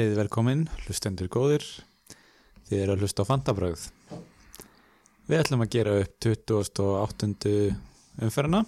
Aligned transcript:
Verið 0.00 0.16
velkomin, 0.16 0.60
hlustendur 0.86 1.28
góðir. 1.28 1.64
Þið 2.70 2.78
eru 2.78 2.92
að 2.94 3.02
hlusta 3.04 3.20
á 3.20 3.28
Fantabröð. 3.28 3.82
Við 5.28 5.36
ætlum 5.36 5.60
að 5.60 5.74
gera 5.74 5.96
upp 6.00 6.14
28. 6.24 7.28
umferðina 8.24 8.62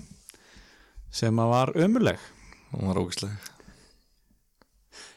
sem 1.08 1.40
að 1.40 1.52
var 1.54 1.72
ömuleg. 1.86 2.26
Hún 2.74 2.90
var 2.90 3.00
ógisleg 3.00 3.32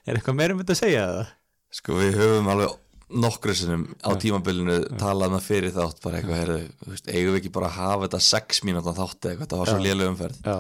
Er 0.08 0.16
eitthvað 0.16 0.38
meira 0.40 0.56
um 0.56 0.62
þetta 0.64 0.78
að 0.78 0.80
segja 0.86 1.04
það? 1.10 1.36
Sko 1.82 2.00
við 2.00 2.18
höfum 2.22 2.50
alveg 2.54 2.80
nokkru 3.26 3.58
sinnum 3.60 3.86
á 4.00 4.10
tímabilinu 4.22 4.80
talað 4.96 5.36
með 5.36 5.46
fyrir 5.50 5.76
þátt 5.76 6.02
bara 6.06 6.22
eitthvað, 6.22 6.42
heyrðu, 6.46 6.58
þú 6.80 6.94
veist, 6.94 7.12
eigum 7.12 7.36
við 7.36 7.42
ekki 7.42 7.56
bara 7.60 7.74
að 7.74 7.80
hafa 7.82 8.08
þetta 8.08 8.24
sex 8.32 8.64
mínútan 8.64 9.00
þátt 9.02 9.20
eða 9.20 9.34
eitthvað, 9.34 9.44
þetta 9.50 9.62
var 9.66 9.74
svo 9.74 9.84
léleg 9.84 10.16
umferð 10.16 10.40
Já. 10.48 10.58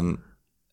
en 0.00 0.16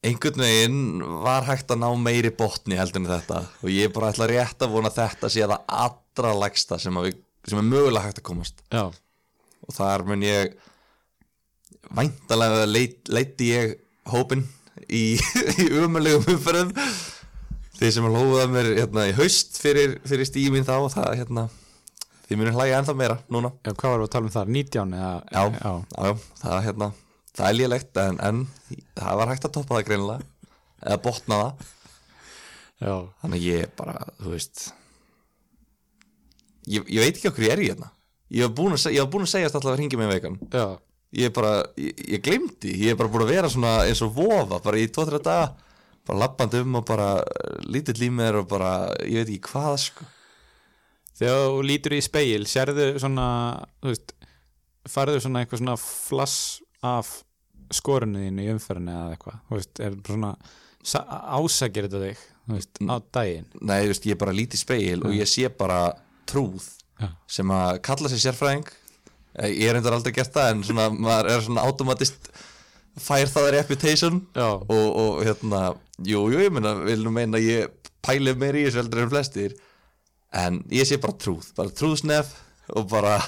einhvern 0.06 0.44
veginn 0.44 1.02
var 1.26 1.48
hægt 1.48 1.72
að 1.74 1.82
ná 1.82 1.88
meiri 2.00 2.30
botni 2.38 2.78
heldur 2.78 3.02
en 3.02 3.10
þetta 3.10 3.40
og 3.64 3.72
ég 3.74 3.94
bara 3.96 4.12
ætla 4.14 4.28
rétt 4.30 4.62
að 4.62 4.76
vona 4.76 4.92
að 4.92 5.00
þetta 5.02 5.32
sé 5.34 5.46
það 5.48 5.64
allra 5.82 6.34
lægsta 6.44 6.78
sem, 6.82 6.98
að 7.00 7.10
við, 7.10 7.18
sem 7.50 7.62
er 7.62 7.68
mögulega 7.72 8.06
hægt 8.06 8.22
að 8.22 8.28
komast 8.30 8.62
Já. 8.74 8.84
og 9.66 9.74
þar 9.76 10.06
mun 10.08 10.26
ég 10.28 10.54
væntalega 11.98 12.66
leit, 12.70 13.00
leiti 13.10 13.52
ég 13.54 13.76
hópin 14.12 14.46
í, 14.88 15.18
í 15.64 15.70
umulegum 15.82 16.28
umferðum 16.36 16.74
þeir 17.78 17.94
sem 17.94 18.08
hlóðuða 18.10 18.48
mér 18.52 18.72
hérna, 18.80 19.08
í 19.10 19.16
haust 19.18 19.58
fyrir, 19.62 19.98
fyrir 20.08 20.28
stímin 20.30 20.66
þá 20.68 20.76
það, 20.94 21.10
hérna, 21.22 21.48
þið 22.28 22.40
munir 22.42 22.56
hlæja 22.58 22.80
ennþá 22.82 22.96
meira 22.98 23.18
núna 23.34 23.52
Já, 23.66 23.74
hvað 23.74 23.92
varum 23.92 24.06
við 24.06 24.08
að 24.10 24.16
tala 24.16 24.30
um 24.30 24.34
þar? 24.38 24.54
19 24.62 24.96
eða? 25.02 25.12
já, 25.32 25.44
Já. 25.58 25.74
já, 25.98 26.32
það, 26.44 26.58
hérna, 26.70 26.90
það 27.38 27.50
er 27.50 27.58
lélegt 27.60 28.00
en, 28.02 28.20
en 28.24 28.44
það 28.98 29.20
var 29.22 29.32
hægt 29.32 29.48
að 29.48 29.54
toppa 29.58 29.78
það 29.78 29.88
greinilega 29.90 30.54
eða 30.84 31.02
botna 31.04 31.40
það 31.44 31.68
Já. 32.78 32.96
þannig 33.24 33.46
ég 33.48 33.72
bara, 33.78 34.02
þú 34.22 34.34
veist 34.36 34.66
ég, 36.70 36.84
ég 36.86 37.02
veit 37.02 37.16
ekki 37.16 37.32
okkur 37.32 37.48
ég 37.48 37.56
er 37.56 37.64
í 37.64 37.70
hérna 37.72 37.94
ég 38.34 38.46
var 38.46 38.58
búin 38.58 38.76
búin 39.14 39.26
að 39.26 39.32
segjast 39.34 39.58
alltaf 39.58 39.74
að 39.74 39.80
ringi 39.82 40.00
mig 40.00 40.12
vegan 40.12 40.38
Já. 40.54 40.66
ég 41.18 41.30
er 41.30 41.34
bara, 41.34 41.54
ég, 41.80 42.04
ég 42.18 42.26
glemdi 42.26 42.76
ég 42.84 42.94
er 42.94 43.00
bara 43.00 43.14
búin 43.14 43.26
að 43.26 43.34
vera 43.34 43.54
svona 43.54 43.80
eins 43.88 44.04
og 44.06 44.14
vofa 44.18 44.62
bara 44.62 44.82
í 44.82 44.90
2-3 44.94 45.24
daga, 45.26 45.48
bara 46.06 46.22
lappandi 46.26 46.62
um 46.62 46.78
og 46.82 46.86
bara 46.90 47.16
eh, 47.24 47.58
lítill 47.66 47.98
í 48.06 48.12
mér 48.14 48.44
og 48.44 48.52
bara 48.52 48.92
ég 49.06 49.24
veit 49.24 49.34
ekki 49.38 49.54
hvað 49.54 49.82
sko 49.88 50.14
Þegar 51.18 51.48
þú 51.50 51.62
lítur 51.66 51.94
í 51.98 52.02
speil, 52.06 52.44
sérðu 52.46 52.92
svona, 53.02 53.28
þú 53.82 53.90
veist, 53.90 54.12
farðu 54.86 55.22
svona 55.24 55.42
eitthvað 55.42 55.64
svona 55.64 55.78
flass 55.82 56.36
af 56.86 57.08
skorinu 57.74 58.22
þínu 58.26 58.46
í 58.46 58.50
umferðinu 58.54 58.94
eða 58.96 59.14
eitthvað, 59.18 59.38
þú 59.50 59.58
veist, 59.60 59.80
er 59.84 59.96
svona 60.08 60.32
sa- 60.84 61.06
ásakir 61.38 61.88
þetta 61.88 62.02
þig, 62.06 62.26
þú 62.48 62.58
veist, 62.58 62.82
á 62.88 62.96
daginn. 63.18 63.46
nei, 63.62 63.80
þú 63.84 63.92
veist, 63.94 64.06
ég 64.08 64.16
er 64.18 64.22
bara 64.26 64.36
lítið 64.38 64.62
speil 64.64 65.00
og 65.04 65.16
ég 65.18 65.28
sé 65.32 65.50
bara 65.58 65.80
trúð 66.28 66.68
Já. 67.00 67.10
sem 67.28 67.48
að 67.54 67.82
kalla 67.86 68.10
sig 68.10 68.20
sérfræðing. 68.24 68.68
Eh, 69.38 69.50
ég 69.54 69.70
er 69.70 69.76
reyndar 69.78 69.94
aldrei 69.94 70.14
gert 70.16 70.34
það 70.34 70.52
en 70.52 70.64
svona, 70.64 70.88
maður 70.90 71.30
er 71.30 71.42
svona 71.46 71.66
automatist 71.68 72.32
fær 72.98 73.30
það 73.30 73.52
reputation 73.54 74.22
og, 74.34 74.64
og 74.98 75.20
hérna, 75.28 75.76
jú, 76.02 76.24
jú, 76.34 76.40
ég 76.42 76.50
meina 76.56 76.74
vil 76.82 77.04
nú 77.06 77.12
meina 77.14 77.38
að 77.38 77.46
ég 77.46 77.92
pæli 78.02 78.34
meir 78.34 78.58
í 78.58 78.64
þessu 78.66 78.82
heldur 78.82 79.04
en 79.04 79.12
flestir. 79.14 79.54
En 80.34 80.58
ég 80.74 80.88
sé 80.90 80.98
bara 80.98 81.14
trúð, 81.14 81.52
bara 81.56 81.70
trúðsnef 81.70 82.34
og 82.74 82.90
bara, 82.90 83.20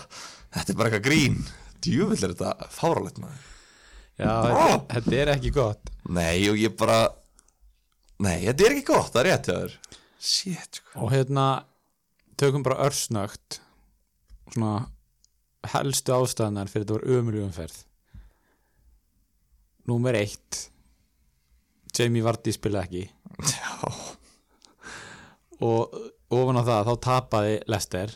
þetta 0.55 0.73
er 0.73 0.79
bara 0.79 0.89
eitthvað 0.89 1.05
grín. 1.05 1.37
Djúvill 1.85 2.23
er 2.25 2.33
þetta 2.33 2.69
fáralegt 2.73 3.21
maður 3.21 3.45
Já, 4.19 4.33
þetta, 4.43 4.77
þetta 4.93 5.15
er 5.23 5.31
ekki 5.35 5.51
gott. 5.55 5.89
nei 6.09 6.49
og 6.51 6.57
ég 6.59 6.73
bara 6.79 6.99
nei, 8.19 8.41
þetta 8.45 8.65
er 8.67 8.75
ekki 8.75 8.87
gott, 8.91 9.11
það 9.13 9.21
er 9.21 9.29
rétt 9.31 9.49
hjá 9.49 9.55
þér 9.61 9.75
shit, 10.19 10.79
sko 10.81 11.05
Og 11.05 11.13
hérna, 11.13 11.45
tökum 12.39 12.63
bara 12.65 12.81
örsnögt, 12.89 13.61
svona 14.51 14.73
helstu 15.71 16.11
ástæðanar 16.17 16.67
fyrir 16.71 16.83
þetta 16.85 16.97
var 16.97 17.05
ömurlega 17.19 17.47
umferð. 17.47 17.77
Númer 19.89 20.17
eitt, 20.19 20.59
Jamie 21.95 22.23
Vardy 22.23 22.51
spilaði 22.53 22.83
ekki. 22.85 23.03
já, 23.55 23.71
og 25.63 25.95
ofan 26.35 26.59
á 26.59 26.63
það 26.67 26.89
þá 26.89 26.93
tapaði 27.07 27.55
Lester 27.71 28.11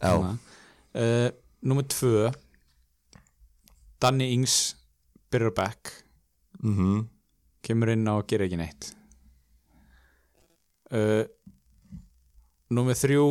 já, 0.00 0.12
uh, 0.16 1.28
Númer 1.64 1.86
tvö 1.92 2.30
Danny 4.00 4.32
Ings 4.34 4.74
byrjar 5.34 5.54
back. 5.56 5.92
Mhm. 6.62 7.08
Kemur 7.64 7.90
inn 7.92 8.06
á 8.08 8.14
og 8.16 8.26
gerir 8.28 8.46
ekki 8.46 8.60
neitt. 8.60 8.92
Uh, 10.94 11.24
Númer 12.74 12.96
þrjú. 12.96 13.24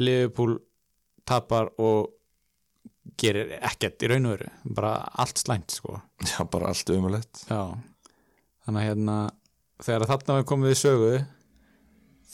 Liverpool 0.00 0.56
tapar 1.28 1.70
og 1.78 2.10
gerir 3.20 3.52
ekkert 3.60 4.02
í 4.02 4.10
raun 4.10 4.26
og 4.28 4.36
veru. 4.36 4.50
Bara 4.76 4.94
allt 5.20 5.40
slæmt 5.40 5.74
sko. 5.76 6.00
Já, 6.24 6.42
bara 6.50 6.72
allt 6.72 6.90
umulett 6.90 7.44
Já, 7.48 7.76
þannig 8.64 8.80
að 8.80 8.88
hérna 8.88 9.16
þegar 9.84 10.06
þarna 10.10 10.38
við 10.38 10.46
komum 10.50 10.68
við 10.70 10.78
sögu 10.80 11.12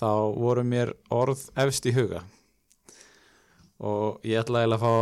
þá 0.01 0.11
voru 0.41 0.65
mér 0.65 0.95
orð 1.13 1.43
efst 1.61 1.89
í 1.91 1.95
huga. 1.97 2.23
Og 3.81 4.21
ég 4.29 4.41
ætla 4.41 4.63
eiginlega 4.63 4.77
að 4.77 4.85
fá 4.85 4.93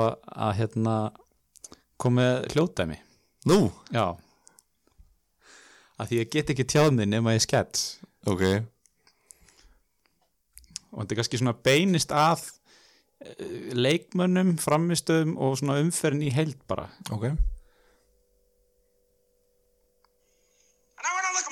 að, 0.46 0.56
hérna 0.58 0.96
komið 1.98 2.48
hljótaðmi 2.54 2.98
nú, 3.48 3.60
Já. 3.94 4.16
Að 5.98 6.10
því 6.10 6.18
ég 6.20 6.30
get 6.30 6.50
ekki 6.52 6.66
tjáð 6.70 6.92
mig 6.94 7.08
nema 7.10 7.34
ég 7.34 7.42
skets. 7.42 7.98
Ok. 8.30 8.44
Og 10.92 11.02
þetta 11.02 11.14
er 11.14 11.18
kannski 11.18 11.40
svona 11.40 11.56
beinist 11.66 12.14
að 12.14 12.44
eh, 13.24 13.74
leikmönnum, 13.74 14.54
framistöðum 14.62 15.34
og 15.42 15.58
svona 15.58 15.80
umferðin 15.82 16.28
í 16.28 16.34
heild 16.34 16.60
bara. 16.70 16.86
Ok. 17.14 17.32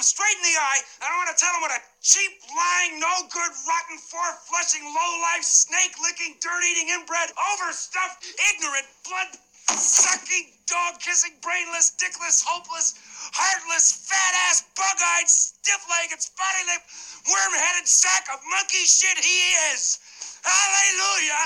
Straight 0.07 0.39
in 0.39 0.47
the 0.47 0.55
eye, 0.55 0.83
and 1.03 1.09
I 1.11 1.15
want 1.19 1.35
to 1.35 1.39
tell 1.41 1.51
him 1.51 1.67
what 1.67 1.75
a 1.75 1.83
cheap, 1.99 2.31
lying, 2.55 3.01
no 3.03 3.11
good, 3.27 3.53
rotten, 3.67 3.99
four 3.99 4.29
flushing, 4.47 4.87
low 4.87 5.13
life, 5.25 5.43
snake 5.43 5.99
licking, 5.99 6.39
dirt 6.39 6.63
eating, 6.63 6.95
inbred, 6.95 7.35
overstuffed, 7.35 8.23
ignorant, 8.39 8.87
blood 9.03 9.35
sucking, 9.75 10.47
dog 10.67 11.01
kissing, 11.01 11.35
brainless, 11.43 11.93
dickless, 11.99 12.43
hopeless, 12.45 12.95
heartless, 13.35 14.07
fat 14.07 14.35
ass, 14.49 14.63
bug 14.77 14.99
eyed, 15.19 15.29
stiff 15.29 15.83
legged, 15.91 16.23
spotty 16.23 16.63
lipped, 16.71 16.87
worm 17.27 17.53
headed 17.59 17.89
sack 17.89 18.27
of 18.33 18.41
monkey 18.47 18.87
shit 18.87 19.19
he 19.19 19.39
is. 19.75 19.99
Hallelujah! 20.47 21.45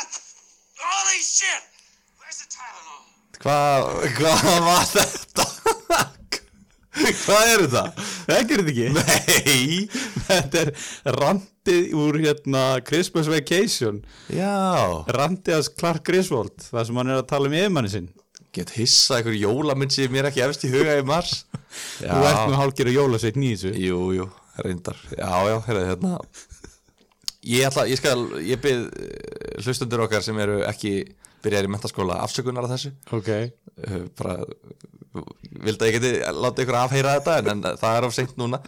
Holy 0.76 1.20
shit! 1.24 1.62
Where's 2.20 2.44
the 2.44 2.48
Tylenol? 2.52 3.08
Hvað, 3.40 3.80
hvað 4.16 4.60
var 4.68 4.84
þetta? 4.92 5.44
hvað 7.24 7.52
er 7.54 7.62
þetta? 7.64 7.84
Þekkir 8.28 8.62
þetta 8.66 8.72
ekki? 8.74 8.88
Nei 8.96 9.88
Þetta 10.28 10.64
er 10.66 10.72
randið 11.70 11.94
úr 11.94 12.18
hérna 12.20 12.62
Christmas 12.84 13.28
Vacation. 13.30 14.00
Já. 14.28 15.04
Randið 15.06 15.54
hans 15.54 15.70
Clark 15.70 16.02
Griswold 16.06 16.56
það 16.66 16.86
sem 16.88 16.98
hann 16.98 17.12
er 17.12 17.20
að 17.20 17.28
tala 17.30 17.50
um 17.50 17.54
yfirmanni 17.54 17.92
sinn. 17.92 18.08
Get 18.52 18.72
hissa 18.74 19.20
einhver 19.20 19.36
jólamynd 19.38 19.94
sem 19.94 20.10
mér 20.10 20.30
ekki 20.30 20.42
efst 20.42 20.66
í 20.66 20.72
huga 20.72 20.98
í 20.98 21.06
mars. 21.06 21.44
Já 22.02 22.10
Þú 22.14 22.26
ert 22.26 22.50
nú 22.50 22.58
hálfgerð 22.58 22.96
jólasveit 22.96 23.36
nýðisu 23.38 23.70
Jú, 23.78 24.00
jú, 24.16 24.26
reyndar. 24.58 24.98
Já, 25.14 25.30
já, 25.46 25.56
heyrðu, 25.68 25.86
hérna. 25.92 26.12
Ég 27.46 27.70
ætla, 27.70 27.86
ég 27.88 28.00
skal, 28.00 28.18
ég 28.44 28.60
byrð 28.60 29.62
hlustundur 29.62 30.04
okkar 30.04 30.26
sem 30.26 30.38
eru 30.42 30.60
ekki 30.66 30.94
byrjaðir 31.44 31.70
í 31.70 31.72
mentaskóla 31.72 32.18
afsökunar 32.26 32.66
á 32.66 32.72
þessu. 32.74 32.92
Ok. 33.16 33.30
Uh, 33.80 34.02
bara 34.18 34.40
vildi 35.14 35.78
að 35.78 35.88
ég 35.88 35.96
geti 35.96 36.10
láta 36.36 36.64
ykkur 36.64 36.82
afheyra 36.82 37.16
þetta 37.16 37.38
en, 37.40 37.52
en 37.54 37.80
það 37.80 37.96
er 37.96 38.06
of 38.10 38.16
seint 38.18 38.34
núna. 38.40 38.60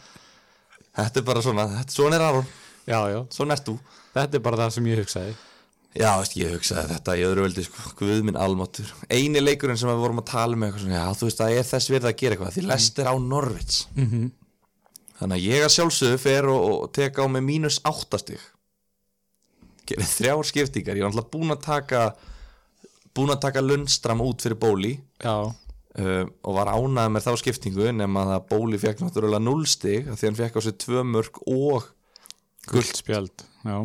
Þetta 0.93 1.21
er 1.21 1.27
bara 1.27 1.43
svona, 1.45 1.67
þetta, 1.81 1.95
svona 1.99 2.17
er 2.19 2.25
Aron 2.31 2.49
Já, 2.87 2.99
já. 3.13 3.19
Svona 3.31 3.57
ert 3.57 3.67
þú. 3.69 3.79
Þetta 4.13 4.39
er 4.39 4.45
bara 4.45 4.61
það 4.65 4.77
sem 4.77 4.87
ég 4.91 5.03
hugsaði. 5.03 5.35
Já, 5.93 6.09
veist, 6.17 6.37
ég 6.41 6.53
hugsaði 6.55 6.89
þetta 6.95 7.15
í 7.21 7.25
öðru 7.27 7.43
völdi 7.45 7.63
sko, 7.67 7.91
Guð 7.99 8.23
minn 8.25 8.39
almáttur 8.41 8.89
Eini 9.13 9.43
leikurinn 9.43 9.77
sem 9.77 9.91
við 9.91 9.99
vorum 10.01 10.23
að 10.23 10.31
tala 10.31 10.57
með 10.57 10.71
eitthvað 10.71 10.85
svona, 10.87 11.03
Já, 11.03 11.19
þú 11.19 11.29
veist 11.29 11.43
að 11.45 11.53
ég 11.53 11.61
er 11.61 11.69
þess 11.69 11.91
verið 11.93 12.09
að 12.09 12.15
gera 12.23 12.37
eitthvað 12.37 12.55
Því 12.55 12.65
lest 12.71 13.01
er 13.03 13.11
á 13.13 13.15
Norvits 13.21 13.81
-hmm. 13.93 14.31
Þannig 15.19 15.37
að 15.37 15.45
ég 15.51 15.67
að 15.67 15.75
sjálfsögðu 15.77 16.23
fer 16.23 16.49
og, 16.49 16.65
og 16.71 16.93
teka 16.97 17.21
á 17.21 17.27
mig 17.29 17.45
mínus 17.45 17.79
áttastig 17.85 18.41
Gerið 19.85 20.13
þrjár 20.17 20.49
skiptingar. 20.49 20.97
Ég 20.97 21.05
var 21.05 21.13
alltaf 21.13 21.31
búin 21.31 21.53
að 21.53 21.61
taka 21.69 22.15
Búin 23.13 23.35
að 23.37 23.43
taka 23.45 23.61
Lundstram 23.61 24.23
út 24.25 24.41
fyrir 24.41 24.57
bóli. 24.57 24.95
Já. 25.21 25.53
Uh, 25.93 26.25
Og 26.41 26.55
var 26.57 26.73
ánægð 26.73 27.13
með 27.13 27.27
þá 27.27 27.33
skiptingu 27.37 27.93
Nefn 27.93 28.17
að 28.17 28.47
bóli 28.49 28.79
fekk 28.81 29.05
náttúrulega 29.05 29.45
0 29.45 29.67
stig 29.69 30.09
af 30.09 30.17
Því 30.17 30.27
hann 30.31 30.41
fekk 30.41 30.57
á 30.57 30.61
sig 30.65 30.79
tvö 30.81 31.05
mörg 31.05 31.37
og 31.45 31.93
Guldspjald 32.71 33.45
Já. 33.67 33.77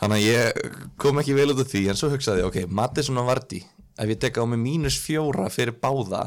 Þannig 0.00 0.18
að 0.18 0.26
ég 0.26 0.72
kom 1.00 1.20
ekki 1.20 1.36
vel 1.36 1.52
út 1.54 1.62
af 1.62 1.70
því 1.70 1.84
en 1.92 1.98
svo 1.98 2.10
hugsaði 2.12 2.42
ég, 2.42 2.48
ok, 2.50 2.72
Mattisson 2.74 3.20
og 3.22 3.28
Vardí 3.28 3.60
ef 3.94 4.10
ég 4.10 4.18
tek 4.20 4.40
á 4.40 4.44
mig 4.48 4.60
mínus 4.60 4.98
fjóra 5.00 5.46
fyrir 5.52 5.76
báða 5.80 6.26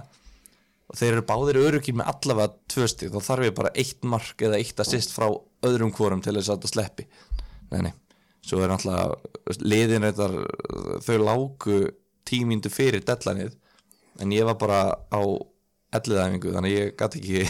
og 0.87 0.95
þeir 0.95 1.17
eru 1.17 1.25
báðir 1.27 1.59
öryggir 1.65 1.97
með 1.99 2.11
allavega 2.13 2.55
tvö 2.71 2.87
stig 2.87 3.11
þá 3.11 3.19
þarf 3.25 3.47
ég 3.49 3.55
bara 3.57 3.73
eitt 3.75 4.07
mark 4.07 4.43
eða 4.47 4.59
eitt 4.61 4.79
assist 4.79 5.11
frá 5.15 5.27
öðrum 5.67 5.91
hvorum 5.95 6.23
til 6.23 6.37
þess 6.37 6.53
að 6.53 6.61
þetta 6.61 6.71
sleppi. 6.71 7.07
Nei, 7.73 7.81
nei, 7.89 7.93
svo 8.47 8.61
er 8.63 8.71
náttúrulega 8.71 9.57
liðin 9.67 10.07
reyndar 10.07 10.37
þau 11.03 11.17
lágu 11.25 11.81
tímíndu 12.27 12.71
fyrir 12.71 13.03
dellanið 13.07 13.57
en 14.23 14.33
ég 14.33 14.47
var 14.47 14.57
bara 14.61 14.79
á 15.11 15.21
elliðæfingu 15.97 16.55
þannig 16.55 16.77
ég 16.77 16.95
gæti 16.99 17.21
ekki 17.21 17.43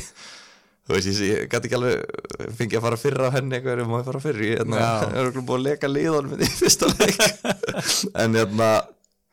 þú 0.88 0.96
veist, 0.96 1.08
ég, 1.12 1.22
ég 1.34 1.52
gæti 1.52 1.68
ekki 1.68 1.78
alveg 1.78 2.52
fengi 2.58 2.80
að 2.80 2.86
fara 2.88 3.00
fyrra 3.02 3.32
henni 3.36 3.58
eitthvað 3.58 3.74
er 3.76 3.90
maður 3.90 4.02
að 4.02 4.10
fara 4.12 4.24
fyrr 4.24 4.44
ég 4.46 4.62
er 4.64 5.30
okkur 5.30 5.46
búið 5.50 5.58
að 5.60 5.66
leka 5.68 5.92
liðan 5.92 6.30
minn 6.32 6.44
í 6.46 6.52
fyrsta 6.52 6.92
leik. 6.94 7.24
En 8.24 8.38
hérna 8.38 8.70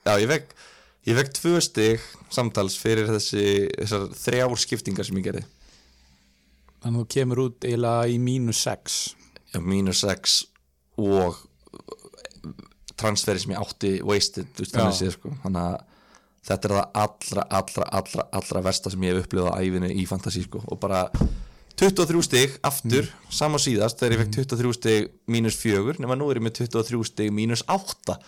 já, 0.04 0.14
ég 0.18 0.30
fekk 0.32 0.54
ég 1.04 1.18
fekk 1.20 1.34
tvö 1.38 1.54
stig 1.62 2.06
samtals 2.34 2.78
fyrir 2.80 3.10
þessi 3.12 3.46
þessar 3.78 4.08
þrjár 4.24 4.56
skiptingar 4.58 5.06
sem 5.06 5.20
ég 5.20 5.28
gerði. 5.28 5.44
Þannig 6.82 6.98
að 6.98 7.00
þú 7.00 7.08
kemur 7.14 7.42
út 7.46 7.66
eiginlega 7.68 8.12
í 8.12 8.20
mínus 8.20 8.60
6 8.66 9.00
já, 9.54 9.60
mínus 9.62 10.02
6 10.04 10.38
og 11.00 11.38
transferi 12.98 13.42
sem 13.42 13.54
ég 13.54 13.62
átti 13.62 13.96
wasted, 14.06 14.50
þú 14.54 14.64
veist, 14.64 14.74
þannig 14.76 14.98
séð 14.98 15.16
sko. 15.16 15.32
Þannig 15.42 15.68
að 15.68 15.78
þetta 16.44 16.68
er 16.68 16.74
það 16.74 17.00
allra, 17.04 17.46
allra, 17.58 17.86
allra, 17.98 18.26
allra 18.38 18.62
versta 18.66 18.92
sem 18.92 19.06
ég 19.06 19.16
hef 19.16 19.26
upplifað 19.26 19.56
á 19.56 19.60
æfinu 19.64 19.90
í 19.90 20.04
fantasy 20.08 20.44
sko. 20.44 20.60
Og 20.68 20.80
bara 20.82 21.06
23 21.80 22.22
stig 22.22 22.56
aftur, 22.62 23.08
sama 23.34 23.58
og 23.58 23.64
síðast 23.64 23.98
þegar 23.98 24.14
ég 24.14 24.22
fekk 24.22 24.34
23 24.38 24.74
stig 24.78 25.08
mínus 25.30 25.58
4 25.58 25.96
nema 26.02 26.16
nú 26.18 26.28
er 26.30 26.38
ég 26.38 26.46
með 26.46 26.60
23 26.62 27.08
stig 27.10 27.32
mínus 27.34 27.64
8 27.66 28.18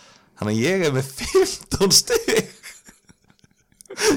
þannig 0.40 0.50
að 0.50 0.62
ég 0.64 0.86
er 0.88 0.96
með 0.96 1.12
15 1.20 1.94
stig. 1.94 2.52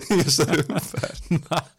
Í 0.10 0.18
þessari 0.26 0.66
umferð 0.66 1.30
er 1.40 1.70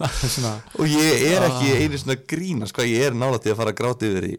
og 0.00 0.88
ég 0.90 1.20
er 1.28 1.44
ekki 1.46 1.70
einu 1.78 2.00
svona 2.00 2.16
að 2.16 2.24
grína 2.32 2.66
sko, 2.66 2.86
ég 2.88 3.10
er 3.10 3.14
nálægt 3.14 3.46
í 3.46 3.52
að 3.52 3.60
fara 3.60 3.74
að 3.74 3.78
gráta 3.78 4.08
yfir 4.08 4.26
í, 4.26 4.32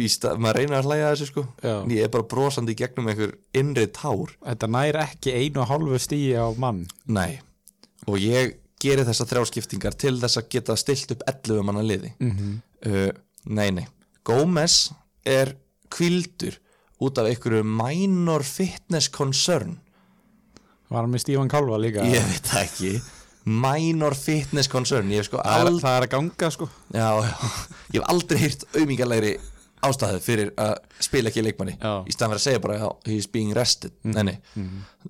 í 0.00 0.08
stað, 0.10 0.40
maður 0.42 0.58
reynir 0.58 0.78
að 0.80 0.88
hlæja 0.88 1.12
þessu 1.12 1.28
sko. 1.30 1.44
Já. 1.62 1.74
Ég 1.94 2.08
er 2.08 2.12
bara 2.16 2.26
brosandi 2.32 2.74
gegnum 2.78 3.10
einhver 3.12 3.36
innri 3.54 3.86
tár. 3.94 4.34
Þetta 4.42 4.70
nær 4.74 5.00
ekki 5.04 5.36
einu 5.36 5.62
og 5.62 5.70
hálfu 5.70 6.00
stíi 6.02 6.34
á 6.34 6.48
mann. 6.58 6.84
Nei, 7.06 7.38
og 8.08 8.18
ég 8.18 8.56
geri 8.84 9.06
þessar 9.08 9.30
þrjáskiptingar 9.32 9.96
til 9.98 10.14
þess 10.20 10.40
að 10.40 10.50
geta 10.54 10.76
stilt 10.80 11.14
upp 11.16 11.24
11 11.30 11.64
manna 11.66 11.84
liði. 11.84 12.12
Mhm. 12.20 12.54
uh, 12.86 13.10
nei, 13.56 13.68
nei, 13.80 13.86
Gómez 14.24 14.92
er 15.28 15.54
kvildur 15.92 16.56
út 17.04 17.18
af 17.20 17.28
einhverju 17.28 17.64
minor 17.66 18.44
fitness 18.46 19.10
concern. 19.12 19.78
Var 20.88 21.02
hann 21.02 21.12
með 21.12 21.24
Stífan 21.24 21.50
Kálfa 21.52 21.80
líka? 21.80 22.04
Ég 22.08 22.24
veit 22.28 22.48
það 22.48 22.62
ekki. 22.64 22.92
Minor 23.44 24.16
fitness 24.16 24.70
concern. 24.72 25.10
Sko 25.26 25.40
það, 25.42 25.66
er, 25.66 25.80
það 25.82 25.98
er 25.98 26.06
að 26.06 26.12
ganga 26.14 26.50
sko. 26.54 26.68
Já, 26.94 27.08
já, 27.24 27.32
ég 27.92 27.98
hef 27.98 28.06
aldrei 28.14 28.40
hýrt 28.40 28.64
auðmingalegri 28.72 29.34
ástæðu 29.84 30.20
fyrir 30.24 30.52
að 30.60 30.78
spila 31.04 31.28
ekki 31.28 31.44
leikmanni. 31.44 31.74
Já. 31.76 31.92
í 32.08 32.14
staðan 32.14 32.32
fyrir 32.32 32.40
að 32.40 32.46
segja 32.46 32.62
bara 32.64 32.92
he's 33.08 33.28
being 33.28 33.52
rested. 33.56 33.92
Nei, 34.08 34.22
nei. 34.30 34.36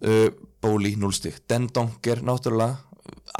Uh, 0.02 0.26
Bóli, 0.64 0.94
núlstig 0.98 1.36
Den 1.50 1.68
Donker, 1.74 2.22
náttúrulega 2.24 2.80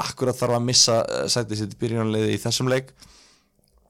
akkurat 0.03 0.37
þarf 0.37 0.57
að 0.57 0.65
missa 0.67 1.01
uh, 1.03 1.25
sætið 1.31 1.61
sitt 1.61 1.75
í 1.75 1.81
byrjunarleiði 1.81 2.35
í 2.35 2.41
þessum 2.43 2.71
leik. 2.71 2.93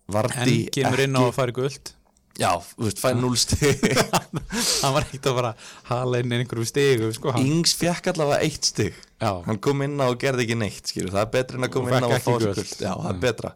En 0.06 0.14
Vardi 0.14 0.58
kemur 0.74 1.02
inn 1.02 1.18
á 1.18 1.22
að 1.26 1.32
fara 1.34 1.56
guld 1.56 1.96
Já, 2.36 2.50
þú 2.60 2.84
veist, 2.84 3.00
fæði 3.00 3.20
núlstig 3.24 3.84
Hann 4.84 4.94
var 4.94 5.06
ekkert 5.06 5.30
að 5.32 5.38
fara 5.38 5.52
hala 5.88 6.20
inn 6.20 6.34
einhverjum 6.36 6.68
stigu 6.68 7.12
sko, 7.16 7.32
Ings 7.40 7.74
fekk 7.80 8.10
allavega 8.12 8.44
eitt 8.44 8.68
stig. 8.68 8.98
Já, 9.24 9.32
hann 9.46 9.60
kom 9.64 9.84
inn 9.86 9.96
á 10.04 10.10
og 10.10 10.18
gerði 10.20 10.44
ekki 10.44 10.58
neitt 10.60 10.92
skilur. 10.92 11.14
það 11.16 11.22
er 11.24 11.32
betra 11.38 11.60
en 11.60 11.68
að 11.68 11.72
koma 11.78 11.94
inn 11.96 12.08
á 12.08 12.10
og 12.12 12.26
fá 12.26 12.34
gult. 12.44 12.74
já, 12.76 12.92
það 12.92 13.12
er 13.14 13.22
betra. 13.24 13.54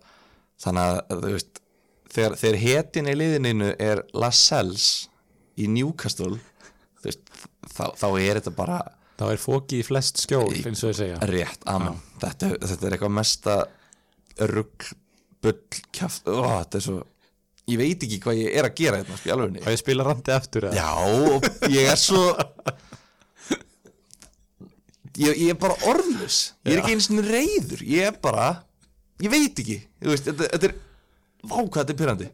Þannig 0.63 0.88
að 0.88 1.25
þú 1.25 1.34
veist 1.36 1.62
þegar, 2.13 2.38
þegar 2.42 2.60
hetin 2.63 3.12
í 3.12 3.18
liðininu 3.19 3.74
er 3.84 4.04
Lascelles 4.16 4.88
í 5.60 5.68
Newcastle 5.72 6.40
veist, 7.04 7.22
þá, 7.68 7.86
þá 8.00 8.07
er 8.16 8.40
þetta 8.40 8.56
bara 8.56 8.80
þá 9.19 9.25
er 9.33 9.42
fóki 9.42 9.81
í 9.81 9.86
flest 9.86 10.21
skjól 10.24 10.48
eins 10.56 10.81
og 10.86 10.94
ég 10.94 10.98
segja. 11.01 11.19
rétt, 11.30 11.63
amen 11.69 11.98
þetta, 12.21 12.54
þetta 12.63 12.88
er 12.89 12.95
eitthvað 12.95 13.16
mesta 13.19 13.56
rugg, 14.54 14.89
bull, 15.44 15.60
kjaft 15.95 16.30
ó, 16.31 16.39
þetta 16.62 16.80
er 16.80 16.86
svo, 16.86 16.98
ég 17.69 17.80
veit 17.81 18.06
ekki 18.07 18.19
hvað 18.24 18.39
ég 18.45 18.56
er 18.62 18.69
að 18.69 18.77
gera 18.80 19.01
þetta, 19.01 19.18
sko, 19.19 19.30
í 19.30 19.33
alvegni 19.36 19.63
Og 19.66 19.71
ég 19.74 19.81
spila 19.81 20.06
randi 20.07 20.36
eftir 20.36 20.69
eða? 20.69 20.80
Já, 20.80 20.89
og 21.33 21.69
ég 21.75 21.89
er 21.92 22.00
svo 22.00 22.24
ég, 25.19 25.33
ég 25.36 25.50
er 25.54 25.60
bara 25.60 25.75
orðlus 25.89 26.39
Ég 26.65 26.75
er 26.77 26.81
ekki 26.83 26.95
einu 26.95 27.06
sinni 27.06 27.25
reyður 27.27 27.83
Ég 27.88 28.07
er 28.12 28.19
bara, 28.24 28.50
ég 29.24 29.31
veit 29.33 29.60
ekki. 29.63 29.80
Þú 30.00 30.13
veist, 30.13 30.30
þetta, 30.30 30.48
þetta 30.56 30.69
er, 30.69 30.77
vá 31.44 31.57
hvað 31.60 31.81
þetta 31.81 31.95
er 31.95 32.00
pyrrandi 32.04 32.30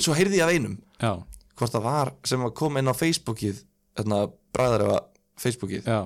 Svo 0.00 0.16
heyrði 0.16 0.40
ég 0.40 0.46
af 0.48 0.54
einum 0.56 0.76
Já, 0.98 1.12
Hvort 1.54 1.74
það 1.76 1.84
var 1.86 2.12
sem 2.26 2.42
að 2.46 2.54
koma 2.58 2.82
inn 2.82 2.90
á 2.90 2.94
Facebookið 2.98 3.62
Þarna 3.94 4.24
bræðar 4.54 4.82
af 4.90 5.02
Facebookið. 5.38 5.86
Já, 5.86 6.00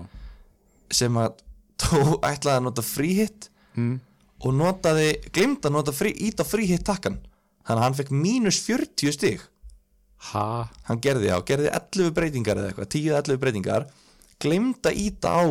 Sem 0.94 1.16
að 1.20 1.38
tó 1.82 2.00
ætlaði 2.26 2.56
að 2.56 2.66
nota 2.68 2.84
fríhitt 2.86 3.50
mm. 3.76 3.96
Og 4.46 4.52
notaði, 4.54 5.08
glemd 5.34 5.64
að 5.66 5.72
nota 5.74 5.90
frí, 5.90 6.12
ít 6.14 6.38
á 6.38 6.46
fríhitt 6.46 6.84
takkan. 6.86 7.16
Þannig 7.66 7.80
að 7.80 7.84
hann 7.88 7.96
fekk 7.98 8.12
mínus 8.14 8.60
40 8.62 9.10
stig. 9.16 9.40
Ha? 10.30 10.68
Hann 10.86 11.00
gerði 11.02 11.32
á, 11.34 11.42
gerði 11.42 11.72
11 11.74 12.12
breytingar 12.14 12.60
eða 12.60 12.70
eitthvað, 12.70 12.92
10-11 12.94 13.40
breytingar. 13.42 13.88
Glemd 14.38 14.86
að 14.86 15.00
íta 15.02 15.32
á 15.34 15.42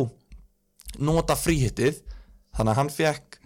nota 1.04 1.36
fríhittið 1.36 2.00
þannig 2.56 2.72
að 2.72 2.80
hann 2.80 2.92
fekk 2.96 3.36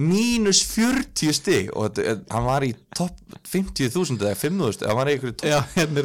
mínus 0.00 0.60
40 0.70 1.32
stig 1.34 1.70
og 1.76 1.96
hann 2.30 2.46
var 2.46 2.64
í 2.64 2.70
topp 2.96 3.16
50.000 3.50 4.20
eða 4.20 4.36
5.000 4.38 4.86
hann 4.86 4.98
var 5.00 5.10
í, 5.10 5.16
einhverju 5.16 5.36
topp- 5.40 5.74
hérna 5.74 6.04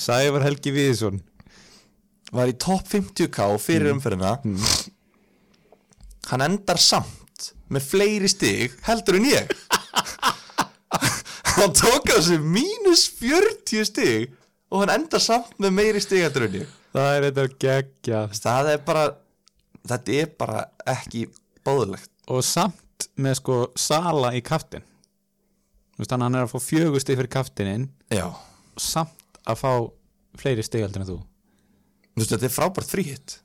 Sævar 0.00 0.44
Helgi 0.46 0.72
Viðsson 0.76 1.18
var 2.32 2.50
í 2.50 2.56
topp 2.60 2.88
50k 2.90 3.48
fyrir 3.62 3.92
umferðina. 3.92 4.36
Hann 6.30 6.44
endar 6.46 6.80
samt 6.80 7.50
með 7.72 7.88
fleiri 7.88 8.30
stig 8.30 8.76
heldur 8.86 9.18
en 9.20 9.28
ég. 9.30 9.56
Hann 11.52 11.74
tók 11.76 12.08
á 12.08 12.18
sig 12.24 12.40
mínus 12.40 13.06
40 13.18 13.84
stig 13.88 14.30
og 14.72 14.82
hann 14.82 14.94
endar 14.96 15.20
samt 15.20 15.58
með 15.60 15.76
meiri 15.76 16.00
stig 16.00 16.24
heldur 16.24 16.48
en 16.48 16.62
ég. 16.62 16.78
Það 16.92 17.16
er 17.16 17.26
þetta 17.26 17.44
geggja 17.64 18.22
það 18.36 18.70
er 18.74 18.80
bara 18.86 19.04
þetta 19.88 20.16
er 20.20 20.32
bara 20.38 20.64
ekki 20.92 21.26
bóðulegt 21.64 22.10
Og 22.32 22.44
samt 22.46 23.08
með 23.18 23.38
sko 23.40 23.58
Sala 23.78 24.32
í 24.36 24.42
kaftin 24.44 24.84
hann 26.02 26.34
er 26.34 26.44
að 26.44 26.52
fá 26.54 26.58
fjögur 26.62 27.02
stig 27.02 27.18
fyrir 27.18 27.30
kaftinin 27.30 27.84
já, 28.10 28.26
og 28.26 28.80
samt 28.80 29.38
að 29.46 29.60
fá 29.60 29.70
fleiri 30.40 30.64
stig 30.66 30.82
heldur 30.82 31.04
en 31.04 31.10
þú 31.12 31.18
veist 32.16 32.34
þetta 32.34 32.48
er 32.48 32.54
frábært 32.54 32.92
fríhitt 32.92 33.38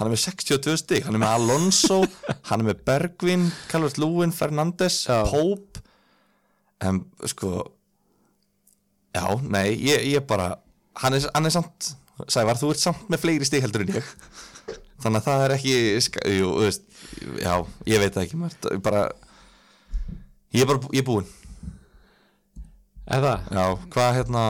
hann 0.00 0.08
er 0.08 0.14
með 0.14 0.22
62 0.24 0.76
stig, 0.80 1.04
hann 1.04 1.16
er 1.18 1.20
með 1.20 1.34
Alonso 1.36 2.00
hann 2.48 2.62
er 2.62 2.70
með 2.70 2.84
Bergvin, 2.88 3.48
Calvert 3.68 4.00
Lúin 4.00 4.32
Fernandes, 4.32 5.02
Já. 5.08 5.22
Pope. 5.28 5.82
En 6.80 7.02
sko 7.28 7.50
já, 9.12 9.24
nei, 9.44 9.74
ég, 9.76 10.06
ég 10.14 10.24
bara 10.24 10.54
hann 11.02 11.18
er, 11.18 11.26
hann 11.34 11.48
er 11.48 11.52
samt 11.52 11.90
Sævar, 12.28 12.56
þú 12.60 12.70
ert 12.72 12.80
samt 12.82 13.06
með 13.12 13.22
fleiri 13.22 13.46
stig 13.48 13.62
heldur 13.64 13.84
en 13.86 13.94
ég. 13.96 14.08
Þannig 15.00 15.22
að 15.22 15.26
það 15.26 15.44
er 15.44 15.54
ekki 15.54 15.76
jú, 16.36 16.48
veist, 16.60 16.82
já, 17.40 17.54
ég 17.88 18.02
veit 18.02 18.18
ekki 18.20 18.40
bara 18.84 19.06
ég 20.52 20.64
er 20.64 20.68
bara, 20.68 20.90
ég 20.92 21.00
er 21.00 21.06
búinn. 21.06 21.28
Eða? 23.10 23.32
Já, 23.52 23.64
hvað 23.92 24.18
hérna 24.18 24.44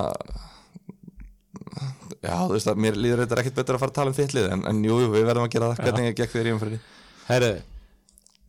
Já, 2.21 2.35
þú 2.37 2.53
veist 2.53 2.69
að 2.69 2.81
mér 2.85 2.99
líður 3.01 3.23
þetta 3.25 3.41
ekkert 3.41 3.59
betur 3.61 3.77
að 3.77 3.83
fara 3.85 3.93
að 3.95 3.99
tala 3.99 4.13
um 4.13 4.17
þitt 4.19 4.35
lið 4.37 4.47
en, 4.53 4.65
en 4.69 4.81
jú, 4.85 4.97
við 5.09 5.25
verðum 5.25 5.47
að 5.47 5.55
gera 5.55 5.71
það. 5.71 5.85
Hvernig 5.87 6.09
ég 6.11 6.19
gekk 6.19 6.35
þér 6.35 6.49
í 6.51 6.55
umfyrir 6.55 6.83
Herru, 7.31 7.51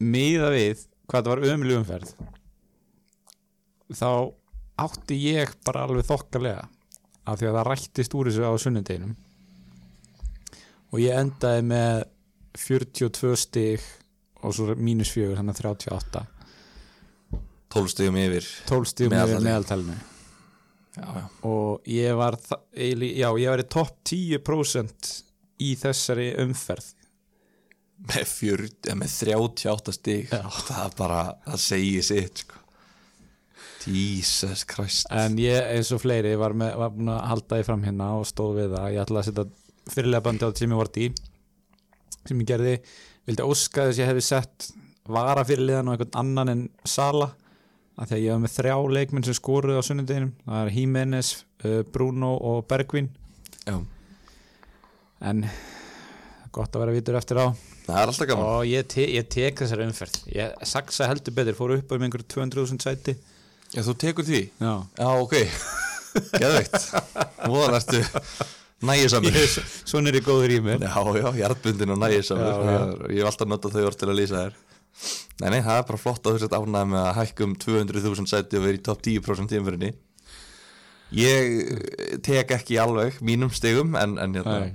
miða 0.02 0.50
við 0.52 0.84
hvað 1.08 1.22
það 1.22 1.32
var 1.32 1.44
ömul 1.54 1.74
umferð 1.78 2.14
þá 3.96 4.12
átti 4.82 5.18
ég 5.22 5.56
bara 5.68 5.86
alveg 5.86 6.08
þokkalega 6.10 6.68
af 7.28 7.40
því 7.40 7.50
að 7.50 7.58
það 7.58 7.68
rættist 7.70 8.16
úr 8.18 8.30
þessu 8.32 8.48
á 8.48 8.54
sunnudeginum 8.64 9.16
og 10.92 11.00
ég 11.00 11.16
endaði 11.22 11.66
með 11.72 12.04
42 12.60 13.34
stig 13.40 13.90
og 14.42 14.56
svo 14.58 14.74
mínus 14.76 15.12
4, 15.14 15.38
þannig 15.38 15.56
að 15.56 15.68
38 15.70 16.24
12 17.72 17.92
stigum 17.94 18.18
yfir 18.20 18.48
12 18.68 18.92
stigum 18.92 19.16
yfir 19.16 19.46
meðaltalinu 19.46 20.00
Já, 20.92 21.06
já, 21.16 21.26
og 21.48 21.86
ég 21.88 22.16
var 22.20 22.36
já, 22.76 23.30
ég 23.40 23.48
var 23.48 23.62
í 23.64 23.68
topp 23.72 24.02
10% 24.10 25.12
í 25.64 25.70
þessari 25.80 26.32
umferð. 26.42 26.90
Með, 28.02 28.26
40, 28.26 28.74
eða 28.90 28.98
með 28.98 29.14
38 29.14 29.94
stig. 29.96 30.34
Já. 30.34 30.42
það 30.68 30.98
bara, 30.98 31.22
það 31.46 31.64
segir 31.68 32.08
sitt 32.08 32.44
sko. 32.44 32.58
Jesus 33.86 34.66
Christ. 34.70 35.08
En 35.14 35.38
ég 35.42 35.58
eins 35.74 35.90
og 35.96 36.04
fleiri 36.04 36.34
var, 36.38 36.54
með, 36.58 36.76
var 36.82 36.94
búin 36.94 37.14
að 37.14 37.22
halda 37.32 37.60
því 37.60 37.68
fram 37.70 37.86
hérna 37.86 38.10
og 38.20 38.28
stóð 38.30 38.60
við 38.60 38.76
það. 38.76 38.88
Ég 38.94 39.06
ætlaði 39.06 39.22
að 39.22 39.30
setja 39.30 39.94
fyrirlega 39.96 40.26
bandi 40.28 40.50
á 40.50 40.58
Jimmy 40.58 40.78
Vardy 40.78 41.08
sem 42.28 42.44
ég 42.44 42.50
gerði. 42.52 42.76
Vildi 43.30 43.46
óska 43.48 43.88
þess 43.88 43.96
að 43.96 44.04
ég 44.04 44.12
hefði 44.12 44.26
sett 44.28 44.68
vara 45.12 45.46
fyrirliðan 45.48 45.90
og 45.90 45.96
einhvern 45.96 46.20
annan 46.22 46.54
en 46.54 46.66
Sala 46.86 47.32
að 48.02 48.10
því 48.10 48.18
að 48.18 48.24
ég 48.24 48.34
var 48.34 48.40
með 48.42 48.54
þrjá 48.56 48.76
leikmenn 48.98 49.26
sem 49.28 49.38
skoruðu 49.38 49.82
á 49.82 49.84
sunnudeginum. 49.86 50.32
Það 50.46 50.62
er 50.62 50.72
Jimenez, 50.78 51.32
uh, 51.64 51.82
Bruno 51.94 52.32
og 52.50 52.64
Bergvin. 52.70 53.12
Já, 53.68 53.76
en 55.30 55.44
gott 56.52 56.74
að 56.74 56.84
vera 56.84 56.96
vitur 56.96 57.20
eftir 57.20 57.38
á. 57.38 57.48
Það 57.86 58.00
er 58.00 58.12
alltaf 58.14 58.30
gaman. 58.30 58.48
Og 58.48 58.64
ég, 58.70 58.88
te 58.90 59.06
ég 59.06 59.28
tek 59.32 59.62
þessari 59.62 59.86
umferð. 59.86 60.18
Ég 60.34 60.66
saksa 60.70 61.10
heldur 61.12 61.36
betur, 61.38 61.58
fór 61.58 61.76
upp 61.78 61.94
um 61.94 62.08
einhverju 62.08 62.28
200.000 62.34 62.82
sæti. 62.82 63.16
Já, 63.72 63.84
þú 63.86 63.96
tekur 64.02 64.28
því? 64.28 64.42
Já, 64.60 64.74
Já, 64.98 65.08
ok, 65.22 65.38
geðveikt. 66.42 66.90
Móðan 67.48 67.78
ertu 67.78 68.02
nægisamur 68.82 69.38
ég, 69.38 69.56
svona 69.86 70.10
er 70.10 70.18
ég 70.18 70.26
góður 70.26 70.56
í 70.58 70.60
mér. 70.66 70.82
Já, 70.84 70.98
já, 71.22 71.30
hjartbundin 71.38 71.94
og 71.94 72.02
nægisamur 72.02 73.06
Ég 73.14 73.22
hef 73.22 73.30
alltaf 73.30 73.48
notað 73.52 73.78
þau 73.78 73.88
orð 73.92 74.00
til 74.02 74.10
að 74.10 74.18
lýsa 74.18 74.42
þér 74.42 74.60
Nei, 75.42 75.50
nei, 75.50 75.62
það 75.66 75.80
er 75.80 75.86
bara 75.90 76.00
flott 76.02 76.28
að 76.28 76.38
þú 76.38 76.42
sett 76.44 76.56
ánægð 76.56 76.90
með 76.92 77.02
að 77.02 77.18
hækkum 77.18 77.54
200.000 77.64 78.30
sæti 78.30 78.60
og 78.60 78.66
vera 78.68 78.78
í 78.78 78.84
topp 78.86 79.04
10% 79.08 79.52
tímfyrinni 79.52 79.92
Ég 81.18 81.56
eh, 81.76 82.18
tek 82.24 82.54
ekki 82.56 82.78
alveg 82.80 83.18
mínum 83.26 83.52
stigum 83.52 83.98
en, 84.00 84.16
en 84.22 84.38
hérna, 84.38 84.60
Nei. 84.62 84.74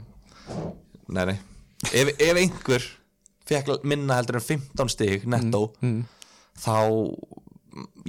nei, 1.08 1.24
nei 1.30 1.38
ef, 1.92 2.10
ef 2.18 2.40
einhver 2.42 2.88
fekk 3.46 3.86
minna 3.86 4.18
heldur 4.18 4.40
en 4.40 4.46
15 4.48 4.92
stig 4.92 5.28
nettó 5.30 5.68
mm. 5.80 6.00
þá 6.60 6.76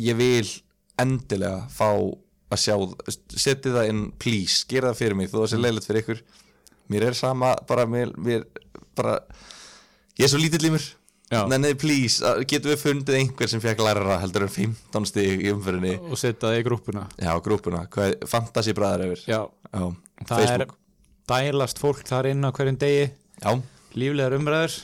ég 0.02 0.18
vil 0.18 0.50
endilega 0.98 1.68
fá 1.72 1.92
að 2.48 2.62
sjá, 2.64 2.76
setja 3.36 3.76
það 3.76 3.90
inn 3.92 4.04
please, 4.18 4.64
gera 4.70 4.94
það 4.94 5.02
fyrir 5.02 5.18
mig, 5.20 5.30
þó 5.32 5.42
það 5.42 5.50
sé 5.52 5.62
leiligt 5.62 5.88
fyrir 5.88 6.06
ykkur 6.06 6.22
mér 6.92 7.10
er 7.10 7.18
sama, 7.18 7.54
bara 7.68 7.86
mér, 7.90 8.14
mér 8.18 8.46
bara, 8.98 9.20
ég 10.18 10.26
er 10.28 10.32
svo 10.32 10.40
lítill 10.42 10.70
í 10.70 10.74
mér. 10.74 10.86
Nei, 11.28 11.74
please, 11.76 12.22
að- 12.24 12.46
getum 12.48 12.72
við 12.72 12.80
fundið 12.86 13.18
einhver 13.20 13.50
sem 13.52 13.60
fekk 13.60 13.82
lærara 13.84 14.20
heldur 14.22 14.46
en 14.46 14.52
15 14.54 15.06
stig 15.10 15.42
í 15.44 15.50
umfyrinni 15.52 15.98
og 16.00 16.16
setja 16.16 16.48
það 16.48 16.60
í 16.62 16.66
grúpuna 16.70 17.02
Já, 17.20 17.34
grúpuna, 17.44 17.82
hvað 17.92 18.14
fantasy 18.32 18.72
bræðar 18.78 19.04
yfir 19.10 19.24
já, 19.28 19.42
Já, 19.74 19.84
það 20.24 20.38
Facebook. 20.38 20.72
er 20.72 21.52
dælast 21.52 21.82
fólk 21.84 22.04
þar 22.08 22.30
inn 22.32 22.48
á 22.48 22.52
hverjum 22.56 22.78
degi. 22.80 23.10
Já, 23.44 23.52
líflegar 24.00 24.38
umræður. 24.40 24.78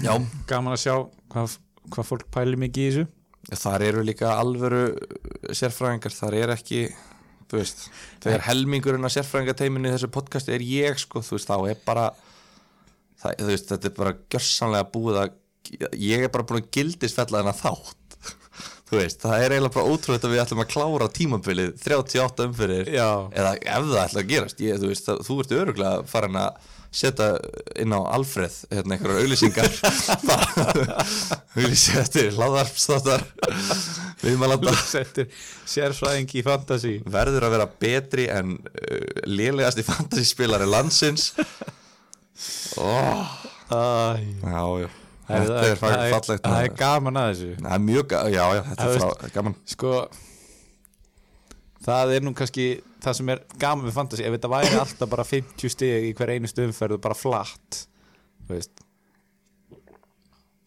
Já, 0.00 0.14
gaman 0.48 0.72
að 0.72 0.80
sjá 0.86 0.94
hvað, 1.34 1.58
hvað 1.92 2.08
fólk 2.08 2.24
pæli 2.32 2.56
mikið 2.56 2.86
í 2.86 2.90
þessu. 2.94 3.06
Þar 3.60 3.82
eru 3.90 4.02
líka 4.06 4.32
alvöru 4.38 4.82
sérfræðingar, 5.52 6.14
þar 6.16 6.34
er 6.40 6.54
ekki 6.56 6.86
veist, 7.52 7.90
þegar 8.24 8.46
helmingurinn 8.46 9.04
af 9.04 9.12
sérfræðingateiminu 9.12 9.90
í 9.90 9.92
þessu 9.92 10.08
podcasti 10.14 10.54
er 10.56 10.62
ég 10.64 10.96
sko, 11.02 11.20
þú 11.20 11.36
veist, 11.36 11.50
þá 11.50 11.56
er 11.68 11.80
bara 11.84 12.06
það, 13.20 13.34
þú 13.42 13.48
veist, 13.50 13.68
þetta 13.74 13.90
er 13.90 13.96
bara 13.98 14.14
gjörsanlega 14.32 14.88
búið 14.94 15.18
að 15.20 15.34
ég 15.98 16.24
er 16.26 16.32
bara 16.32 16.46
búin 16.48 16.62
að 16.62 16.70
gildisfella 16.76 17.42
þennan 17.42 17.58
þátt. 17.60 18.18
Þú 18.90 18.98
veist, 19.00 19.22
það 19.22 19.38
er 19.46 19.54
eiginlega 19.56 19.76
bara 19.78 19.94
ótrúlega 19.94 20.28
að 20.28 20.34
við 20.34 20.44
ætlum 20.44 20.62
að 20.64 20.70
klára 20.74 21.08
tímabilið 21.16 21.72
38 21.80 22.48
umfyrir 22.50 22.92
Já. 22.92 23.08
eða 23.32 23.56
ef 23.56 23.88
það 23.88 24.04
ætla 24.04 24.22
að 24.24 24.30
gerast. 24.34 24.62
Ég, 24.62 24.78
þú 24.82 24.92
veist, 24.92 25.08
það, 25.08 25.24
þú 25.28 25.40
ert 25.44 25.58
öruglega 25.62 26.06
farin 26.12 26.40
að 26.42 26.70
setja 26.92 27.28
inn 27.80 27.94
á 27.96 28.00
Alfreð 28.04 28.58
hérna 28.68 28.98
einhverjar 28.98 29.24
auglýsingar. 29.24 29.70
Eftir 32.02 32.32
hlaðarpstátar 32.36 33.24
viðmælanda. 34.22 34.74
Sérfræðing 35.72 36.36
í 36.36 36.44
fantasy. 36.44 36.94
Verður 37.16 37.48
að 37.48 37.54
vera 37.56 37.68
betri 37.86 38.28
en 38.32 38.58
uh, 38.60 39.22
lélegasti 39.28 39.84
fantasyspilari 39.88 40.68
landsins. 40.68 41.30
Oh, 42.76 43.24
Æ, 43.72 44.20
já, 44.42 44.84
já. 44.84 44.88
það 44.92 45.01
þetta 45.32 45.64
er 45.70 45.80
það 45.80 46.04
fallegt 46.14 46.46
það 46.46 46.66
er 46.66 46.76
gaman 46.82 47.18
að 47.22 47.30
þessu. 47.32 47.50
Það 47.62 47.74
er 47.78 47.82
mjög, 47.88 48.06
ga- 48.12 48.22
já, 48.32 48.42
já, 48.56 48.62
þetta 48.68 48.86
er 48.92 49.02
frá, 49.02 49.32
gaman. 49.36 49.56
sko 49.72 49.94
það 51.82 52.14
er 52.16 52.22
nú 52.26 52.32
kannski 52.38 52.66
það 53.02 53.16
sem 53.18 53.32
er 53.34 53.40
gaman 53.58 53.88
við 53.88 53.96
fantasy 53.96 54.26
ef 54.28 54.36
þetta 54.36 54.52
væri 54.52 54.76
alltaf 54.78 55.10
bara 55.10 55.24
50 55.26 55.72
stig 55.74 56.08
í 56.10 56.14
hver 56.18 56.30
einu 56.36 56.50
stöðumferð 56.50 56.98
og 56.98 57.02
bara 57.08 57.18
flatt 57.18 57.80
þú 58.46 58.54
veist. 58.54 58.84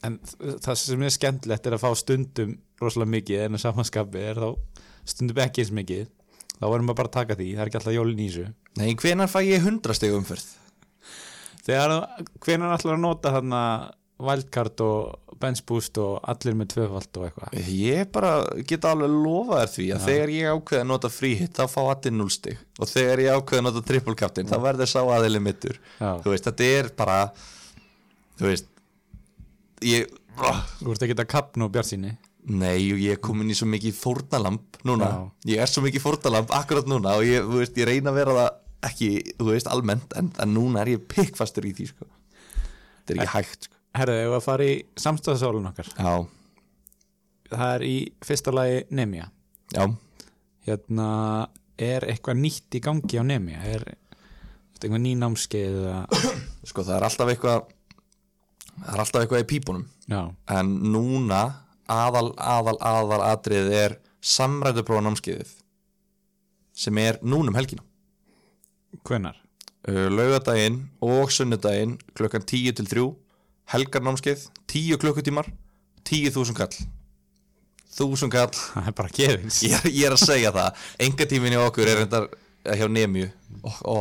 En 0.05 0.19
það 0.61 0.75
sem 0.81 1.05
er 1.07 1.13
skemmtilegt 1.15 1.65
er 1.69 1.77
að 1.77 1.81
fá 1.85 1.89
stundum 1.97 2.57
rosalega 2.81 3.13
mikið 3.15 3.45
en 3.47 3.57
að 3.57 3.63
samanskapi 3.63 4.21
er 4.33 4.41
þá 4.43 4.49
stundum 5.07 5.39
ekki 5.45 5.63
eins 5.63 5.71
mikið. 5.73 6.11
Þá 6.55 6.65
verðum 6.71 6.91
við 6.91 6.97
bara 6.99 7.09
að 7.09 7.15
taka 7.15 7.35
því, 7.39 7.47
það 7.55 7.61
er 7.63 7.69
ekki 7.71 7.79
alltaf 7.79 7.95
jólin 7.95 8.19
í 8.21 8.27
þessu. 8.29 8.45
Nei, 8.79 8.91
hvenar 9.01 9.31
fæ 9.31 9.39
ég 9.43 9.65
100 9.65 9.95
stig 9.97 10.13
umferð? 10.15 10.45
Þegar 11.65 11.95
hvenær 12.45 12.75
ætlar 12.77 12.95
að 12.95 13.01
nota 13.03 13.31
þarna 13.33 13.61
wildcard 14.21 14.81
og 14.85 15.35
bench 15.41 15.65
boost 15.67 15.97
og 15.99 16.21
allir 16.31 16.55
með 16.55 16.69
tvöfald 16.75 17.17
og 17.19 17.25
eitthvað. 17.27 17.57
Ég 17.75 18.11
bara 18.15 18.35
get 18.67 18.85
alveg 18.87 19.11
lofa 19.11 19.63
þér 19.65 19.73
því 19.73 19.87
að 19.95 20.05
þegar 20.09 20.31
ég 20.35 20.53
ákveð 20.55 20.83
að 20.83 20.87
nota 20.91 21.11
fríhitt 21.11 21.57
þá 21.59 21.65
fá 21.71 21.81
allir 21.83 22.15
0 22.15 22.29
stig. 22.31 22.61
Og 22.79 22.91
þegar 22.91 23.23
ég 23.25 23.35
ákveð 23.39 23.61
að 23.61 23.67
nota 23.67 23.83
triple 23.89 24.15
captain 24.19 24.47
þá 24.47 24.55
verður 24.63 24.91
sá 24.93 25.01
aðili 25.03 25.43
mittur 25.43 25.75
Já. 25.99 26.15
þú 26.23 26.31
veist, 26.31 26.47
þetta 26.47 26.69
er 26.77 26.91
bara 26.95 27.19
þú 28.39 28.47
veist 28.49 28.71
ég, 29.85 30.15
oh, 30.39 30.63
þú 30.79 30.95
ert 30.95 31.05
ekki 31.07 31.19
að 31.19 31.29
kapna 31.35 31.67
og 31.67 31.75
bjart 31.75 31.91
síni 31.91 32.15
Nei, 32.45 32.91
ég 33.01 33.15
er 33.15 33.21
komin 33.25 33.49
í 33.49 33.55
svo 33.57 33.65
mikið 33.71 33.95
fórnalamb 33.97 34.77
núna, 34.85 35.07
ég 35.49 35.57
er 35.63 35.69
svo 35.69 35.81
mikið 35.81 36.03
fórnalamb 36.03 36.51
akkurat 36.53 36.85
núna 36.85 37.15
og 37.17 37.25
ég, 37.25 37.41
veist, 37.49 37.73
ég 37.81 37.89
reyna 37.89 38.11
að 38.11 38.19
vera 38.19 38.35
það 38.37 38.59
ekki, 38.85 39.07
þú 39.39 39.47
veist, 39.49 39.69
almennt 39.71 40.13
en, 40.19 40.29
en 40.43 40.53
núna 40.53 40.83
er 40.83 40.91
ég 40.93 41.07
pikkfastur 41.09 41.65
í 41.65 41.71
því 41.73 41.87
sko. 41.89 42.05
þetta 42.05 43.15
er 43.15 43.23
ekki 43.23 43.33
hægt 43.33 43.65
sko. 43.65 43.74
Herðu, 43.95 44.15
ef 44.25 44.33
að 44.35 44.43
fara 44.43 44.65
í 44.67 44.73
samstæðasálun 44.99 45.69
okkar? 45.69 45.91
Já, 45.95 46.15
það 47.51 47.75
er 47.75 47.85
í 47.87 47.95
fyrsta 48.25 48.53
lagi 48.55 48.81
Nemia 48.95 49.29
já, 49.73 49.85
hérna 50.67 51.09
er 51.79 52.07
eitthvað 52.09 52.41
nýtt 52.41 52.77
í 52.77 52.81
gangi 52.83 53.21
á 53.21 53.23
Nemia 53.25 53.61
er 53.63 53.85
þetta 53.85 54.87
eitthvað 54.87 55.03
ný 55.05 55.13
námskeið 55.21 55.79
eða? 55.83 56.01
Sko 56.69 56.85
það 56.85 56.97
er 56.97 57.07
alltaf 57.07 57.31
eitthvað 57.33 57.71
það 58.75 58.93
er 58.93 59.03
alltaf 59.05 59.23
eitthvað 59.23 59.45
í 59.45 59.49
pípunum. 59.49 59.85
Já, 60.11 60.21
en 60.57 60.73
núna 60.93 61.41
aðal, 61.91 62.31
aðal, 62.37 62.77
aðal 62.81 63.21
atrið 63.29 63.71
er 63.73 63.97
samræðuprófa 64.25 65.05
námskeiðið 65.05 65.55
sem 66.75 66.97
er 66.99 67.19
núna 67.23 67.53
um 67.53 67.57
helgina. 67.57 67.85
Hvenar 69.05 69.37
uh, 69.87 70.07
laugadaginn 70.11 70.81
og 71.05 71.31
sunnudaginn 71.33 71.95
klukkan 72.17 72.45
10 72.45 72.75
til 72.79 72.89
3 72.91 73.05
helgarnámskeið, 73.73 74.45
10 74.71 74.99
klukkutímar 75.01 75.49
10.000 76.05 76.57
kall. 76.57 76.75
1000 77.95 78.31
kall. 78.33 78.53
Það 78.75 78.89
er 78.91 78.97
bara 78.97 79.13
gefins. 79.15 79.61
Ég, 79.65 79.89
ég 79.89 80.07
er 80.07 80.15
að 80.15 80.25
segja 80.25 80.53
það, 80.55 80.87
enga 81.07 81.29
tíminn 81.31 81.55
hjá 81.55 81.61
okkur 81.65 81.91
er 81.91 82.01
reyndar 82.01 82.29
eh, 82.29 82.75
hjá 82.79 82.87
Nemju 82.91 83.29
ó, 83.63 83.69
ó, 83.83 83.97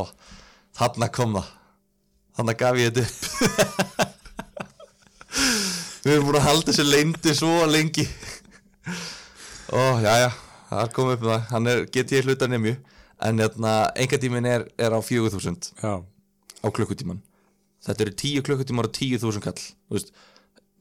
þarna 0.76 1.11
kom 1.14 1.38
það. 1.38 1.52
Þarna 2.35 2.56
gaf 2.59 2.80
ég 2.80 2.94
þetta 2.94 3.04
upp. 3.04 3.18
Við 6.04 6.12
erum 6.12 6.26
búin 6.28 6.40
að 6.40 6.49
halda 6.50 6.68
þessu 6.73 6.85
leyndi 6.85 7.33
svo 7.37 7.52
lengi. 7.71 8.04
Ó, 9.73 10.02
já, 10.04 10.12
já 10.26 10.30
það 10.75 10.90
kom 10.97 11.12
upp 11.12 11.23
með 11.23 11.33
það, 11.33 11.47
hann 11.52 11.71
er, 11.71 11.85
get 11.94 12.12
ég 12.14 12.26
hluta 12.28 12.49
Nemju 12.50 12.75
en 13.25 13.40
hérna, 13.42 13.75
enga 14.00 14.21
tíminn 14.21 14.49
er, 14.49 14.66
er 14.80 14.94
á 14.94 15.00
4000 15.00 15.71
já, 15.78 15.92
á 16.02 16.66
klukkutíman 16.75 17.21
þetta 17.86 18.06
eru 18.06 18.14
10 18.22 18.44
klukkutímar 18.48 18.88
og 18.88 18.96
10.000 18.96 19.44
kall 19.44 20.04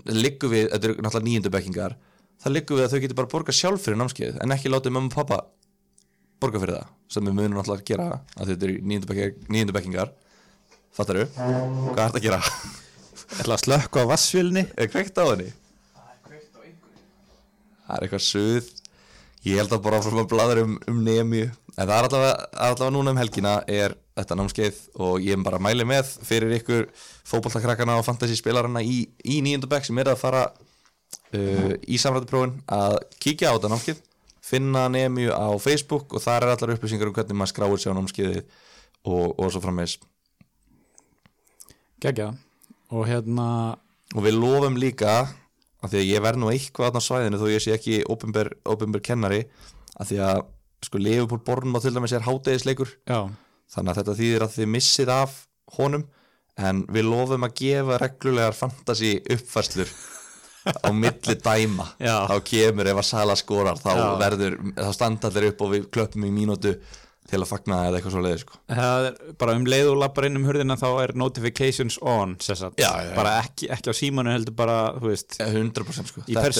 liggur 0.09 0.51
við, 0.51 0.69
þetta 0.73 0.89
eru 0.89 0.97
náttúrulega 1.05 1.27
nýjöndu 1.29 1.53
bekkingar 1.53 1.97
það 2.43 2.55
liggur 2.57 2.79
við 2.79 2.87
að 2.87 2.93
þau 2.93 3.03
getur 3.05 3.19
bara 3.21 3.33
borga 3.33 3.55
sjálf 3.55 3.85
fyrir 3.85 3.99
námskeið 4.01 4.39
en 4.43 4.55
ekki 4.55 4.71
látið 4.71 4.95
mamma 4.95 5.11
og 5.11 5.17
pappa 5.17 5.41
borga 6.43 6.61
fyrir 6.63 6.79
það 6.79 6.93
sem 7.13 7.27
við 7.29 7.37
munum 7.39 7.59
náttúrulega 7.59 7.83
að 7.83 7.89
gera 7.91 8.07
að 8.37 8.53
þetta 8.53 8.69
eru 8.69 8.79
nýjöndu 8.81 9.11
bekkingar, 9.11 9.35
nýjöndu 9.53 9.77
bekkingar 9.77 10.15
fattaru, 10.93 11.27
hvað 11.33 11.99
er 11.99 12.07
þetta 12.07 12.21
að 12.21 12.25
gera? 12.27 12.41
Ætla 13.39 13.55
að 13.57 13.63
slökka 13.63 14.03
á 14.05 14.11
vassfjölni 14.11 14.65
er 14.77 14.89
kveikt 14.93 15.17
á 15.17 15.25
henni? 15.25 15.49
Það 17.83 17.95
er 17.97 18.05
eitthvað 18.05 18.23
suð. 18.25 18.69
Ég 19.43 19.59
held 19.59 19.73
að 19.75 19.83
bara 19.83 19.99
frá 20.03 20.19
að 20.21 20.29
bladur 20.31 20.61
um, 20.63 20.75
um 20.89 20.99
nemi. 21.03 21.43
En 21.75 21.87
það 21.87 21.95
er 21.95 22.07
allavega, 22.07 22.47
allavega 22.67 22.93
núna 22.95 23.13
um 23.13 23.19
helgina 23.19 23.55
er 23.67 23.95
þetta 24.13 24.37
námskeið 24.37 24.79
og 25.01 25.23
ég 25.23 25.35
er 25.35 25.43
bara 25.45 25.59
að 25.59 25.65
mæli 25.67 25.85
með 25.89 26.11
fyrir 26.25 26.53
ykkur 26.59 26.87
fótballtakrakkana 27.25 27.97
og 27.99 28.05
fantasy 28.05 28.37
spilarana 28.37 28.83
í, 28.85 29.03
í 29.25 29.39
nýjöndabæk 29.45 29.87
sem 29.87 30.01
er 30.01 30.11
að 30.13 30.21
fara 30.21 30.43
uh, 30.51 31.73
í 31.81 31.99
samrættuprófin 32.01 32.59
að 32.71 32.99
kíkja 33.23 33.53
á 33.53 33.55
þetta 33.55 33.73
námskeið 33.73 34.01
finna 34.43 34.87
nemi 34.91 35.29
á 35.31 35.49
Facebook 35.61 36.13
og 36.13 36.23
þar 36.23 36.45
er 36.47 36.55
allar 36.55 36.75
upplýsingar 36.75 37.09
um 37.09 37.15
hvernig 37.15 37.39
maður 37.39 37.53
skráir 37.53 37.81
sig 37.81 37.93
á 37.93 37.97
námskeiðið 37.97 38.41
og, 38.43 39.39
og 39.39 39.53
svo 39.53 39.63
frammeðis 39.63 39.97
gegja 42.03 42.33
og 42.93 43.07
hérna 43.09 43.47
og 44.13 44.25
við 44.25 44.37
lofum 44.37 44.77
líka 44.77 45.13
að 45.83 45.93
því 45.93 46.01
að 46.01 46.09
ég 46.09 46.23
verð 46.23 46.41
nú 46.41 46.51
eitthvað 46.51 46.99
á 46.99 47.01
svæðinu 47.03 47.39
þó 47.39 47.47
ég 47.51 47.63
sé 47.63 47.73
ekki 47.75 48.03
opinber 48.11 49.01
kennari 49.03 49.45
að 49.97 50.11
því 50.11 50.19
að 50.27 50.43
sko 50.83 50.99
Leifupúl 50.99 51.41
Bornum 51.47 51.79
á 51.79 51.83
til 51.83 51.93
dæmis 51.95 52.13
er 52.15 52.25
hátegisleikur 52.27 52.91
já, 53.07 53.31
þannig 53.71 53.93
að 53.93 54.01
þetta 54.01 54.17
þýðir 54.21 54.45
að 54.47 54.55
þið 54.57 54.71
missið 54.77 55.13
af 55.13 55.37
honum 55.77 56.03
en 56.63 56.83
við 56.93 57.07
lofum 57.09 57.47
að 57.47 57.55
gefa 57.63 58.01
reglulegar 58.01 58.57
fantasy 58.57 59.13
uppfærslur 59.33 59.93
á 60.69 60.89
milli 60.95 61.37
dæma 61.43 61.87
Já. 62.07 62.17
þá 62.29 62.35
kemur 62.47 62.91
ef 62.91 62.99
að 63.01 63.07
Sala 63.09 63.37
skorar 63.39 63.79
þá 63.81 63.93
verður, 64.21 64.59
þá 64.77 64.91
standa 64.95 65.31
allir 65.31 65.49
upp 65.51 65.63
og 65.65 65.73
við 65.73 65.89
klöppum 65.93 66.27
í 66.29 66.33
mínútu 66.35 66.75
til 67.23 67.39
að 67.39 67.47
fagna 67.49 67.77
eða 67.87 67.97
eitthvað 67.97 68.13
svo 68.13 68.21
leiði 68.23 68.39
sko. 68.41 68.57
bara 69.39 69.53
um 69.57 69.63
leið 69.65 69.89
og 69.93 69.99
lappar 70.01 70.27
inn 70.27 70.35
um 70.37 70.43
hurðina 70.47 70.75
þá 70.77 70.87
er 71.05 71.13
notifications 71.17 71.95
on. 72.01 72.35
Já, 72.43 72.57
já, 72.83 72.89
já. 73.07 73.13
bara 73.15 73.31
ekki, 73.39 73.69
ekki 73.71 73.89
á 73.89 73.95
símanu 73.95 74.33
heldur 74.33 74.55
bara, 74.59 74.75
veist 75.01 75.37
100% 75.39 76.11
sko. 76.11 76.23
Í 76.27 76.35
er- 76.35 76.51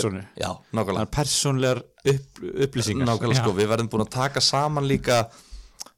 er 1.04 1.10
persónlegar 1.12 1.84
upp, 1.84 2.40
upplýsingar 2.68 3.10
Nákvæmlega 3.12 3.44
sko, 3.44 3.56
við 3.60 3.70
verðum 3.74 3.92
búin 3.92 4.06
að 4.08 4.14
taka 4.16 4.44
saman 4.44 4.88
líka 4.88 5.26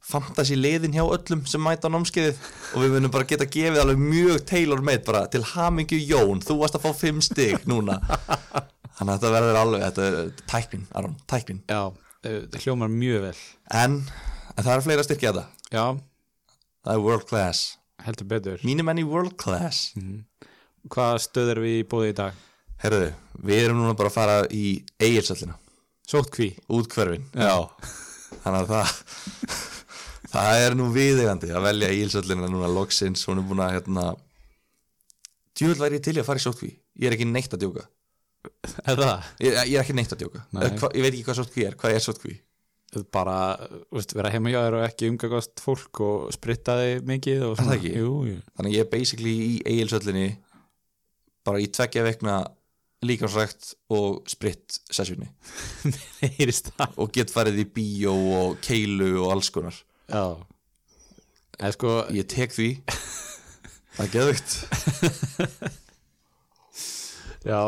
fantasy 0.05 0.57
liðin 0.57 0.95
hjá 0.95 1.03
öllum 1.03 1.43
sem 1.50 1.63
mæta 1.63 1.89
á 1.89 1.93
námskeiðið. 1.93 2.39
Og 2.74 2.83
við 2.83 2.95
munum 2.95 3.13
bara 3.13 3.27
geta 3.29 3.47
gefið 3.50 3.81
alveg 3.81 4.01
mjög 4.01 4.45
tailor 4.50 4.83
made 4.85 5.03
bara 5.07 5.25
til 5.31 5.43
hamingju 5.55 6.00
Jón, 6.12 6.43
þú 6.45 6.59
varst 6.62 6.79
að 6.79 6.85
fá 6.85 7.01
5 7.01 7.21
stig 7.27 7.67
núna. 7.69 8.00
Þannig 8.95 9.12
að 9.12 9.13
þetta 9.15 9.33
verður 9.35 9.62
alveg, 9.62 9.85
þetta 9.89 10.07
er 10.07 10.17
tæknin, 10.53 10.88
Aron, 10.95 11.15
tæknin. 11.27 11.62
Já, 11.67 11.81
eh, 12.24 12.41
það 12.53 12.67
hljómar 12.67 12.93
mjög 12.93 13.25
vel. 13.27 13.38
En, 13.83 14.01
en 14.55 14.63
það 14.63 14.74
er 14.77 14.85
fleira 14.88 15.07
styrkja 15.07 15.33
þetta. 15.35 15.45
Já, 15.75 15.85
það 16.85 16.93
er 16.95 17.05
world 17.09 17.27
class, 17.27 17.65
heldur 18.05 18.31
betur. 18.31 18.63
Mínum 18.63 18.93
enn 18.93 19.03
í 19.03 19.07
world 19.09 19.35
class. 19.41 19.89
Hvað 20.93 21.24
stöð 21.25 21.55
erum 21.55 21.65
við 21.65 21.81
í 21.81 21.88
bóði 21.91 22.13
í 22.13 22.19
dag? 22.21 22.43
herruðu, 22.85 23.12
við 23.45 23.63
erum 23.65 23.79
núna 23.81 23.95
bara 23.97 24.12
að 24.12 24.17
fara 24.17 24.41
í 24.53 24.65
eigilsöllina, 25.01 25.57
Sótkví 26.05 26.51
útkverfin 26.69 27.24
já, 27.33 27.65
þannig 28.43 28.59
að 28.59 28.74
það 28.74 29.63
það 30.36 30.68
er 30.68 30.77
nú 30.77 30.88
viðegandi 30.94 31.51
að 31.56 31.68
velja 31.70 31.92
eigilsöllina 31.94 32.50
núna 32.51 32.72
loksins, 32.72 33.25
hún 33.30 33.42
er 33.42 33.48
búin 33.50 33.63
að 33.65 33.75
hérna 33.77 34.08
djúvel 35.56 35.82
væri 35.84 36.00
ég 36.00 36.08
til 36.08 36.18
að 36.20 36.27
fara 36.27 36.42
í 36.42 36.46
sótkví 36.46 36.72
ég 36.72 37.10
er 37.10 37.18
ekki 37.18 37.30
neitt 37.30 37.56
að 37.56 37.65
djóka 37.65 37.86
er 38.86 39.00
það? 39.00 39.30
ég, 39.42 39.62
ég 39.72 39.77
er 39.77 39.84
ekki 39.84 39.96
neitt 39.98 40.13
að 40.13 40.25
djóka, 40.25 40.44
Nei. 40.54 40.68
Hva, 40.80 40.92
ég 40.94 41.06
veit 41.06 41.13
ekki 41.13 41.25
hvað 41.30 41.39
sótkví 41.42 41.68
er 41.70 41.80
hvað 41.80 41.96
er 41.98 42.06
sótkví? 42.06 42.36
bara, 43.12 43.58
veist, 43.92 44.13
vera 44.15 44.32
heima 44.32 44.51
hjá 44.54 44.62
þér 44.62 44.77
og 44.77 44.84
ekki 44.86 45.10
umgagast 45.12 45.63
fólk 45.63 46.00
og 46.06 46.27
spritta 46.32 46.77
þig 46.80 47.08
mikið 47.10 47.42
og 47.50 47.58
svona. 47.60 47.75
Jú, 47.82 48.12
jú. 48.30 48.38
þannig 48.56 48.77
ég 48.77 48.86
er 48.86 48.92
basically 48.92 49.34
í 49.36 49.56
eigilsöllinni 49.68 50.30
bara 51.46 51.62
í 51.62 51.68
tveggja 51.68 52.06
vekna 52.06 52.38
líkansrækt 53.06 53.74
og 53.94 54.24
spritt 54.32 54.80
sessjunni 54.88 55.27
og 57.01 57.12
get 57.13 57.34
farið 57.34 57.62
í 57.65 57.68
bíó 57.75 58.15
og 58.39 58.63
keilu 58.65 59.12
og 59.25 59.36
alls 59.36 59.51
konar 59.54 59.75
já. 60.09 60.25
Sko, 61.75 61.97
ég 62.15 62.27
tek 62.31 62.53
því. 62.55 62.69
Það 63.95 64.09
geðvikt 64.12 64.55
já. 67.51 67.62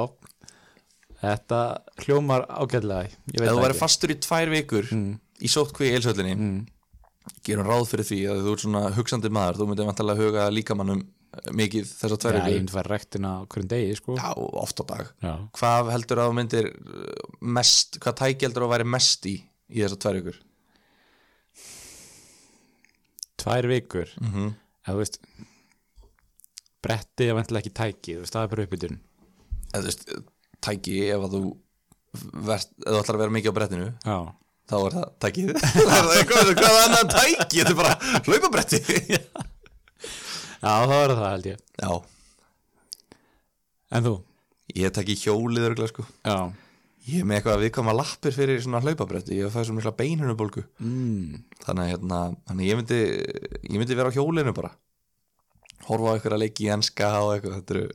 Þetta 1.17 1.59
hljómar 2.03 2.43
veit 3.39 3.47
ef 3.47 3.53
þú 3.55 3.61
væri 3.63 3.77
fastur 3.77 4.13
í 4.13 4.17
tvær 4.21 4.51
vikur 4.51 4.89
í 4.91 5.49
sótkví 5.49 5.93
eilsöllinni 5.95 6.33
mm. 6.35 6.57
gerum 7.47 7.69
ráð 7.69 7.87
fyrir 7.93 8.09
því 8.09 8.19
að 8.33 8.41
þú 8.43 8.55
ert 8.55 8.65
svona 8.65 8.83
hugsandi 8.97 9.31
maður. 9.33 9.61
Þú 9.61 9.69
myndir 9.71 9.89
vantalega 9.89 10.27
huga 10.27 10.49
líkamannum 10.53 11.05
mikið 11.57 11.87
þessar 11.89 12.21
tvær 12.21 12.37
já, 12.37 12.43
ég 12.49 12.59
myndi 12.61 12.73
fara 12.73 12.93
rektina 12.93 13.31
á 13.39 13.45
hverjum 13.45 13.71
degi 13.71 13.95
sko. 13.99 14.17
Já, 14.19 14.29
oft 14.35 14.81
á 14.81 14.85
dag. 14.89 15.09
Já. 15.23 15.33
hvað 15.59 15.91
heldur 15.93 16.21
að 16.21 16.29
þú 16.29 16.37
myndir 16.41 16.69
uh, 16.73 17.25
mest, 17.57 17.99
hvað 18.03 18.19
tæki 18.21 18.47
heldur 18.47 18.65
að 18.65 18.67
þú 18.67 18.73
væri 18.75 18.89
mest 18.97 19.29
í 19.29 19.35
í 19.67 19.83
þessar 19.83 20.01
tvær 20.03 20.19
vikur 20.21 20.39
tvær 23.37 23.69
vikur 23.73 24.09
mm 24.21 24.33
-hmm. 24.33 24.55
eða 24.85 24.95
þú 24.95 24.97
veist 25.03 25.21
bretti 26.83 27.27
er 27.27 27.37
vantilega 27.37 27.65
ekki 27.65 27.77
tæki 27.81 28.15
þú 28.15 28.19
veist, 28.23 28.33
það 28.33 28.43
er 28.43 28.51
bara 28.53 28.63
uppbytun 28.63 28.99
eða 29.73 29.81
þú 29.81 29.87
veist, 29.89 30.03
tæki 30.61 30.97
ef 31.09 31.23
að 31.27 31.33
þú 31.37 31.41
verst, 32.47 32.69
ef 32.85 32.91
þú 32.91 32.99
ætlar 33.01 33.15
að 33.15 33.23
vera 33.23 33.35
mikið 33.37 33.51
á 33.51 33.57
brettinu 33.59 33.89
já, 34.05 34.17
þá 34.67 34.77
er 34.77 34.95
það 34.97 35.09
tækið. 35.23 35.51
Það 35.87 36.13
er 36.13 36.25
hvað, 36.29 36.53
hvað 36.59 36.77
annan 36.83 37.11
tæki, 37.11 37.59
þetta 37.61 37.71
er 37.71 37.77
bara 37.77 37.93
hlaupabretti. 38.27 38.79
Já 40.57 40.73
það 40.89 41.01
er 41.03 41.11
það 41.13 41.27
held 41.31 41.45
ég. 41.47 41.59
Já, 41.77 41.91
en 43.93 44.07
þú? 44.07 44.15
ég 44.75 44.93
tæki 44.93 45.15
hjólið 45.21 45.67
örgulega 45.69 45.91
sko. 45.91 46.05
Já, 46.25 46.37
ég 47.07 47.21
er 47.21 47.27
með 47.27 47.39
eitthvað 47.39 47.63
viðkvæma 47.63 47.95
lappir 47.95 48.35
fyrir 48.35 48.59
svona 48.63 48.81
hlaupabretti 48.83 49.37
ég 49.37 49.53
fæði 49.53 49.69
svona 49.69 49.79
mikla 49.79 49.95
beinhunubólgu 50.01 50.65
mm. 50.83 51.39
þannig 51.63 51.83
að 51.85 51.91
hérna, 51.93 52.19
þannig 52.49 52.65
að 52.65 52.69
ég 52.69 52.81
myndi 52.81 52.99
ég 53.71 53.79
myndi 53.79 53.99
vera 53.99 54.11
á 54.11 54.17
hjólinu 54.17 54.55
bara. 54.57 54.73
Horfa 55.87 56.11
á 56.11 56.15
eitthvað 56.17 56.37
að 56.37 56.43
leiki 56.43 56.67
í 56.67 56.71
enska 56.73 57.11
og 57.23 57.33
eitthvað. 57.35 57.57
Þetta 57.61 57.75
eru 57.77 57.87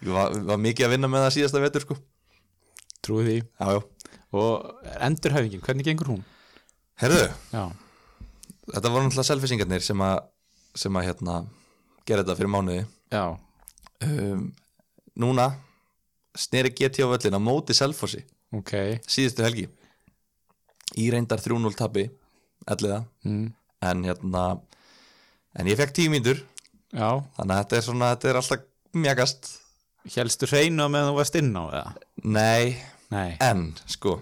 ég 0.00 0.12
var, 0.16 0.36
var 0.52 0.60
mikið 0.64 0.86
að 0.86 0.94
vinna 0.94 1.12
með 1.12 1.26
það 1.26 1.36
síðasta 1.36 1.64
vetur 1.66 1.86
sko. 1.86 1.98
Trúi 3.04 3.24
því. 3.26 3.38
Já, 3.60 3.76
já, 3.76 4.18
og 4.36 4.92
endurhæfingin, 5.00 5.64
hvernig 5.64 5.88
gengur 5.88 6.14
hún? 6.14 6.22
herðu, 7.00 7.28
já, 7.52 7.62
þetta 8.74 8.92
voru 8.92 9.06
náttúrulega 9.06 9.28
selfisingarnir 9.30 9.84
sem 9.84 10.02
að 10.04 10.18
sem 10.78 10.96
að 10.96 11.06
hérna 11.08 11.36
gera 12.06 12.22
þetta 12.22 12.36
fyrir 12.38 12.52
mánuði. 12.52 12.82
Já, 13.10 13.24
um, 14.06 14.44
núna 15.18 15.48
sneri 16.38 16.72
GT 16.74 17.04
á 17.04 17.08
völlin 17.10 17.36
á 17.36 17.40
móti 17.42 17.74
Selfossi 17.76 18.22
ok. 18.54 18.72
síðustu 19.06 19.44
helgi. 19.46 19.66
Í 20.98 21.10
reyndar 21.12 21.42
3-0 21.42 21.74
tabi 21.78 22.08
elliða, 22.70 23.04
mm. 23.24 23.46
en 23.86 24.06
hérna 24.08 24.44
en 25.58 25.70
ég 25.70 25.78
fekk 25.78 25.94
10 26.02 26.12
mínútur. 26.12 26.42
Já, 26.90 27.22
þannig 27.36 27.54
að 27.54 27.60
þetta 27.60 27.78
er 27.78 27.86
svona, 27.86 28.14
þetta 28.14 28.30
er 28.30 28.40
alltaf 28.40 28.66
mjagast 28.98 29.52
helstu 30.16 30.48
hreinu 30.50 30.88
meðan 30.90 31.12
þú 31.12 31.20
varst 31.20 31.38
inn 31.38 31.52
á 31.54 31.62
það? 31.70 32.00
nei, 32.24 32.76
nei, 33.12 33.36
en 33.44 33.68
sko 33.90 34.16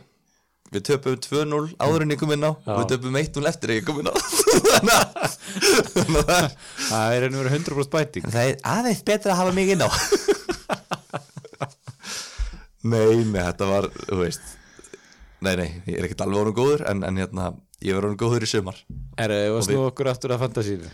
við 0.69 0.85
töpum 0.91 1.17
2-0 1.25 1.61
áður 1.81 2.05
en 2.05 2.13
ég 2.13 2.21
kom 2.21 2.33
inn 2.35 2.45
á 2.45 2.53
Já. 2.53 2.73
og 2.75 2.81
við 2.83 2.91
töpum 2.93 3.17
1-0 3.17 3.49
eftir 3.49 3.73
en 3.73 3.79
ég 3.79 3.87
kom 3.89 4.01
inn 4.03 4.11
á. 4.11 4.15
Þannig 5.95 6.19
að 6.35 6.49
það 6.91 7.15
er 7.15 7.25
einu 7.25 7.41
verið 7.41 7.57
100% 7.57 7.95
bæting. 7.95 8.29
Það 8.29 8.51
er 8.51 8.59
aðeins 8.75 9.01
betra 9.09 9.33
að 9.33 9.41
hafa 9.41 9.55
mig 9.57 9.73
inn 9.73 9.87
á 9.87 9.89
Nei, 12.87 13.25
nei, 13.27 13.43
þetta 13.43 13.69
var, 13.73 13.89
þú 14.07 14.21
veist 14.23 14.55
Nei, 15.43 15.53
nei, 15.59 15.69
ég 15.87 15.99
er 16.01 16.07
ekkert 16.09 16.25
alveg 16.27 16.41
orðin 16.45 16.57
góður 16.59 16.85
en, 16.91 17.05
en 17.07 17.19
hérna, 17.19 17.53
ég 17.83 17.95
verður 17.95 18.11
orðin 18.13 18.21
góður 18.23 18.47
í 18.47 18.51
sumar 18.51 18.79
er 19.19 19.35
það 19.35 19.53
Og 19.53 19.61
að 19.61 19.65
snú 19.69 19.85
okkur 19.89 20.11
aftur 20.13 20.35
að 20.35 20.43
fantasínu 20.47 20.91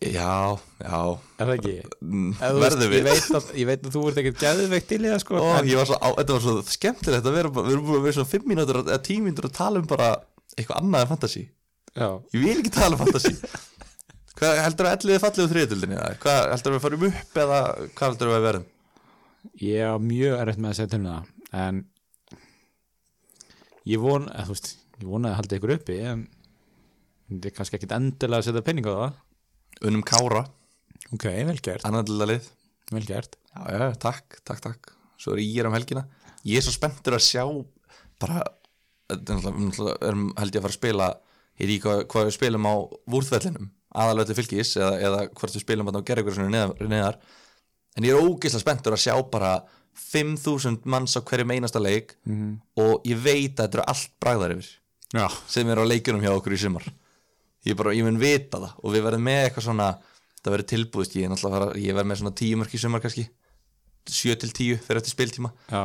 Já, 0.00 0.56
já 0.80 0.96
er 1.36 1.48
það 1.48 1.54
ekki? 1.58 1.74
mm, 2.00 2.30
þú 2.38 2.48
veist, 2.56 2.62
Verðum 2.64 2.84
ég, 2.84 2.92
við 2.94 3.08
veit 3.10 3.36
að, 3.36 3.48
ég 3.60 3.68
veit 3.68 3.82
að 3.84 3.94
þú 3.96 4.04
ert 4.08 4.20
ekkert 4.22 4.44
gæðveikt 4.44 4.88
til 4.88 5.00
í 5.02 5.10
það 5.10 5.20
sko 5.24 5.36
Ó, 5.40 5.48
en, 5.58 5.68
ég 5.68 5.80
var 5.80 5.88
svo, 5.90 5.98
á, 6.00 6.08
Þetta 6.20 6.36
var 6.36 6.44
svo 6.46 6.54
skemmtilegt 6.72 7.28
að 7.28 7.36
vera 7.36 7.50
Við 7.58 7.72
erum 7.74 7.84
búin 7.88 7.98
að 7.98 8.06
vera 8.08 8.16
svona 8.16 8.30
5 8.32 8.48
mínútur 8.48 8.80
eða 8.80 9.00
10 9.10 9.24
mínútur 9.26 9.48
að 9.50 9.56
tala 9.58 9.82
um 9.82 9.90
bara 9.90 10.08
eitthvað 10.56 10.80
annað 10.80 11.04
en 11.04 11.10
fantasy 11.12 11.42
já, 11.44 12.08
Ég 12.32 12.38
vil 12.46 12.56
ekki 12.62 12.72
tala 12.78 12.96
um 12.96 13.02
fantasy 13.04 13.34
Hvað 14.40 14.62
heldur 14.64 14.88
að 14.88 14.96
elliði 14.96 15.20
fallið 15.22 15.44
úr 15.44 15.52
þriðutöldinni? 15.52 15.98
Hvað 16.24 16.40
heldur 16.54 16.72
að 16.72 16.78
við 16.78 16.84
farum 16.88 17.04
upp 17.10 17.36
eða 17.44 17.58
hvað 17.92 18.08
heldur 18.08 18.30
að 18.30 18.34
við 18.34 18.46
verðum? 18.48 18.64
Ég 19.60 19.84
er 19.84 20.00
mjög 20.02 20.40
erfitt 20.40 20.62
með 20.62 20.72
að 20.72 20.78
segja 20.78 20.92
til 20.94 21.00
um 21.02 21.10
það 21.10 21.60
en 21.64 21.82
ég 23.88 24.02
von 24.02 24.26
eða, 24.30 24.46
þú 24.48 24.56
veist, 24.56 24.72
ég 25.00 25.10
vona 25.10 25.30
að 25.30 25.38
halda 25.40 25.58
ykkur 25.58 25.74
uppi 25.76 26.00
en 26.08 26.26
þetta 27.28 27.50
er 27.50 27.56
kannski 27.58 27.78
ekkit 27.78 27.96
endilega 27.96 28.40
að 28.40 28.48
setja 28.48 28.64
penning 28.64 28.88
á 28.88 28.94
það. 28.94 29.22
Unnum 29.88 30.04
Kára, 30.06 30.44
ok, 31.12 31.28
vel 31.50 31.58
gert, 31.64 31.86
annarlið 31.88 32.50
vel 32.92 33.04
gert. 33.08 33.38
Já, 33.50 33.60
já, 33.74 33.86
takk, 34.00 34.40
takk, 34.46 34.60
takk. 34.64 34.92
Svo 35.20 35.34
er 35.34 35.42
ég 35.42 35.68
um 35.68 35.76
helgina. 35.76 36.04
Ég 36.44 36.60
er 36.60 36.64
svo 36.64 36.74
spenntur 36.74 37.16
að 37.16 37.24
sjá 37.26 37.44
bara, 38.20 38.42
er 39.12 39.46
erum 40.08 40.28
held 40.38 40.54
ég 40.54 40.60
að 40.60 40.66
fara 40.66 40.74
að 40.74 40.78
spila 40.78 41.08
er 41.60 41.70
í 41.70 41.78
hvað, 41.82 42.04
hvað 42.10 42.28
við 42.28 42.36
spilum 42.36 42.68
á 42.68 42.74
vúrþvellinum 43.10 43.70
aðalötu 43.94 44.34
fylgis 44.36 44.74
eða, 44.78 44.94
eða 45.06 45.20
hvort 45.30 45.54
við 45.54 45.62
spilum 45.62 45.90
að 45.90 45.98
svona 46.34 46.50
neðar, 46.50 46.88
neðar 46.90 47.18
en 47.96 48.04
ég 48.06 48.14
er 48.14 48.22
ógeðslega 48.26 48.60
spenntur 48.64 48.96
að 48.96 49.02
sjá 49.04 49.14
bara 49.30 49.52
5.000 49.94 50.84
manns 50.90 51.14
á 51.16 51.20
hverjum 51.22 51.52
einasta 51.54 51.80
leik 51.82 52.16
Mhm. 52.26 52.60
og 52.76 53.02
ég 53.06 53.16
veit 53.22 53.54
að 53.56 53.68
þetta 53.68 53.78
eru 53.78 53.84
allt 53.86 54.10
bragðar 54.20 54.54
yfir 54.56 54.68
já, 55.14 55.28
sem 55.46 55.68
er 55.70 55.78
á 55.78 55.84
leikjunum 55.86 56.22
hjá 56.22 56.32
okkur 56.34 56.52
í 56.54 56.58
sumar. 56.58 56.84
Ég, 57.64 57.76
bara, 57.76 57.92
ég 57.94 58.04
mun 58.04 58.18
vita 58.18 58.58
það 58.58 58.72
og 58.82 58.92
við 58.92 59.02
verðum 59.06 59.22
með 59.24 59.44
eitthvað 59.48 59.62
svona 59.68 59.88
það 60.44 60.52
verður 60.52 60.68
tilbúðist, 60.72 61.14
ég 61.16 61.24
er 61.24 61.30
náttúrulega 61.32 61.54
að 61.54 61.68
fara 61.70 61.80
ég 61.80 61.94
verð 61.94 62.06
með 62.10 62.18
svona 62.20 62.34
10 62.34 62.56
mörk 62.60 62.74
í 62.74 62.78
sumar 62.82 63.00
kannski 63.00 63.28
7 64.06 64.36
til 64.36 64.50
10 64.50 64.82
fyrir 64.84 65.00
eftir 65.00 65.14
spiltíma. 65.14 65.52
Já, 65.70 65.84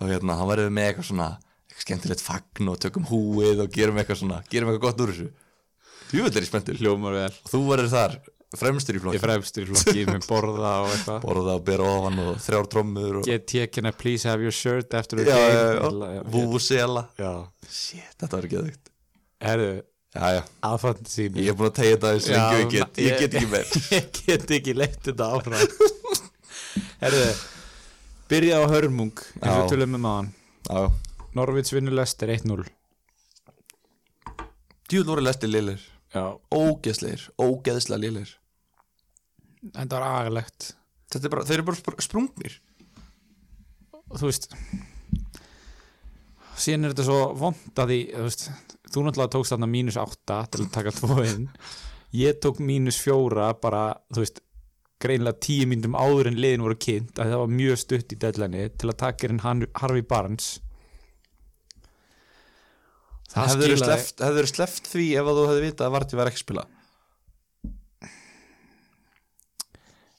og 0.00 0.08
hérna, 0.08 0.38
verðum 0.48 0.70
við 0.70 0.76
með 0.78 0.88
eitthvað 0.88 1.08
svona 1.10 1.28
eitthvað 1.68 1.84
skemmtilegt 1.84 2.22
fagn 2.24 2.68
og 2.72 2.78
tökum 2.80 3.04
húið 3.10 3.60
og 3.66 3.70
gerum 3.74 3.98
eitthvað 4.00 4.22
svona, 4.22 4.38
gerum 4.48 4.70
eitthvað 4.70 4.86
gott 4.86 5.00
úr 5.04 5.12
þessu. 5.12 5.28
Þetta 6.08 6.36
er 6.38 6.42
ég 6.42 6.48
spenntur. 6.48 6.78
Hljómar 6.80 7.12
vel. 7.12 7.34
Og 7.44 7.50
þú 7.52 7.60
verður 7.68 7.90
þar, 7.92 8.14
fremstur 8.56 8.96
í 8.96 9.02
flokki. 9.02 9.20
fremstur 9.20 9.64
í 9.64 9.68
flokki 9.68 10.06
með 10.08 10.24
borða 10.28 10.72
og 10.84 10.92
eitthvað. 10.94 11.18
Borða 11.26 11.56
og 11.58 11.66
bera 11.66 11.90
ofan 11.98 12.22
og 12.24 12.38
þrjár 12.46 12.70
trommur 12.72 13.18
og 13.20 13.28
get 13.28 13.44
taken 13.50 13.90
a 13.90 13.92
please 13.92 14.28
have 14.28 14.40
your 14.44 14.54
shirt 14.54 14.94
after 14.96 15.20
the 15.20 15.28
game. 15.28 16.22
vúsela 16.32 17.04
shit, 17.68 18.08
þetta 18.16 18.32
verður 18.38 18.54
geðvikt 18.54 18.90
herðu, 19.44 19.68
já, 20.16 20.24
já, 20.38 20.40
að 20.70 20.80
fantasínu 20.86 21.44
ég 21.44 21.52
er 21.52 21.58
búin 21.60 21.70
að 21.70 21.76
tegja 21.82 21.98
þetta 21.98 22.14
eins 22.14 22.30
og 22.32 22.56
ég 22.58 22.72
get, 22.72 23.04
ég 23.04 23.20
get 23.20 23.38
ekki 23.38 23.52
meir. 23.52 23.76
ég 23.98 24.08
get 24.24 24.56
ekki 24.58 24.74
leitt 24.74 24.98
þetta 25.04 25.28
áfram. 25.36 25.76
Herðu 27.04 27.28
byrja 28.28 28.58
á 28.60 28.64
hörmung 28.68 29.14
eins 29.42 29.54
og 29.54 29.70
tölum 29.72 29.94
með 29.94 30.02
maðan 30.04 30.32
Já, 30.68 30.80
Norvits 31.38 31.72
vinnur 31.72 31.94
Lester 31.96 32.28
1-0 32.32 32.66
djúl 34.88 35.04
voru 35.08 35.24
lestir 35.24 35.52
liðlir 35.52 35.80
Já, 36.14 36.22
Ógeðslegir, 36.54 37.26
ógeðslega 37.38 38.00
liðlir 38.00 38.30
þetta 39.74 39.98
var 39.98 40.06
agalegt. 40.22 40.68
Þetta 41.10 41.26
er 41.26 41.32
bara, 41.34 41.44
þeir 41.48 41.56
eru 41.58 41.64
bara 41.66 41.76
spr- 41.80 42.02
sprungnir. 42.04 42.54
Og 44.08 44.20
þú 44.20 44.28
veist 44.30 44.46
síðan 46.58 46.86
er 46.88 46.94
þetta 46.94 47.06
svo 47.06 47.18
vond 47.38 47.80
að 47.82 47.90
því 47.92 47.98
þú, 48.14 48.52
þú 48.88 49.02
náttúrulega 49.06 49.32
tókst 49.34 49.52
þarna 49.54 49.68
mínus 49.70 49.98
8 50.00 50.38
til 50.54 50.62
að 50.64 50.70
taka 50.74 50.92
tvo 50.96 51.18
inn. 51.26 51.48
Ég 52.16 52.38
tók 52.42 52.62
mínus 52.64 52.98
4 53.04 53.50
bara 53.62 53.82
þú 54.14 54.22
veist 54.24 54.40
greinlega 55.02 55.38
tíu 55.44 55.66
myndum 55.70 55.94
áður 55.98 56.30
en 56.32 56.40
liðin 56.42 56.64
voru 56.64 56.78
kynnt 56.82 57.18
að 57.20 57.30
það 57.34 57.42
var 57.44 57.52
mjög 57.58 57.78
stutt 57.82 58.14
í 58.14 58.18
deadline 58.24 58.64
til 58.80 58.88
að 58.90 58.96
taka 59.04 59.28
Han- 59.44 59.68
Harvey 59.78 60.02
Barnes. 60.02 60.54
það 60.58 60.67
Hefur 63.38 63.62
hefðirðu 64.26 64.50
sleppt 64.52 64.90
því 64.92 65.06
ef 65.20 65.30
þú 65.38 65.44
hefði 65.50 65.64
vitað 65.66 65.86
að 65.88 65.94
Vardí 65.96 66.18
var 66.20 66.30
ekki 66.32 66.42
spila? 66.42 66.64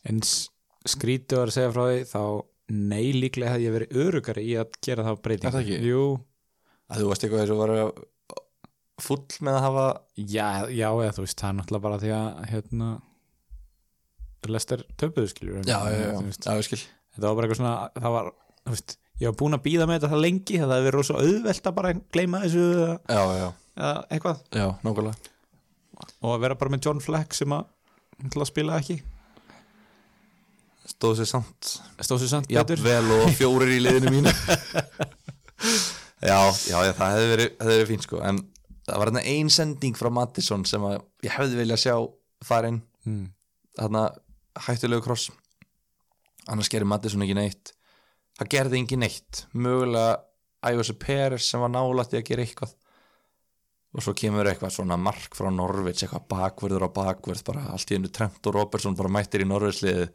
En 0.09 0.21
s- 0.23 0.47
skrítið 0.89 1.41
var 1.41 1.51
að 1.51 1.55
segja 1.57 1.73
frá 1.75 1.83
því 1.89 1.99
þá 2.09 2.21
nei 2.69 3.09
líklega 3.17 3.51
hefði 3.55 3.65
ég 3.67 3.75
verið 3.75 3.99
örugari 4.05 4.45
í 4.45 4.55
að 4.61 4.77
gera 4.85 5.05
þá 5.07 5.11
breyting 5.25 5.49
Er 5.49 5.55
það 5.57 5.65
ekki? 5.65 5.89
Jú, 5.89 6.03
að 6.89 7.01
þú 7.03 7.09
varst 7.09 7.25
eitthvað 7.25 7.43
þess 7.43 7.53
að 7.55 7.61
var 7.63 7.73
full 8.99 9.25
með 9.47 9.57
að 9.57 9.65
hafa 9.65 9.85
Já, 10.19 10.47
já, 10.75 10.87
eða 10.91 11.13
þú 11.17 11.25
veist, 11.25 11.39
það 11.39 11.49
er 11.51 11.57
náttúrulega 11.59 11.85
bara 11.87 11.99
því 12.03 12.11
að 12.15 12.41
hérna 12.53 12.89
Lester 14.49 14.83
töpuðu 14.99 15.29
skiljur 15.33 15.67
já, 15.67 15.77
veist, 16.23 16.45
já, 16.47 16.53
ég 16.55 16.63
skil. 16.69 16.79
Þetta 17.11 17.27
var 17.27 17.35
bara 17.35 17.47
eitthvað 17.49 17.59
svona, 17.59 17.73
það 17.99 18.13
var 18.15 18.29
þú 18.63 18.73
veist, 18.75 18.93
ég 19.19 19.27
var 19.27 19.37
búin 19.39 19.57
að 19.57 19.65
býða 19.65 19.87
með 19.87 19.99
þetta 19.99 20.11
það 20.13 20.23
lengi 20.25 20.59
það 20.59 20.73
hefði 20.73 20.87
verið 20.87 20.97
rosa 20.97 21.19
auðvelt 21.19 21.69
að 21.69 21.77
bara 21.79 21.93
gleyma 22.15 22.41
þessu 22.45 22.65
já, 22.65 23.21
já, 23.39 23.47
eða 23.75 23.93
eitthvað. 24.07 24.43
Já, 24.55 24.65
nákvæmlega. 24.85 25.31
Og 26.23 26.33
að 26.33 26.43
vera 26.45 26.59
bara 26.59 26.73
með 26.73 26.85
John 26.87 27.01
Fleck 27.03 27.35
sem 27.35 27.55
að 27.55 28.45
spila 28.47 28.77
ekki. 28.79 28.99
Stóð 30.89 31.19
sér 31.19 31.29
samt. 31.29 31.73
Stóð 31.99 32.23
sér 32.23 32.31
samt 32.33 32.47
betur. 32.51 32.79
Jafnvel 32.79 33.17
og 33.19 33.33
fjórir 33.37 33.73
í 33.75 33.81
liðinu 33.83 34.13
mínu. 34.15 34.33
Já, 36.19 36.39
já, 36.67 36.77
já, 36.83 36.91
það 36.97 37.13
hefði 37.13 37.27
verið, 37.31 37.51
verið 37.63 37.85
fín 37.87 38.01
sko. 38.03 38.17
En 38.27 38.39
það 38.83 38.97
var 38.99 39.11
hérna 39.11 39.21
ein 39.31 39.51
sending 39.53 39.95
frá 39.95 40.09
Mattisson 40.11 40.65
sem 40.67 40.83
að 40.83 40.97
ég 41.23 41.35
hefði 41.35 41.59
viljað 41.61 41.83
sjá 41.85 41.93
farin 42.43 42.81
mm. 43.07 43.27
þarna 43.79 44.01
hættulegu 44.65 45.05
kross. 45.05 45.29
Annars 46.51 46.71
gerir 46.71 46.89
Mattisson 46.89 47.23
ekki 47.23 47.37
neitt 47.37 47.71
það 48.39 48.51
gerði 48.55 48.81
ekki 48.83 48.99
neitt. 48.99 49.43
Mögulega 49.53 50.17
Ævarsi 50.69 50.95
Peres 50.99 51.47
sem 51.51 51.63
var 51.63 51.71
nálægt 51.71 52.15
í 52.15 52.19
að 52.19 52.25
gera 52.31 52.45
eitthvað. 52.45 52.73
Og 53.95 54.05
svo 54.05 54.13
kemur 54.17 54.47
eitthvað 54.49 54.75
svona 54.75 54.99
mark 55.01 55.37
frá 55.37 55.49
Norvits 55.53 56.03
eitthvað 56.05 56.27
bakverður 56.29 56.85
á 56.85 56.89
bakverð 56.93 57.45
bara 57.47 57.63
allt 57.73 57.89
í 57.89 57.97
einu 57.97 58.11
Trent 58.13 58.45
og 58.45 58.55
Robertson 58.57 58.97
bara 58.97 59.09
mættir 59.11 59.41
í 59.41 59.47
Norvitsliði 59.49 60.09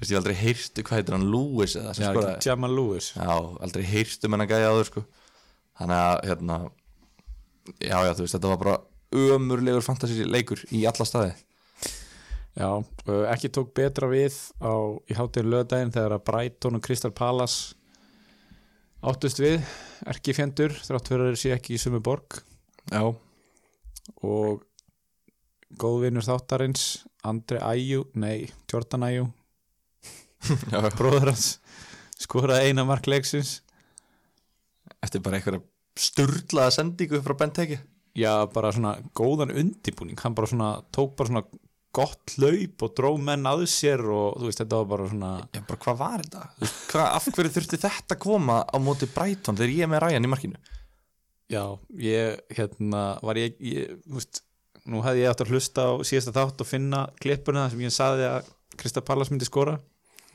veist 0.00 0.14
ég 0.14 0.16
aldrei 0.16 0.36
heyrstu 0.38 0.84
hvað 0.86 1.02
heitir 1.02 1.16
hann 1.18 1.26
Lewis 1.28 1.74
eða 1.76 1.92
sem 1.96 2.06
skoraði? 2.06 2.38
Jamal 2.46 2.72
Lewis. 2.72 3.10
Já, 3.12 3.34
aldrei 3.66 3.84
heyrstu 3.90 4.30
menn 4.32 4.46
að 4.46 4.54
gæja 4.54 4.70
áður 4.72 4.88
sko. 4.88 5.02
Þannig 5.80 6.00
að 6.06 6.22
hérna 6.30 6.56
já 7.84 7.98
já 8.06 8.14
þú 8.16 8.24
veist 8.24 8.36
þetta 8.38 8.52
var 8.54 8.62
bara 8.64 8.78
ömurlegur 9.20 9.84
fantasy 9.84 10.24
leikur 10.24 10.62
í 10.72 10.86
alla 10.88 11.06
staði 11.08 11.34
Já, 12.58 12.70
ekki 13.30 13.50
tók 13.54 13.70
betra 13.78 14.08
við 14.10 14.34
á, 14.58 14.74
í 15.06 15.14
hátíðin 15.14 15.52
lögdægin 15.52 15.92
þegar 15.94 16.16
að 16.16 16.24
Brighton 16.26 16.78
og 16.78 16.82
Crystal 16.84 17.12
Palace 17.14 17.76
áttust 19.06 19.38
við 19.40 19.60
erki 20.10 20.34
fjendur 20.36 20.74
þrátt 20.74 21.08
fyrir 21.08 21.24
að 21.24 21.30
þeir 21.30 21.40
sé 21.42 21.52
ekki 21.54 21.76
í 21.76 21.80
sumu 21.80 22.00
borg. 22.04 22.40
Já, 22.90 23.04
og 24.26 24.64
góðvinur 25.78 26.26
þáttarins 26.26 27.04
Andri 27.22 27.60
Æjú, 27.62 28.08
nei, 28.18 28.50
Jordan 28.70 29.06
Æjú 29.06 29.28
bróður 30.98 31.30
hans 31.30 31.60
skoraði 32.20 32.70
eina 32.70 32.84
mark 32.88 33.06
leiksins. 33.08 33.60
Eftir 35.00 35.22
bara 35.24 35.38
einhverja 35.38 35.62
sturlaða 36.00 36.74
sendingu 36.74 37.20
frá 37.24 37.36
Benteke? 37.38 37.80
Já, 38.18 38.44
bara 38.50 38.72
svona 38.74 38.96
góðan 39.16 39.52
undibúning 39.54 40.18
hann 40.20 40.34
bara 40.34 40.50
svona, 40.50 40.70
tók 40.92 41.14
bara 41.16 41.30
svona 41.30 41.44
gott 41.94 42.34
hlaup 42.38 42.84
og 42.86 42.92
dró 42.98 43.08
menn 43.18 43.48
að 43.50 43.64
sér 43.70 44.02
og 44.06 44.36
þú 44.38 44.46
veist, 44.48 44.60
þetta 44.62 44.78
var 44.78 44.90
bara 44.92 45.08
svona 45.10 45.30
já 45.50 45.62
bara 45.66 45.80
hvað 45.84 45.96
var 45.98 46.22
þetta? 46.24 46.42
Hvað, 46.90 47.06
af 47.06 47.30
hverju 47.34 47.54
þurfti 47.56 47.80
þetta 47.82 48.14
að 48.16 48.20
koma 48.22 48.60
á 48.62 48.76
móti 48.82 49.08
Brighton 49.10 49.58
þegar 49.58 49.74
ég 49.74 49.86
er 49.86 49.90
með 49.90 50.04
Ryan 50.06 50.28
í 50.28 50.30
markinu? 50.30 50.60
já, 51.50 51.64
ég, 51.98 52.38
hérna 52.54 53.02
var 53.26 53.40
ég, 53.42 53.56
ég 53.58 53.96
þú 54.06 54.20
veist 54.20 54.42
nú 54.90 55.02
hefði 55.04 55.24
ég 55.24 55.32
átt 55.32 55.42
að 55.44 55.50
hlusta 55.54 55.86
á 55.86 55.92
síðasta 56.06 56.34
þátt 56.36 56.62
og 56.62 56.68
finna 56.68 57.00
klippuna 57.20 57.66
sem 57.72 57.82
ég 57.82 57.94
saði 57.94 58.28
að 58.28 58.52
Krista 58.80 59.02
Pallas 59.04 59.32
myndi 59.32 59.48
skora 59.48 59.80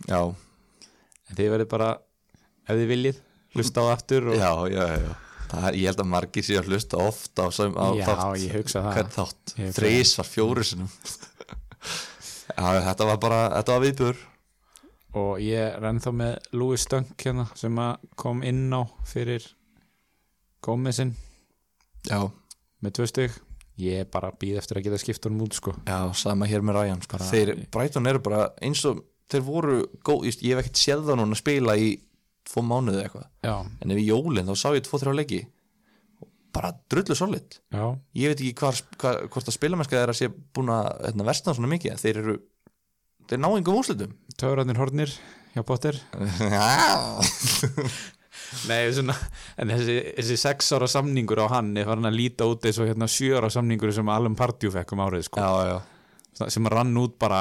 Já, 0.10 0.20
en 0.28 1.38
þið 1.38 1.54
verið 1.56 1.70
bara, 1.72 1.94
ef 2.68 2.76
þið 2.76 2.90
viljið 2.92 3.22
hlusta 3.56 3.86
á 3.88 3.96
aftur 3.96 4.28
og 4.34 4.36
já, 4.36 4.52
já, 4.76 4.84
já. 5.06 5.14
Það 5.46 5.68
er, 5.70 5.76
ég 5.80 5.88
held 5.92 6.02
að 6.04 6.10
margir 6.12 6.44
sé 6.44 6.58
að 6.60 6.70
hlusta 6.74 7.00
ofta 7.00 7.46
á, 7.46 7.50
á 7.54 7.86
Já, 7.96 8.06
þátt. 8.10 8.76
Hvern 8.76 9.12
þátt, 9.14 9.54
þreis 9.78 10.14
var 10.20 10.28
fjóru 10.28 10.66
sinum 10.68 10.90
Já, 12.56 12.82
þetta 12.88 13.06
var 13.10 13.18
bara, 13.20 13.40
þetta 13.58 13.74
var 13.76 13.84
viðbjör. 13.86 14.22
Og 15.16 15.40
ég 15.44 15.78
renn 15.80 16.00
þá 16.04 16.10
með 16.12 16.34
Louis 16.60 16.84
Stunk 16.84 17.14
hérna 17.24 17.46
sem 17.56 17.76
að 17.80 18.04
kom 18.20 18.42
inn 18.44 18.66
á 18.76 18.84
fyrir 19.08 19.46
Gómezinn 20.66 21.14
Já, 22.10 22.20
með 22.84 22.96
tvö 22.98 23.08
stygg 23.10 23.38
ég 23.80 24.08
bara 24.12 24.30
býð 24.40 24.60
eftir 24.62 24.80
að 24.80 24.86
geta 24.88 25.00
skipt 25.02 25.26
honum 25.28 25.46
út 25.48 25.56
sko. 25.58 25.74
Já, 25.88 25.98
sama 26.16 26.48
hér 26.48 26.62
með 26.64 26.78
Ryan 26.80 27.02
sko. 27.04 27.18
Bara- 27.18 27.28
Þeir, 27.32 27.50
Brighton 27.74 28.08
eru 28.08 28.20
bara 28.24 28.50
eins 28.64 28.84
og 28.88 29.02
þeir 29.32 29.42
voru 29.44 29.78
góð, 30.06 30.28
ég 30.32 30.56
hef 30.56 30.62
ekkert 30.64 30.80
séð 30.80 31.04
það 31.10 31.20
núna 31.20 31.36
spila 31.40 31.76
í 31.76 31.90
tvo 32.48 32.62
mánuði 32.64 33.02
eitthvað. 33.04 33.26
Já, 33.44 33.56
en 33.82 33.92
ef 33.92 33.98
í 34.00 34.06
jólinn 34.08 34.48
þá 34.48 34.56
sá 34.56 34.70
ég 34.78 34.84
tvo, 34.86 35.00
þrjá 35.02 35.16
leiki 35.18 35.42
bara 36.56 36.72
drullu 36.92 37.16
solid. 37.20 37.58
Já, 37.76 37.86
ég 38.16 38.32
veit 38.32 38.40
ekki 38.42 38.56
hvar, 38.64 38.80
hvar, 39.02 39.22
hvort 39.34 39.52
að 39.52 39.58
spilamennska 39.60 40.00
er 40.00 40.14
að 40.14 40.20
sé 40.24 40.30
búin 40.32 40.72
að 40.74 40.90
hérna, 41.10 41.28
versna 41.28 41.56
svona 41.58 41.72
mikið 41.76 42.00
þeir 42.02 42.22
eru 42.24 42.36
þeir 43.30 43.42
ná 43.44 43.50
engum 43.58 43.80
úrslitum. 43.82 44.14
Töfrarnir 44.40 44.80
hornir 44.80 45.12
hjá 45.56 45.64
Potter. 45.68 46.00
Nei, 48.70 48.86
svona, 48.94 49.14
en 49.60 49.72
þessi, 49.74 49.96
þessi 50.18 50.36
sex 50.40 50.68
ára 50.76 50.88
samningur 50.92 51.40
á 51.44 51.48
hann 51.56 51.72
er 51.80 51.88
farin 51.88 52.08
að 52.08 52.18
líta 52.20 52.46
út 52.50 52.66
eins 52.68 52.78
og 52.82 52.88
hérna 52.90 53.08
sjö 53.10 53.38
ára 53.40 53.50
samningur 53.52 53.92
sem 53.96 54.10
Alan 54.12 54.36
Pardew 54.38 54.72
fekk 54.74 54.94
um 54.96 55.02
árið 55.06 55.26
sko. 55.28 55.42
já, 55.42 55.72
já, 55.72 56.50
sem 56.54 56.68
rann 56.72 56.94
út 57.02 57.16
bara 57.22 57.40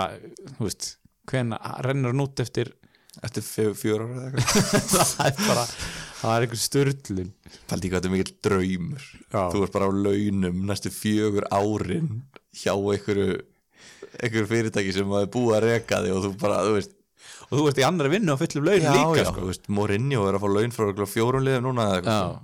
þú 0.56 0.66
veist, 0.68 0.88
hvena 1.30 1.58
rennur 1.86 2.14
hann 2.14 2.24
út 2.24 2.42
eftir 2.44 2.72
eftir 3.26 3.44
fjö- 3.46 3.74
fjögur 3.78 4.06
ára 4.06 4.46
það 5.12 5.26
er 5.28 5.38
bara 5.44 5.66
það 6.24 6.34
er 6.38 6.44
einhver 6.46 6.60
styrlun 6.64 7.30
Paldi 7.70 7.90
hvað 7.92 8.00
þetta 8.00 8.08
er 8.10 8.14
mikill 8.14 8.34
draumur. 8.48 9.04
Já. 9.34 9.42
Þú 9.52 9.62
ert 9.66 9.74
bara 9.76 9.88
á 9.88 9.92
launum 9.94 10.62
næstu 10.70 10.90
fjögur 10.94 11.46
árin 11.54 12.10
hjá 12.56 12.72
einhverju 12.74 13.38
einhverju 14.22 14.48
fyrirtæki 14.50 14.92
sem 14.96 15.14
að 15.18 15.28
búið 15.34 15.56
að 15.58 15.64
reka 15.68 16.00
þig 16.04 16.14
og 16.16 16.24
þú 16.26 16.32
bara, 16.42 16.58
þú 16.66 16.74
veist 16.78 16.92
og 17.44 17.54
þú 17.58 17.64
ert 17.70 17.80
í 17.82 17.86
annari 17.86 18.12
vinnu 18.14 18.34
á 18.34 18.38
fullum 18.40 18.64
laun 18.68 18.84
líka 18.84 19.20
já, 19.20 19.24
sko. 19.30 19.46
veist, 19.50 19.68
Mourinho 19.68 20.26
er 20.28 20.36
að 20.38 20.44
fá 20.44 20.48
laun 20.54 20.74
frá 20.74 20.84
örugglega 20.86 21.10
fjórum 21.12 21.44
liðum 21.46 21.66
núna 21.68 21.86
eða 21.90 21.98
eitthvað 22.00 22.42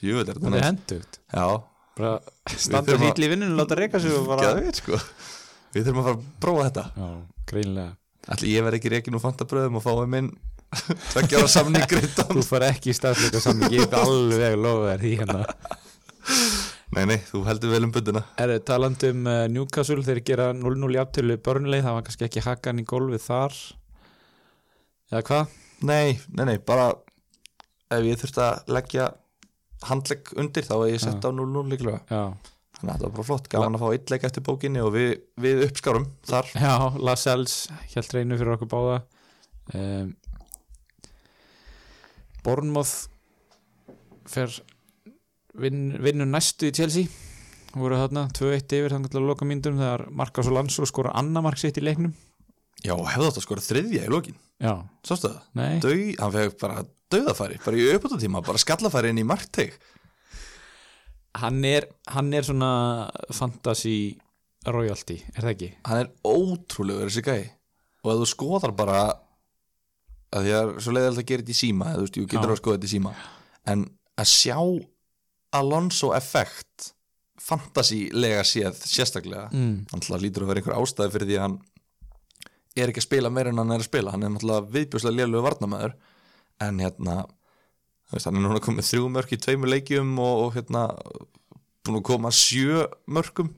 Jú, 0.00 0.14
þetta 0.16 0.32
er 0.32 0.38
það 0.40 0.46
er 0.46 0.54
næst. 0.56 0.66
hendugt 0.70 1.18
Já, 1.36 1.46
bara 2.00 2.12
standa 2.56 2.86
þurfum 2.88 3.04
að- 3.04 3.10
hýtli 3.10 3.26
í 3.28 3.32
vinnunum 3.34 3.58
láta 3.60 3.76
reyka 3.78 4.00
sig 4.00 4.14
og 4.16 4.26
bara 4.30 4.46
geðveit 4.48 4.80
sko. 4.80 5.00
Við 5.74 5.84
þurfum 5.86 6.00
að 6.00 6.06
fara 6.08 6.16
að 6.16 6.22
prófa 6.40 6.64
þetta. 6.70 6.84
Já, 6.96 7.08
greinlega 7.52 7.96
Ætli 8.30 8.50
ég 8.52 8.64
verð 8.66 8.76
ekki 8.80 8.90
reikin 8.92 9.16
úr 9.16 9.22
fantabröðum 9.24 9.76
og 9.78 9.84
fáið 9.84 10.08
minn 10.12 10.26
tveggjára 10.70 11.48
samning 11.50 11.86
greittan 11.90 12.30
þú 12.30 12.44
far 12.46 12.66
ekki 12.68 12.92
í 12.92 12.96
stafsleika 12.96 13.42
saman 13.42 13.72
ég 13.74 13.86
er 13.88 13.96
alveg 13.98 14.58
lofa 14.60 14.92
þér 14.92 15.04
því 15.04 15.14
hérna. 15.20 15.44
Nei, 16.90 17.04
nei, 17.06 17.18
þú 17.22 17.42
heldur 17.46 17.72
vel 17.74 17.84
um 17.86 17.92
bunduna 17.94 18.22
er 18.42 18.52
talandi 18.66 19.10
um 19.14 19.26
uh, 19.30 19.44
Newcastle 19.50 20.02
þeir 20.06 20.22
gera 20.26 20.50
0-0 20.56 20.94
í 20.94 21.00
aftölu 21.02 21.38
börnleið 21.42 21.86
það 21.86 21.96
var 21.96 22.06
kannski 22.06 22.26
ekki 22.26 22.44
hakkan 22.46 22.82
í 22.82 22.86
gólfið 22.86 23.24
þar. 23.26 23.58
Eða 25.10 25.24
hvað? 25.26 25.58
Nei, 25.86 26.18
nei, 26.34 26.44
nei, 26.52 26.56
bara 26.62 26.90
ef 27.90 28.06
ég 28.06 28.18
þurfti 28.20 28.42
að 28.44 28.72
leggja 28.76 29.10
handlegg 29.88 30.32
undir 30.38 30.66
þá 30.66 30.74
hef 30.76 30.90
ég 30.92 31.02
sett 31.02 31.24
á 31.26 31.30
0-0 31.30 31.66
líklega. 31.72 32.02
Já, 32.10 32.22
Þannig 32.80 32.92
að 32.92 32.96
þetta 32.96 33.08
var 33.08 33.14
bara 33.16 33.28
flott, 33.28 33.48
gaman 33.52 33.76
að 33.76 33.82
fá 33.82 34.12
leik 34.14 34.26
eftir 34.28 34.44
bókinni 34.46 34.82
og 34.84 34.94
við, 34.94 35.10
við 35.40 35.64
uppskárum 35.66 36.06
þar. 36.24 36.50
Já 36.54 36.74
Lascelles 37.02 37.56
held 37.94 38.14
reynu 38.14 38.38
fyrir 38.40 38.54
okkur 38.54 38.70
báða. 38.70 39.00
Um, 39.74 40.14
Bournemouth 42.44 43.08
fer 44.30 44.52
vinn, 45.60 45.90
vinnur 46.02 46.28
næstu 46.30 46.70
í 46.70 46.74
Chelsea. 46.76 47.10
Voru 47.74 47.98
þarna 48.00 48.26
2-1 48.34 48.74
yfir 48.80 48.94
þannig 48.96 49.14
að 49.14 49.26
loka 49.28 49.46
myndum 49.46 49.78
þegar 49.78 50.06
Marcos 50.10 50.48
Alonso 50.50 50.86
skora 50.88 51.12
annar 51.18 51.44
mark 51.46 51.60
sitt 51.60 51.78
í 51.78 51.84
leiknum. 51.84 52.14
Já, 52.80 52.94
hefði 52.96 53.28
þetta 53.28 53.44
skora 53.44 53.62
þriðja 53.62 54.06
í 54.06 54.10
lokin. 54.10 54.38
Já, 54.60 54.72
sástu 55.06 55.28
það? 55.28 55.42
nei. 55.60 55.74
Dau, 55.84 55.92
hann 56.22 56.34
fekk 56.34 56.56
bara 56.62 56.84
dauðafæri, 57.12 57.58
bara 57.64 57.78
í 57.78 57.86
uppbúttatíma 57.94 58.42
bara 58.46 58.60
skallafæri 58.62 59.12
inn 59.12 59.20
í 59.22 59.26
markteg. 59.28 59.76
Hann 61.40 61.60
er, 61.68 61.86
hann 62.10 62.32
er 62.34 62.46
svona 62.46 62.70
fantasy 63.36 64.16
royalty, 64.66 65.20
er 65.36 65.44
það 65.44 65.52
ekki? 65.54 65.68
hann 65.86 66.00
er 66.02 66.10
ótrúlegur 66.26 67.06
þessi 67.10 67.22
gæi. 67.28 67.44
Og 68.02 68.10
ef 68.14 68.22
þú 68.22 68.28
skoðar 68.32 68.74
bara 68.76 68.98
að 70.30 70.46
því 70.46 70.52
að 70.60 70.70
svo 70.84 70.92
leiðilegt 70.94 71.22
að 71.24 71.28
gera 71.30 71.42
þetta 71.42 71.54
í 71.56 71.60
síma 71.60 71.88
eða 71.90 71.96
þú 71.98 72.04
veist, 72.06 72.14
þú 72.16 72.24
getur 72.30 72.50
Já. 72.50 72.54
að 72.54 72.60
skoða 72.62 72.76
þetta 72.78 72.88
í 72.90 72.94
síma 72.94 73.12
en 73.74 73.84
að 74.20 74.28
sjá 74.30 74.58
Alonso 75.60 76.12
effekt 76.14 76.92
fantasílega 77.40 78.42
séð 78.46 78.76
sérstaklega 78.86 79.48
Mm. 79.50 79.86
hann 79.90 80.00
ætla 80.04 80.20
lítur 80.22 80.44
að 80.44 80.50
vera 80.52 80.60
einhver 80.62 80.76
ástæði 80.78 81.12
fyrir 81.16 81.26
því 81.30 81.36
að 81.38 81.44
hann 81.46 81.58
er 82.76 82.88
ekki 82.92 83.02
að 83.02 83.08
spila 83.08 83.30
meira 83.34 83.50
en 83.50 83.58
hann 83.58 83.72
er 83.74 83.82
að 83.82 83.88
spila 83.88 84.12
hann 84.14 84.22
er 84.22 84.30
náttúrulega 84.30 84.70
viðbjörslega 84.76 85.16
lélögu 85.18 85.42
varnamæður 85.48 85.94
en 86.60 86.78
hérna 86.84 87.16
veist, 88.12 88.26
hann 88.28 88.36
er 88.38 88.44
núna 88.46 88.60
komið 88.62 88.86
þrjú 88.92 89.08
mörk 89.16 89.32
í 89.34 89.40
tveimur 89.42 89.72
leikjum 89.72 90.12
og, 90.22 90.44
og 90.44 90.54
hérna 90.54 90.84
búin 91.82 91.98
að 91.98 92.06
koma 92.06 92.30
sjö 92.30 92.84
mörkum 93.10 93.50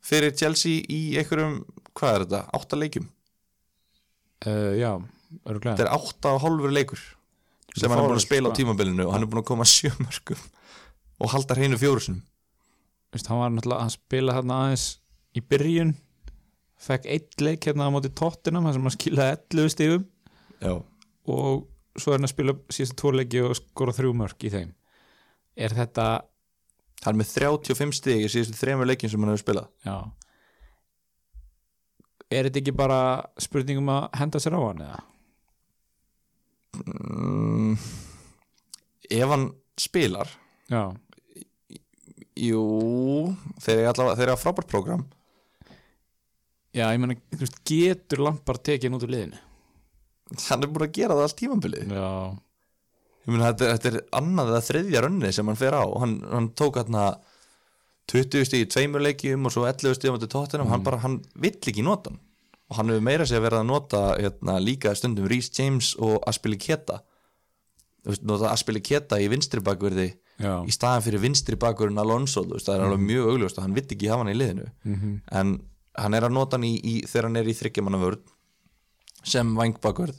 fyrir 0.00 0.32
Chelsea 0.32 0.80
í 0.88 1.18
einhverjum, 1.20 1.58
hvað 1.92 2.14
er 2.14 2.24
þetta, 2.24 2.44
átta 2.56 2.78
leikjum 2.80 3.10
Uh, 4.40 4.72
já, 4.80 4.94
örgulega 5.44 5.76
þetta 5.78 5.86
er 5.86 5.94
átta 5.96 6.34
og 6.36 6.44
hálfur 6.44 6.74
leikur 6.74 7.02
sem 7.76 7.90
hann 7.90 8.02
er 8.02 8.08
búin 8.08 8.18
að 8.18 8.26
spila 8.26 8.50
á 8.50 8.56
tímabilinu 8.58 9.06
og 9.06 9.14
hann 9.14 9.26
er 9.26 9.30
búin 9.30 9.42
að 9.42 9.50
koma 9.52 9.68
sjö 9.68 9.92
mörkum 10.02 10.44
og 11.20 11.34
halda 11.34 11.58
hreinu 11.58 11.80
fjórusunum 11.80 12.22
hann 13.14 13.42
var 13.42 13.50
náttúrulega, 13.54 13.82
hann 13.82 13.94
spilaði 13.94 14.38
hérna 14.40 14.60
aðeins 14.64 14.86
í 15.36 15.42
byrjun 15.42 15.96
fekk 16.80 17.10
eitt 17.10 17.42
leik 17.42 17.66
hérna 17.68 17.90
á 17.90 17.94
móti 17.94 18.10
tóttina 18.14 18.62
þar 18.64 18.78
sem 18.78 18.88
hann 18.88 18.96
skilaði 18.96 19.36
11 19.60 19.74
stigum 19.74 20.06
já, 20.62 20.74
og 21.30 21.68
svo 21.98 22.12
er 22.12 22.20
hann 22.20 22.28
að 22.28 22.34
spila 22.34 22.56
síðan 22.72 22.98
tvo 23.00 23.12
leiki 23.14 23.42
og 23.44 23.56
skora 23.58 23.94
þrjú 23.94 24.14
mörk 24.16 24.46
í 24.46 24.52
þeim. 24.52 24.72
Er 25.58 25.74
þetta, 25.76 26.06
hann 27.04 27.14
er 27.14 27.20
með 27.20 27.32
35 27.34 27.96
stig 27.98 28.24
í 28.24 28.32
síðustu 28.32 28.58
þremur 28.60 28.90
leikjum 28.90 29.12
sem 29.12 29.24
hann 29.24 29.32
hefur 29.32 29.44
spilað. 29.44 29.70
Já. 29.86 29.96
Er 32.30 32.46
þetta 32.46 32.62
ekki 32.62 32.76
bara 32.78 33.00
spurning 33.42 33.80
um 33.82 33.90
að 33.90 34.04
henda 34.20 34.42
sér 34.42 34.54
á 34.54 34.60
hann 34.62 34.84
eða? 34.86 35.00
Mm, 36.86 37.76
ef 39.10 39.32
hann 39.34 39.46
spilar 39.80 40.30
Já, 40.70 40.82
jú, 42.40 42.60
þeir 43.60 43.80
eru 43.80 43.88
allavega 43.90 44.18
þeir 44.18 44.26
eru 44.28 44.34
að 44.36 44.42
frábært 44.44 44.68
prógram. 44.70 45.00
Já, 46.70 46.84
ég 46.94 47.02
veist, 47.40 47.56
getur 47.66 48.22
Lampard 48.22 48.62
tekið 48.62 48.86
hann 48.86 49.00
út 49.00 49.06
úr 49.08 49.14
liðinu? 49.16 49.40
hann 50.46 50.62
er 50.62 50.70
búin 50.70 50.86
að 50.86 50.92
gera 50.94 51.16
það 51.18 51.24
allt 51.26 51.38
tímabilið. 51.40 51.90
Já, 51.90 52.10
Ég 53.20 53.34
meina, 53.34 53.50
þetta, 53.50 53.72
þetta 53.74 53.90
er 53.90 53.96
annað 54.16 54.50
eða 54.52 54.60
þriðja 54.64 55.00
rönni 55.04 55.30
sem 55.36 55.50
hann 55.50 55.58
fer 55.60 55.74
á. 55.76 55.84
Hann, 56.00 56.14
hann 56.30 56.46
tók 56.56 56.78
hérna 56.80 57.02
20 58.10 58.46
stíð 58.48 58.62
í 58.64 58.68
tveimur 58.70 59.02
leikjum 59.04 59.44
og 59.46 59.52
svo 59.54 59.66
11 59.68 59.98
stíð 59.98 60.10
á 60.10 60.14
mæti 60.16 60.28
tóttinum, 60.32 60.70
hann 60.72 60.86
bara, 60.86 61.02
hann 61.02 61.18
vill 61.34 61.52
ekki 61.58 61.84
nota 61.84 62.14
hann 62.14 62.22
og 62.70 62.78
hann 62.78 62.92
hefur 62.92 63.04
meira 63.04 63.26
sér 63.26 63.42
verið 63.42 63.64
að 63.64 63.70
nota 63.70 64.02
hérna, 64.14 64.56
líka 64.62 64.94
stundum 64.94 65.26
Rhys 65.30 65.50
James 65.56 65.92
og 65.98 66.20
Aspili 66.30 66.58
Keta 66.60 67.00
þú 68.04 68.12
veist, 68.12 68.26
nota 68.30 68.52
Aspili 68.54 68.82
Keta 68.84 69.18
í 69.20 69.26
vinstri 69.32 69.62
bakverði 69.66 70.08
já, 70.40 70.54
í 70.62 70.74
staðan 70.74 71.04
fyrir 71.08 71.24
vinstri 71.24 71.58
bakverðin 71.60 72.00
Alonso, 72.02 72.44
veist, 72.48 72.68
það 72.68 72.78
er 72.78 72.86
alveg 72.86 73.04
mjög 73.08 73.32
augljóst 73.34 73.58
að 73.58 73.66
hann 73.66 73.76
vill 73.76 73.86
ekki 73.86 74.10
hafa 74.12 74.24
hann 74.24 74.32
í 74.32 74.38
liðinu. 74.38 74.70
Mhm. 74.86 75.16
en 75.40 75.54
hann 76.00 76.14
er 76.16 76.28
að 76.28 76.36
nota 76.36 76.56
hann 76.56 76.68
í, 76.68 76.74
í 76.78 76.94
þegar 77.10 77.28
hann 77.28 77.40
er 77.42 77.50
í 77.50 77.56
þryggjamannavörð 77.58 78.34
sem 79.26 79.54
vangbakverð 79.58 80.16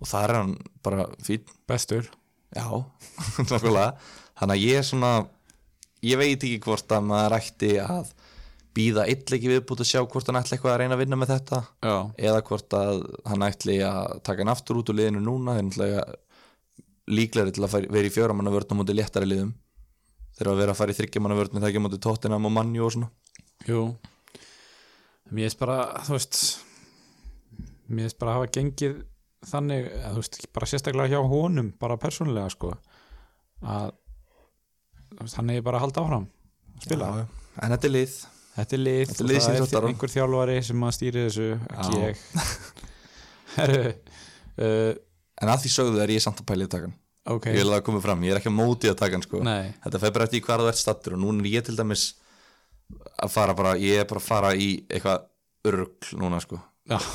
og 0.00 0.08
það 0.08 0.24
er 0.28 0.36
hann 0.36 0.54
bara 0.84 1.08
fín 1.24 1.48
bestur. 1.68 2.06
Já, 2.54 2.66
Þannig 4.40 4.54
að 4.54 4.62
ég 4.62 4.78
er 4.80 4.86
svona 4.86 5.10
ég 6.06 6.16
veit 6.20 6.38
ekki 6.40 6.60
hvort 6.64 6.92
að 6.96 7.08
maður 7.10 7.36
ætti 7.36 7.74
að 7.82 8.12
býða 8.76 9.06
eitthvað 9.10 9.50
viðbútt 9.50 9.82
að 9.82 9.90
sjá 9.90 10.00
hvort 10.04 10.28
hann 10.30 10.38
ætli 10.40 10.56
eitthvað 10.56 10.74
að 10.74 10.80
reyna 10.82 10.96
að 10.96 11.02
vinna 11.02 11.18
með 11.18 11.32
þetta. 11.34 11.60
Já, 11.82 11.96
eða 12.28 12.42
hvort 12.48 12.76
að 12.78 13.00
hann 13.32 13.46
ætli 13.46 13.78
að 13.86 14.20
taka 14.26 14.44
hann 14.44 14.52
aftur 14.52 14.80
út 14.80 14.92
úr 14.92 14.98
liðinu 15.00 15.22
núna 15.24 15.56
líklegri 17.10 17.54
til 17.56 17.64
að 17.66 17.72
fara, 17.74 17.90
vera 17.90 18.06
í 18.06 18.14
fjóramanna 18.14 18.54
vörn 18.54 18.70
á 18.70 18.78
móti 18.78 18.94
léttari 18.94 19.28
liðum. 19.28 19.52
Þeir 20.38 20.50
að 20.52 20.60
vera 20.62 20.74
að 20.74 20.80
fara 20.80 20.94
í 20.94 20.98
þryggjamanna 21.00 21.38
vörn 21.40 21.58
það 21.58 21.68
ekki 21.70 21.82
á 21.82 21.86
móti 21.86 22.02
tóttinam 22.06 22.46
og 22.46 22.54
mannjú 22.54 22.86
og 22.86 22.94
svona. 22.94 23.10
Jú. 23.66 23.84
Mér 25.34 25.50
er 25.50 25.56
bara, 25.60 25.78
þú 26.06 26.16
veist 26.16 26.40
Mér 27.90 28.06
er 28.06 28.18
bara 28.20 28.34
að 28.34 28.38
hafa 28.38 28.52
gengið 28.54 28.98
þannig, 29.50 29.88
að, 29.98 30.14
þú 30.14 30.22
veist, 30.22 30.36
bara 30.54 30.68
sérstaklega 30.70 31.10
hjá 31.10 31.30
honum, 31.32 31.72
bara 31.80 31.98
persónulega 32.00 32.52
sko 32.54 32.70
að 33.60 33.96
er 35.50 35.64
bara 35.66 35.80
að 35.80 35.82
halda 35.84 36.04
áfram 36.04 36.26
að 36.76 36.84
spila. 36.86 37.08
Já. 37.18 37.24
En 37.60 37.74
þetta 37.74 37.88
er 37.88 37.94
lið 37.96 38.14
Þetta 38.60 38.76
er 38.76 38.82
lið, 38.84 39.02
Þetta 39.10 39.24
er 39.24 39.30
lið 39.30 39.44
það 39.44 39.76
er 39.80 39.88
einhver 39.90 40.12
þjálfari 40.14 40.56
sem 40.66 40.86
að 40.86 40.96
stýri 40.96 41.26
þessu 41.26 41.46
ekki 41.74 42.00
ég. 42.00 42.24
Herru 43.56 43.84
uh, 43.90 44.90
En 45.40 45.48
að 45.50 45.62
því 45.64 45.72
sögðu 45.72 46.02
er 46.04 46.12
ég 46.12 46.24
samt 46.24 46.42
að 46.42 46.48
pæli 46.50 46.66
að 46.66 46.72
taka 46.74 46.88
hann. 46.90 46.96
Ok, 47.30 47.46
Ég 47.48 47.60
vil 47.62 47.68
að 47.68 47.76
það 47.78 47.84
koma 47.86 48.00
fram, 48.04 48.24
ég 48.26 48.34
er 48.34 48.40
ekki 48.40 48.50
að 48.50 48.56
móti 48.58 48.90
að 48.90 48.98
taka 49.00 49.16
hann 49.16 49.24
sko. 49.24 49.40
Þetta 49.84 50.00
fer 50.02 50.12
bara 50.16 50.26
eftir 50.26 50.40
í 50.40 50.44
hvar 50.44 50.62
þú 50.62 50.68
ert 50.70 50.80
stattur 50.80 51.16
og 51.16 51.22
núna 51.22 51.44
er 51.44 51.48
ég 51.54 51.64
til 51.64 51.76
dæmis 51.78 52.04
að 53.20 53.32
fara 53.32 53.54
bara, 53.56 53.74
ég 53.80 54.02
er 54.02 54.08
bara 54.10 54.20
að 54.20 54.26
fara 54.26 54.50
í 54.56 54.68
eitthvað 54.88 55.26
örgl 55.70 56.18
núna 56.20 56.40
sko. 56.44 56.60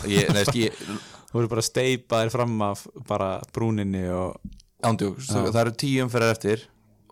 Ég, 0.09 0.29
neðst, 0.33 0.57
ég, 0.57 0.81
Þú 1.29 1.41
voru 1.41 1.51
bara 1.51 1.63
að 1.65 1.67
steipa 1.67 2.21
þér 2.21 2.29
fram 2.31 2.53
af 2.63 2.85
bara 3.09 3.29
brúninni 3.51 4.05
og 4.15 4.37
ándjók, 4.85 5.17
Já. 5.19 5.41
það 5.49 5.61
eru 5.65 5.73
tíu 5.81 6.05
umferðar 6.05 6.35
eftir 6.37 6.61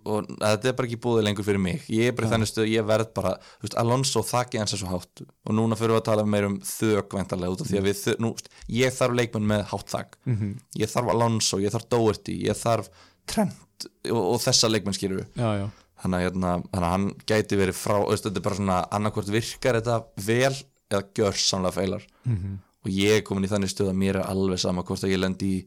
og 0.05 0.27
þetta 0.39 0.69
er 0.71 0.75
bara 0.77 0.87
ekki 0.89 0.99
búið 1.03 1.23
lengur 1.27 1.45
fyrir 1.47 1.61
mig. 1.63 1.83
Ég 1.93 2.09
er 2.11 2.15
bara 2.17 2.27
í 2.27 2.31
þannig 2.33 2.49
stöð, 2.51 2.69
ég 2.73 2.87
verð 2.87 3.11
bara 3.15 3.33
veist, 3.63 3.77
Alonso 3.79 4.23
þakki 4.27 4.59
hans 4.61 4.73
er 4.75 4.81
svo 4.81 4.91
hátt. 4.91 5.23
Og 5.47 5.55
núna 5.55 5.77
fyrir 5.79 5.95
við 5.95 6.01
að 6.01 6.07
tala 6.09 6.25
meir 6.27 6.47
um 6.49 6.57
þök 6.67 7.15
væntanlega 7.17 7.55
út 7.55 7.63
af 7.63 7.69
því 7.71 7.79
að 7.79 7.87
við, 7.89 8.01
nú, 8.23 8.33
ég 8.77 8.95
þarf 8.97 9.17
leikmenn 9.19 9.47
með 9.53 9.63
hátt 9.71 9.93
þak. 9.93 10.17
Mhm. 10.25 10.51
ég 10.81 10.91
þarf 10.91 11.13
Alonso, 11.13 11.59
ég 11.63 11.71
þarf 11.73 11.89
Doherty 11.89 12.35
ég 12.47 12.59
þarf 12.59 12.89
Trent 13.25 13.87
og, 14.11 14.19
og 14.33 14.41
þessa 14.43 14.69
leikmenn 14.71 14.95
skýrur 14.97 15.21
við 15.21 15.39
Já, 15.39 15.49
já, 15.61 15.67
þannig 16.03 16.19
að, 16.19 16.25
hérna, 16.27 16.53
að 16.75 16.85
hann 16.89 17.07
gæti 17.29 17.59
verið 17.59 17.77
frá 17.79 17.95
veist, 18.03 18.25
þetta 18.27 18.41
er 18.41 18.45
bara 18.49 18.59
svona 18.59 18.79
annarkvort 18.97 19.31
virkar 19.31 19.79
þetta 19.79 20.01
vel 20.27 20.55
eða 20.91 21.03
gjör 21.17 21.39
samlega 21.39 21.77
feilar. 21.77 22.03
Mhm. 22.27 22.57
og 22.83 22.91
ég 22.91 23.15
er 23.17 23.23
komin 23.23 23.45
í 23.47 23.51
þannig 23.51 23.71
stöð 23.71 23.93
að 23.93 23.99
mér 24.01 24.17
er 24.19 24.27
alveg 24.27 24.59
sama 24.59 24.83
hvort 24.83 25.05
að 25.05 25.13
ég 25.13 25.21
lendi 25.23 25.51
í 25.55 25.61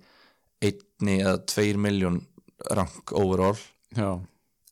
einni 0.67 1.15
eða 1.23 1.39
tveir 1.49 1.79
miljón 1.81 2.21
rank 2.77 3.13
overall 3.17 3.57
já. 3.97 4.11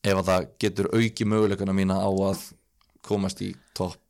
Ef 0.05 0.21
að 0.21 0.29
það 0.29 0.47
getur 0.61 0.91
auki 0.93 1.27
möguleikana 1.29 1.75
mína 1.77 1.99
á 2.01 2.11
að 2.11 2.49
komast 3.05 3.41
í 3.45 3.55
topp 3.77 4.01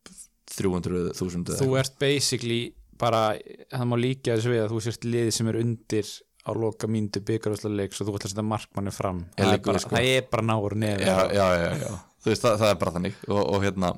300.000 0.55 1.57
Þú 1.59 1.77
ert 1.79 1.95
basically 1.99 2.59
bara, 2.99 3.35
það 3.71 3.89
má 3.89 3.95
líka 3.99 4.35
þessu 4.35 4.53
við 4.53 4.63
að 4.63 4.73
þú 4.73 4.81
sért 4.85 5.07
lið 5.07 5.31
sem 5.35 5.51
er 5.51 5.59
undir 5.61 6.11
á 6.45 6.51
loka 6.53 6.87
mínútu 6.91 7.23
byggarúsleiks 7.25 8.01
og 8.01 8.07
þú 8.07 8.17
ætlar 8.19 8.29
að 8.29 8.35
setja 8.35 8.45
markmanni 8.45 8.93
fram. 8.93 9.23
Það 9.37 9.55
er, 9.55 9.63
bara, 9.65 9.81
sko. 9.81 9.95
það 9.95 10.11
er 10.11 10.27
bara 10.31 10.45
náur 10.45 10.75
nefi 10.77 11.07
já, 11.07 11.15
já, 11.33 11.47
já, 11.81 11.95
veist 12.27 12.45
það, 12.45 12.59
það 12.61 12.69
er 12.69 12.77
bara 12.83 12.93
þannig. 12.97 13.17
Og, 13.31 13.41
og 13.41 13.65
hérna 13.65 13.91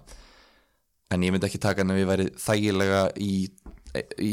en 1.14 1.26
ég 1.28 1.34
myndi 1.34 1.50
ekki 1.50 1.62
taka 1.64 1.84
ef 1.84 2.00
ég 2.00 2.08
væri 2.08 2.30
þægilega 2.40 3.04
í, 3.24 3.34
í 4.24 4.32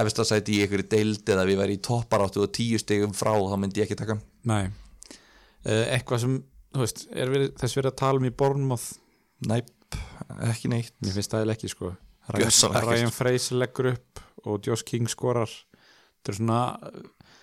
efstasæti 0.00 0.58
í 0.58 0.62
einhverju 0.64 0.88
deild 0.92 1.32
eða 1.32 1.48
ég 1.48 1.60
væri 1.60 1.78
í 1.78 1.82
topparáttu 1.84 2.44
og 2.44 2.52
tíu 2.56 2.80
stegum 2.80 3.16
frá 3.16 3.32
þá 3.32 3.56
myndi 3.60 3.82
ég 3.82 3.88
ekki 3.88 3.98
taka 4.00 4.20
Nei 4.48 4.68
Eitthvað 5.64 6.22
sem, 6.24 6.36
þú 6.72 6.84
veist, 6.84 7.02
er 7.12 7.32
verið, 7.32 7.50
þess 7.60 7.76
verið 7.76 7.92
að 7.92 7.98
tala 8.00 8.20
um 8.20 8.28
í 8.28 8.32
Bournemouth? 8.32 8.86
Næp, 9.50 9.98
ekki 10.48 10.70
neitt. 10.72 10.94
Mér 11.04 11.16
finnst 11.16 11.32
það 11.32 11.42
eiginlega 11.42 11.58
ekki 11.58 11.72
sko. 11.72 11.92
Ryan, 12.30 13.12
Fraser 13.12 13.58
leggur 13.58 13.90
upp 13.94 14.22
og 14.46 14.66
Josh 14.66 14.86
King 14.86 15.10
skorar. 15.10 15.50
Þetta 16.20 16.32
er 16.32 16.38
svona 16.38 16.60
uh, 16.86 17.36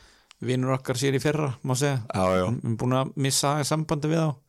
vinur 0.45 0.75
okkar 0.77 0.99
sér 0.99 1.17
í 1.17 1.21
fyrra, 1.21 1.51
má 1.65 1.75
segja. 1.77 2.01
Já, 2.07 2.25
já, 2.39 2.45
Við 2.47 2.61
erum 2.63 2.77
búin 2.81 2.97
að 2.97 3.15
missa 3.27 3.53
sambandi 3.67 4.11
við 4.13 4.23
þá. 4.23 4.43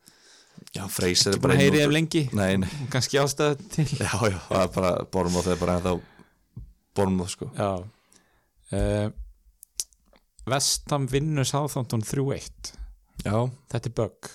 Já, 0.75 0.83
Freyser 0.91 1.33
Ekki 1.35 1.43
búin 1.43 1.55
að 1.55 1.63
heyri 1.63 1.81
ef 1.83 1.93
lengi. 1.93 2.25
Nei, 2.35 2.51
nei, 2.61 2.69
Kannski 2.93 3.21
ástæðu 3.21 3.69
til. 3.73 3.87
Já, 3.95 4.11
já, 4.27 4.37
það 4.49 4.65
er 4.65 4.73
bara 4.75 4.91
Bormóð, 5.13 5.47
það 5.47 5.55
er 5.55 5.61
bara 5.63 5.77
ennþá 5.79 5.95
Bormóð, 6.99 7.31
sko. 7.35 7.49
Já. 7.55 7.71
Uh, 8.69 9.07
Vestam 10.49 11.07
vinnur 11.09 11.47
Southampton 11.47 12.03
3-1 12.05 12.78
já, 13.25 13.35
Þetta 13.71 13.89
er 13.89 13.95
bug. 13.99 14.29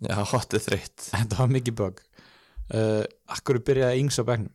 Já, 0.00 0.16
þetta 0.32 0.56
er 0.56 0.64
þreytt. 0.64 1.06
Þetta 1.10 1.38
var 1.42 1.52
mikið 1.56 1.76
bug. 1.80 2.02
Uh, 2.70 3.04
Akkur 3.34 3.58
byrjaði 3.66 4.02
yngs 4.04 4.20
á 4.20 4.24
bekknum? 4.28 4.52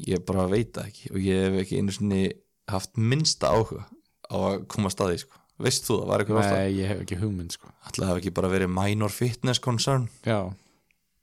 Ég 0.00 0.22
bara 0.28 0.46
veit 0.48 0.78
ekki 0.80 1.10
og 1.12 1.20
ég 1.20 1.42
hef 1.44 1.58
ekki 1.62 1.80
einu 1.80 1.92
sinni 1.92 2.22
haft 2.70 2.96
minnsta 2.96 3.50
áhuga 3.52 3.84
á 4.30 4.36
að 4.36 4.62
koma 4.72 4.88
að 4.88 4.94
staði, 4.96 5.18
sko. 5.24 5.40
Veist 5.60 5.84
þú 5.84 5.98
það, 6.00 6.06
var 6.08 6.22
eitthvað 6.22 6.40
ástæð 6.40 6.60
Nei, 6.60 6.76
ég 6.78 6.88
hef 6.88 7.00
ekki 7.04 7.18
hugmynd 7.20 7.56
sko. 7.56 7.72
Það 7.90 8.10
hafi 8.10 8.22
ekki 8.22 8.32
bara 8.38 8.50
verið 8.52 8.70
minor 8.72 9.12
fitness 9.12 9.60
concern? 9.60 10.06
Já, 10.24 10.38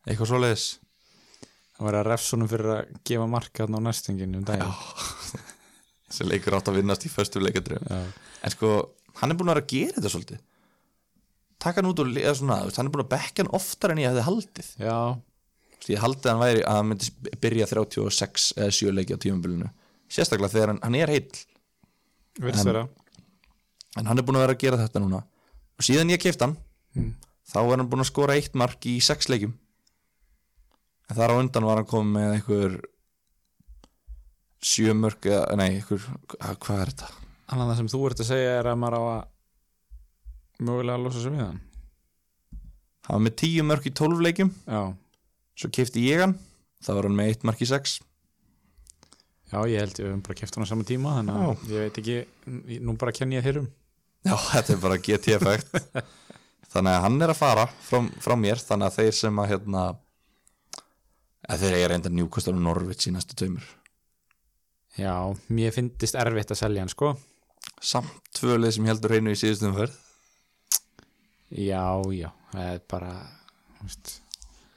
eitthvað 0.06 0.30
svoleiðis? 0.34 0.65
Það 1.77 1.88
var 1.88 1.97
að 1.99 2.08
refsunum 2.12 2.49
fyrir 2.51 2.73
að 2.73 2.91
gefa 3.06 3.25
marka 3.30 3.63
þarna 3.63 3.82
á 3.82 3.86
næstingin 3.88 4.38
um 4.38 4.45
daginn. 4.45 5.41
Sem 6.13 6.30
leikur 6.32 6.58
átt 6.58 6.69
að 6.69 6.80
vinnast 6.82 7.06
í 7.06 7.12
föstu 7.13 7.41
leikadröfum 7.41 7.89
en 7.89 8.53
sko, 8.53 8.71
hann 9.21 9.34
er 9.34 9.38
búin 9.38 9.49
að 9.49 9.58
vera 9.58 9.65
að 9.65 9.73
gera 9.73 9.97
þetta 9.97 10.13
svolítið 10.13 10.43
taka 11.60 11.82
hann 11.82 11.89
út 11.91 12.00
og 12.04 12.12
eða 12.13 12.36
svona, 12.38 12.58
hann 12.76 12.88
er 12.88 12.93
búin 12.93 13.06
að 13.06 13.12
bekka 13.15 13.43
hann 13.43 13.54
oftar 13.58 13.91
en 13.93 14.02
ég 14.04 14.10
hefði 14.12 14.26
haldið. 14.28 14.70
Já, 14.84 14.98
ég 15.91 16.02
haldið 16.04 16.30
að 16.30 16.34
hann 16.34 16.43
væri 16.46 16.63
að 16.63 16.78
hann 16.80 16.89
myndi 16.91 17.36
byrja 17.43 17.67
36 17.74 18.48
eða 18.58 18.76
7 18.80 18.93
leiki 18.98 19.15
á 19.17 19.20
tímabilinu. 19.24 19.70
Sérstaklega 20.10 20.54
þegar 20.54 20.74
hann, 20.74 20.82
hann 20.84 20.96
er 20.96 21.08
heill. 21.13 21.32
En- 22.41 22.65
en 23.98 24.06
hann 24.12 24.20
er 24.20 24.24
búin 24.28 24.38
að 24.38 24.46
vera 24.46 24.54
að 24.58 24.62
gera 24.62 24.78
þetta 24.84 25.02
núna. 25.02 25.24
Og 25.78 25.86
síðan 25.88 26.12
ég 26.13 26.22
keift 26.22 26.41
hann 26.46 26.58
þá 27.48 27.58
er 27.63 27.78
hann 27.78 27.89
búin 27.89 28.04
að 28.04 28.10
skora 28.12 28.36
eitt 28.38 28.54
mark 28.56 28.82
í 28.86 28.98
6 29.02 29.30
leikjum. 29.32 29.54
En 31.10 31.15
þar 31.15 31.32
á 31.34 31.39
undan 31.39 31.63
var 31.65 31.78
hann 31.80 31.86
komið 31.88 32.13
með 32.17 32.34
einhver 32.38 32.78
sjömörk 34.67 35.26
eða, 35.30 35.56
nei, 35.60 35.67
einhver, 35.78 36.02
hvað 36.34 36.82
er 36.82 36.91
þetta? 36.91 37.10
Annað 37.54 37.70
það 37.72 37.78
sem 37.80 37.89
þú 37.93 38.00
ert 38.10 38.22
að 38.24 38.30
segja 38.32 38.56
er 38.60 38.70
að 38.72 38.80
maður 38.82 38.98
á 38.98 39.02
að 39.08 39.22
mögulega 40.60 40.98
að 40.98 41.08
losa 41.08 41.24
sig 41.24 41.34
við 41.34 41.46
hann. 41.46 41.62
Hann 43.08 43.15
var 43.20 43.24
með 43.28 43.38
10 43.43 43.67
mörk 43.70 43.88
í 43.88 43.93
12 43.96 44.26
leikjum. 44.26 44.52
Já, 44.67 44.82
svo 45.58 45.72
keifti 45.74 46.06
ég 46.10 46.26
hann. 46.26 46.38
Þá 46.84 46.91
var 46.93 47.10
hann 47.10 47.17
með 47.17 47.32
eitt 47.34 47.48
mark 47.48 47.63
í 47.63 47.70
6 47.70 48.00
já 49.48 49.60
ég 49.72 49.80
held 49.80 49.96
ég 49.96 50.04
við 50.04 50.10
höfum 50.12 50.24
bara 50.28 50.38
keft 50.41 50.58
hann 50.58 50.67
á 50.67 50.72
sama 50.72 50.84
tíma 50.88 51.13
þannig 51.17 51.38
að 51.39 51.70
ég 51.72 51.86
veit 51.86 52.00
ekki, 52.02 52.15
nú 52.84 52.96
bara 53.00 53.13
kenni 53.15 53.38
ég 53.38 53.46
þérum 53.46 53.70
já, 54.28 54.36
þetta 54.52 54.74
er 54.74 54.82
bara 54.84 54.98
GT-effekt 55.00 55.78
þannig 56.74 56.91
að 56.91 57.06
hann 57.06 57.22
er 57.24 57.32
að 57.32 57.39
fara 57.39 57.63
frá, 57.88 58.02
frá 58.24 58.36
mér, 58.39 58.60
þannig 58.60 58.89
að 58.89 59.00
þeir 59.00 59.17
sem 59.22 59.39
að 59.39 59.50
hérna 59.54 59.86
að 61.48 61.63
þeir 61.63 61.78
eiga 61.78 61.91
reynda 61.93 62.12
njúkostar 62.12 62.58
og 62.58 62.63
Norvits 62.63 63.08
í 63.08 63.13
næstu 63.15 63.38
tveimur. 63.39 63.63
Já, 65.00 65.13
mér 65.48 65.72
finnist 65.72 66.17
erfitt 66.20 66.52
að 66.52 66.60
selja 66.60 66.84
hann 66.84 66.91
sko. 66.91 67.13
Samt 67.80 68.32
tvölið 68.36 68.74
sem 68.76 68.89
heldur 68.89 69.13
reynu 69.15 69.32
í 69.32 69.39
síðustum 69.39 69.78
fyrr 69.78 69.93
Já, 71.55 71.83
já, 72.12 72.29
það 72.51 72.71
er 72.73 72.79
bara 72.91 73.13
veist, 73.81 74.17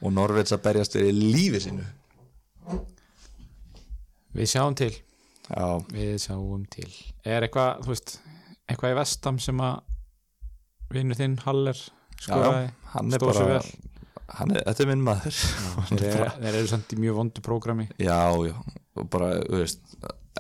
og 0.01 0.13
Norvits 0.15 0.55
að 0.55 0.63
berjast 0.69 0.95
fyrir 0.95 1.17
lífi 1.17 1.61
sínu. 1.65 1.87
Við 4.37 4.51
sjáum 4.53 4.77
til. 4.79 4.93
Já, 5.51 5.67
Við 5.91 6.13
sjáum 6.23 6.63
til. 6.71 6.89
Er 7.27 7.43
eitthvað, 7.47 7.83
þú 7.85 7.91
veist, 7.95 8.13
eitthvað 8.71 8.95
í 8.95 8.99
vestam 9.01 9.41
sem 9.43 9.63
að 9.67 9.81
vinnur 10.95 11.19
þinn 11.19 11.37
Haller 11.43 11.75
er 11.75 11.89
stóð 12.21 12.45
bara 13.25 13.47
vel. 13.49 13.61
hann 14.39 14.55
er, 14.55 14.63
þetta 14.69 14.85
er 14.85 14.91
minn 14.93 15.05
maður. 15.05 15.43
Þeir, 15.91 16.33
þeir 16.39 16.55
eru 16.55 16.71
samt 16.71 16.95
í 16.95 17.01
mjög 17.03 17.19
vondu 17.19 17.43
prógrami. 17.45 17.89
Já, 17.99 18.21
já, 18.47 18.55
og 18.95 19.11
bara, 19.11 19.35
þú 19.43 19.63
veist 19.65 19.83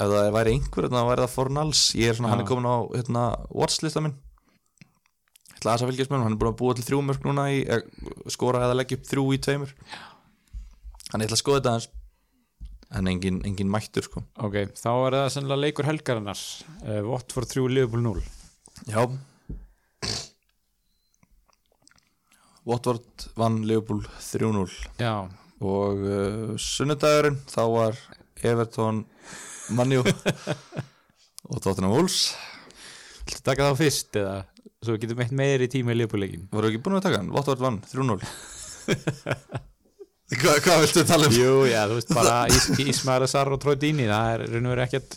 ef 0.01 0.07
það 0.15 0.31
væri 0.39 0.55
einhver, 0.55 0.87
þá 0.93 1.01
væri 1.11 1.25
það 1.27 1.35
Fornals. 1.35 1.83
Ég 1.99 2.13
er 2.13 2.19
svona, 2.19 2.31
Já. 2.31 2.35
hann 2.37 2.45
er 2.45 2.49
komin 2.49 2.71
á 2.71 2.77
hérna, 2.95 3.25
watchlista 3.51 4.03
minn 4.05 4.15
ætla 5.61 5.77
að 5.77 5.87
fylgjast 5.91 6.11
með 6.11 6.17
honum, 6.17 6.27
hann 6.27 6.37
er 6.37 6.41
búin 6.41 6.53
að 6.55 6.61
búa 6.61 6.77
til 6.77 6.87
þrjú 6.89 7.01
mörg 7.05 7.25
núna 7.29 7.47
í, 7.53 7.63
eh, 7.69 7.83
skora 8.33 8.65
eða 8.65 8.79
leggja 8.81 8.97
upp 8.97 9.09
þrjú 9.11 9.25
í 9.37 9.41
tveimur. 9.45 9.75
Hann 11.13 11.25
ætla 11.27 11.37
að 11.37 11.43
skoða 11.43 11.61
þetta 11.61 11.73
aðeins 11.75 11.91
en 12.91 13.07
engin, 13.07 13.41
engin 13.47 13.71
mættur 13.71 14.07
sko. 14.07 14.23
Ok, 14.43 14.73
þá 14.75 14.91
er 14.95 15.17
það 15.21 15.33
sennilega 15.37 15.63
leikur 15.63 15.87
helgarinnar 15.87 16.41
uh, 16.41 17.03
Watford 17.07 17.51
3, 17.53 17.69
Liverpool 17.71 18.03
0 18.03 18.23
já. 18.91 19.05
Watford 22.67 23.29
vann 23.39 23.63
Liverpool 23.67 24.03
3-0 24.21 24.67
Já, 25.01 25.29
og 25.65 26.03
uh, 26.05 26.57
sunnudagurinn 26.61 27.39
þá 27.49 27.63
var 27.73 28.01
Everton 28.45 29.05
Manjú 29.77 30.03
og 31.51 31.63
Tottenham 31.63 31.95
Wolves. 31.95 32.35
Viltu 33.25 33.43
taka 33.47 33.71
þá 33.71 33.79
fyrst 33.79 34.19
eða 34.19 34.37
svo 34.81 34.95
við 34.95 35.03
getum 35.05 35.21
eitt 35.25 35.35
meiri 35.37 35.69
tíma 35.71 35.93
í 35.93 35.99
Liverpool 35.99 36.23
leikin 36.25 36.47
voru 36.53 36.71
ekki 36.71 36.81
búin 36.85 36.97
að 36.97 37.07
taka 37.09 37.21
hann, 37.21 37.33
Watford 37.35 37.61
vann 37.61 37.81
3-0 37.91 38.21
Hva, 40.31 40.53
hvað 40.63 40.85
viltu 40.85 41.03
tala 41.09 41.27
um? 41.27 41.35
Jú, 41.35 41.55
já, 41.67 41.81
þú 41.91 41.97
veist 41.99 42.13
bara 42.15 42.35
Is 42.55 42.69
Ismail 42.79 43.27
Sar 43.29 43.51
og 43.51 43.67
Dini 43.83 44.07
það 44.07 44.35
er 44.35 44.45
raun 44.47 44.69
og 44.69 44.75
verið 44.77 44.85
ekkert 44.87 45.17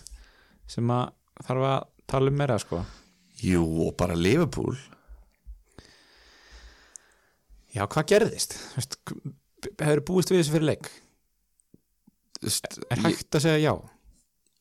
sem 0.73 0.89
að 0.91 1.13
þarf 1.47 1.67
að 1.69 1.85
tala 2.09 2.33
um 2.33 2.41
meira 2.41 2.57
sko 2.61 2.81
Jú, 3.43 3.63
og 3.85 3.93
bara 3.99 4.17
Liverpool 4.17 4.75
Já, 7.73 7.85
hvað 7.87 8.09
gerðist? 8.11 8.57
Hefur 9.79 10.03
búist 10.05 10.29
við 10.33 10.43
þessu 10.43 10.53
fyrir 10.53 10.67
leik? 10.73 10.89
Er 12.43 13.01
hægt 13.05 13.37
að 13.37 13.45
segja 13.45 13.61
já? 13.63 13.73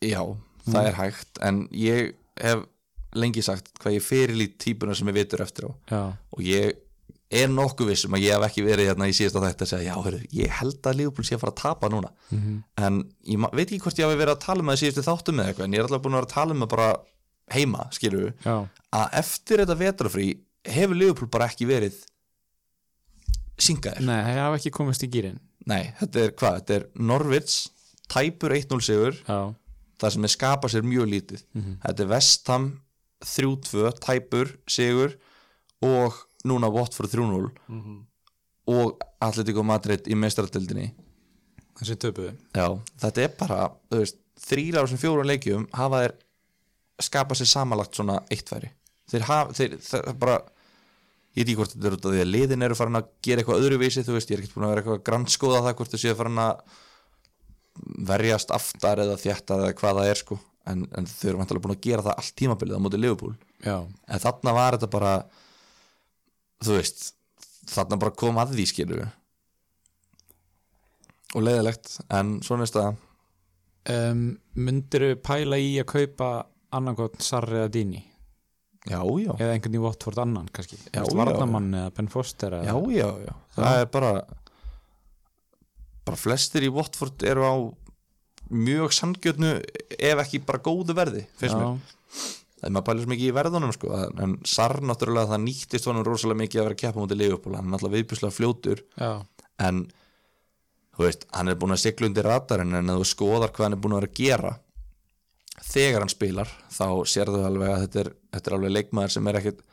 Já, 0.03 0.23
það 0.69 0.89
er 0.93 0.97
hægt 1.01 1.43
en 1.45 1.65
ég 1.75 2.15
hef 2.41 2.63
lengi 3.19 3.43
sagt 3.45 3.73
hvað 3.83 3.99
ég 3.99 4.05
fyrirlít 4.07 4.57
típuna 4.63 4.97
sem 4.97 5.09
ég 5.11 5.19
vitur 5.21 5.45
eftir 5.45 5.69
á. 5.69 5.71
Já, 5.91 6.03
og 6.33 6.43
ég 6.47 6.81
er 7.33 7.49
nokkuð 7.49 7.89
viss 7.89 8.05
um 8.05 8.17
að 8.17 8.27
ég 8.27 8.37
hef 8.37 8.45
ekki 8.51 8.65
verið 8.67 8.91
hérna 8.91 9.09
í 9.09 9.15
síðasta 9.17 9.41
þætti 9.41 9.65
að 9.65 9.71
segja, 9.71 9.87
já, 9.89 10.05
heyrðu, 10.05 10.27
ég 10.37 10.57
held 10.59 10.89
að 10.91 10.99
Liverpool 10.99 11.25
sé 11.25 11.37
að 11.37 11.43
fara 11.45 11.55
að 11.55 11.61
tapa 11.63 11.91
núna. 11.93 12.11
En 12.77 12.99
ég 13.25 13.47
veit 13.57 13.65
ekki 13.65 13.81
hvort 13.87 14.03
ég 14.03 14.09
hafi 14.09 14.21
verið 14.21 14.35
að 14.35 14.43
tala 14.45 14.65
um 14.65 14.73
það 14.73 14.81
síðustu 14.83 15.05
þáttum 15.07 15.39
með 15.39 15.49
eitthvað 15.51 15.69
en 15.69 15.77
ég 15.77 15.81
er 15.81 15.89
alltaf 15.89 16.03
búin 16.05 16.17
að 16.17 16.21
vera 16.21 16.29
að 16.29 16.35
tala 16.37 16.57
um 16.57 16.65
það 16.65 16.73
bara 16.75 16.91
heima, 17.53 17.87
já, 18.45 18.57
að 19.01 19.17
eftir 19.23 19.63
þetta 19.63 19.79
vetrafrí 19.81 20.27
hefur 20.77 21.01
Liverpool 21.01 21.33
bara 21.33 21.49
ekki 21.49 21.69
verið 21.69 21.97
syngaðir. 23.63 24.05
Nei, 24.05 24.21
það 24.29 24.43
hafa 24.43 24.61
ekki 24.61 24.75
komist 24.77 25.05
í 25.07 25.11
gýrin 25.13 25.41
Nei, 25.69 25.93
þetta 26.01 26.23
er 26.23 26.33
hvað? 26.39 26.57
Þetta 26.61 26.77
er 26.79 26.87
Norvits 27.11 27.59
tæpur 28.13 28.55
1-0 28.57 28.81
sigur 28.85 29.19
það 30.03 30.15
sem 30.17 30.27
er 30.27 30.33
skapað 30.33 30.73
sér 30.75 30.87
mjög 30.87 31.07
lítið. 31.13 31.43
Þetta 31.85 32.03
er 32.03 32.11
Vestham 32.11 32.65
3-2 33.23 33.93
tæpur 34.03 34.51
sigur 34.71 35.17
og 35.83 36.19
núna 36.49 36.71
Watford 36.73 37.11
3-0 37.13 37.51
og 38.73 39.03
Atletico 39.23 39.63
Madrid 39.67 40.07
í 40.07 40.15
meistaratildinni 40.19 40.93
þessi 41.79 41.97
töpuðu. 41.99 42.35
Já, 42.55 42.67
þetta 43.03 43.23
er 43.25 43.33
bara 43.39 43.61
þú 43.91 44.03
veist, 44.03 44.19
þrýra 44.43 44.83
á 44.83 44.85
þessum 44.85 45.01
fjórum 45.03 45.27
leikjum 45.31 45.67
hafa 45.75 46.03
þeir 46.05 46.15
skapað 47.03 47.41
sér 47.41 47.51
samanlagt 47.51 47.97
svona 47.99 48.21
eittfæri 48.31 48.71
þeir 49.11 49.27
hafa, 49.27 49.57
þeir, 49.59 49.79
það 49.83 50.09
er 50.13 50.19
bara 50.23 50.37
ég 51.33 51.41
veit 51.41 51.49
ekki 51.49 51.59
hvort 51.59 51.75
þetta 51.75 51.89
er 51.89 51.97
út 51.97 52.07
af 52.07 52.15
því 52.15 52.23
að 52.23 52.33
liðin 52.33 52.67
eru 52.67 52.79
farin 52.79 53.01
að 53.01 53.11
gera 53.25 53.43
eitthvað 53.43 53.63
öðruvísi, 53.65 54.05
þú 54.07 54.17
veist, 54.19 54.31
ég 54.31 54.37
er 54.37 54.43
ekkert 54.43 54.57
búin 54.57 54.67
að 54.67 54.73
vera 54.75 54.83
eitthvað 54.83 55.05
grannskoða 55.09 55.63
það 55.65 55.77
hvort 55.79 55.95
þau 55.95 56.03
séu 56.03 56.17
farin 56.19 56.43
að 56.43 56.81
verjast 58.13 58.53
aftar 58.53 59.01
eða 59.01 59.19
þjættar 59.21 59.63
eða 59.65 59.77
hvað 59.81 60.01
það 60.01 60.11
er 60.13 60.21
sko 60.21 60.39
en, 60.71 60.85
en 60.95 61.09
þau 61.09 61.29
eru 61.31 61.41
vantilega 61.41 61.65
búin 61.67 61.77
að 61.77 61.87
gera 61.87 62.05
það 62.07 62.21
allt 62.23 62.37
tímabilið 62.39 62.79
á 62.79 62.85
móti 62.85 63.01
Liverpool. 63.01 63.35
Já, 63.65 63.79
en 63.83 64.23
þarna 64.23 64.55
var 64.57 64.77
þetta 64.77 64.93
bara 64.93 65.15
þú 66.63 66.79
veist 66.79 67.09
þarna 67.73 67.99
bara 68.03 68.17
kom 68.23 68.39
að 68.43 68.55
því 68.57 68.69
skilur 68.71 69.03
og 71.33 71.45
leiðilegt 71.47 71.97
en 72.13 72.37
svona 72.45 72.67
er 72.67 72.71
staða 72.71 72.95
um, 73.93 74.25
Myndirðu 74.59 75.19
pæla 75.25 75.59
í 75.63 75.77
að 75.81 75.89
kaupa 75.95 76.33
annarkot 76.73 77.23
Sarri 77.25 77.63
eða 77.63 77.73
Dini? 77.73 78.03
Já, 78.83 78.99
já, 78.99 79.31
eða 79.39 79.55
einhvern 79.55 79.79
í 79.79 79.81
Watford 79.83 80.19
annan 80.19 80.49
kannski. 80.51 80.75
Veist. 80.91 81.15
Varnamann 81.15 81.69
eða 81.79 81.93
Ben 81.95 82.09
Foster 82.11 82.57
eða, 82.59 82.73
já, 82.91 82.97
já, 82.99 83.29
já. 83.29 83.35
Það 83.55 83.79
er 83.79 83.91
bara 83.95 84.13
bara 86.03 86.19
flestir 86.19 86.67
í 86.67 86.73
Watford 86.75 87.23
eru 87.31 87.47
á 87.47 87.55
mjög 88.53 88.95
sangjötnu 88.97 89.57
ef 89.99 90.23
ekki 90.25 90.43
bara 90.47 90.63
góðu 90.63 90.97
verði 90.97 91.25
finnst 91.41 91.57
mér, 91.57 91.67
já, 91.67 92.27
það 92.61 92.69
er 92.69 92.75
maður 92.77 92.87
pælir 92.89 93.05
svo 93.05 93.13
mikið 93.13 93.31
í 93.31 93.35
verðunum 93.39 93.75
sko, 93.77 93.91
en 94.25 94.37
Sar 94.49 94.77
náttúrulega 94.85 95.33
það 95.33 95.45
nýttist 95.47 95.89
honum 95.91 96.07
rosalega 96.07 96.43
mikið 96.45 96.61
að 96.61 96.69
vera 96.69 96.79
að 96.79 96.83
keppa 96.85 97.03
mútið 97.03 97.23
Leopold, 97.23 97.57
hann 97.59 97.69
er 97.69 97.75
náttúrulega 97.75 97.99
viðbjuslega 97.99 98.37
fljótur. 98.37 98.83
Já, 99.01 99.13
en 99.67 99.85
þú 100.93 101.07
veist, 101.07 101.25
hann 101.33 101.49
er 101.49 101.59
búin 101.61 101.77
að 101.77 101.83
sigla 101.87 102.11
undir 102.11 102.29
radarinn 102.29 102.77
en 102.79 102.93
þú 102.93 103.09
skoðar 103.09 103.55
hvað 103.55 103.69
hann 103.69 103.79
er 103.79 103.83
búin 103.83 103.97
að 103.97 104.03
vera 104.03 104.13
að 104.13 104.21
gera 104.21 104.53
þegar 105.63 106.05
hann 106.05 106.13
spilar 106.13 106.51
þá 106.73 106.87
sérðu 107.09 107.45
alveg 107.47 107.71
að 107.73 107.83
þetta 107.87 108.03
er, 108.03 108.13
þetta 108.35 108.51
er 108.51 108.57
alveg 108.59 108.75
leikmaður 108.77 109.15
sem 109.15 109.31
er 109.31 109.39
ekkit 109.41 109.65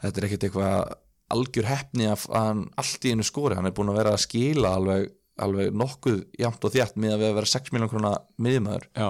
þetta 0.00 0.20
er 0.20 0.26
ekkit 0.26 0.46
eitthvað 0.48 0.94
algjör 1.30 1.68
heppni 1.70 2.08
að 2.10 2.26
hann 2.34 2.64
allt 2.80 3.06
í 3.06 3.14
einu 3.14 3.26
skori. 3.26 3.56
Hann 3.58 3.68
er 3.70 3.74
búin 3.76 3.92
að 3.92 4.00
vera 4.00 4.14
að 4.16 4.24
skila 4.24 4.74
alveg, 4.78 5.10
alveg 5.44 5.74
nokkuð 5.76 6.20
jafnt 6.40 6.66
og 6.66 6.74
þjátt 6.74 6.98
með 7.00 7.14
að 7.14 7.22
við 7.22 7.30
að 7.30 7.38
vera 7.38 7.50
6 7.52 7.72
miljón 7.74 7.90
krona 7.92 8.12
miðjumæður 8.40 8.86
já. 8.88 9.08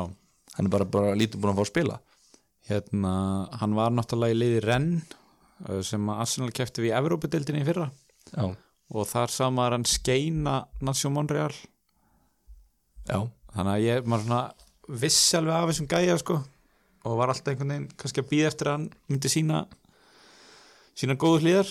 Hann 0.56 0.68
er 0.68 0.72
bara, 0.74 0.86
bara 0.90 1.16
lítið 1.18 1.42
búin 1.42 1.52
að 1.52 1.60
fá 1.60 1.64
að 1.64 1.70
spila. 1.70 1.98
Hérna, 2.70 3.12
hann 3.60 3.76
var 3.78 3.94
náttúrulega 3.94 4.34
í 4.34 4.38
liði 4.38 4.62
Renn 4.66 4.88
sem 5.86 6.10
Arsenal 6.12 6.50
kefti 6.56 6.84
við 6.84 6.92
í 6.92 6.96
Evrópudildinni 6.98 7.62
í 7.62 7.66
fyrra. 7.68 7.90
Já, 8.30 8.46
og 8.90 9.08
þar 9.10 9.34
sá 9.34 9.44
maður 9.52 9.76
hann 9.78 9.88
skeina 9.88 10.56
Natsjó 10.82 11.10
Monreal. 11.14 11.52
Já, 13.08 13.18
þannig 13.54 13.74
að 13.74 13.84
ég 13.86 14.08
maður 14.08 14.26
svona 14.26 15.00
vissi 15.00 15.38
alveg 15.38 15.56
af 15.56 15.68
þessum 15.70 15.90
gæja 15.90 16.16
sko. 16.22 16.40
Og 17.08 17.16
var 17.16 17.32
alltaf 17.32 17.52
einhvern 17.54 17.74
veginn 17.74 17.92
kannski 18.00 18.22
að 18.22 18.32
býða 18.32 18.50
eftir 18.50 18.70
að 18.70 18.76
hann 18.76 18.88
myndi 19.08 19.32
sína 19.32 19.62
sína 21.00 21.16
góðu 21.20 21.44
hlýðar 21.44 21.70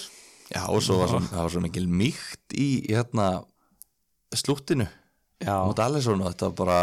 já 0.49 0.63
og 0.65 0.81
svo 0.81 0.97
var 1.01 1.11
svo, 1.11 1.19
það 1.29 1.43
var 1.43 1.53
svo 1.53 1.61
mikil 1.61 1.85
mýkt 1.85 2.55
í 2.57 2.69
hérna 2.87 3.27
slúttinu 4.35 4.87
mútið 5.39 5.83
allir 5.85 6.03
svona, 6.03 6.31
þetta 6.33 6.49
var 6.49 6.55
bara 6.59 6.79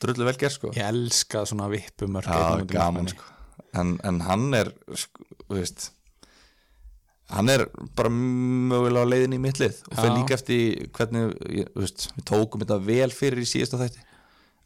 drullu 0.00 0.26
vel 0.28 0.36
gert 0.40 0.56
sko. 0.56 0.72
Ég 0.76 0.86
elska 0.88 1.44
svona 1.48 1.68
vippumörk 1.72 2.28
Já, 2.30 2.64
gaman 2.70 3.10
sko. 3.12 3.26
En, 3.76 3.98
en 4.06 4.20
hann 4.24 4.46
er 4.56 4.72
sko, 4.98 5.26
þú 5.44 5.58
veist 5.58 5.90
hann 7.30 7.50
er 7.52 7.66
bara 7.94 8.10
mögulega 8.10 9.06
á 9.06 9.10
leiðin 9.12 9.36
í 9.36 9.42
mitt 9.42 9.60
lið 9.60 9.76
og 9.86 9.98
fyrir 10.00 10.16
líka 10.16 10.34
eftir 10.34 10.88
hvernig 10.96 11.36
þú 11.38 11.84
veist, 11.84 12.08
við 12.16 12.24
tókum 12.26 12.64
þetta 12.64 12.78
vel 12.88 13.10
fyrir 13.14 13.44
í 13.44 13.46
síðasta 13.46 13.78
þætti. 13.84 14.06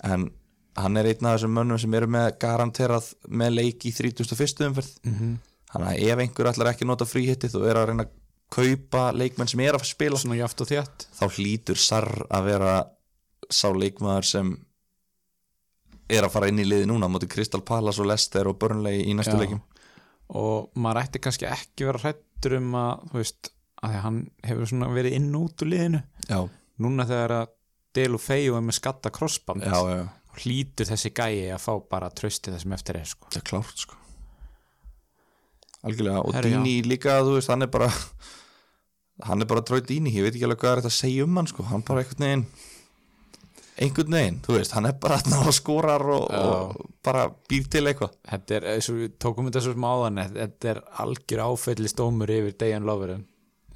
En 0.08 0.30
hann 0.78 1.00
er 1.00 1.10
einn 1.10 1.28
af 1.28 1.36
þessum 1.36 1.54
mönnum 1.58 1.80
sem 1.80 1.98
eru 1.98 2.08
með 2.10 2.30
garanterað 2.42 3.10
með 3.28 3.58
leik 3.58 3.84
í 3.84 3.92
31. 3.94 4.64
umferð. 4.70 4.94
Mm 5.04 5.16
-hmm. 5.18 5.34
þannig 5.74 5.90
að 5.90 6.06
ef 6.08 6.22
einhver 6.24 6.50
ætlar 6.52 6.72
ekki 6.72 6.88
nota 6.88 7.08
fríhittið 7.08 7.58
og 7.60 7.66
er 7.68 7.80
að 7.80 7.88
reyna 7.90 8.06
að 8.06 8.14
kaupa 8.54 9.08
leikmenn 9.16 9.50
sem 9.50 9.62
er 9.64 9.76
að 9.76 9.88
spila 9.88 10.20
svona 10.20 10.38
jaft 10.38 10.62
og 10.62 10.70
þétt. 10.70 11.08
Þá 11.18 11.24
hlýtur 11.38 11.80
Sarr 11.80 12.26
að 12.30 12.48
vera 12.52 12.74
sá 13.50 13.68
leikmaður 13.74 14.30
sem 14.30 14.54
er 16.14 16.26
að 16.26 16.34
fara 16.34 16.50
inn 16.50 16.60
í 16.62 16.66
liði 16.68 16.88
núna 16.88 17.08
mútið 17.10 17.32
Crystal 17.34 17.62
Palace 17.66 18.02
og 18.02 18.08
Leicester 18.10 18.48
og 18.50 18.58
Burnley 18.60 19.04
í 19.08 19.14
næstu 19.16 19.36
Já. 19.36 19.40
leikim 19.40 19.62
og 20.34 20.70
maður 20.80 21.02
ætti 21.04 21.20
kannski 21.22 21.48
ekki 21.48 21.88
vera 21.88 22.00
hrættur 22.00 22.56
um 22.58 22.76
að 22.78 23.02
þú 23.10 23.20
veist, 23.20 23.50
að 23.84 23.96
hann 24.04 24.20
hefur 24.46 24.70
svona 24.70 24.90
verið 24.94 25.18
inn 25.18 25.34
út 25.36 25.64
úr 25.64 25.70
liðinu. 25.70 26.00
Já, 26.30 26.38
núna 26.80 27.06
þegar 27.08 27.36
að 27.42 27.50
Delu 27.94 28.18
Feiju 28.18 28.56
er 28.58 28.64
með 28.64 28.78
skatta 28.80 29.12
crossband 29.14 29.66
hlýtur 30.34 30.88
þessi 30.88 31.12
gæi 31.14 31.52
að 31.54 31.60
fá 31.62 31.74
bara 31.90 32.08
trösti 32.10 32.50
það 32.50 32.64
sem 32.64 32.72
eftir 32.74 32.96
er 32.98 33.06
sko. 33.06 33.28
það 33.30 33.38
er 33.38 33.44
klárt 33.50 33.84
sko. 33.84 34.00
Algjörlega. 35.84 36.22
Og. 36.24 36.38
Dini 36.42 36.78
líka 36.88 37.20
þú 37.22 37.36
veist, 37.36 37.52
hann 37.52 37.66
er 37.66 37.70
bara 37.70 37.90
hann 39.22 39.42
er 39.42 39.46
bara 39.50 39.62
tróð 39.62 39.86
Dini, 39.88 40.12
ég 40.14 40.26
veit 40.26 40.34
ekki 40.34 40.46
alveg 40.48 40.62
hvað 40.62 40.72
er 40.72 40.82
þetta 40.82 40.92
að 40.92 40.98
segja 40.98 41.26
um 41.26 41.36
hann 41.38 41.50
sko, 41.50 41.66
hann 41.70 41.84
bara 41.86 42.02
einhvern 42.02 42.26
veginn 42.26 42.46
einhvern 43.74 44.14
veginn, 44.14 44.40
þú 44.44 44.56
veist, 44.58 44.74
hann 44.76 44.86
er 44.86 44.96
bara 45.02 45.18
og 45.40 45.54
skorar 45.54 46.04
og, 46.14 46.26
og 46.30 46.90
bara 47.04 47.24
býr 47.50 47.64
til 47.70 47.82
eitthvað. 47.90 48.12
Þetta 48.30 48.58
er, 48.58 48.66
eins 48.74 48.90
og 48.92 49.00
við 49.00 49.16
tókum 49.22 49.48
þetta 49.48 49.64
svo 49.64 49.74
smáðan 49.74 50.20
þetta 50.36 50.70
er 50.74 50.82
algjör 51.02 51.42
áfællist 51.48 51.98
dómur 51.98 52.30
yfir 52.30 52.54
Dejan 52.60 52.86
Loveren 52.86 53.24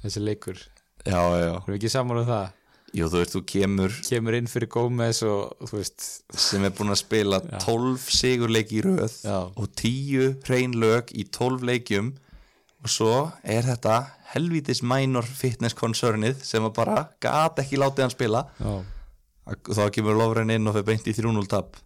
þessi 0.03 0.23
leikur, 0.23 0.61
já, 1.03 1.19
já, 1.19 1.51
erum 1.51 1.67
við 1.67 1.81
ekki 1.81 1.91
saman 1.91 2.21
um 2.21 2.29
það? 2.29 2.55
Jú, 2.95 3.05
þú 3.11 3.19
veist, 3.19 3.35
þú 3.35 3.41
kemur 3.51 3.97
kemur 4.07 4.35
inn 4.37 4.47
fyrir 4.49 4.69
Gómez 4.73 5.19
og 5.27 5.67
þú 5.69 5.77
veist 5.77 6.05
sem 6.41 6.63
er 6.65 6.73
búin 6.73 6.93
að 6.93 7.01
spila 7.03 7.39
12 7.61 8.07
sigurleiki 8.15 8.79
í 8.79 8.85
röð 8.85 9.19
Já. 9.21 9.37
og 9.45 9.67
10 9.77 10.39
hrein 10.47 10.73
lög 10.79 11.13
í 11.13 11.27
12 11.29 11.67
leikjum. 11.69 12.09
Og 12.79 12.89
svo 12.89 13.13
er 13.43 13.67
þetta 13.67 13.97
helvítis 14.33 14.81
minor 14.85 15.25
fitness 15.25 15.77
concernið 15.77 16.41
sem 16.45 16.65
að 16.65 16.75
bara 16.77 17.03
gat 17.23 17.61
ekki 17.63 17.79
látið 17.81 18.05
hann 18.05 18.13
spila. 18.13 18.43
Já, 18.59 18.73
þá 19.75 19.83
kemur 19.95 20.17
Lofren 20.19 20.53
inn 20.53 20.69
og 20.69 20.77
fyrir 20.77 20.89
beint 20.91 21.09
í 21.09 21.15
3-0 21.17 21.45
tap. 21.51 21.79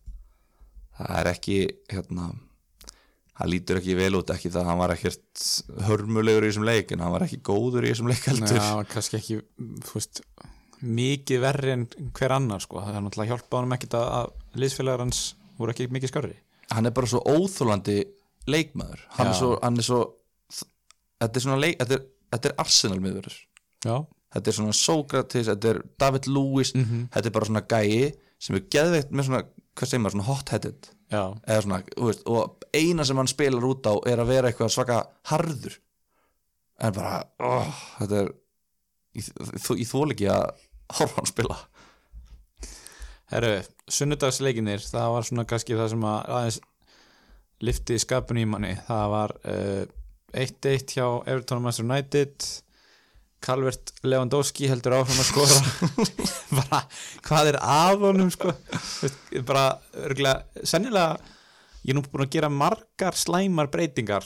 Það 0.98 1.14
er 1.20 1.32
ekki 1.34 1.60
hérna 1.94 2.32
það 3.34 3.50
lítur 3.50 3.80
ekki 3.80 3.98
vel 3.98 4.14
út 4.20 4.30
ekki 4.30 4.52
það 4.54 4.62
að 4.62 4.70
hann 4.70 4.82
var 4.84 4.94
ekkert 4.94 5.46
hörmulegur 5.88 6.46
í 6.46 6.52
þessum 6.52 6.68
leik 6.70 6.92
en 6.94 7.02
hann 7.02 7.16
var 7.16 7.26
ekki 7.26 7.42
góður 7.42 7.88
í 7.88 7.94
þessum 7.94 8.12
leik 8.12 8.28
heldur. 8.30 8.60
Já, 8.60 8.88
kannski 8.92 9.18
ekki 9.18 9.40
veist, 9.90 10.22
mikið 10.84 11.42
verri 11.42 11.74
en 11.74 11.88
hver 12.14 12.36
annar 12.38 12.62
sko. 12.62 12.84
það 12.84 13.00
er 13.00 13.06
náttúrulega 13.08 13.34
hjálpað 13.34 13.60
honum 13.62 13.78
ekkit 13.80 13.98
að, 13.98 14.10
að 14.20 14.62
liðsfélagar 14.62 15.06
hans 15.08 15.24
voru 15.58 15.74
ekki 15.74 15.90
mikið 15.96 16.14
skörri 16.14 16.38
hann 16.74 16.88
er 16.90 16.96
bara 16.96 17.10
svo 17.10 17.22
óþólandi 17.26 17.98
leikmaður. 18.50 19.06
Hann 19.18 19.30
er 19.30 19.36
Já. 19.36 19.40
svo, 19.40 19.52
hann 19.64 19.80
er 19.80 19.88
svo 19.88 20.02
þetta 21.24 21.40
er 21.40 21.46
svona 21.46 21.60
leik, 21.62 21.78
þetta 21.80 21.98
er, 21.98 22.06
þetta 22.34 22.50
er 22.52 22.56
Arsenal 22.66 23.00
miðurður 23.04 23.38
Já, 23.86 23.96
þetta 24.34 24.50
er 24.52 24.58
svona 24.58 24.76
Sókrates, 24.80 25.48
þetta 25.52 25.72
er 25.76 25.82
David 26.00 26.28
Lewis 26.32 26.74
Mhm. 26.76 27.08
þetta 27.14 27.30
er 27.30 27.36
bara 27.38 27.50
svona 27.52 27.66
gæi 27.68 28.14
sem 28.44 28.56
er 28.60 28.66
geðveikt 28.76 29.12
með 29.16 29.28
svona, 29.30 29.44
hvað 29.78 29.88
segir 29.90 30.02
maður, 30.04 30.12
svona 30.18 30.28
hot-headed. 30.28 30.88
Eða 31.48 31.62
svona, 31.64 31.78
þú 31.94 32.08
veist, 32.10 32.24
og 32.28 32.66
eina 32.76 33.06
sem 33.08 33.16
hann 33.22 33.30
spilar 33.32 33.64
út 33.70 33.86
á 33.88 33.94
er 34.10 34.20
að 34.20 34.28
vera 34.34 34.50
eitthvað 34.52 34.72
svaka 34.74 34.98
harður. 35.30 35.78
En 36.84 36.92
bara, 36.98 37.22
oh, 37.40 37.70
þetta 38.02 38.20
er 38.26 38.32
ég, 39.16 39.30
þól 39.88 40.12
ekki 40.12 40.28
að 40.34 40.44
horfa 40.98 41.22
hann 41.22 41.30
spila. 41.32 41.58
Herru, 43.32 43.54
sunnudagsleikinir 43.90 44.84
það 44.84 45.12
var 45.16 45.28
svona 45.28 45.46
kannski 45.50 45.78
það 45.80 45.90
sem 45.94 46.04
að 46.10 46.30
aðeins 46.38 46.60
lifti 47.64 48.00
skapun 48.04 48.42
í 48.42 48.46
manni. 48.50 48.74
Það 48.90 49.06
var 49.14 49.34
uh, 49.48 49.86
1-1 50.34 50.96
hjá 50.96 51.08
Everton 51.30 51.60
og 51.60 51.66
Manchester 51.68 51.88
United. 51.88 52.48
Calvert 53.44 53.92
Lewandowski 54.08 54.70
heldur 54.72 54.96
áfram 54.98 55.20
að 55.20 55.28
skora. 55.28 55.58
Bara, 56.58 56.80
hvað 57.28 57.52
er 57.52 57.58
af 57.60 58.06
honum 58.06 58.32
sko? 58.32 58.54
Bara, 59.44 59.66
örgulega 60.00 60.64
sennilega, 60.68 61.18
ég 61.84 61.92
er 61.92 62.00
nú 62.00 62.06
búin 62.08 62.26
að 62.26 62.38
gera 62.38 62.52
margar 62.52 63.18
slæmar 63.20 63.70
breytingar 63.74 64.24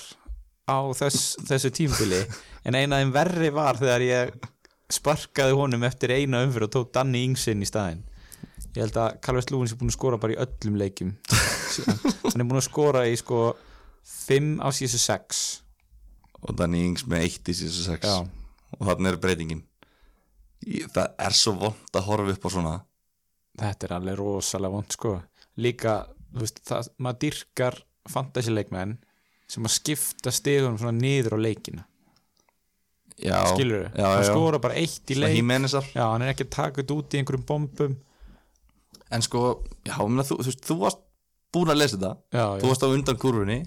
á 0.70 0.78
þess, 0.99 1.38
þessu 1.47 1.72
tímfili 1.74 2.22
en 2.68 2.76
eina 2.76 2.97
af 2.97 3.01
þeim 3.01 3.16
verri 3.16 3.51
var 3.55 3.80
þegar 3.80 4.05
ég 4.05 4.34
sparkaði 4.93 5.55
honum 5.58 5.86
eftir 5.88 6.14
eina 6.14 6.43
umfyrir 6.45 6.68
og 6.68 6.76
tók 6.76 6.93
Danny 6.95 7.26
Ingsinn 7.26 7.64
í 7.64 7.68
staðinn. 7.68 8.05
Ég 8.76 8.84
held 8.86 8.97
að 9.01 9.18
Calvert 9.26 9.51
Lúin 9.51 9.70
sé 9.70 9.78
búin 9.80 9.89
að 9.89 9.97
skora 9.97 10.20
bara 10.22 10.36
í 10.36 10.41
öllum 10.43 10.78
leikjum. 10.78 11.16
Hann 12.28 12.43
er 12.43 12.45
búin 12.45 12.62
að 12.62 12.68
skora 12.70 13.08
í 13.10 13.16
sko 13.18 13.55
5 14.28 14.60
á 14.62 14.70
síðustu 14.70 15.01
6 15.01 15.47
og 16.44 16.58
Danny 16.58 16.84
Ings 16.88 17.08
með 17.10 17.26
1 17.30 17.52
í 17.52 17.58
síðan 17.58 17.98
6 17.98 18.06
Já. 18.08 18.18
og 18.78 18.86
þannig 18.90 19.12
er 19.12 19.20
breytingin. 19.24 19.64
Ég, 20.68 20.88
það 20.94 21.26
er 21.28 21.36
svo 21.38 21.54
vond 21.62 21.98
að 21.98 22.08
horfa 22.08 22.36
upp 22.36 22.48
á 22.48 22.50
svona. 22.54 22.76
Þetta 23.58 23.88
er 23.88 23.96
alveg 23.98 24.18
rosalega 24.20 24.74
vond 24.74 24.94
sko. 24.94 25.14
Líka, 25.64 26.00
þú 26.34 26.44
veist, 26.44 26.64
það, 26.68 26.90
maður 27.02 27.22
dyrkar 27.26 27.80
fantasy 28.08 28.54
leikmenn 28.54 28.98
sem 29.48 29.66
að 29.68 29.76
skipta 29.78 30.34
stigunum 30.34 30.78
svona 30.82 30.98
niður 30.98 31.38
á 31.38 31.46
leikina. 31.48 31.86
Já, 33.18 33.40
skilur 33.50 33.88
þau, 33.88 34.04
hann 34.04 34.28
skora 34.28 34.60
bara 34.62 34.78
eitt 34.78 35.10
í 35.10 35.16
leik. 35.18 35.40
Já, 35.96 36.04
hann 36.06 36.22
er 36.22 36.36
ekki 36.36 36.46
þetta 36.54 36.94
út 36.94 37.16
í 37.16 37.22
einhverjum 37.22 37.48
bombum. 37.50 37.96
En 39.10 39.24
sko, 39.26 39.64
já, 39.88 39.96
mena, 40.04 40.26
þú, 40.28 40.38
þú, 40.44 40.52
veist, 40.52 40.66
þú 40.68 40.76
varst 40.84 41.02
búin 41.56 41.72
að 41.74 41.80
lesa 41.80 41.98
þetta. 41.98 42.12
Já, 42.36 42.44
þú 42.62 42.70
varst 42.70 42.86
á 42.86 42.88
undan 42.92 43.20
kurfunni 43.22 43.58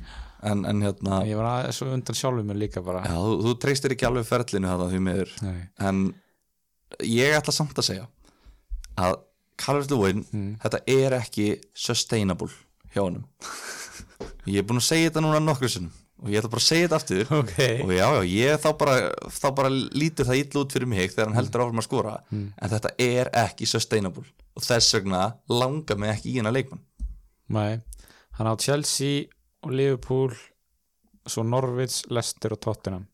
en, 0.43 0.64
en 0.64 0.82
hérna 0.86 1.20
ég 1.28 1.36
var 1.38 1.49
aðeins 1.51 1.82
undan 1.84 2.16
sjálfum 2.16 2.47
mér 2.51 2.59
líka 2.62 2.82
bara. 2.84 3.03
Já, 3.05 3.16
þú, 3.18 3.34
þú 3.47 3.55
treystir 3.62 3.95
ekki 3.97 4.07
alveg 4.09 4.26
ferlinu 4.28 4.68
þetta 4.70 4.88
því 4.93 5.01
miður. 5.07 5.34
En 5.88 6.03
ég 7.07 7.36
ætla 7.38 7.53
samt 7.55 7.78
að 7.78 7.88
segja 7.91 8.07
að 9.01 9.18
Calvert 9.61 9.91
Lewin 9.93 10.22
Mm. 10.32 10.53
þetta 10.62 10.78
er 10.88 11.12
ekki 11.20 11.49
sustainable 11.76 12.49
hjá 12.95 13.03
honum. 13.05 13.24
Ég 14.49 14.62
er 14.62 14.66
búin 14.68 14.80
að 14.80 14.86
segja 14.88 15.11
þetta 15.11 15.22
núna 15.24 15.41
nokkru 15.45 15.68
sinnum 15.68 15.93
og 16.20 16.28
ég 16.32 16.41
ætla 16.41 16.51
bara 16.53 16.61
að 16.61 16.66
segja 16.68 16.88
þetta 16.88 16.99
aftur. 17.01 17.30
Ok, 17.41 17.59
og 17.84 17.93
já, 17.97 18.07
já, 18.16 18.22
ég 18.28 18.59
þá 18.61 18.70
bara, 18.80 18.95
þá 19.32 19.47
bara 19.57 19.70
lítur 19.72 20.26
það 20.28 20.41
illa 20.43 20.61
út 20.64 20.74
fyrir 20.76 20.88
mig 20.91 21.12
þegar 21.12 21.28
hann 21.30 21.38
heldur 21.38 21.62
áfram 21.64 21.80
að 21.80 21.86
skora. 21.86 22.14
En 22.32 22.72
þetta 22.72 22.91
er 23.01 23.30
ekki 23.45 23.68
sustainable 23.70 24.24
og 24.57 24.64
þess 24.66 24.97
vegna 24.99 25.22
langar 25.49 25.97
mig 26.01 26.12
ekki 26.16 26.32
í 26.34 26.38
hennar 26.41 26.53
leikmann. 26.57 26.82
Nei, 27.53 27.80
hann 28.36 28.51
á 28.53 28.55
Chelsea 28.61 29.28
og 29.64 29.74
Liverpool 29.74 30.34
svo 31.28 31.44
Norwich, 31.46 32.04
Leicester 32.11 32.54
og 32.54 32.61
Tottenham. 32.64 33.04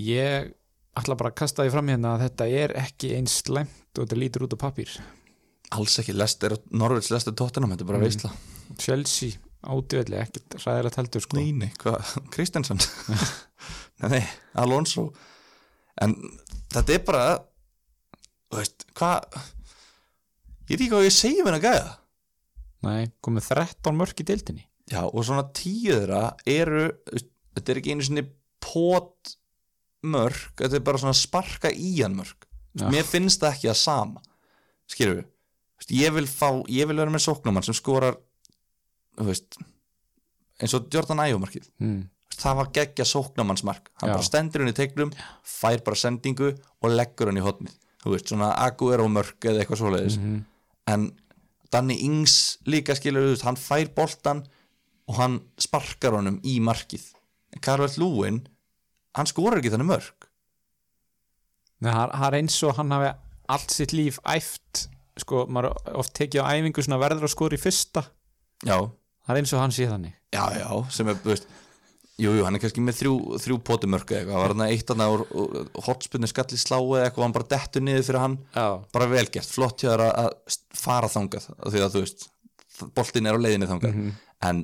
Ég 0.00 0.52
ætla 0.98 1.16
bara 1.18 1.32
að 1.32 1.38
kasta 1.42 1.64
því 1.64 1.72
fram 1.74 1.90
hérna 1.90 2.14
að 2.14 2.26
þetta 2.28 2.48
er 2.62 2.74
ekki 2.84 3.14
eins 3.16 3.40
slæmt 3.42 3.98
og 3.98 4.04
þetta 4.04 4.18
lítur 4.18 4.46
út 4.46 4.54
á 4.54 4.58
pappír. 4.64 4.92
Alls 5.74 5.96
ekki, 5.98 6.14
Lester, 6.14 6.54
Norvits 6.76 7.10
Lester 7.10 7.34
Tottenham 7.34 7.74
þetta 7.74 7.86
er 7.86 7.90
bara 7.90 8.02
veisla. 8.02 8.30
Chelsea 8.80 9.40
átivelli, 9.64 10.18
ekkert 10.20 10.58
ræðilegt 10.60 10.98
heldur 11.00 11.24
sko. 11.24 11.38
nei, 11.40 11.52
nei, 11.56 11.70
hvað, 11.80 12.14
Kristensson 12.34 12.80
nei, 14.12 14.20
Alonso. 14.60 15.08
En 16.04 16.14
þetta 16.74 16.94
er 16.94 17.04
bara 17.06 17.26
þú 18.52 18.60
veist, 18.60 18.86
hvað 18.98 19.38
ég 20.68 20.74
veit 20.74 20.78
ekki 20.78 20.90
hvað 20.92 21.06
ég 21.08 21.16
segi 21.16 21.42
um 21.42 21.48
hennar 21.48 21.64
gæða 21.64 21.94
Nei, 22.84 23.10
komið 23.24 23.48
13 23.54 23.96
mörk 23.98 24.20
í 24.20 24.26
deildinni 24.28 24.66
já, 24.90 25.02
og 25.04 25.24
svona 25.24 25.46
þeirra 25.56 26.22
eru, 26.46 26.88
þetta 27.56 27.72
er 27.72 27.80
ekki 27.80 27.94
einu 27.94 28.06
sinni 28.06 28.24
pot 28.64 29.36
mörk, 30.04 30.52
þetta 30.60 30.78
er 30.78 30.84
bara 30.84 31.00
svona 31.00 31.16
sparka 31.16 31.70
í 31.72 31.96
hann 32.02 32.16
mörk 32.18 32.48
Já. 32.74 32.88
mér 32.90 33.06
finnst 33.06 33.40
það 33.42 33.52
ekki 33.54 33.70
að 33.70 33.78
sama 33.80 34.22
við 34.98 35.24
ég 35.94 36.14
vil 36.16 36.26
fá, 36.26 36.48
ég 36.70 36.88
vil 36.90 36.96
vera 36.98 37.12
með 37.12 37.24
sóknumann 37.28 37.64
sem 37.66 37.76
skorar 37.76 38.16
þú 39.18 39.28
veist 39.28 39.58
eins 40.60 40.74
og 40.76 40.88
Jordan 40.92 41.22
Ayew 41.22 41.38
markið 41.42 41.68
mm. 41.82 42.00
það 42.34 42.58
var 42.60 42.70
geggja 42.78 43.06
sóknamannsmark 43.08 43.90
hann 44.02 44.10
Já. 44.10 44.14
bara 44.16 44.26
stendur 44.26 44.64
hann 44.64 44.72
í 44.72 44.76
tegnum, 44.76 45.12
fær 45.42 45.80
bara 45.86 45.98
sendingu 45.98 46.50
og 46.54 46.94
leggur 46.94 47.30
hann 47.30 47.40
í 47.40 47.44
hotnið 47.44 47.76
þú 48.04 48.14
veist, 48.14 48.28
svona 48.32 48.52
Aguero 48.66 49.06
mörk 49.08 49.46
eða 49.48 49.62
eitthvað 49.62 49.80
svoleiðis 49.80 50.18
Mhm. 50.20 50.40
en 50.92 51.06
Danny 51.72 51.96
Ings 52.06 52.58
líka 52.68 52.96
skilur 52.96 53.30
veist, 53.30 53.44
hann 53.46 53.58
fær 53.60 53.90
boltan 53.96 54.44
og 55.08 55.18
hann 55.18 55.38
sparkar 55.60 56.16
honum 56.16 56.40
í 56.46 56.58
markið. 56.64 57.10
Karvel 57.64 57.92
Lúin 58.00 58.42
hann 59.14 59.30
skorar 59.30 59.60
ekki 59.60 59.72
þannig 59.74 59.90
mörk. 59.92 60.28
Nei, 61.84 61.92
það 61.92 62.26
er 62.28 62.38
eins 62.40 62.58
og 62.64 62.76
hann 62.78 62.94
hafi 62.94 63.10
allt 63.54 63.74
sitt 63.74 63.92
líf 63.94 64.20
æft 64.24 64.86
sko, 65.20 65.44
maður 65.46 65.74
oft 66.00 66.14
tekið 66.16 66.42
á 66.42 66.50
æfingu 66.56 66.82
svona 66.82 67.00
verður 67.02 67.28
að 67.28 67.34
skora 67.34 67.58
í 67.58 67.60
fyrsta. 67.60 68.06
Já, 68.64 68.78
það 69.26 69.34
er 69.34 69.40
eins 69.42 69.52
og 69.54 69.62
hann 69.62 69.74
sé 69.74 69.88
þannig. 69.90 70.14
Já, 70.34 70.44
já, 70.56 70.68
sem 70.94 71.10
er, 71.12 71.20
þú 71.22 71.34
veist 71.34 71.50
Jú, 72.22 72.30
jú, 72.38 72.44
hann 72.46 72.54
er 72.54 72.62
kannski 72.62 72.82
með 72.84 72.98
þrjú, 73.00 73.12
þrjú 73.42 73.56
pótumörku 73.66 74.14
eitthvað, 74.14 74.36
var 74.38 74.52
hann 74.54 74.60
eitt 74.68 74.90
hann 74.92 75.00
úr 75.02 75.24
hotspunni 75.82 76.28
skalli 76.30 76.58
slá 76.60 76.76
eða 76.78 77.08
eitthvað, 77.08 77.24
hann 77.26 77.34
bara 77.34 77.48
dettur 77.50 77.82
niður 77.82 78.04
fyrir 78.06 78.20
hann, 78.22 78.36
já, 78.54 78.66
bara 78.94 79.08
velgert 79.10 79.50
flott 79.50 79.82
hjá 79.82 79.88
þér 79.96 80.04
að- 80.04 80.14
að 80.22 80.58
fara 80.78 81.08
þangað 81.10 81.48
því 81.72 81.82
að 81.82 81.96
þú 81.96 82.02
veist, 82.04 82.28
boltin 82.94 83.26
er 83.26 83.34
á 83.34 83.42
leiðinni 83.42 83.66
þangað. 83.72 83.98
En 84.46 84.62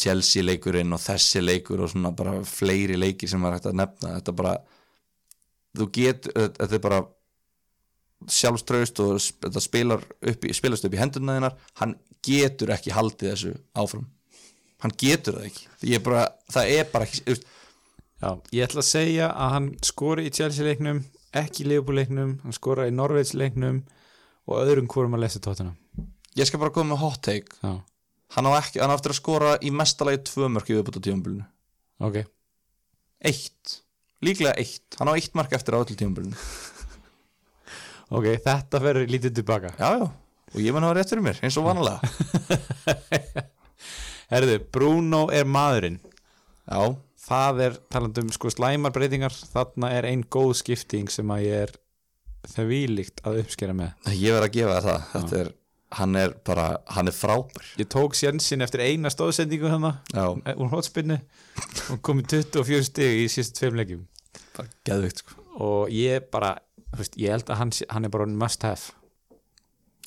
Chelsea 0.00 0.42
leikurinn 0.42 0.92
og 0.96 1.00
þessi 1.04 1.42
leikur 1.44 1.82
og 1.84 1.90
svona 1.92 2.14
bara 2.16 2.38
fleiri 2.48 2.96
leikir 2.96 3.28
sem 3.28 3.42
var 3.44 3.52
hægt 3.58 3.66
að 3.68 3.76
nefna 3.82 4.14
þetta 4.16 4.32
bara 4.40 4.54
þú 5.76 5.90
get, 5.92 6.22
þetta 6.32 6.72
er 6.72 6.78
bara 6.88 7.02
sjálfströðust 8.32 9.00
og 9.02 9.16
þetta 9.18 9.60
spilar 9.64 10.02
upp 10.22 10.44
í, 10.46 10.52
spilast 10.54 10.84
upp 10.86 10.94
í 10.94 11.00
hendurna 11.00 11.36
þinnar 11.36 11.56
hann 11.80 11.94
getur 12.24 12.70
ekki 12.74 12.92
haldið 12.94 13.32
þessu 13.34 13.54
áfram 13.76 14.06
hann 14.82 14.94
getur 14.98 15.38
það 15.38 15.48
ekki. 15.48 15.98
Bara, 16.04 16.26
það 16.52 16.74
er 16.76 16.88
bara 16.92 17.08
ekki 17.08 17.36
já, 18.22 18.30
ég 18.54 18.66
ætla 18.66 18.82
að 18.82 18.88
segja 18.88 19.28
að 19.30 19.54
hann 19.56 19.68
skori 19.86 20.26
í 20.28 20.34
Chelsea 20.34 20.66
leiknum 20.66 21.02
ekki 21.36 21.64
í 21.64 21.68
Liverpool 21.70 21.98
leiknum, 21.98 22.36
hann 22.42 22.56
skora 22.56 22.88
í 22.88 22.94
Norveits 22.94 23.32
leiknum 23.38 23.82
og 24.50 24.58
öðrum 24.60 24.90
hvorum 24.90 25.16
að 25.16 25.24
lesa 25.24 25.42
tóttina 25.42 25.74
ég 26.38 26.48
skal 26.48 26.60
bara 26.62 26.74
koma 26.74 26.94
með 26.94 27.02
hot 27.04 27.22
take. 27.24 27.58
Já, 27.62 27.78
hann 28.36 28.48
á, 28.48 28.52
ekki, 28.58 28.82
hann 28.82 28.92
á 28.92 28.96
eftir 28.96 29.14
að 29.14 29.20
skora 29.20 29.54
í 29.62 29.72
mestalagi 29.74 30.22
tvö 30.30 30.50
mörk 30.52 30.70
í 30.70 30.76
viðbútt 30.76 30.98
á 31.00 31.06
tíumbulinu 31.06 31.46
ok, 32.02 32.22
eitt, 33.30 33.78
líklega 34.24 34.56
eitt. 34.58 34.96
Hann 34.98 35.12
á 35.12 35.14
eitt 35.14 35.36
mark 35.38 35.54
eftir 35.54 35.76
á 35.76 35.82
öllu 35.82 35.96
tíumbulinu 35.98 36.36
ok, 38.16 38.28
þetta 38.44 38.82
verður 38.82 39.12
lítið 39.14 39.38
tilbaka 39.40 39.74
já, 39.78 39.88
já, 40.02 40.06
og 40.52 40.60
ég 40.60 40.74
menn 40.74 40.88
hafa 40.88 41.00
rétt 41.00 41.12
fyrir 41.14 41.26
mér 41.28 41.42
eins 41.44 41.58
og 41.60 41.68
vanalega 41.68 42.00
herðu, 44.32 44.58
Bruno 44.72 45.22
er 45.34 45.48
maðurinn. 45.48 45.98
Já, 46.62 46.94
það 47.26 47.62
er 47.66 47.78
talandi 47.92 48.24
um 48.24 48.30
sko 48.34 48.52
slæmar 48.52 48.94
breytingar 48.94 49.34
þarna 49.34 49.90
er 49.96 50.08
ein 50.08 50.22
góð 50.32 50.54
skipting 50.62 51.10
sem 51.12 51.32
að 51.34 51.44
ég 51.46 51.64
er 51.66 51.74
það 52.52 52.70
vílíkt 52.70 53.22
að 53.26 53.42
uppskera 53.42 53.74
með. 53.76 53.92
Ég 54.14 54.36
verð 54.36 54.48
að 54.48 54.54
gefa 54.56 54.78
þér 54.78 54.88
það. 54.88 55.04
Þetta 55.12 55.40
er, 55.42 55.52
hann 55.98 56.18
er 56.22 56.34
bara, 56.48 56.66
hann 56.96 57.12
er 57.12 57.16
frábær. 57.16 57.68
Ég 57.80 57.90
tók 57.92 58.16
sjensin 58.18 58.64
eftir 58.64 58.84
eina 58.86 59.12
stóðsendingu 59.12 59.70
þannig 59.70 60.16
já, 60.16 60.24
úr 60.56 60.72
hotspinnu 60.72 61.20
og 61.92 62.02
komið 62.06 62.38
24 62.54 62.88
stig 62.88 63.22
í 63.26 63.28
síst 63.32 63.58
tveim 63.58 63.78
leikjum. 63.78 64.02
Bara 64.56 64.72
geðvikt 64.88 65.22
sko. 65.22 65.38
Og 65.62 65.92
ég 65.92 66.26
bara, 66.32 66.56
þú 66.90 67.02
veist, 67.02 67.20
ég 67.20 67.36
held 67.36 67.52
að 67.52 67.60
hann, 67.60 67.72
hann 67.92 68.08
er 68.08 68.12
bara 68.14 68.26
must 68.32 68.66
have. 68.66 68.98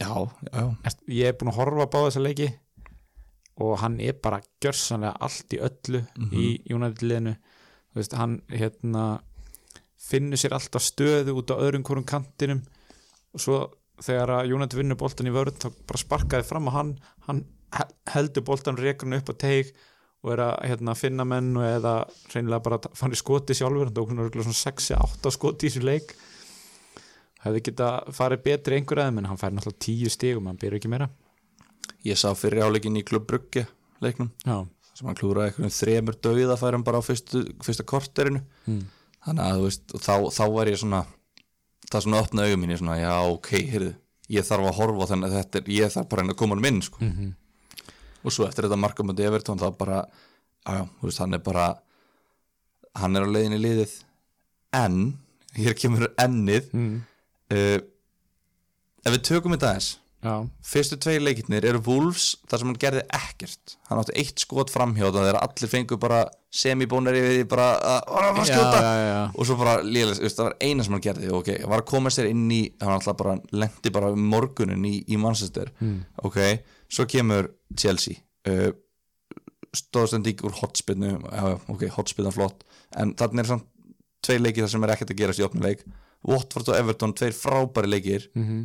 Já, 0.02 0.12
já, 0.52 0.64
ég 1.08 1.30
er 1.30 1.36
búin 1.40 1.54
að 1.54 1.60
horfa 1.62 1.88
á 1.88 2.00
þessa 2.10 2.24
leiki 2.26 2.50
og 3.62 3.78
hann 3.80 4.00
er 4.04 4.14
bara 4.20 4.42
gjörsanlega 4.62 5.16
allt 5.24 5.54
í 5.56 5.60
öllu 5.64 6.02
í 6.36 6.48
United-liðinu. 6.76 7.36
Þú 7.94 8.02
veist, 8.02 8.14
hann 8.20 8.42
hérna 8.52 9.06
finnur 10.06 10.38
sér 10.38 10.54
alltaf 10.58 10.84
stöðu 10.84 11.36
út 11.40 11.50
á 11.52 11.56
öðrum 11.58 11.84
hvorum 11.88 12.04
kantinum 12.06 12.62
og 13.34 13.40
svo 13.42 13.60
þegar 14.04 14.30
að 14.42 14.52
United 14.54 14.78
vinnur 14.78 14.98
boltan 15.00 15.28
í 15.28 15.34
vörð 15.34 15.56
þá 15.64 15.70
bara 15.88 16.02
sparkaði 16.02 16.44
fram 16.50 16.68
á 16.68 16.72
hann 16.76 16.92
hann 17.28 17.46
he- 17.74 17.88
heldur 18.12 18.44
boltan 18.44 18.78
rekurinn 18.78 19.16
upp 19.18 19.32
á 19.32 19.36
teig 19.40 19.72
og 20.26 20.34
er 20.34 20.42
að 20.42 20.54
hérna, 20.68 20.96
finna 20.98 21.24
menn 21.26 21.56
og 21.58 21.64
eða 21.64 21.96
reynilega 22.34 22.64
bara 22.66 22.80
fann 22.98 23.14
í 23.14 23.16
skoti 23.20 23.54
sjálfur. 23.54 23.86
Hann 23.88 23.94
tók 23.96 24.10
hann 24.10 24.20
örugglega 24.24 24.46
svona 24.50 24.74
6-8 25.06 25.32
skoti 25.32 25.68
í 25.68 25.70
þessu 25.70 25.84
leik. 25.86 26.16
Hefði 27.46 27.62
geta 27.68 27.90
farið 28.16 28.42
betri 28.48 28.80
einhver 28.80 29.04
aðeim 29.04 29.20
en 29.22 29.28
hann 29.30 29.38
fær 29.38 29.54
náttúrulega 29.54 29.84
10 29.86 30.10
stigum, 30.16 30.48
hann 30.50 30.58
byrju 30.58 30.80
ekki 30.82 30.90
meira 30.90 31.08
ég 32.06 32.18
sá 32.20 32.30
fyrir 32.38 32.64
áleikin 32.68 32.98
í 33.00 33.04
Klubb 33.08 33.26
Brugge 33.30 33.66
leiknum, 34.04 34.30
Já, 34.46 34.60
sem 34.96 35.08
hann 35.10 35.18
klúraði 35.18 35.52
einhvern 35.54 35.74
þremur 35.76 36.18
dauðafærum 36.24 36.84
bara 36.88 37.00
á 37.02 37.04
fyrstu, 37.06 37.42
fyrsta 37.66 37.84
korterinu 37.88 38.42
mm. 38.68 38.82
þannig 39.26 39.46
að 39.50 39.62
veist, 39.66 39.96
þá, 39.98 40.14
þá 40.38 40.44
var 40.54 40.70
ég 40.72 40.80
svona 40.82 41.02
það 41.92 42.06
svona 42.06 42.22
opna 42.26 42.46
augum 42.46 42.62
mín 42.66 42.74
ég 42.76 42.80
svona, 42.82 43.00
já, 43.02 43.14
ok, 43.32 43.50
heyrðu 43.72 43.94
ég 44.36 44.46
þarf 44.48 44.70
að 44.72 44.78
horfa 44.80 45.06
á 45.06 45.10
þennan, 45.12 45.34
þetta 45.36 45.60
er, 45.62 45.68
ég 45.76 45.92
þarf 45.94 46.08
bara 46.12 46.24
að 46.26 46.32
að 46.34 46.40
koma 46.42 46.56
hann 46.58 46.64
minn, 46.66 46.82
sko 46.86 47.02
Mhm. 47.06 47.34
og 48.26 48.34
svo 48.34 48.48
eftir 48.48 48.66
þetta 48.66 48.80
markamöndi 48.82 49.26
Evertón 49.28 49.60
þá 49.62 49.68
bara, 49.78 50.00
já, 50.66 50.80
veist, 51.04 51.20
hann 51.22 51.34
er 51.38 51.44
bara 51.46 51.66
hann 52.96 53.16
er 53.16 53.26
á 53.28 53.30
leiðinni 53.30 53.60
í 53.60 53.66
liðið 53.66 53.94
en, 54.74 54.98
hér 55.60 55.76
kemur 55.78 56.08
ennið 56.18 56.72
Mm. 56.74 57.04
uh, 57.52 57.80
ef 59.06 59.14
við 59.14 59.22
tökum 59.30 59.54
þetta 59.56 59.70
aðeins 59.76 59.92
Já, 60.26 60.34
fyrstu 60.66 60.98
tveir 60.98 61.22
leikirnir 61.22 61.66
eru 61.70 61.82
Wolves 61.86 62.32
þar 62.50 62.62
sem 62.62 62.70
hann 62.72 62.80
gerði 62.82 63.02
ekkert. 63.14 63.76
Hann 63.90 64.00
átti 64.02 64.16
eitt 64.18 64.42
skot 64.42 64.72
framhjá 64.74 65.12
það 65.12 65.20
þegar 65.20 65.38
allir 65.44 65.72
fengu 65.72 65.98
bara 66.02 66.22
semibónari 66.56 67.22
við 67.22 67.36
því 67.36 67.44
bara 67.52 67.68
að, 67.76 68.00
að, 68.10 68.30
að 68.30 68.48
skjóta. 68.50 68.80
já, 68.82 68.94
já, 69.06 69.20
og 69.36 69.50
svo 69.50 69.58
bara 69.60 69.76
veist, 69.84 70.24
það 70.40 70.48
var 70.48 70.56
eina 70.64 70.86
sem 70.88 70.96
hann 70.96 71.04
gerði 71.06 71.30
ok, 71.36 71.52
hann 71.60 71.74
var 71.76 71.84
að 71.84 71.90
koma 71.92 72.14
sér 72.16 72.30
inn 72.32 72.46
í 72.56 72.62
hann 72.82 72.96
alltaf 72.96 73.20
bara 73.20 73.36
lendi 73.54 73.92
bara 73.94 74.10
um 74.16 74.26
morgunin 74.32 74.88
í, 74.90 74.96
í 75.06 75.20
Manchester. 75.22 75.70
Mm. 75.84 76.00
ok, 76.26 76.40
svo 76.98 77.06
kemur 77.12 77.52
Chelsea. 77.78 78.24
Uh, 78.50 78.72
stóðstendík 79.76 80.42
úr 80.48 80.56
hotspinnu 80.62 81.18
ok, 81.70 81.86
hotspinna 82.00 82.34
flott. 82.34 82.64
En 82.98 83.14
þarna 83.20 83.44
er 83.44 83.52
samt 83.52 83.70
tveir 84.26 84.42
leikir 84.42 84.66
þar 84.66 84.74
sem 84.74 84.88
er 84.88 84.96
ekkert 84.96 85.14
að 85.14 85.22
gerast 85.22 85.44
í 85.44 85.46
opnuleik 85.46 85.86
Watford 86.26 86.72
og 86.72 86.78
Everton, 86.80 87.14
tveir 87.14 87.36
frábæri 87.38 87.92
leikir. 87.92 88.24
Mhm. 88.34 88.64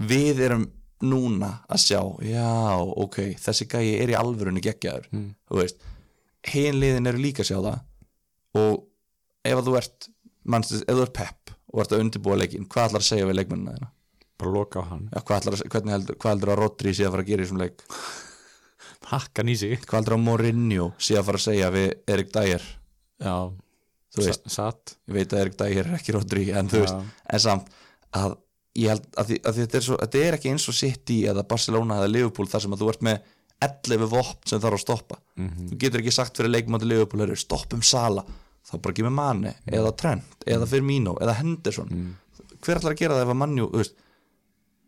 Við 0.00 0.40
erum 0.46 0.66
núna 1.02 1.60
að 1.70 1.78
sjá 1.84 2.00
já, 2.26 2.78
ok, 3.04 3.16
þessi 3.38 3.66
gæi 3.70 4.00
er 4.02 4.08
í 4.10 4.16
alvörunni 4.18 4.60
geggjaður, 4.64 5.06
Mm. 5.12 5.34
þú 5.50 5.60
veist 5.62 5.76
hin 6.48 6.74
liðin 6.80 7.06
eru 7.06 7.18
líka 7.18 7.42
að 7.42 7.50
sjá 7.52 7.58
það 7.62 7.80
og 8.54 8.84
ef 9.44 9.58
þú 9.64 9.76
ert 9.78 10.08
mannstis, 10.44 10.82
ef 10.88 10.94
þú 10.96 11.02
ert 11.02 11.12
pepp 11.14 11.50
og 11.72 11.80
ert 11.84 11.92
að 11.92 12.00
undirbúa 12.02 12.36
leikin, 12.38 12.66
hvað 12.66 12.88
ætlar 12.88 13.00
að 13.04 13.08
segja 13.10 13.26
við 13.26 13.36
leikmennina 13.38 13.76
þína? 13.78 13.90
bara 14.38 14.50
loka 14.54 14.80
á 14.80 14.84
hann 14.90 15.08
Já, 15.14 15.20
hvað 15.20 15.40
ætlar 15.40 15.90
heldur, 15.92 16.16
hvað 16.16 16.30
heldur 16.30 16.48
að 16.54 16.58
Rodri 16.62 16.94
sé 16.94 17.04
að 17.06 17.10
fara 17.10 17.22
að 17.22 17.26
gera 17.28 17.42
í 17.42 17.44
þessum 17.46 17.58
leik? 17.62 17.82
Hakkan 19.08 19.48
í 19.50 19.56
sig 19.58 19.80
Hvað 19.86 19.98
heldur 20.00 20.14
að 20.18 20.22
Mourinho 20.26 20.86
sé 21.02 21.16
að 21.18 21.24
fara 21.28 21.40
að 21.40 21.44
segja 21.46 21.70
við 21.74 21.88
Erik 22.14 22.30
Dyer? 22.34 22.62
Já, 23.22 23.34
Þú 24.14 24.24
veist, 24.24 24.42
sa- 24.48 24.70
satt 24.70 24.94
ég 25.08 25.14
veit 25.18 25.28
að 25.34 25.40
Erik 25.42 25.56
Dyer 25.58 25.86
er 25.86 25.96
ekki 25.98 26.14
Rodri 26.14 26.44
en 26.54 26.68
þú 26.68 26.78
Já. 26.78 26.84
veist, 26.86 27.14
en 27.34 27.38
samt 27.40 27.66
að 28.14 28.36
ég 28.78 28.92
held 28.92 29.06
að, 29.18 29.30
því, 29.32 29.38
að 29.50 29.58
þetta, 29.62 29.78
er 29.80 29.84
svo, 29.88 29.96
þetta 30.02 30.22
er 30.26 30.36
ekki 30.38 30.50
eins 30.52 30.68
og 30.70 30.76
City 30.78 31.18
eða 31.30 31.44
Barcelona 31.50 31.98
eða 32.00 32.10
Liverpool 32.12 32.48
þar 32.50 32.64
sem 32.64 32.76
að 32.76 32.82
þú 32.84 32.90
ert 32.92 33.04
með 33.08 33.22
11 33.66 34.04
vopn 34.12 34.44
sem 34.46 34.60
þarf 34.62 34.78
að 34.78 34.84
stoppa. 34.84 35.16
Mhm. 35.38 35.68
þú 35.72 35.78
getur 35.82 36.02
ekki 36.04 36.12
sagt 36.14 36.36
fyrir 36.38 36.52
leikmátti 36.54 36.86
Liverpool 36.86 37.34
stoppum 37.36 37.82
Sala, 37.82 38.22
þá 38.68 38.74
bara 38.82 38.92
ekki 38.94 39.06
með 39.08 39.16
Mane 39.18 39.54
eða 39.66 39.94
Trent, 39.98 40.36
eða 40.46 40.68
Firmino 40.70 41.16
eða 41.20 41.34
Henderson, 41.40 41.88
Mm. 41.90 42.14
hver 42.60 42.78
ætlar 42.78 42.94
að 42.94 43.00
gera 43.02 43.14
það 43.18 43.22
ef 43.26 43.32
að 43.34 43.40
Manju, 43.42 43.66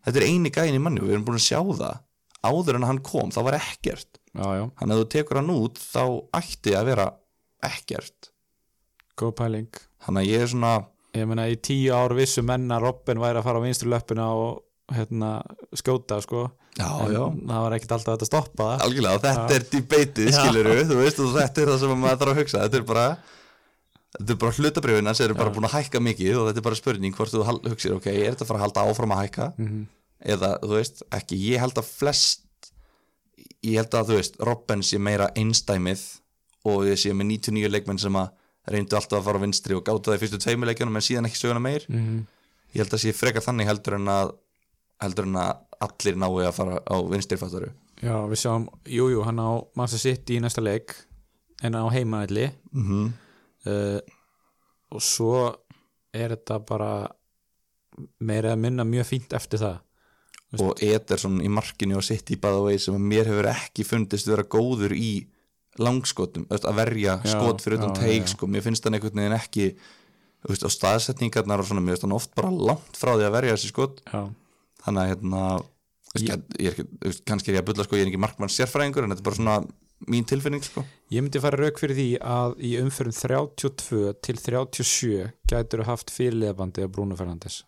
þetta 0.05 0.17
er 0.21 0.27
eini 0.27 0.49
gæin 0.51 0.75
í 0.75 0.81
Manju, 0.81 1.03
við 1.07 1.13
erum 1.15 1.25
búin 1.25 1.39
að 1.39 1.47
sjá 1.49 1.59
það 1.61 1.99
áður 2.43 2.75
en 2.79 2.87
hann 2.89 2.99
kom, 3.05 3.29
það 3.31 3.43
var 3.43 3.53
ekkert. 3.59 4.17
Hann 4.35 4.91
ef 4.91 4.97
þú 5.01 5.07
tekur 5.13 5.35
hann 5.41 5.51
út, 5.53 5.75
þá 5.77 6.03
ætti 6.33 6.73
að 6.73 6.85
vera 6.85 7.05
ekkert. 7.61 8.29
Góð 9.19 9.35
pæling. 9.37 9.67
Þannig 10.01 10.23
að 10.23 10.31
ég 10.31 10.41
er 10.41 10.47
svona 10.47 10.71
Ég 11.17 11.27
meina 11.27 11.47
í 11.51 11.57
tíu 11.59 11.91
ár 11.95 12.13
vissu 12.15 12.43
menna 12.45 12.79
Robin 12.79 13.19
væri 13.19 13.41
að 13.41 13.47
fara 13.47 13.59
á 13.59 13.65
vinstri 13.65 13.89
löppina 13.91 14.29
og 14.31 14.61
hérna 14.95 15.41
skjóta 15.75 16.21
sko. 16.23 16.45
Já, 16.79 16.87
en 17.03 17.11
já, 17.11 17.23
það 17.51 17.63
var 17.65 17.73
ekkert 17.75 17.93
alltaf 17.97 18.15
að 18.15 18.29
stoppa 18.29 18.67
það. 18.69 18.83
Algjörlega, 18.85 19.19
þetta 19.25 19.41
Já. 19.51 19.55
er 19.57 19.65
debatið, 19.73 20.29
Já. 20.31 20.37
skilur 20.39 20.69
þú 20.87 20.99
veist, 21.01 21.19
og 21.19 21.33
þetta 21.35 21.61
er 21.61 21.71
það 21.71 21.79
sem 21.81 21.91
maður 21.99 22.21
þarf 22.21 22.31
að 22.31 22.39
hugsa. 22.39 22.61
Þetta 22.63 22.79
er 22.79 22.85
bara 22.91 23.05
þetta 24.11 24.31
er 24.35 24.39
bara 24.43 24.55
hlutabrifina 24.57 25.13
sem 25.15 25.25
eru 25.27 25.37
bara 25.39 25.53
búin 25.55 25.67
að 25.67 25.75
hækka 25.77 26.01
mikið 26.03 26.37
og 26.39 26.47
þetta 26.49 26.61
er 26.63 26.67
bara 26.69 26.79
spurning 26.79 27.17
hvort 27.17 27.31
þú 27.35 27.43
hugsir, 27.67 27.95
ok, 27.97 28.07
er 28.11 28.31
þetta 28.31 28.45
að 28.45 28.51
fara 28.51 28.61
að 28.61 28.65
halda 28.67 28.85
áfram 28.87 29.15
að 29.15 29.21
hækka? 29.25 29.49
Mhm. 29.57 29.83
eða, 30.31 30.49
þú 30.61 30.75
veist, 30.77 31.03
ekki, 31.17 31.37
ég 31.51 31.59
held 31.63 31.79
að 31.81 31.87
flest 31.91 32.71
ég 33.65 33.77
held 33.79 33.95
að, 33.97 34.11
þú 34.11 34.17
veist, 34.19 34.35
Robben 34.39 34.83
sé 34.85 34.99
meira 35.01 35.29
einstæmið 35.35 36.03
og 36.69 36.85
ég 36.85 36.99
sé 37.01 37.11
með 37.13 37.31
99 37.41 37.71
leikmenn 37.73 37.99
sem 38.01 38.13
að 38.19 38.29
reyndu 38.67 38.95
alltaf 38.95 39.19
að 39.19 39.25
fara 39.25 39.41
á 39.41 39.43
vinstri 39.43 39.75
og 39.77 39.83
gáta 39.85 40.11
það 40.11 40.17
í 40.17 40.21
fyrstu 40.21 40.39
tveimu 40.43 40.69
leikjunum 40.69 40.99
en 40.99 41.05
síðan 41.05 41.27
ekki 41.29 41.41
söguna 41.41 41.63
meir. 41.63 41.85
Mhm. 41.89 42.25
ég 42.73 42.81
held 42.83 42.93
að 42.93 43.03
sé 43.03 43.11
frekar 43.13 43.43
þannig 43.43 43.67
heldur 43.67 43.95
en 43.95 44.07
að 44.07 44.35
heldur 45.01 45.25
en 45.25 45.35
að 45.35 45.57
allir 45.81 46.15
nái 46.15 46.45
að 46.45 46.53
fara 46.53 46.79
á 46.79 46.95
vinstri 47.09 47.37
fattaru 47.37 47.71
Já, 48.01 48.15
við 48.25 48.39
sjáum, 48.41 48.67
jú, 48.89 49.09
jú, 49.13 49.21
hann 49.21 49.37
á 49.37 49.61
Manchester 49.77 50.15
City 50.15 50.37
í 50.37 50.41
næsta 50.41 50.61
leik 50.61 50.95
en 51.61 51.75
á 51.77 51.85
heimaðli 51.93 52.49
mm 52.73 52.85
-hmm. 52.87 53.11
uh, 53.69 53.99
og 54.89 55.01
svo 55.01 55.55
er 56.13 56.33
þetta 56.33 56.59
bara 56.65 57.07
meira 58.19 58.53
að 58.53 58.61
minna 58.63 58.83
mjög 58.83 59.05
fínt 59.05 59.33
eftir 59.33 59.59
það. 59.59 59.77
Og 60.59 60.81
Ederson 60.83 61.39
í 61.43 61.47
markinu 61.47 61.97
og 61.97 62.03
í 62.03 62.35
bæða 62.35 62.79
sem 62.79 62.95
að 62.95 63.07
mér 63.13 63.29
hefur 63.31 63.47
ekki 63.53 63.85
fundist 63.87 64.27
vera 64.27 64.43
góður 64.43 64.91
í 64.91 65.27
langskotum, 65.79 66.45
þú 66.51 66.67
að 66.67 66.79
verja 66.81 67.17
Já, 67.21 67.31
skot 67.31 67.63
fyrir 67.63 67.79
utan 67.79 67.95
teik 67.95 68.27
sko, 68.31 68.47
mér 68.51 68.65
finnst 68.65 68.83
hann 68.85 68.97
einhvern 68.97 69.21
veginn 69.21 69.37
ekki 69.37 69.67
þú 70.41 70.51
veist, 70.51 70.65
og 70.67 70.73
staðsetningarnar 70.73 71.61
og 71.63 71.69
svona, 71.69 71.83
mér 71.85 71.95
veist 71.95 72.07
hann 72.07 72.15
oft 72.17 72.33
bara 72.37 72.51
langt 72.51 72.97
frá 72.97 73.13
því 73.13 73.27
að 73.27 73.35
verja 73.37 73.55
þessi 73.55 73.71
skot. 73.71 74.01
Já, 74.09 74.25
þannig 74.85 75.03
að 75.03 75.11
hérna 75.13 75.43
þú 75.61 76.17
veist, 76.17 76.25
ég, 76.25 76.43
ég 76.57 76.67
er 76.67 76.75
ekki, 76.75 76.87
þú 76.89 77.11
veist, 77.11 77.23
kannski 77.29 77.51
er 77.51 77.57
ég 77.59 77.63
að 77.63 77.69
bulla 77.71 77.87
sko, 77.87 77.99
ég 77.99 78.05
er 78.05 78.11
ekki 78.11 78.23
markmann 78.25 78.51
sérfræðingur 78.51 79.07
en 79.07 79.13
þetta 79.13 79.23
er 79.23 79.29
bara 79.29 79.39
svona 79.39 79.57
mín 80.11 80.27
tilfinning 80.27 80.65
sko. 80.65 80.83
Ég 81.13 81.23
myndi 81.23 81.43
fara 81.43 81.61
rauk 81.61 81.79
fyrir 81.79 81.97
því 81.99 82.07
að 82.25 82.55
í 82.65 82.73
umförum 82.81 83.13
32 83.15 84.15
til 84.25 84.39
37 84.41 85.27
gætur 85.51 85.85
haft 85.85 86.13
fyrirliðabandi 86.13 86.87
af 86.87 86.93
Bruno 86.95 87.17
Fernandes. 87.19 87.61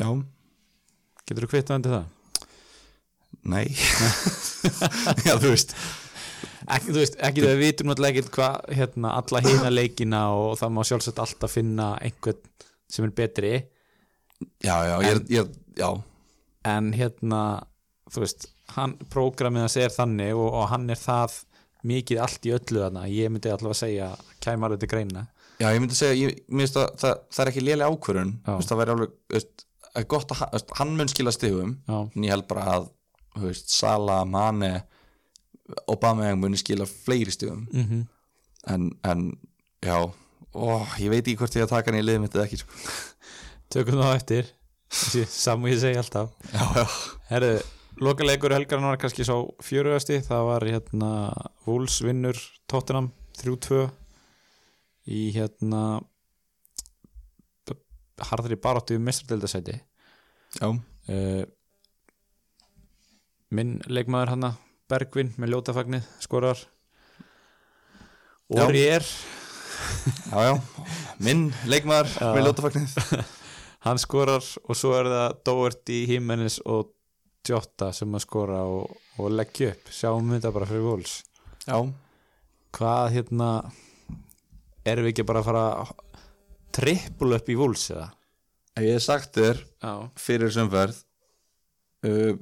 Já, 0.00 0.08
Getur 1.28 1.46
þú 1.46 1.50
kvittað 1.52 1.76
undir 1.78 1.92
það? 1.94 2.08
nei. 3.46 3.66
Já, 5.26 5.36
þú 5.38 5.52
veist 5.52 5.74
Ekki, 6.76 6.92
þú 6.94 7.00
veist, 7.02 7.16
ekki 7.26 7.42
það 7.44 7.52
við 7.56 7.62
vitum 7.64 7.90
náttúrulega 7.90 8.14
ekkert 8.20 8.34
hvað 8.36 8.74
hérna, 8.78 9.12
alla 9.20 9.40
hina 9.46 9.70
leikina 9.72 10.20
og 10.36 10.54
það 10.60 10.72
má 10.76 10.80
sjálfsagt 10.86 11.18
alltaf 11.24 11.54
finna 11.56 11.88
einhvern 12.04 12.40
sem 12.90 13.06
er 13.06 13.12
betri. 13.20 13.52
Já, 14.64 14.76
já, 14.88 14.94
ég 15.04 15.10
er, 15.14 15.20
ég, 15.34 15.50
já. 15.78 15.88
En 16.70 16.92
hérna, 16.96 17.40
þú 18.12 18.22
veist 18.24 18.48
hann, 18.76 18.94
prógramið 19.12 19.64
hans 19.66 19.76
er 19.82 19.94
þannig 19.94 20.34
og, 20.36 20.48
og 20.60 20.68
hann 20.72 20.86
er 20.92 21.00
það 21.00 21.38
mikið 21.90 22.20
allt 22.24 22.46
í 22.48 22.52
öllu 22.56 22.82
þarna. 22.84 23.06
Ég 23.10 23.30
myndi 23.32 23.50
allavega 23.50 23.72
að 23.76 23.80
segja 23.82 24.08
kæmar 24.44 24.74
þetta 24.76 24.90
greina. 24.92 25.26
Já, 25.60 25.68
ég 25.74 25.80
myndi 25.82 25.96
segja, 25.98 26.16
ég, 26.28 26.38
finnst 26.48 26.78
að 26.80 26.86
það, 27.02 27.18
það 27.34 27.42
er 27.44 27.50
ekki 27.52 27.64
lélega 27.66 27.90
ákvörun 27.92 28.30
veist, 28.46 28.70
það 28.70 28.80
væri 28.80 28.94
alveg, 28.94 29.14
veist, 29.34 29.64
að 29.96 30.06
gott 30.14 30.30
að 30.32 30.40
hann- 30.40 30.50
þú 30.52 30.58
veist, 30.60 30.74
hann 30.80 30.94
mun 30.96 31.10
skila 31.12 31.32
stigum. 31.36 31.74
Já. 31.88 31.98
en 32.16 32.24
ég 32.28 32.32
held 32.34 32.46
bara 32.48 32.64
að, 32.78 32.86
þú 33.36 33.44
veist, 33.50 33.74
Sala, 33.74 34.20
Mane 34.24 34.70
Obama 35.90 36.30
muni 36.36 36.58
skila 36.60 36.86
fleiri 36.86 37.30
stigum. 37.34 37.66
Mm 37.72 37.86
-hmm. 37.86 38.06
en, 38.74 38.90
en, 39.04 39.38
já 39.82 39.96
ó, 40.54 40.86
ég 40.98 41.10
veit 41.10 41.26
ekki 41.26 41.36
hvort 41.36 41.56
ég 41.56 41.62
að 41.62 41.74
taka 41.74 41.90
hann 41.90 42.00
í 42.00 42.06
liðum 42.06 42.26
þetta 42.26 42.44
ekki, 42.44 42.56
sko. 42.56 42.70
Tökum 43.70 44.02
það 44.02 44.16
eftir. 44.16 44.46
Samu 45.42 45.68
ég 45.68 45.78
segi 45.78 45.98
alltaf. 45.98 46.30
Já, 46.52 46.64
já, 46.74 46.86
Herðu, 47.30 47.62
lokaleikur 48.00 48.52
helgarinn 48.52 48.86
var 48.86 48.98
kannski 48.98 49.24
svo 49.24 49.54
fjörugasti, 49.62 50.20
það 50.26 50.44
var 50.44 50.66
hérna 50.66 51.10
Wolves 51.66 52.00
vinnur 52.02 52.36
Tottenham 52.66 53.12
3-2 53.38 53.88
í 55.10 55.30
hérna 55.34 56.00
harðri 58.30 58.58
baráttu 58.60 58.96
um 58.98 59.06
mestradildasæti 59.06 59.78
já, 60.58 60.66
uh, 60.68 61.44
minn 63.50 63.78
leikmaður 63.88 64.34
hana 64.34 64.50
Bergvin 64.90 65.32
með 65.40 65.54
ljótafagnið 65.54 66.08
skorar. 66.22 66.60
Ori 68.50 68.82
er 68.90 69.06
já, 69.06 70.38
já. 70.50 70.54
Minn 71.22 71.50
leikmaður 71.70 72.10
Já. 72.16 72.30
með 72.34 72.48
ljótafagnið. 72.48 72.96
Hann 73.86 74.00
skorar 74.02 74.44
og 74.66 74.76
svo 74.76 74.92
er 74.98 75.08
það 75.08 75.36
Doherty, 75.46 76.00
Jimenez 76.10 76.58
og 76.66 76.90
Jota 77.48 77.88
sem 77.96 78.12
að 78.14 78.24
skora 78.26 78.60
og, 78.68 78.90
og 79.16 79.30
leggja 79.32 79.70
upp, 79.72 79.88
sjáum 79.94 80.34
þetta 80.34 80.52
bara 80.52 80.68
fyrir 80.68 80.84
Wolves. 80.84 81.20
Já, 81.64 81.78
hvað 82.76 83.14
hérna 83.14 83.50
erum 84.84 85.06
við 85.06 85.14
ekki 85.14 85.28
bara 85.28 85.40
að 85.42 85.48
fara 85.48 85.66
trippul 86.76 87.32
upp 87.36 87.48
í 87.50 87.56
Wolves 87.58 87.88
eða? 87.94 88.10
ég 88.80 88.96
hef 88.96 89.04
sagt 89.04 89.36
þér 89.36 89.58
Já, 89.82 89.92
fyrir 90.20 90.50
þessum 90.50 90.70
uh, 90.72 92.36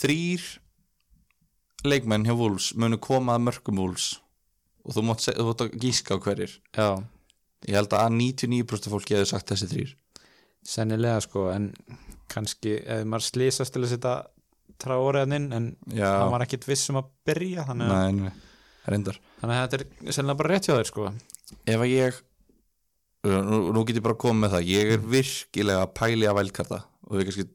þrýr 0.00 0.46
leikmenn 1.84 2.24
hjá 2.26 2.34
Wolves 2.38 2.70
munu 2.78 2.96
koma 2.98 3.36
að 3.36 3.44
mörgum 3.50 3.78
Wolves. 3.82 4.20
Og 4.86 4.94
þú 4.94 5.02
seg- 5.18 5.36
þú 5.36 5.46
mátt 5.50 5.64
að 5.66 5.76
gíska 5.82 6.14
á 6.14 6.18
hverjir. 6.22 6.52
Já, 6.76 7.02
ég 7.66 7.74
held 7.74 7.90
að 7.90 8.10
99% 8.14 8.90
fólki 8.92 9.14
hefur 9.16 9.26
sagt 9.26 9.48
þessi 9.50 9.68
þrýr 9.72 9.94
sennilega 10.66 11.20
sko 11.22 11.46
en 11.54 11.68
kannski 12.32 12.72
ef 12.82 13.04
maður 13.06 13.26
slýsast 13.28 13.72
til 13.74 13.84
að 13.84 13.92
setja 13.92 14.14
tráoriðaninn 14.82 15.52
en 15.56 15.66
Já, 15.94 16.08
hann 16.20 16.32
var 16.34 16.44
ekkit 16.46 16.66
viss 16.68 16.90
um 16.90 16.98
að 17.00 17.10
byrja 17.28 17.64
þannig 17.68 17.92
að, 17.92 18.16
nei, 18.18 18.26
nei, 18.26 18.32
reyndar. 18.90 19.20
Þannig 19.40 19.60
að 19.60 19.62
þetta 19.66 19.78
er 20.10 20.16
sennilega 20.16 20.40
bara 20.42 20.52
rétt 20.52 20.66
hjá 20.68 20.74
þér 20.74 20.90
sko. 20.90 21.06
Ef 21.70 21.84
að 21.86 21.92
ég 21.92 22.18
nú, 23.46 23.60
nú 23.76 23.84
get 23.86 24.00
ég 24.00 24.04
bara 24.06 24.18
komið 24.26 24.42
með 24.44 24.56
það. 24.56 24.66
Ég 24.74 24.92
er 24.96 25.06
virkilega 25.14 25.84
að 25.86 25.94
pæli 26.00 26.28
að 26.30 26.38
vælkarta 26.40 26.80
og 27.06 27.14
við 27.16 27.28
kannski 27.30 27.46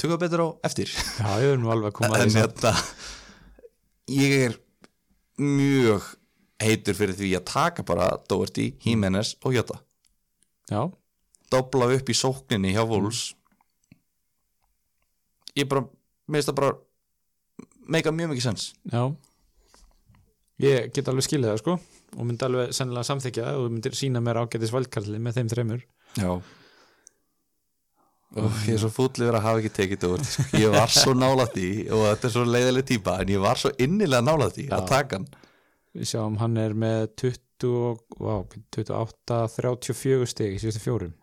tuga 0.00 0.18
betur 0.24 0.42
á 0.42 0.48
eftir. 0.70 0.90
Já, 1.20 1.28
ég 1.44 1.52
er 1.54 1.60
nú 1.60 1.70
alveg 1.76 1.92
að 1.92 1.98
koma 2.00 2.16
að 2.16 2.22
en 2.26 2.34
því 2.34 2.46
þetta 2.46 2.74
ég 4.12 4.36
er 4.46 4.56
mjög 5.40 6.04
heitur 6.62 6.96
fyrir 6.96 7.16
því 7.18 7.32
að 7.38 7.48
taka 7.50 7.84
bara 7.86 8.08
Doherty, 8.28 8.70
Jimenez 8.84 9.34
og 9.44 9.56
Jota. 9.56 9.80
Já, 10.70 10.86
dobla 11.52 11.90
upp 11.94 12.10
í 12.10 12.16
sókninni 12.16 12.72
hjá 12.74 12.82
Wolves. 12.88 13.34
Ég 15.56 15.68
bara 15.70 15.86
mér 16.26 16.40
finnst 16.40 16.50
það 16.50 16.58
bara 16.60 16.76
meika 17.86 18.12
mjög 18.12 18.32
mikið 18.32 18.46
sens 18.48 18.70
já. 18.90 19.02
Ég 20.62 20.92
get 20.96 21.08
alveg 21.08 21.26
skilið 21.26 21.52
það 21.52 21.62
sko 21.62 21.76
og 22.16 22.22
myndi 22.24 22.46
alveg 22.46 22.72
sennilega 22.76 23.08
samþykja 23.08 23.52
og 23.60 23.68
myndir 23.70 23.96
sína 23.96 24.22
mér 24.24 24.42
ágætis 24.42 24.72
valdkarli 24.74 25.20
með 25.22 25.38
þeim 25.38 25.52
þreymur 25.52 25.84
já 26.16 26.30
og 28.34 28.50
ég 28.66 28.74
er 28.74 28.80
svo 28.82 28.90
fútlegur 28.90 29.36
að 29.38 29.44
hafa 29.46 29.60
ekki 29.62 29.70
tekið 29.76 30.00
Doherty 30.02 30.26
sko. 30.32 30.44
ég 30.58 30.72
var 30.74 30.90
svo 30.92 31.12
nálægt 31.14 31.54
því 31.56 31.68
og 31.94 32.02
þetta 32.10 32.26
er 32.28 32.32
svo 32.34 32.44
leiðileg 32.44 32.86
típa 32.90 33.14
en 33.22 33.30
ég 33.32 33.40
var 33.44 33.60
svo 33.60 33.70
innilega 33.78 34.24
nálægt 34.26 34.56
því 34.58 34.64
að 34.68 34.82
Já. 34.82 34.88
taka 34.90 35.20
hann. 35.20 35.28
Við 35.96 36.10
sjáum 36.10 36.36
hann 36.42 36.56
er 36.60 36.74
með 36.76 37.06
20, 37.22 37.70
og- 37.86 38.18
vá, 38.20 38.34
28, 38.76 39.38
34 39.54 40.26
stig 40.28 40.56
í 40.56 40.60
síðustu 40.60 40.82
fjórum. 40.84 41.14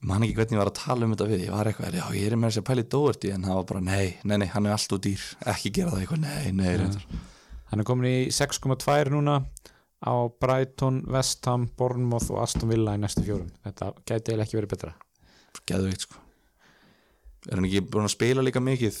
Man 0.00 0.22
ekki 0.22 0.34
hvernig 0.38 0.56
ég 0.56 0.62
var 0.62 0.70
að 0.72 0.78
tala 0.78 1.04
um 1.06 1.14
þetta 1.14 1.26
við 1.30 1.40
ég 1.46 1.50
var 1.54 1.66
eitthvað, 1.70 1.94
já 1.98 2.04
ég 2.14 2.26
er 2.32 2.36
með 2.38 2.50
þess 2.52 2.60
að 2.62 2.66
pæli 2.70 2.84
Doherty 2.88 3.30
en 3.34 3.42
það 3.46 3.54
var 3.60 3.64
bara 3.70 3.80
nei, 3.80 4.16
nei, 4.24 4.36
nei, 4.38 4.46
hann 4.46 4.66
er 4.66 4.72
allt 4.76 4.92
úr 4.94 5.00
dýr 5.02 5.24
ekki 5.54 5.72
gera 5.74 5.90
það 5.90 6.02
eitthvað, 6.04 6.20
nei, 6.22 6.52
nei, 6.52 6.76
reyndar. 6.78 7.04
Hann 7.70 7.80
er 7.80 7.84
komin 7.84 8.06
í 8.10 8.28
6,2 8.30 9.10
núna 9.10 9.40
á 10.06 10.14
Brighton, 10.40 11.02
West 11.10 11.44
Ham, 11.50 11.66
Bournemouth 11.76 12.30
og 12.30 12.42
Aston 12.42 12.70
Villa 12.70 12.94
í 12.94 13.02
næstu 13.02 13.26
fjórum. 13.26 13.50
Þetta 13.66 13.92
gæti 14.06 14.32
eiginlega 14.32 14.46
ekki 14.46 14.58
verið 14.60 14.72
betra. 14.76 14.94
Geðveikt 15.66 16.06
sko 16.06 16.24
er 17.48 17.58
hann 17.58 17.68
ekki 17.68 17.84
búin 17.88 18.08
að 18.08 18.14
spila 18.14 18.44
líka 18.44 18.62
mikið 18.64 18.98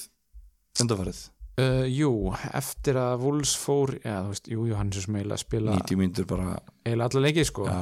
undarfarið, 0.82 1.20
uh, 1.62 1.84
Jú, 1.90 2.12
eftir 2.54 2.98
að 3.00 3.24
Wolves 3.24 3.54
fór 3.58 3.94
Já, 3.98 4.18
þú 4.24 4.34
veist, 4.34 4.50
jú, 4.52 4.66
jú, 4.70 4.76
hann 4.78 4.92
er 4.92 5.04
sem 5.04 5.18
eiginlega 5.18 5.38
að 5.38 5.44
spila 5.44 5.78
90 5.78 6.00
mínútur 6.02 6.28
bara 6.30 6.50
eiginlega 6.84 7.08
alla 7.10 7.24
leikið 7.26 7.48
sko. 7.50 7.66
Já, 7.68 7.80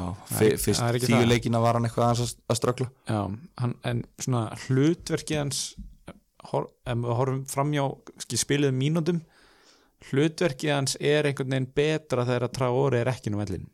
fyrst 0.65 1.07
tíu 1.07 1.27
leikina 1.29 1.63
var 1.63 1.79
hann 1.79 1.89
eitthvað 1.89 2.25
að, 2.25 2.35
að 2.49 2.61
ströggla. 2.61 2.89
Já, 3.11 3.21
hann, 3.63 3.77
en 3.87 4.03
svona 4.23 4.47
hlutverkið 4.67 5.43
hans 5.43 5.63
hor, 6.51 6.69
ef 6.87 7.01
við 7.03 7.17
horfum 7.21 7.43
framjá 7.51 7.87
spiluðum 8.37 8.79
mínútum 8.81 9.23
hlutverkið 10.11 10.73
hans 10.75 10.97
er 11.01 11.29
einhvern 11.29 11.55
veginn 11.55 11.73
betra 11.77 12.27
þegar 12.27 12.47
að 12.49 12.55
Traore 12.59 13.01
er 13.01 13.11
ekki 13.11 13.33
nú 13.33 13.41
vellin 13.41 13.67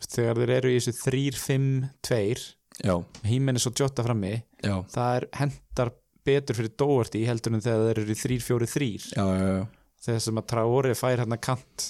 þegar 0.00 0.40
þeir 0.40 0.52
eru 0.56 0.72
í 0.72 0.78
þessu 0.78 0.94
3-5-2 1.02 2.46
já, 2.84 2.94
Hímenis 3.28 3.66
og 3.68 3.76
Jota 3.80 4.04
frammi. 4.06 4.32
Já, 4.64 4.74
það 4.92 5.16
er 5.18 5.28
hendar 5.40 5.92
betur 6.26 6.58
fyrir 6.58 6.74
Doherty 6.78 7.22
heldur 7.28 7.56
en 7.56 7.64
þegar 7.64 7.86
þeir 7.86 8.02
eru 8.02 8.14
í 8.14 8.18
3-4-3 8.20 8.90
já, 9.16 9.24
já, 9.24 9.52
já, 9.56 9.62
þegar 10.06 10.24
sem 10.26 10.40
að 10.40 10.48
Traore 10.52 10.96
fær 10.98 11.22
hann 11.24 11.36
að 11.36 11.42
kant 11.46 11.86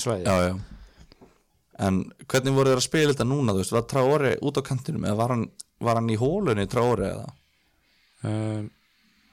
svæði 0.00 0.24
já, 0.24 0.46
já. 0.48 1.34
en 1.84 1.98
hvernig 2.24 2.56
voru 2.56 2.72
þeir 2.72 2.80
að 2.80 2.86
spila 2.86 3.12
þetta 3.12 3.28
núna, 3.28 3.52
þú 3.52 3.60
veist, 3.60 3.74
var 3.76 3.88
Traore 3.92 4.36
út 4.40 4.60
á 4.60 4.62
kantinum 4.64 5.04
eða 5.04 5.20
var 5.20 5.34
hann, 5.36 5.44
var 5.84 6.00
hann 6.00 6.08
í 6.12 6.16
hólunni 6.20 6.64
Traore 6.72 7.10
eða, 7.12 7.34
um, 8.30 8.70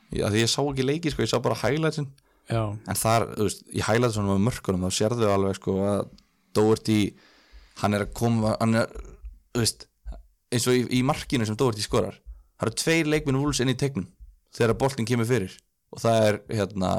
Já, 0.09 0.25
því 0.31 0.41
ég 0.41 0.49
sá 0.49 0.61
ekki 0.63 0.85
leiki 0.85 1.11
sko, 1.13 1.21
ég 1.21 1.29
sá 1.29 1.37
bara 1.43 1.57
highlightsin. 1.59 2.07
Já, 2.49 2.63
en 2.73 2.97
þar, 2.97 3.27
þú 3.35 3.45
veist, 3.45 3.59
í 3.69 3.83
highlightsunum 3.85 4.41
á 4.41 4.45
mörkunum 4.47 4.87
þá 4.87 4.97
sérðu 4.97 5.27
alveg 5.29 5.59
sko 5.59 5.75
að 5.85 5.99
Doherty, 6.57 6.97
hann 7.83 7.93
er 7.93 8.07
að 8.07 8.15
koma 8.17 8.55
hann 8.57 8.79
er, 8.81 8.95
þú 9.53 9.61
veist 9.61 9.85
eins 10.53 10.65
og 10.69 10.75
í, 10.77 10.83
í 10.99 11.01
markinu 11.05 11.45
sem 11.47 11.57
Doherty 11.59 11.83
skorar 11.85 12.17
það 12.59 12.67
eru 12.67 12.75
tveir 12.81 13.09
leikminn 13.13 13.39
vúls 13.39 13.61
inn 13.63 13.71
í 13.71 13.77
tegnum 13.79 14.07
þegar 14.55 14.75
boltin 14.81 15.07
kemur 15.07 15.27
fyrir. 15.29 15.53
Og 15.89 16.01
það 16.03 16.25
er 16.27 16.35
hérna, 16.53 16.89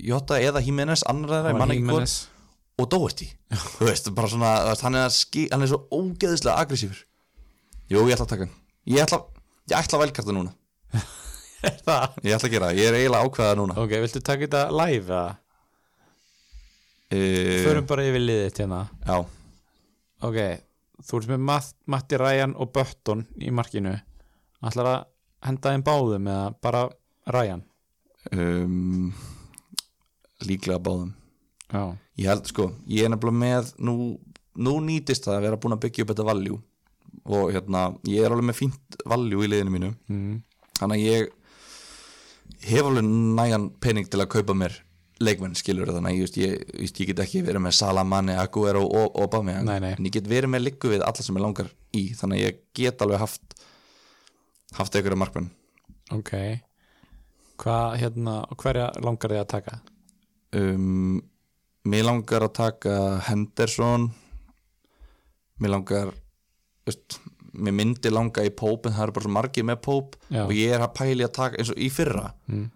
Jota 0.00 0.38
eða 0.40 0.62
Jimenez 0.64 1.02
annar 1.10 1.32
þeirra, 1.34 1.52
hvort 1.90 2.14
og 2.78 2.86
veist, 4.70 4.86
hann 4.86 4.96
hann 5.52 5.64
er 5.66 5.70
svo 5.72 5.80
ógeðislega 5.92 6.62
aggressífur. 6.62 7.02
Jú, 7.90 8.04
ég 8.08 8.14
ætla 8.14 8.24
að 8.28 8.32
taka 8.32 8.46
hann. 8.46 8.54
Ég 8.88 9.02
ætla, 9.04 9.18
ég 9.68 9.76
ætla 9.80 9.98
að 9.98 10.04
velkarta 10.06 10.36
núna 10.36 10.54
ég 12.24 12.36
ætla 12.36 12.48
að 12.48 12.52
gera, 12.54 12.70
það. 12.70 12.78
ég 12.78 12.88
er 12.88 12.96
eiginlega 13.00 13.26
ákveða 13.28 13.58
núna. 13.58 13.76
Ok, 13.82 13.96
viltu 14.04 14.22
taka 14.24 14.46
þetta 14.46 14.62
live 14.78 15.08
eða? 15.08 15.34
uh, 17.12 17.52
Förum 17.66 17.88
bara 17.90 18.06
yfir 18.08 18.24
liðið 18.24 18.62
hérna. 18.62 18.80
Já, 19.02 19.18
Ok, 20.28 20.38
þú 21.04 21.20
ert 21.20 21.30
með 21.32 21.44
Matt, 21.50 21.74
Matti 21.86 22.18
Ryan 22.20 22.54
og 22.58 22.72
Button 22.74 23.24
í 23.42 23.52
markinu. 23.54 23.94
Ætlar 24.64 24.90
að 24.90 25.00
henda 25.46 25.74
þeim 25.74 25.84
báðum 25.86 26.30
eða 26.32 26.48
bara 26.64 26.84
Ryan? 27.34 27.62
Um, 28.34 29.12
líklega 30.46 30.82
báðum. 30.82 31.14
Já, 31.68 31.82
ég 32.16 32.32
held 32.32 32.48
sko, 32.48 32.70
ég 32.88 33.04
er 33.04 33.12
nefnilega 33.12 33.42
með 33.44 33.72
nú, 33.84 33.94
nú 34.56 34.78
nýtist 34.84 35.26
það 35.28 35.36
að 35.36 35.46
vera 35.46 35.60
búin 35.60 35.76
að 35.76 35.82
byggja 35.84 36.04
upp 36.04 36.12
þetta 36.14 36.28
valjú 36.28 36.60
og 37.28 37.50
hérna, 37.52 37.82
ég 38.08 38.24
er 38.24 38.32
alveg 38.32 38.48
með 38.48 38.58
fínt 38.62 39.00
valjú 39.08 39.42
í 39.44 39.50
liðinu 39.50 39.74
mínu. 39.74 39.90
Mm. 40.08 40.38
þannig 40.78 40.96
að 40.96 41.08
ég 41.08 41.34
hef 42.68 42.88
alveg 42.88 43.04
nægan 43.38 43.68
pening 43.82 44.08
til 44.08 44.22
að 44.22 44.30
kaupa 44.32 44.56
mér 44.56 44.78
leikmenn 45.20 45.54
skilur 45.58 45.90
þannig 45.90 46.14
að 46.14 46.20
ég, 46.20 46.36
ég, 46.78 46.90
ég 47.00 47.08
get 47.10 47.22
ekki 47.24 47.40
verið 47.46 47.64
með 47.64 47.74
Salamanni, 47.80 48.36
Aguero 48.38 48.84
og 48.86 49.16
Obama 49.24 49.56
Nei, 49.66 49.78
nei. 49.82 49.92
en 49.98 50.06
ég 50.06 50.12
get 50.14 50.28
verið 50.30 50.52
með 50.52 50.62
liggu 50.68 50.92
við 50.92 51.02
alla 51.02 51.24
sem 51.26 51.34
ég 51.38 51.42
langar 51.42 51.72
í 51.98 52.02
þannig 52.18 52.42
ég 52.44 52.60
get 52.78 53.02
alveg 53.02 53.18
haft 53.24 53.56
haft 54.78 54.94
einhverja 54.98 55.18
markmenn 55.18 55.50
ok 56.14 56.32
hvað 57.58 57.96
hérna, 57.98 58.36
og 58.46 58.60
hverja 58.62 58.86
langar 59.02 59.34
þið 59.34 59.42
að 59.42 59.50
taka 59.56 59.80
um, 60.60 61.18
Mér 61.88 62.04
langar 62.04 62.44
að 62.44 62.52
taka 62.58 62.94
Henderson 63.26 64.10
Mér 65.58 65.72
langar 65.74 66.10
veist, 66.86 67.18
Mér 67.58 67.74
myndi 67.74 68.10
langa 68.12 68.44
í 68.46 68.50
Pope 68.54 68.90
en 68.90 68.94
það 68.94 69.06
eru 69.08 69.14
bara 69.16 69.26
svo 69.26 69.32
margir 69.34 69.66
með 69.66 69.80
Pope 69.86 70.18
Já. 70.30 70.44
og 70.44 70.52
ég 70.54 70.74
er 70.76 70.84
að 70.84 70.92
pæli 71.00 71.24
að 71.26 71.32
taka 71.38 71.58
eins 71.58 71.72
og 71.74 71.80
í 71.82 71.88
fyrra 71.90 72.28
Mm. 72.48 72.68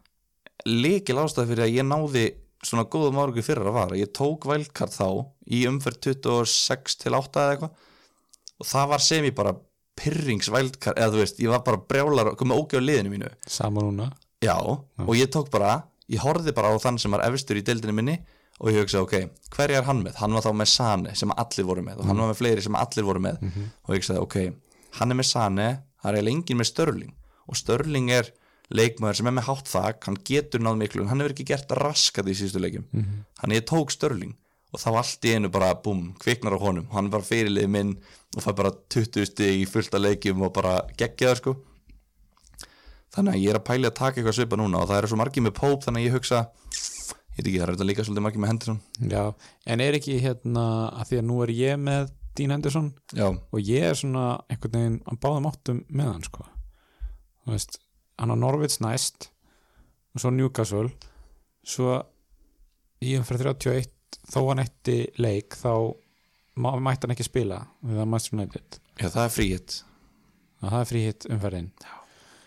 Líkil 0.68 1.18
ástæð 1.18 1.52
fyrir 1.52 1.66
að 1.66 1.76
ég 1.76 1.86
náði 1.88 2.24
svona 2.62 2.86
góðum 2.86 3.18
fyrra 3.42 3.72
var 3.74 3.92
að 3.92 4.02
ég 4.04 4.12
tók 4.14 4.46
vælkart 4.46 4.94
þá 4.94 5.26
í 5.50 5.64
umferð 5.66 5.98
26 6.06 6.98
til 7.02 7.14
8 7.18 7.42
eða 7.42 7.54
eitthvað. 7.56 7.72
Og 8.62 8.68
það 8.68 8.90
var 8.92 9.02
sem 9.02 9.24
ég 9.26 9.34
bara 9.34 9.56
pyrringsvælkart 9.98 10.98
eða 10.98 11.12
þú 11.12 11.22
veist, 11.22 11.40
ég 11.42 11.50
var 11.52 11.64
bara 11.66 11.80
brjálar 11.88 12.34
komið 12.38 12.60
ógjöf 12.62 12.84
liðinu 12.84 13.12
mínu. 13.12 13.32
Saman 13.50 13.90
núna. 13.90 14.12
Já, 14.42 14.56
og 14.58 15.12
ég 15.14 15.30
tók 15.30 15.50
bara, 15.52 15.82
ég 16.10 16.22
horfði 16.22 16.54
bara 16.54 16.72
á 16.74 16.76
þann 16.82 16.98
sem 16.98 17.12
var 17.14 17.24
efstur 17.28 17.58
í 17.60 17.64
deildinu 17.66 17.94
minni 17.94 18.16
og 18.62 18.70
ég 18.70 18.82
hugsaði, 18.82 19.02
ok, 19.02 19.46
hverja 19.54 19.80
er 19.80 19.86
hann 19.86 20.02
með? 20.04 20.18
Hann 20.22 20.34
var 20.34 20.44
þá 20.44 20.52
með 20.58 20.70
Sane 20.70 21.14
sem 21.18 21.34
allir 21.34 21.66
voru 21.66 21.82
með 21.86 22.02
og 22.02 22.08
hann 22.10 22.22
var 22.22 22.30
með 22.30 22.38
fleiri 22.40 22.64
sem 22.64 22.78
allir 22.78 23.06
voru 23.06 23.22
með. 23.22 23.42
Og 23.86 23.94
ég 23.94 24.02
hugsaði, 24.02 24.22
ok, 24.22 24.36
hann 24.98 25.14
er 25.14 25.18
með 25.18 25.28
Sane, 25.30 25.68
það 26.02 26.10
er 26.10 26.18
eiginlega 26.18 26.36
enginn 26.36 26.60
með 26.62 26.70
Störling 26.70 27.14
og 27.46 27.58
Störling 27.58 28.10
er 28.14 28.30
leikmaður 28.72 29.18
sem 29.18 29.28
er 29.30 29.36
með 29.36 29.48
hátt 29.48 29.68
þak, 29.70 30.06
hann 30.08 30.20
getur 30.28 30.62
náð 30.64 30.78
miklu 30.80 31.06
hann 31.08 31.20
hefur 31.22 31.34
ekki 31.34 31.48
gert 31.52 31.74
raskat 31.78 32.30
í 32.30 32.36
síðustu 32.38 32.62
leikjum. 32.62 32.86
Þannig 33.40 33.60
ég 33.60 33.68
tók 33.68 33.92
Störling 33.94 34.36
og 34.72 34.80
þá 34.80 34.88
allt 34.96 35.26
í 35.28 35.34
einu 35.36 35.50
bara, 35.52 35.74
búm, 35.76 36.14
kviknar 36.22 36.56
á 36.56 36.58
honum. 36.62 36.86
Hann 36.94 37.10
bara 37.12 37.26
fyrirlið 37.26 37.68
minn 37.68 37.92
og 38.36 38.40
fær 38.44 38.56
bara 38.56 38.72
20 38.88 39.28
stig 39.28 39.60
í 39.60 39.68
fullta 39.68 40.00
leikjum 40.00 40.40
og 40.46 40.54
bara 40.56 40.78
geggja 40.96 41.28
það 41.32 41.40
sko. 41.42 41.54
Þannig 43.12 43.34
að 43.34 43.42
ég 43.42 43.52
er 43.52 43.58
að 43.58 43.66
pæli 43.68 43.88
að 43.90 43.98
taka 43.98 44.20
eitthvað 44.20 44.38
svipa 44.38 44.56
núna 44.56 44.80
og 44.80 44.88
það 44.88 45.02
eru 45.02 45.10
svo 45.12 45.20
margir 45.20 45.44
með 45.44 45.58
Pope 45.58 45.84
þannig 45.84 46.00
að 46.00 46.06
ég 46.06 46.16
hugsa 46.16 46.38
ég 47.32 47.36
veit 47.36 47.46
ekki, 47.46 47.58
það 47.58 47.66
er 47.66 47.72
þetta 47.74 47.88
líka 47.90 48.04
svolítið 48.06 48.24
margir 48.24 48.42
með 48.42 48.52
Henderson. 48.52 48.80
Já, 49.12 49.22
en 49.66 49.84
er 49.84 49.98
ekki 49.98 50.16
hérna 50.22 50.64
að 50.88 51.10
því 51.10 51.20
að 51.20 51.28
nú 51.28 51.36
er 51.44 51.52
ég 51.56 51.78
með 51.80 52.12
Dean 52.32 52.54
Henderson 52.54 52.88
já, 53.12 53.26
og 53.28 53.60
ég 53.60 53.84
er 53.90 53.98
svona 54.00 54.26
einhvern 54.48 54.76
veginn 54.78 54.98
á 55.04 55.12
báðum 55.20 55.48
áttum 55.50 55.82
með 55.92 56.12
hann 56.14 56.24
sko. 56.24 56.46
Þú 57.42 57.52
veist, 57.52 57.81
hann 58.22 58.32
á 58.32 58.36
Norvits 58.38 58.80
næst 58.84 59.28
og 60.14 60.22
svo 60.22 60.32
Newcastle. 60.34 60.88
Svo 61.62 61.98
í 63.02 63.16
umfyrir 63.18 63.52
31 63.52 63.90
þó 64.30 64.40
hann 64.48 64.62
eitti 64.62 64.98
leik 65.20 65.56
þá 65.58 65.72
mætti 66.56 67.06
hann 67.06 67.14
ekki 67.14 67.26
spila 67.26 67.64
við 67.82 68.02
það 68.02 68.12
Master 68.12 68.38
United. 68.38 68.78
Já, 69.00 69.08
það 69.08 69.24
er 69.24 69.34
fríhitt 69.36 69.82
það 70.62 70.78
er 70.78 70.88
fríhitt 70.88 71.28
umferðin. 71.30 71.70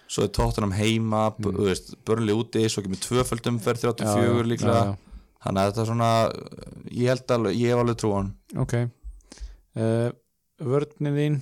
Svo 0.06 0.28
er 0.28 0.32
Tottenham 0.38 0.76
heima, 0.78 1.28
mm. 1.34 1.96
börnli 2.06 2.36
úti 2.38 2.62
svo 2.70 2.84
kemur 2.86 3.02
tvöföld 3.02 3.50
umferð 3.50 3.88
34 3.88 4.46
líklega. 4.52 4.84
já, 4.94 5.32
þannig 5.46 5.62
að 5.62 5.72
þetta 5.72 5.82
er 5.82 5.90
svona 5.90 6.12
ég 6.92 7.10
held 7.12 7.34
alveg, 7.36 7.58
ég 7.60 7.74
hef 7.74 7.82
alveg 7.82 8.00
trú 8.02 8.14
á 8.14 8.18
hann 8.20 8.32
já. 8.54 8.60
ok. 8.64 8.76
Uh, 9.76 10.10
vörnið 10.62 11.20
þín 11.20 11.40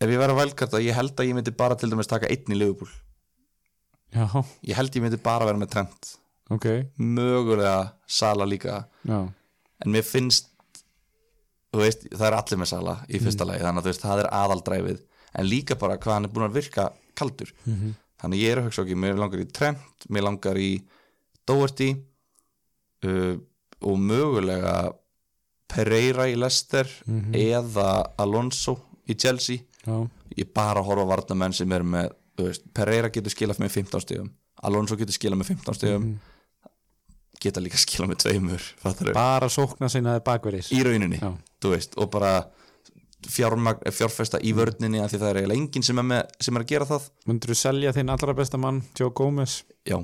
ef 0.00 0.08
ég 0.08 0.18
verið 0.20 0.34
að 0.36 0.40
velkarta, 0.42 0.80
ég 0.84 0.94
held 0.96 1.14
að 1.18 1.28
ég 1.30 1.34
myndi 1.38 1.54
bara 1.58 1.74
til 1.78 1.90
dæmis 1.90 2.06
taka 2.10 2.28
einn 2.30 2.54
í 2.54 2.58
Liverpool. 2.58 2.90
Já, 4.14 4.24
ég 4.64 4.74
held 4.78 4.94
ég 4.96 5.02
myndi 5.04 5.18
bara 5.22 5.44
vera 5.48 5.58
með 5.60 5.70
Trent. 5.74 6.12
Ok. 6.50 6.66
Mögulega 6.98 7.92
Sala 8.06 8.46
líka. 8.48 8.86
Já, 9.04 9.18
en 9.84 9.92
mér 9.92 10.02
finnst 10.06 10.48
veist, 11.76 12.06
það 12.10 12.26
er 12.30 12.36
allir 12.38 12.58
með 12.62 12.70
Sala 12.72 12.94
í 13.12 13.18
fyrsta 13.20 13.44
lagi, 13.46 13.60
þannig 13.62 13.82
að 13.84 13.88
veist, 13.90 14.02
það 14.06 14.22
er 14.24 14.28
aðaldræfið. 14.38 15.02
En 15.38 15.46
líka 15.46 15.76
bara 15.78 15.98
hvað 16.00 16.14
hann 16.16 16.24
er 16.24 16.32
búin 16.32 16.46
að 16.48 16.56
virka 16.56 16.86
kaldur, 17.14 17.50
Mhm. 17.66 17.92
þannig 18.22 18.38
að 18.38 18.42
ég 18.42 18.50
er 18.52 18.58
að 18.58 18.64
hugsa 18.68 18.82
okkur, 18.82 18.96
mér 19.04 19.18
langar 19.18 19.40
í 19.44 19.52
Trent, 19.52 20.06
mér 20.08 20.22
langar 20.24 20.56
í 20.56 20.82
Doherty 21.46 21.90
uh, 23.04 23.36
og 23.82 23.98
mögulega 23.98 24.92
Pereira 25.68 26.24
í 26.26 26.34
Leicester 26.36 26.88
Mhm. 27.06 27.32
eða 27.34 28.12
Alonso 28.18 28.78
í 29.06 29.14
Chelsea 29.14 29.58
já, 29.88 29.98
ég 30.42 30.52
bara 30.54 30.82
horfa 30.84 31.04
á 31.08 31.10
varnamenn 31.14 31.56
sem 31.56 31.72
er 31.72 31.82
með 31.82 32.12
veist, 32.38 32.62
Pereira 32.74 33.08
getur 33.10 33.32
skilað 33.34 33.58
með 33.64 33.72
15 33.80 34.04
stegum 34.04 34.28
Alonso 34.68 34.96
getur 35.00 35.16
skilað 35.16 35.40
með 35.42 35.50
15 35.54 35.74
stegum 35.80 36.04
Mhm. 36.04 36.18
geta 37.42 37.60
líka 37.62 37.78
skilað 37.78 38.12
með 38.12 38.22
tveimur 38.24 38.62
bara 39.14 39.46
sókna 39.48 39.86
sinnaði 39.90 40.22
bakverðis. 40.26 40.72
Í 40.74 40.80
rauninni 40.82 41.20
þú 41.62 41.70
veist, 41.74 41.94
og 41.96 42.10
bara 42.10 42.32
fjármag, 43.28 43.80
fjárfesta 43.94 44.38
í 44.42 44.52
vörninni 44.54 45.00
af 45.02 45.10
því 45.12 45.18
það 45.22 45.30
er 45.30 45.38
eiginlega 45.40 45.58
enginn 45.62 45.84
sem 45.86 45.98
er, 45.98 46.06
með, 46.06 46.28
sem 46.40 46.56
er 46.58 46.62
að 46.64 46.70
gera 46.72 46.86
það. 46.86 47.08
Myndur 47.26 47.50
þú 47.52 47.56
selja 47.58 47.92
þinn 47.96 48.12
allra 48.14 48.34
besta 48.38 48.58
mann 48.62 48.82
Joe 48.98 49.10
Gomez? 49.10 49.56
Já, 49.86 49.98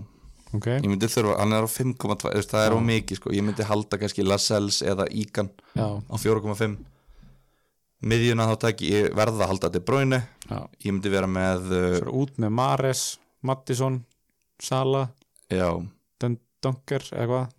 ok, 0.54 0.66
ég 0.80 0.88
myndi 0.90 1.06
þurfa, 1.10 1.36
hann 1.38 1.52
er 1.54 1.66
á 1.66 1.70
5,2 1.70 2.18
þú 2.24 2.32
veist, 2.34 2.50
það 2.54 2.66
er 2.66 2.74
á 2.74 2.78
mikið, 2.90 3.20
sko, 3.20 3.30
ég 3.34 3.46
myndi 3.46 3.66
halda 3.68 3.98
kannski 4.02 4.26
Lascelles 4.26 4.80
eða 4.82 5.06
Ígan 5.14 5.50
já, 5.78 5.86
á 5.86 6.14
4,5 6.18 6.76
miðjuna 8.04 8.48
þá 8.50 8.54
takk 8.66 8.84
ég 8.86 9.10
verða 9.16 9.46
að 9.46 9.52
halda 9.54 9.82
Bruyne. 9.84 10.20
Já. 10.48 10.58
Ég 10.84 10.92
myndi 10.92 11.12
vera 11.12 11.30
með 11.30 11.72
uh, 11.72 11.86
Svo 12.02 12.16
út 12.24 12.38
með 12.42 12.54
Mares, 12.60 13.04
Mattisson 13.44 14.02
Sala, 14.62 15.08
Donker 16.64 17.04
eða 17.12 17.26
hvað? 17.28 17.56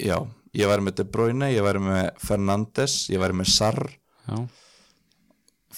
Já, 0.00 0.16
ég 0.56 0.70
væri 0.70 0.86
með 0.86 1.00
De 1.00 1.06
Bruyne 1.10 1.48
ég 1.50 1.64
væri 1.66 1.82
með 1.82 2.04
Fernandes, 2.22 3.00
ég 3.12 3.22
væri 3.22 3.36
með 3.40 3.50
Sarr. 3.50 3.80
Já, 4.28 4.36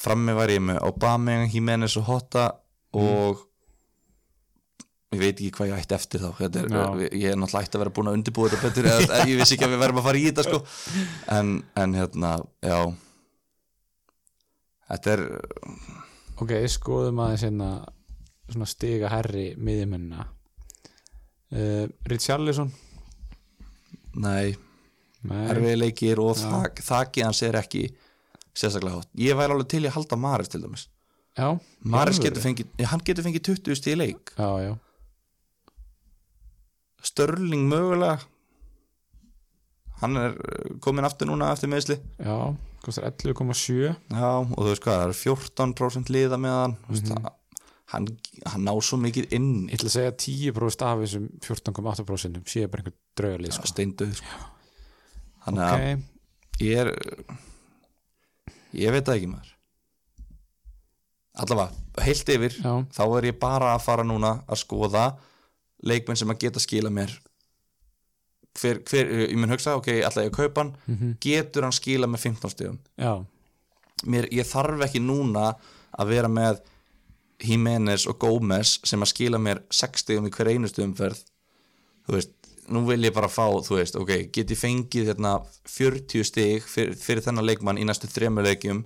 frammi 0.03 0.35
væri 0.37 0.59
ég 0.59 0.67
með 0.67 0.83
Obama, 0.89 1.39
Jimenez 1.51 1.97
og 2.01 2.09
Hotta 2.09 2.49
og 2.99 3.47
ég 5.13 5.21
veit 5.21 5.37
ekki 5.37 5.53
hvað 5.57 5.71
ég 5.73 5.81
ætti 5.83 5.97
eftir 5.97 6.23
þá. 6.25 6.29
Þetta 6.41 6.65
er, 6.65 7.07
ég 7.11 7.33
er 7.33 7.41
náttúrulega 7.41 7.69
ætti 7.69 7.79
að 7.79 7.85
vera 7.85 7.95
búin 7.97 8.11
að 8.11 8.19
undirbúa 8.19 8.53
þetta 8.53 8.69
betur 8.69 8.91
eða 8.91 9.23
ég 9.29 9.41
vissi 9.41 9.57
ekki 9.57 9.69
að 9.69 9.75
við 9.75 9.83
verðum 9.85 10.03
að 10.03 10.07
fara 10.09 10.21
í 10.21 10.27
þetta 10.29 10.47
sko. 10.49 10.61
en, 11.39 11.55
en 11.85 11.97
hérna, 12.01 12.35
já 12.65 12.77
þetta 14.93 15.15
er 15.17 15.23
ok, 16.43 16.55
skoðum 16.71 17.21
aðeins 17.25 17.47
hérna 17.47 17.71
svona 18.53 18.69
stiga 18.69 19.11
herri 19.13 19.53
miðjumennina 19.57 20.27
uh, 20.27 21.85
Richarlison? 22.11 22.73
Nei, 24.23 24.53
Nei, 25.25 25.45
erfið 25.49 25.79
leikir 25.79 26.21
og 26.21 26.35
þak, 26.37 26.83
þakið 26.85 27.29
hans 27.29 27.45
er 27.47 27.61
ekki 27.63 27.87
sérstaklega 28.53 29.01
hátt, 29.01 29.13
ég 29.17 29.39
væri 29.39 29.55
alveg 29.55 29.71
til 29.73 29.85
að 29.87 29.95
halda 29.97 30.19
Maris 30.21 30.53
til 30.53 30.61
dæmis, 30.65 30.89
já, 31.39 31.47
Maris 31.95 32.21
getur 32.21 32.45
fengið 32.45 32.75
já, 32.77 32.89
hann 32.93 33.05
getur 33.07 33.25
fengið 33.25 33.47
20 33.55 33.81
stíð 33.81 34.03
leik. 34.03 34.35
Já, 34.37 34.51
já, 34.67 34.75
Störling 37.03 37.65
mögulega. 37.67 38.21
Hann 40.03 40.19
er 40.21 40.37
uh, 40.37 40.77
komin 40.83 41.07
aftur 41.07 41.27
núna 41.31 41.49
eftir 41.55 41.71
meðsli 41.73 41.97
já 42.19 42.37
kostar 42.87 43.07
11,7 43.11 43.93
Já, 43.93 44.31
og 44.43 44.59
þú 44.59 44.69
veist 44.69 44.85
hvað, 44.85 44.99
það 44.99 45.07
eru 45.07 45.19
14% 45.21 46.13
liða 46.15 46.39
með 46.41 46.57
hann 46.59 46.75
mm. 46.77 46.99
-hmm. 46.99 47.31
hann, 47.95 48.09
hann 48.47 48.67
ná 48.67 48.75
svo 48.81 48.99
mikið 49.01 49.33
inn 49.39 49.69
ég 49.69 49.79
ætla 49.79 49.91
að 49.91 49.97
segja 49.97 50.17
10% 50.53 50.87
af 50.89 51.05
þessum 51.05 51.29
14,8% 51.47 52.43
sé 52.47 52.67
bara 52.67 52.83
einhver 52.83 52.99
draugalið 53.17 53.53
sko. 53.53 53.67
steinduð 53.67 54.15
sko. 54.21 54.45
þannig 55.45 55.65
að 55.65 55.75
ok, 55.75 56.05
ég 56.61 56.79
er 56.79 56.95
ég 58.73 58.93
veit 58.93 59.05
það 59.07 59.17
ekki 59.17 59.33
maður 59.33 59.51
allavega, 61.33 61.73
heilt 62.05 62.29
yfir 62.29 62.57
já, 62.61 62.73
þá 62.93 63.05
er 63.19 63.25
ég 63.31 63.39
bara 63.39 63.75
að 63.75 63.85
fara 63.85 64.05
núna 64.05 64.43
að 64.47 64.65
skoða 64.65 65.17
leikmenn 65.83 66.17
sem 66.17 66.31
að 66.31 66.43
geta 66.45 66.61
skila 66.61 66.91
mér 66.91 67.15
hver, 68.59 68.83
hver, 68.89 69.13
ég 69.31 69.37
mun 69.39 69.53
hugsa, 69.53 69.77
ok, 69.79 69.89
ætla 70.07 70.27
ég 70.27 70.35
kaupa 70.35 70.65
hann. 70.65 70.75
Mhm. 70.87 71.15
getur 71.21 71.63
hann 71.67 71.73
skila 71.73 72.07
með 72.11 72.27
15 72.29 72.51
stegum 72.53 72.79
já, 72.99 73.25
mér, 74.07 74.29
ég 74.33 74.47
þarf 74.47 74.85
ekki 74.89 75.01
núna 75.01 75.55
að 75.99 76.09
vera 76.09 76.29
með 76.29 76.61
Jimenez 77.43 78.07
og 78.07 78.19
Gómez 78.23 78.79
sem 78.87 79.03
að 79.03 79.11
skila 79.15 79.39
mér 79.43 79.63
6 79.71 80.05
stegum 80.05 80.29
í 80.29 80.31
hver 80.31 80.53
einustu 80.53 80.85
umferð. 80.85 81.25
Þú 82.07 82.15
veist, 82.15 82.31
nú 82.71 82.85
vil 82.87 83.03
ég 83.03 83.15
bara 83.15 83.29
fá 83.29 83.49
þú 83.67 83.77
veist, 83.81 83.97
ok, 83.99 84.13
get 84.33 84.51
ég 84.55 84.59
fengið 84.59 85.11
hérna 85.11 85.33
40 85.67 86.25
steg 86.25 86.63
fyrir, 86.63 86.95
fyrir 86.95 87.23
þennan 87.25 87.47
leikmann 87.47 87.79
í 87.79 87.85
næstu 87.85 88.07
þremur 88.11 88.47
leikjum 88.47 88.85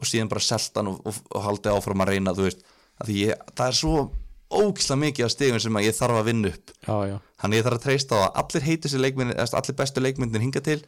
og 0.00 0.04
síðan 0.06 0.28
bara 0.28 0.40
selta 0.44 0.80
hann 0.82 0.92
og, 0.92 1.00
og, 1.06 1.14
og 1.32 1.42
haldið 1.42 1.72
áfram 1.72 2.04
að 2.04 2.12
reyna, 2.12 2.34
þú 2.36 2.44
veist, 2.48 2.60
ég, 3.08 3.34
það 3.56 3.66
er 3.66 3.78
svo 3.80 4.10
ógislega 4.52 5.00
mikið 5.00 5.26
af 5.26 5.32
stegum 5.34 5.62
sem 5.62 5.80
ég 5.84 5.96
þarf 5.96 6.20
að 6.20 6.28
vinna 6.30 6.52
upp. 6.52 6.74
Þannig 6.84 7.60
ég 7.60 7.66
þarf 7.66 7.78
að 7.78 7.84
treysta 7.86 8.20
á 8.20 8.20
að 8.24 8.38
allir 8.42 9.00
leikmyndir, 9.04 9.40
allir 9.40 9.78
bestu 9.78 10.04
leikmyndir 10.04 10.44
hinga 10.44 10.62
til 10.64 10.80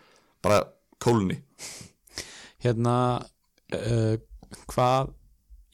bara 0.44 0.62
kólni. 1.02 1.40
Hérna 2.62 2.96
uh, 3.74 4.14
hvað 4.70 5.12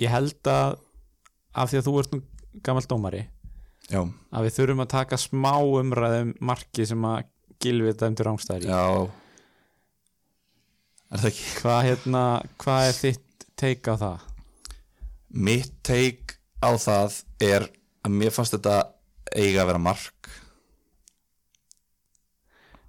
ég 0.03 0.13
held 0.13 0.51
að 0.51 0.79
af 1.53 1.71
því 1.71 1.81
að 1.81 1.87
þú 1.89 1.95
ert 2.01 2.15
nú 2.15 2.23
gammal 2.65 2.85
dómari 2.89 3.23
Já, 3.91 4.01
að 4.33 4.47
við 4.47 4.55
þurfum 4.57 4.85
að 4.85 4.93
taka 4.93 5.19
smá 5.21 5.55
umræðum 5.61 6.33
marki 6.45 6.87
sem 6.89 7.03
að 7.05 7.27
gilvið 7.63 7.99
dæmdur 8.01 8.31
rángstæðir 8.31 8.67
í. 8.67 8.71
Já. 8.71 9.11
Er 11.13 11.21
það 11.23 11.29
ekki? 11.29 11.49
hvað, 11.59 11.81
hérna, 11.89 12.23
hvað 12.63 12.87
er 12.87 12.97
þitt 12.97 13.47
teika 13.61 13.97
á 13.99 14.03
það? 14.03 14.29
Mitt 15.33 15.75
teik 15.85 16.32
á 16.63 16.71
það 16.79 17.19
er 17.43 17.67
að 18.07 18.17
mér 18.21 18.35
fannst 18.35 18.55
þetta 18.57 18.77
eiga 19.35 19.63
að 19.65 19.69
vera 19.73 19.83
mark. 19.83 20.31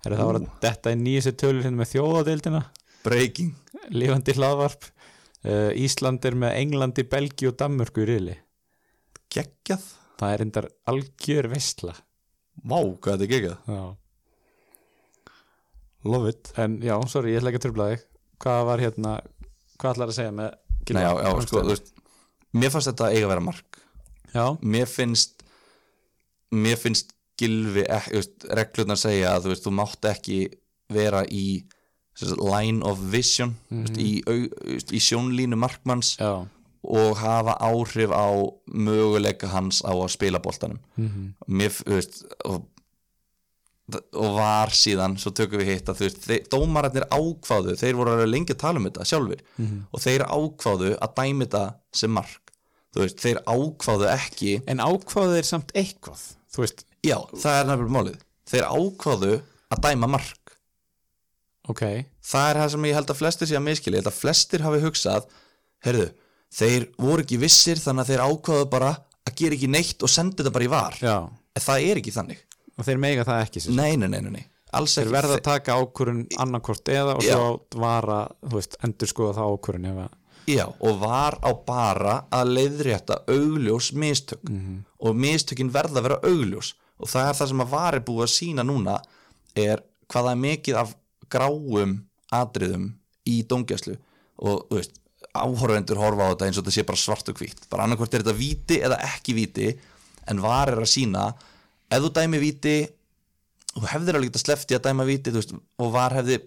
Er 0.03 0.15
það 0.19 0.31
að 0.33 0.47
þetta 0.63 0.91
er 0.91 0.99
nýjast 0.99 1.39
tölur 1.39 1.63
hérna 1.63 1.79
með 1.79 1.91
þjóðadeildina? 1.93 2.63
Breaking. 3.03 3.53
Lifandi 3.93 4.35
hlaðvarp. 4.37 4.87
Uh, 5.43 5.71
Ísland 5.75 6.23
er 6.27 6.37
með 6.39 6.57
Englandi, 6.61 7.03
Belgi 7.07 7.49
og 7.49 7.57
Danmörku 7.59 8.03
í 8.03 8.07
riðli. 8.07 8.37
Geggjað. 9.33 9.85
Það 10.19 10.33
er 10.33 10.43
endar 10.45 10.67
algjör 10.87 11.47
veistla 11.51 11.95
Vá, 12.61 12.77
hvað 12.77 13.15
þetta 13.15 13.25
er 13.25 13.31
geggjað. 13.31 13.55
Já. 13.73 15.31
Love 16.13 16.31
it. 16.31 16.51
En 16.59 16.77
já, 16.83 16.93
sorry, 17.11 17.33
ég 17.33 17.41
ætla 17.41 17.51
ekki 17.51 17.61
að 17.61 17.65
trubla 17.65 17.87
þig. 17.91 18.05
Hvað 18.43 18.61
var 18.69 18.83
hérna, 18.83 19.13
hvað 19.79 19.95
ætlar 19.95 20.11
að 20.11 20.17
segja 20.19 20.35
með? 20.37 20.55
Nei, 20.83 21.01
já, 21.01 21.11
já, 21.23 21.29
sko, 21.47 21.63
þú 21.63 21.71
veist 21.71 21.91
Mér 22.53 22.69
fannst 22.73 22.91
þetta 22.91 23.11
eiga 23.13 23.25
að 23.27 23.33
vera 23.33 23.45
mark. 23.49 23.79
Já, 24.33 24.45
Mér 24.61 24.87
finnst 24.89 25.43
Mér 26.53 26.77
finnst 26.77 27.13
gilfi 27.39 27.83
veist, 28.13 28.43
reglurnar 28.53 28.99
segja 29.01 29.31
að 29.35 29.47
þú 29.47 29.53
veist, 29.53 29.63
þú 29.65 29.71
mátt 29.73 30.05
ekki 30.05 30.35
vera 30.93 31.23
í 31.25 31.45
sagt, 32.13 32.37
line 32.37 32.83
of 32.85 32.99
vision 33.13 33.55
mm 33.73 33.87
veist, 33.87 33.97
í, 33.97 34.09
au, 34.29 34.35
þú 34.53 34.75
veist, 34.75 34.93
í 34.93 35.01
sjónlínu 35.01 35.57
markmanns 35.57 36.11
já, 36.19 36.33
og 36.83 37.17
hafa 37.17 37.55
áhrif 37.63 38.11
á 38.13 38.27
möguleika 38.69 39.47
hans 39.49 39.81
á 39.81 39.89
að 39.95 40.11
spila 40.13 40.39
boltanum. 40.43 40.77
Mhm. 40.97 41.33
mér, 41.47 41.71
þú 41.73 41.97
veist 41.97 42.21
og, 42.45 42.67
og 44.13 44.29
var 44.37 44.69
síðan 44.73 45.17
svo 45.19 45.33
tökum 45.35 45.59
við 45.63 45.73
hitt 45.73 45.89
að 45.89 46.03
þú 46.03 46.07
veist, 46.09 46.29
dómararnir 46.53 47.07
ákváðu 47.09 47.75
þeir 47.81 47.97
voru 47.97 48.13
að 48.19 48.29
tala 48.61 48.77
um 48.79 48.85
þetta 48.91 49.09
sjálfur 49.09 49.41
Mhm. 49.57 49.81
og 49.91 49.99
þeir 50.05 50.27
ákváðu 50.29 50.93
að 51.01 51.15
dæmi 51.17 51.45
þetta 51.47 51.65
sem 51.93 52.11
mark 52.13 52.42
þú 52.93 53.03
veist, 53.03 53.23
þeir 53.23 53.41
ákváðu 53.49 54.09
ekki. 54.13 54.53
En 54.69 54.83
ákváðu 54.83 55.37
þeir 55.37 55.49
samt 55.49 55.73
eitthvað? 55.77 56.23
Þú 56.53 56.63
veist, 56.65 56.85
já, 57.05 57.17
það 57.33 57.59
er 57.59 57.69
nefnilega 57.69 57.97
málið. 57.97 58.23
Þeir 58.53 58.67
ákváðu 58.69 59.33
að 59.73 59.83
dæma 59.87 60.09
mark. 60.13 60.55
Ok. 61.71 61.83
Það 62.23 62.49
er 62.49 62.59
það 62.59 62.71
sem 62.73 62.87
ég 62.89 62.97
held 62.97 63.13
að 63.13 63.19
flestir 63.21 63.49
sé 63.49 63.57
að 63.57 63.65
miskili 63.69 63.97
ég 63.97 64.03
held 64.03 64.11
að 64.11 64.19
flestir 64.19 64.63
hafi 64.65 64.81
hugsað 64.83 65.27
heyrðu, 65.83 66.07
þeir 66.53 66.87
voru 67.01 67.23
ekki 67.23 67.39
vissir 67.41 67.79
þannig 67.81 68.03
að 68.03 68.11
þeir 68.11 68.23
ákváðu 68.27 68.65
bara 68.71 68.89
að 69.23 69.37
gera 69.39 69.57
ekki 69.57 69.69
neitt 69.71 70.03
og 70.03 70.11
senda 70.11 70.41
þetta 70.41 70.55
bara 70.55 70.67
í 70.67 70.71
var. 70.73 70.97
Já, 70.99 71.15
en 71.29 71.63
það 71.63 71.85
er 71.89 72.01
ekki 72.01 72.15
þannig. 72.15 72.41
Og 72.73 72.87
þeir 72.87 72.99
mega 72.99 73.25
það 73.27 73.45
ekki 73.45 73.63
nei, 73.77 73.93
nei, 74.01 74.09
nei, 74.09 74.19
nei, 74.25 74.43
þeir 74.89 75.11
verða 75.13 75.37
að 75.37 75.45
taka 75.45 75.77
ákvörun 75.77 76.23
annarkort 76.41 76.89
eða 76.89 77.15
og 77.19 77.25
Já. 77.25 77.35
svo 77.35 77.79
vara, 77.79 78.23
þú 78.41 78.57
veist, 78.57 78.77
endur 78.83 79.11
skoða 79.11 79.35
það 79.37 79.51
ef 79.91 79.99
að 80.03 80.15
Já, 80.49 80.65
og 80.67 80.99
var 80.99 81.37
á 81.39 81.51
bara 81.65 82.15
að 82.33 82.55
leiðrétta 82.57 83.21
augljós 83.31 83.91
mistök. 83.95 84.41
Og 84.99 85.15
mistökin 85.15 85.71
verða 85.71 86.01
að 86.01 86.07
vera 86.09 86.19
augljós. 86.23 86.73
Og 86.99 87.09
það 87.09 87.29
er 87.29 87.37
það 87.39 87.51
sem 87.51 87.63
að 87.63 87.71
var 87.73 87.95
er 87.97 88.03
búið 88.07 88.25
að 88.25 88.33
sína 88.33 88.65
núna 88.67 88.97
er 89.55 89.83
hvað 90.07 90.27
það 90.27 90.31
er 90.31 90.41
mikið 90.43 90.81
af 90.81 90.95
gráum 91.31 91.95
atriðum 92.31 92.89
í 93.29 93.43
dómgæslu. 93.47 93.95
Og 94.43 94.67
veist, 94.73 94.99
áhorfendur 95.33 96.01
horfa 96.01 96.27
á 96.27 96.31
þetta 96.33 96.49
eins 96.49 96.59
og 96.59 96.65
þetta 96.65 96.75
sé 96.75 96.85
bara 96.87 97.03
svart 97.03 97.29
og 97.31 97.39
hvítt. 97.39 97.67
Bara 97.71 97.87
annarkvort 97.87 98.13
er 98.13 98.25
þetta 98.25 98.37
víti 98.37 98.81
eða 98.83 98.99
ekki 99.07 99.37
víti 99.37 99.71
en 100.27 100.41
var 100.43 100.71
er 100.71 100.83
að 100.83 100.91
sína 100.91 101.29
ef 101.89 102.03
þú 102.03 102.11
dæmi 102.15 102.39
víti 102.41 102.75
þú 103.73 103.85
hefðir 103.89 104.17
alveg 104.17 104.31
getað 104.31 104.45
slefti 104.45 104.77
að 104.77 104.85
dæma 104.87 105.05
víti 105.07 105.31
þú 105.31 105.39
veist, 105.39 105.55
og 105.81 105.93
var 105.93 106.15
hefði 106.19 106.39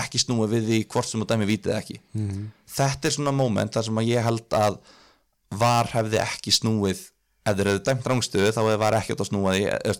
ekki 0.00 0.20
snúið 0.22 0.54
við 0.56 0.68
því 0.70 0.78
hvort 0.92 1.08
sem 1.08 1.22
þú 1.22 1.26
dæmi 1.30 1.48
víti 1.48 1.70
eða 1.70 1.80
ekki. 1.82 1.98
Þetta 2.74 3.08
er 3.08 3.14
svona 3.16 3.34
moment 3.34 3.74
þar 3.74 3.86
sem 3.88 4.00
að 4.02 4.08
ég 4.10 4.26
held 4.26 4.56
að 4.58 4.78
var 5.54 5.90
hefði 5.92 6.18
ekki 6.22 6.54
snúið 6.54 7.04
ef 7.44 7.56
þeir 7.58 7.70
hefðu 7.70 7.84
dæmt 7.86 8.08
rángstöðu 8.10 8.50
þá 8.56 8.60
hefði 8.62 8.80
var 8.82 8.98
ekki 8.98 9.14
átt 9.14 9.22
að 9.24 9.30
snúa 9.30 9.54
því 9.54 9.64
eða, 9.70 9.96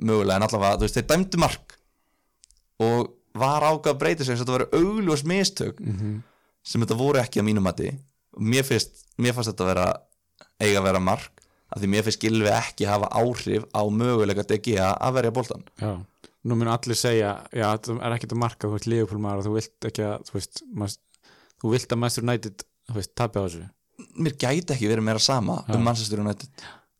mögulega 0.00 0.36
en 0.36 0.46
allavega, 0.46 0.76
þú 0.76 0.86
veist, 0.86 0.98
þeir 0.98 1.08
dæmdu 1.12 1.40
mark. 1.40 1.74
Og 2.80 3.10
var 3.40 3.62
ákvað 3.62 3.94
að 3.94 4.00
breyta 4.02 4.24
sig 4.24 4.34
þess 4.34 4.42
að 4.42 4.46
þetta 4.46 4.56
voru 4.58 4.68
augljós 4.80 5.24
mistök 5.24 5.80
sem 6.62 6.80
þetta 6.82 6.98
voru 6.98 7.20
ekki 7.20 7.40
að 7.40 7.48
mínum 7.48 7.64
mati. 7.64 7.92
Mér 8.36 8.66
mér 9.20 9.34
fannst 9.36 9.52
þetta 9.52 9.68
vera 9.68 9.86
eiga 10.60 10.80
að 10.80 10.86
vera 10.88 11.00
mark 11.00 11.40
af 11.70 11.80
því 11.80 11.90
mér 11.92 12.06
finnst 12.06 12.22
Gilvi 12.24 12.50
ekki 12.52 12.88
hafa 12.88 13.08
áhrif 13.14 13.66
á 13.70 13.82
mögulega 13.86 14.44
DG 14.46 14.76
að 14.80 15.14
verja 15.14 15.34
boltan 15.34 15.64
já, 15.78 15.92
nú 16.44 16.56
mun 16.56 16.70
allir 16.72 16.96
segja 16.96 17.34
já, 17.52 17.66
það 17.84 18.00
er 18.06 18.14
ekkert 18.16 18.32
að 18.32 18.40
marka, 18.40 18.68
þú 18.68 18.76
veist, 18.78 18.88
liðupólmaður 18.88 19.42
og 19.42 19.46
þú 19.48 19.54
vilt 19.58 19.88
ekki 19.90 20.04
að, 20.06 20.24
þú 20.30 20.36
veist 20.38 20.62
mas, 20.82 20.98
þú 21.60 21.72
vilt 21.74 21.92
að 21.92 21.98
Master 22.00 22.24
United, 22.24 22.64
þú 22.88 22.96
veist, 22.96 23.12
tapja 23.18 23.42
á 23.42 23.44
þessu. 23.46 23.66
Mér 24.16 24.36
gæti 24.40 24.72
ekki 24.74 24.88
verið 24.88 25.04
meira 25.10 25.20
sama 25.20 25.58
um 25.68 25.82
Manchester 25.84 26.22
United. 26.24 26.48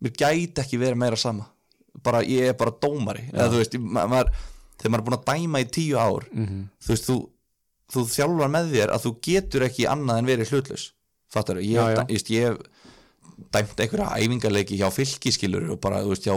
Mér 0.05 0.13
gæti 0.21 0.61
ekki 0.65 0.81
verið 0.83 1.01
meira 1.01 1.17
sama. 1.17 1.47
Bara, 2.05 2.21
ég 2.23 2.51
er 2.53 2.57
bara 2.61 2.71
dómari. 2.77 3.25
Eða, 3.33 3.49
þú 3.55 3.61
veist, 3.63 3.79
ma 3.81 4.05
maður, 4.07 4.31
þegar 4.79 4.93
maður 4.93 5.01
er 5.01 5.07
búin 5.09 5.19
að 5.19 5.25
dæma 5.33 5.61
í 5.65 5.71
tíu 5.73 5.97
ár 6.01 6.27
Mhm. 6.33 6.61
þú 6.85 6.93
veist, 6.93 7.09
þú, 7.09 7.17
þú 7.93 8.05
þjálfar 8.13 8.53
með 8.55 8.71
þér 8.77 8.93
að 8.95 9.03
þú 9.07 9.15
getur 9.27 9.65
ekki 9.67 9.89
annað 9.89 10.19
en 10.19 10.27
verið 10.29 10.53
hlutlaus. 10.53 10.85
Fattar 11.33 11.57
dæ- 11.57 11.65
ég, 11.65 12.45
hef 12.45 12.59
dæmt 13.51 13.81
einhverja 13.81 14.13
æfingarleiki 14.21 14.77
hjá 14.79 14.91
fylkiskilur 14.93 15.71
og 15.73 15.81
bara, 15.81 16.03
þú 16.05 16.13
veist, 16.13 16.25
hjá 16.29 16.35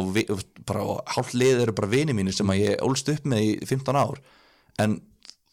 bara, 0.68 0.86
hálf 1.16 1.34
lið 1.38 1.64
eru 1.66 1.76
bara 1.78 1.92
vini 1.92 2.16
mínir 2.16 2.36
sem 2.36 2.50
að 2.54 2.62
ég 2.64 2.86
ólst 2.86 3.12
upp 3.14 3.28
með 3.30 3.48
í 3.48 3.52
15 3.70 4.00
ár. 4.00 4.22
En 4.84 4.98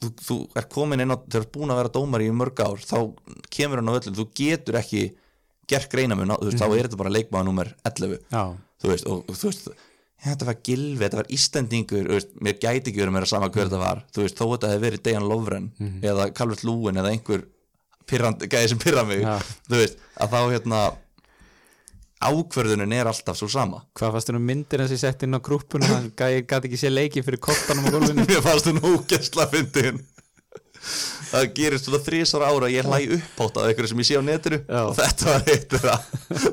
þú, 0.01 0.13
þú 0.27 0.39
er 0.57 0.69
komin 0.73 1.05
inn 1.05 1.13
á 1.13 1.17
þegar 1.19 1.35
þú 1.35 1.43
ert 1.45 1.53
búin 1.57 1.75
að 1.75 1.83
vera 1.83 1.95
dómari 1.97 2.31
í 2.31 2.35
mörg 2.37 2.65
ár 2.65 2.81
þá 2.85 2.97
kemur 3.53 3.83
hann 3.83 3.93
á 3.93 3.97
öllum, 3.99 4.17
þú 4.17 4.27
getur 4.41 4.81
ekki 4.81 5.05
gert 5.71 5.93
greinamun, 5.93 6.33
þú 6.35 6.49
veist, 6.49 6.59
þá 6.59 6.67
er 6.71 6.89
þetta 6.89 6.99
bara 6.99 7.15
leikmaður 7.15 7.47
nummer 7.47 7.71
11 7.87 8.17
já, 8.19 8.43
þú 8.83 8.91
veist, 8.91 9.07
og, 9.07 9.21
og 9.29 9.39
þú 9.39 9.51
veist 9.53 9.71
þetta 10.21 10.49
var 10.49 10.59
gilvi, 10.67 11.01
þetta 11.05 11.21
var 11.21 11.31
veist, 12.17 12.35
mér 12.45 12.59
gæti 12.61 12.91
ekki 12.91 13.01
verið 13.01 13.15
meira 13.17 13.29
sama 13.31 13.49
hver 13.49 13.69
þetta 13.69 13.81
var. 13.81 14.03
Þú 14.13 14.25
veist, 14.27 14.37
þó 14.37 14.45
þetta 14.51 14.73
hefði 14.73 14.85
verið 14.85 15.03
Dejan 15.07 15.29
Lovren 15.31 15.71
eða 16.05 16.27
Calvert 16.37 16.65
Lúin 16.67 17.01
eða 17.01 17.13
einhver 17.15 17.47
gæði 18.51 18.73
sem 18.73 18.83
pirra 18.83 19.05
mig. 19.07 19.23
Já. 19.23 19.39
þú 19.71 19.81
veist, 19.81 20.03
að 20.21 20.35
þá 20.35 20.41
hérna 20.51 20.81
ákvörðunin 22.21 22.95
er 22.97 23.11
alltaf 23.11 23.39
svo 23.39 23.49
sama. 23.51 23.83
Hvað 23.99 24.17
fannst 24.17 24.31
þér 24.31 24.39
um 24.39 24.49
myndir 24.51 24.85
sem 24.85 24.97
ég 24.97 25.03
sett 25.03 25.27
inn 25.27 25.37
á 25.37 25.41
grúppuna? 25.41 25.89
Það 25.89 26.39
gæti 26.45 26.71
ekki 26.71 26.81
sé 26.81 26.93
leiki 26.93 27.25
fyrir 27.27 27.43
kottanum 27.43 27.89
á 27.89 27.91
gólfinu. 27.97 28.27
Mér 28.31 28.43
fannst 28.45 28.71
hún 28.71 28.83
ógæsla 28.85 29.47
fyndin. 29.53 30.03
Það 31.31 31.47
gerist 31.57 31.87
svona 31.87 32.03
þrísar 32.05 32.45
ára 32.47 32.69
að 32.69 32.75
ég 32.75 32.89
hlæ 32.89 33.17
uppátt 33.19 33.61
af 33.61 33.69
einhverju 33.69 33.93
sem 33.93 34.03
ég 34.03 34.09
sé 34.09 34.21
á 34.21 34.25
netinu. 34.25 34.61
Já. 34.65 34.81
og 34.87 34.97
þetta 34.99 35.31
var 35.31 35.49
eitt 35.55 35.77
þeirra. 35.77 35.97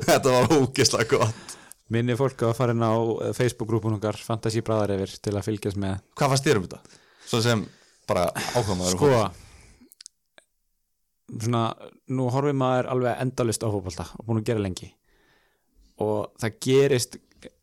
Þetta 0.08 0.36
var 0.36 0.54
ógæsla 0.58 1.04
gott. 1.10 1.58
Minni 1.88 2.16
fólk 2.20 2.44
að 2.44 2.56
fara 2.58 2.74
inn 2.76 2.84
á 2.84 2.92
eh, 2.92 3.34
Facebook-grúpun 3.36 3.96
okkar 3.96 4.18
Fantasí 4.20 4.60
Bræðarefir 4.60 5.14
til 5.24 5.32
að 5.32 5.46
fylgjast 5.46 5.80
með. 5.80 6.02
Hvað 6.20 6.34
fannst 6.34 6.48
þér 6.48 6.60
um 6.60 6.66
þetta? 6.68 6.98
svo 7.28 7.40
sem 7.44 7.64
bara 8.08 8.28
ákvæmaður 8.56 8.94
sko 8.94 9.08
svona, 11.42 11.64
nú 12.08 12.28
horfir 12.32 12.56
maður 12.56 12.88
alveg 12.94 13.20
endalist 13.24 13.64
á 13.64 13.68
fótbolta 13.68 14.08
og 14.16 14.28
búin 14.28 14.40
að 14.40 14.48
gera 14.48 14.64
lengi 14.64 14.88
og 16.04 16.30
það 16.40 16.60
gerist 16.64 17.18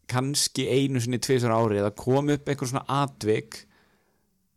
kannski 0.10 0.68
einu 0.70 1.02
sinni 1.02 1.20
tvisar 1.24 1.54
ári 1.56 1.82
að 1.82 1.96
komi 1.98 2.36
upp 2.38 2.50
einhver 2.50 2.70
svona 2.70 2.86
atvik 3.04 3.64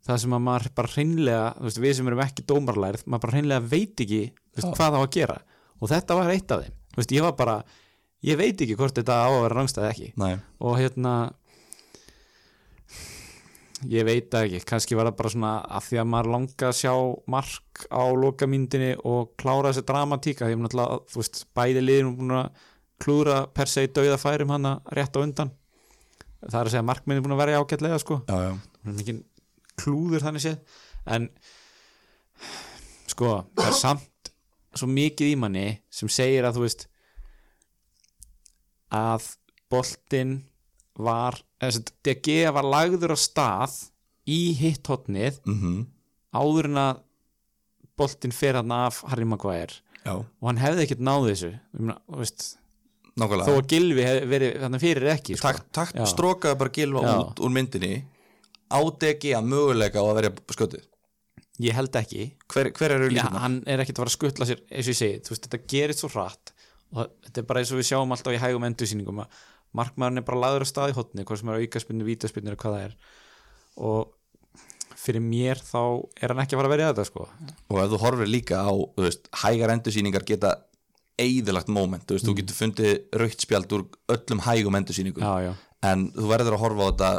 það 0.05 0.21
sem 0.23 0.35
að 0.35 0.45
maður 0.45 0.71
bara 0.77 0.93
hreinlega 0.93 1.47
veist, 1.63 1.81
við 1.81 1.95
sem 1.97 2.09
erum 2.09 2.23
ekki 2.23 2.45
dómarlærið 2.49 3.05
maður 3.05 3.25
bara 3.25 3.35
hreinlega 3.37 3.71
veit 3.71 4.05
ekki 4.05 4.21
veist, 4.29 4.69
hvað 4.69 4.85
það 4.85 4.97
á 4.97 5.01
að 5.01 5.11
gera. 5.17 5.37
Og 5.79 5.91
þetta 5.91 6.17
var 6.17 6.31
eitt 6.33 6.53
af 6.53 6.63
þeim. 6.63 6.79
Veist, 6.97 7.11
ég 7.15 7.23
var 7.23 7.35
bara, 7.39 7.57
ég 8.27 8.39
veit 8.39 8.63
ekki 8.63 8.75
hvort 8.79 8.97
þetta 8.97 9.19
á 9.23 9.29
að 9.29 9.43
vera 9.45 9.57
rangstæði 9.57 9.91
ekki. 9.93 10.09
Nei. 10.19 10.33
og 10.59 10.79
hérna 10.79 11.13
ég 13.87 14.03
veit 14.03 14.33
ekki, 14.35 14.59
kannski 14.67 14.97
var 14.97 15.07
það 15.07 15.19
bara 15.21 15.31
svona 15.31 15.53
að 15.77 15.85
því 15.87 15.99
að 16.01 16.09
maður 16.11 16.31
langa 16.33 16.67
að 16.67 16.79
sjá 16.81 16.93
mark 17.31 17.85
á 17.87 18.03
lokamyndinni 18.23 18.89
og 19.07 19.31
klára 19.39 19.71
þessi 19.71 19.85
dramatíka, 19.87 20.49
því 20.49 20.57
að 20.67 20.97
þú 21.07 21.21
veist 21.21 21.45
bæði 21.55 21.85
liðin 21.85 22.11
búin 22.17 22.35
að 22.41 22.65
klúra 23.01 23.41
per 23.55 23.69
se 23.71 23.85
dauða 23.87 24.19
færum 24.21 24.53
hana 24.55 24.77
rétt 24.95 25.15
á 25.15 25.19
undan. 25.23 25.51
Það 26.43 26.59
er 26.59 26.69
að 26.69 26.73
segja 26.73 26.83
að 26.83 26.89
markminni 26.89 27.23
búin 27.23 27.35
að 27.35 27.41
vera 27.41 27.59
ágætlega 27.59 27.99
sko, 27.99 28.21
já, 28.29 28.37
já. 28.47 29.17
klúður 29.79 30.23
þannig 30.23 30.45
séð, 30.45 30.77
en 31.15 31.27
sko, 33.11 33.33
það 33.59 33.67
er 33.67 33.77
samt 33.79 34.31
svo 34.79 34.87
mikið 34.87 35.33
í 35.33 35.37
manni 35.39 35.67
sem 35.91 36.11
segir 36.11 36.47
að 36.47 36.59
þú 36.59 36.63
veist 36.63 36.85
að 38.95 39.27
boltinn 39.71 40.35
var, 40.99 41.39
DG 41.59 42.41
var 42.55 42.67
lagður 42.67 43.15
á 43.15 43.17
stað 43.19 43.75
í 44.29 44.53
hitt 44.59 44.87
hotnið 44.87 45.41
Mm 45.43 45.87
áður 46.35 46.69
en 46.69 46.79
að 46.79 47.03
boltinn 47.99 48.35
fer 48.35 48.59
hann 48.59 48.71
af 48.73 49.01
Harry 49.09 49.27
Maguire. 49.27 49.81
Já, 50.05 50.13
og 50.21 50.45
hann 50.47 50.61
hefði 50.61 50.85
ekkert 50.85 51.03
náð 51.03 51.29
þessu. 51.31 51.51
Ég 51.75 52.35
veist, 53.19 53.31
þó 53.31 53.51
nákvæmlega 53.51 53.63
að 53.63 53.71
Gilvi 53.73 54.05
hefði 54.07 54.29
verið 54.33 54.61
þannig 54.63 54.83
fyrir 54.85 55.11
ekki 55.15 55.35
sko. 55.37 55.47
takt, 55.47 55.67
takt 55.75 55.99
Já. 55.99 56.05
strókaði 56.13 56.59
bara 56.61 56.75
gilva 56.79 57.03
Já. 57.03 57.11
út 57.17 57.43
úr 57.43 57.53
myndinni. 57.55 58.05
Ádegi 58.69 59.33
að 59.33 59.49
möguleika 59.49 60.01
á 60.01 60.05
að 60.05 60.17
verja 60.19 60.33
skötið 60.53 60.85
ég 61.59 61.75
held 61.75 61.95
ekki. 61.99 62.29
Hver, 62.51 62.71
hver 62.75 62.95
eru 62.95 63.09
Já, 63.11 63.25
hann 63.43 63.59
er 63.67 63.83
ekkert 63.83 63.99
að 63.99 64.05
fara 64.05 64.13
að 64.13 64.17
skuttla 64.17 64.47
sér 64.47 64.61
eins 64.69 64.87
og 64.87 64.93
ég 64.93 64.99
segi, 64.99 65.17
veist, 65.27 65.47
þetta 65.47 65.59
gerist 65.73 66.03
svo 66.03 66.09
hratt 66.13 66.53
og 66.95 67.09
þetta 67.25 67.41
er 67.41 67.49
bara 67.49 67.63
eins 67.63 67.73
og 67.73 67.81
við 67.81 67.89
sjáum 67.91 68.15
alltaf 68.15 68.35
í 68.35 68.39
hægum 68.41 68.67
endursýningum 68.69 69.19
að 69.25 69.41
markmaðurinn 69.77 70.21
er 70.21 70.25
bara 70.25 70.39
laður 70.45 70.65
á 70.65 70.67
stað 70.71 70.93
í 70.93 70.95
hotni, 70.97 71.25
hvað 71.27 71.41
sem 71.41 71.51
er 71.51 71.65
aukaspinnu, 71.65 72.07
vítaspinnu 72.07 72.53
eða 72.53 72.61
hvað 72.63 72.77
það 72.77 72.85
er. 72.87 72.95
Og 73.89 74.95
fyrir 74.99 75.23
mér 75.23 75.61
þá 75.61 75.81
er 76.17 76.33
hann 76.33 76.41
ekki 76.43 76.55
að 76.55 76.61
fara 76.61 76.71
að 76.71 76.73
verja 76.73 76.87
þetta 76.93 77.05
sko. 77.11 77.27
Og 77.69 77.81
ef 77.83 77.91
þú 77.91 78.01
horfir 78.05 78.31
líka 78.31 78.63
á 78.65 78.73
veist, 78.97 79.29
hægar 79.43 79.75
endursýningar 79.75 80.25
geta 80.27 80.55
eðilagt 81.23 81.71
moment, 81.73 82.05
þú 82.07 82.17
veist, 82.17 82.27
þú 82.27 82.35
getur 82.39 82.57
fundið 82.57 82.93
raukt 83.21 83.45
spjald 83.45 83.75
úr 83.75 83.85
öllum 84.15 84.43
hægum 84.45 84.77
já, 84.79 85.51
en 85.89 86.07
þú 86.15 86.31
verður 86.31 86.57
að 86.57 86.63
horfa 86.63 86.87
á 86.87 86.89
þetta 86.89 87.11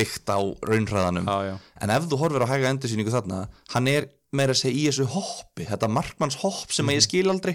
byggt 0.00 0.32
á 0.32 0.38
raunhraðanum. 0.70 1.28
Já, 1.28 1.38
já, 1.50 1.54
en 1.82 1.94
ef 1.94 2.10
þú 2.10 2.20
horfir 2.20 2.44
á 2.46 2.52
hæga 2.52 2.74
endursýningu 2.74 3.14
þarna 3.14 3.40
hann 3.74 3.90
er 3.90 4.10
meira 4.30 4.54
að 4.54 4.62
segja 4.62 4.78
í 4.78 4.84
þessu 4.88 5.08
hoppi 5.14 5.66
þetta 5.66 5.90
markmanns 5.90 6.38
hopp 6.44 6.70
sem 6.74 6.88
að 6.90 7.00
ég 7.00 7.06
skil 7.08 7.26
aldrei. 7.32 7.54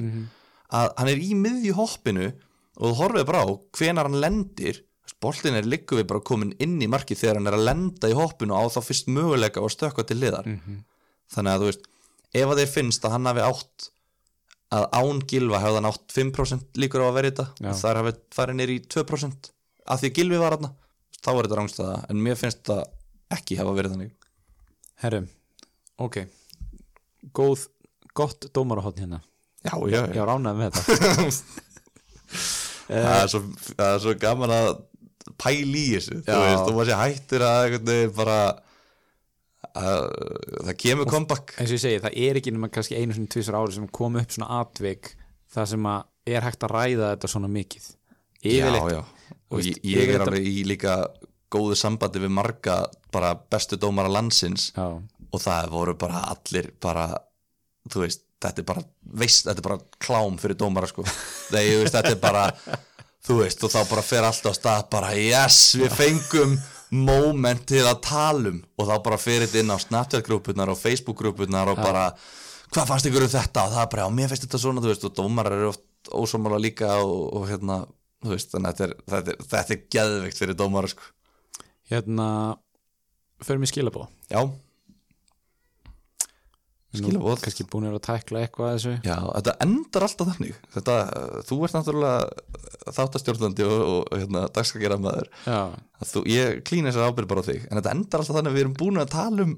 Að 0.75 0.91
hann 0.99 1.11
er 1.13 1.23
í 1.23 1.31
miðju 1.39 1.77
hoppinu 1.77 2.27
og 2.75 2.89
þú 2.89 2.95
horfir 2.99 3.29
bara 3.29 3.45
á 3.47 3.49
hvenar 3.79 4.09
hann 4.09 4.21
lendir. 4.23 4.83
Boltin 5.23 5.55
er 5.55 5.65
liggu 5.65 5.95
við 5.97 6.09
bara 6.09 6.23
komin 6.25 6.51
inn 6.61 6.75
í 6.83 6.89
markið 6.91 7.21
þegar 7.21 7.39
hann 7.39 7.49
er 7.49 7.55
að 7.57 7.67
lenda 7.69 8.09
í 8.11 8.15
hoppinu 8.17 8.57
á 8.57 8.63
þá 8.73 8.81
fyrst 8.83 9.07
möguleika 9.09 9.63
og 9.63 9.71
stökkva 9.73 10.03
til 10.05 10.19
liðar 10.19 10.49
þannig 11.31 11.51
að 11.53 11.61
þú 11.63 11.69
veist 11.69 11.85
ef 12.35 12.51
að 12.51 12.59
þeir 12.61 12.71
finnst 12.73 13.05
að 13.07 13.15
hann 13.15 13.29
hafi 13.29 13.45
átt 13.45 13.87
að 14.75 14.85
án 14.99 15.21
gilva 15.29 15.61
hefði 15.63 15.79
hann 15.79 15.89
átt 15.91 16.15
5% 16.15 16.81
líkur 16.81 17.03
á 17.03 17.07
að 17.07 17.17
vera 17.19 17.31
þetta. 17.31 17.45
Já. 17.61 17.69
og 17.71 17.79
þar 17.81 17.99
hafi 18.01 18.15
farið 18.35 18.59
nýr 18.59 18.73
í 18.75 18.79
2% 18.95 19.51
af 19.85 20.01
því 20.01 20.09
að 20.11 20.17
gilvi 20.19 20.41
var 20.41 20.57
hann 20.57 20.71
þá 21.19 21.29
er 21.33 21.41
þetta 21.45 21.59
rángstæða 21.59 21.97
en 22.11 22.23
mér 22.25 22.39
finnst 22.39 22.61
þetta 22.63 22.79
ekki 23.35 23.59
hafa 23.59 23.75
verið 23.77 23.95
þannig. 23.95 24.11
Herrum 25.03 25.29
ok. 26.05 26.19
Góð, 27.35 27.67
gott 28.15 28.49
dómarahotn 28.53 29.05
hérna. 29.05 29.21
Já, 29.65 29.73
já, 29.89 30.01
ég 30.13 30.19
var 30.21 30.35
ánægð 30.35 30.59
með 30.59 30.75
þetta 30.77 31.29
það, 32.85 33.15
er 33.15 33.31
svo, 33.31 33.41
er 33.81 34.03
svo 34.03 34.13
gaman 34.21 34.53
að 34.53 34.69
pæla 35.41 35.79
í 35.79 35.85
þessu. 35.95 36.19
Þú 36.25 36.35
Já. 36.35 36.41
veist, 36.43 36.67
þú 36.67 36.75
maður 36.75 36.91
sé 36.91 36.99
hættur 37.01 37.45
að 37.47 37.77
bara 38.15 38.37
að, 39.79 40.07
það 40.69 40.73
kemur 40.81 41.09
comeback. 41.09 41.53
eins 41.59 41.69
og 41.69 41.77
ég 41.77 41.83
segi, 41.83 42.01
það 42.03 42.17
er 42.25 42.39
ekki 42.39 42.55
nema 42.55 42.71
kannski 42.73 42.97
einu 42.99 43.15
svona 43.15 43.31
tvisar 43.35 43.59
ári 43.59 43.75
sem 43.75 43.87
kom 43.99 44.17
upp 44.19 44.35
svona 44.35 44.59
atvik 44.61 45.13
það 45.55 45.71
sem 45.73 45.87
að 45.91 46.35
er 46.35 46.47
hægt 46.47 46.65
að 46.65 46.73
ræða 46.73 47.11
þetta 47.13 47.29
svona 47.29 47.51
mikið. 47.53 47.87
Yfirleitt, 48.45 48.89
já, 48.91 48.97
já. 48.99 49.33
og 49.49 49.59
veist, 49.59 49.79
ég, 49.85 49.95
ég 49.95 50.13
er 50.15 50.23
alveg 50.25 50.47
í 50.49 50.63
líka 50.67 50.95
góðu 51.53 51.77
sambandi 51.79 52.21
við 52.21 52.33
marga 52.33 52.79
bara 53.13 53.33
bestu 53.37 53.77
dómara 53.79 54.11
landsins 54.11 54.71
já, 54.75 54.85
og 54.95 55.41
það 55.41 55.71
voru 55.73 55.95
bara 55.99 56.25
allir 56.33 56.71
bara, 56.81 57.07
þú 57.91 58.03
veist, 58.03 58.25
þetta 58.41 58.61
er 58.61 58.67
bara 58.67 58.83
veist, 59.21 59.47
þetta 59.47 59.61
er 59.61 59.67
bara 59.69 59.79
klám 60.01 60.37
fyrir 60.41 60.59
dómara 60.59 60.89
sko, 60.89 61.05
þegar 61.51 61.69
ég 61.69 61.81
veist, 61.83 61.97
þetta 61.97 62.13
er 62.13 62.21
bara 62.21 62.45
þú 63.25 63.39
veist, 63.41 63.65
og 63.65 63.73
þá 63.73 63.79
bara 63.89 64.05
fer 64.05 64.27
allt 64.27 64.49
á 64.49 64.53
stað 64.53 64.87
bara, 64.93 65.13
yes, 65.17 65.59
við 65.81 65.97
fengum 65.97 66.57
moment 66.91 67.65
til 67.67 67.83
að 67.85 68.01
tala 68.05 68.51
um. 68.53 68.61
Og 68.77 68.89
þá 68.89 68.95
bara 69.07 69.21
fer 69.21 69.45
þetta 69.45 69.61
inn 69.61 69.73
á 69.73 69.77
Snapchat-grúpunar 69.81 70.71
og 70.73 70.79
Facebook-grúpunar 70.79 71.73
og 71.73 71.81
bara 71.81 72.07
hvað 72.73 72.89
fannst 72.91 73.09
ykkur 73.09 73.27
um 73.27 73.31
þetta? 73.31 73.65
Og 73.65 73.75
það 73.75 73.83
er 73.83 73.91
bara, 73.93 74.07
mér 74.13 74.31
finnst 74.31 74.47
þetta 74.47 74.61
svona, 74.61 74.83
þú 74.83 74.91
veist, 74.91 75.05
og 75.07 75.15
dómarar 75.17 75.57
eru 75.57 75.71
oft 75.73 75.85
ósámála 76.13 76.59
líka 76.61 76.97
og, 77.01 77.21
og 77.39 77.47
hérna 77.49 77.81
þú 78.25 78.33
veist, 78.33 78.51
þannig 78.53 78.69
að 78.69 78.75
þetta 78.75 78.85
er, 78.87 78.93
þetta 79.13 79.33
er, 79.33 79.47
þetta 79.53 79.75
er 79.75 79.81
geðveikt 79.95 80.41
fyrir 80.41 80.59
dómara 80.59 80.91
sko, 80.91 81.09
hérna 81.91 82.27
förum 83.45 83.65
í 83.65 83.69
skilabóð 83.69 84.07
já 84.31 84.41
Skilaboð. 86.99 87.39
kannski 87.43 87.65
búin 87.71 87.87
að 87.89 87.97
tækla 88.05 88.41
eitthvað 88.43 88.67
að 88.69 88.75
þessu. 88.75 88.93
Já, 89.05 89.17
þetta 89.27 89.55
endar 89.65 90.05
alltaf 90.07 90.31
þannig. 90.31 90.59
Þetta, 90.75 90.97
þú 91.49 91.59
ert 91.67 91.77
náttúrulega 91.77 92.91
þáttastjórnandi 92.95 93.67
og, 93.67 93.75
og, 93.75 94.01
og 94.09 94.21
hérna, 94.23 94.45
dagskakera 94.55 94.99
maður 95.01 95.31
þú, 96.11 96.25
ég 96.31 96.61
klína 96.67 96.91
þessar 96.91 97.11
ábyrð 97.11 97.31
bara 97.31 97.45
á 97.45 97.47
þig 97.49 97.65
en 97.65 97.79
þetta 97.79 97.95
endar 97.95 98.23
alltaf 98.23 98.39
þannig 98.39 98.51
að 98.53 98.57
við 98.57 98.65
erum 98.65 98.77
búin 98.81 99.01
að 99.01 99.13
tala 99.15 99.47
um 99.47 99.55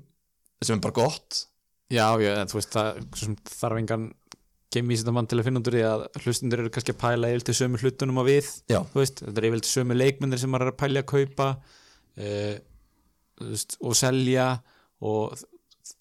sem 0.64 0.78
er 0.78 0.86
bara 0.86 0.98
gott. 0.98 1.44
Já, 1.94 2.08
já 2.20 2.32
en 2.36 2.50
þú 2.52 2.60
veist 2.60 2.80
sem 3.22 3.36
þarf 3.48 3.82
engan 3.82 4.08
kemísindamann 4.74 5.28
til 5.30 5.40
að 5.40 5.48
finna 5.48 5.62
úr 5.64 5.76
því 5.78 5.84
að 5.88 6.06
hlustundur 6.24 6.64
eru 6.64 6.72
kannski 6.74 6.94
að 6.94 7.02
pæla 7.04 7.30
yfir 7.32 7.46
til 7.48 7.56
sömu 7.56 7.80
hlutunum 7.82 8.20
á 8.20 8.24
við 8.28 8.50
Já, 8.68 8.82
þú 8.92 9.00
veist, 9.00 9.22
þetta 9.24 9.42
er 9.42 9.48
yfir 9.50 9.64
til 9.64 9.72
sömu 9.72 9.98
leikmyndir 9.98 10.42
sem 10.42 10.52
maður 10.52 10.68
er 10.68 10.74
að 10.74 10.82
pælja 10.82 11.04
að 11.04 11.12
kaupa 11.14 11.48
uh, 11.56 12.56
veist, 13.48 13.78
og 13.80 13.96
selja 13.98 14.48
og 15.08 15.38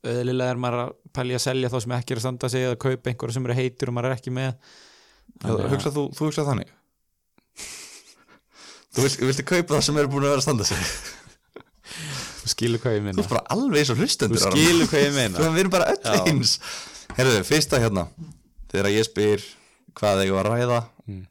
eðlilega 0.07 0.55
er 0.55 0.61
maður 0.61 0.82
að 0.84 0.95
pælja 1.16 1.39
að 1.39 1.45
selja 1.47 1.70
þá 1.72 1.76
sem 1.84 1.95
ekki 1.97 2.14
er 2.14 2.20
að 2.20 2.24
standa 2.26 2.51
sig 2.53 2.66
eða 2.66 2.78
kaupa 2.82 3.11
einhverja 3.12 3.37
sem 3.37 3.49
eru 3.49 3.57
heitur 3.59 3.93
og 3.93 3.97
maður 3.97 4.11
er 4.11 4.16
ekki 4.18 4.32
með. 4.34 4.74
Já, 5.37 5.53
hugsa, 5.72 5.93
þú, 5.95 6.05
þú 6.16 6.28
hugsa 6.28 6.47
þannig. 6.47 6.72
Þú 8.97 9.05
vilt, 9.05 9.22
viltu 9.28 9.47
kaupa 9.51 9.76
það 9.76 9.84
sem 9.89 10.01
eru 10.01 10.12
búin 10.12 10.26
að 10.26 10.34
vera 10.34 10.43
að 10.43 10.47
standa 10.47 10.68
sig? 10.68 10.93
Þú 12.43 12.53
skilur 12.53 12.82
hvað 12.82 12.97
ég 12.97 13.03
Þú 13.03 13.07
minna 13.09 13.24
ert 13.24 13.32
bara 13.34 13.45
alveg 13.57 13.82
eins 13.82 13.91
og 13.93 14.01
hlustendur 14.01 14.41
þú 14.41 14.53
skilur 14.55 14.89
hvað 14.93 15.03
ég 15.03 15.12
minna 15.16 15.39
Þú 15.43 15.51
við 15.51 15.62
erum 15.64 15.74
bara 15.74 15.91
öll 15.93 16.30
eins. 16.30 16.55
Herðu, 17.16 17.43
fyrsta 17.49 17.80
hérna. 17.82 18.07
Þegar 18.72 18.93
ég 18.95 19.09
spyr 19.09 19.45
hvað 19.97 20.22
þeir 20.22 20.39
að 20.41 20.49
ræða. 20.51 20.80
Mm. 21.07 21.22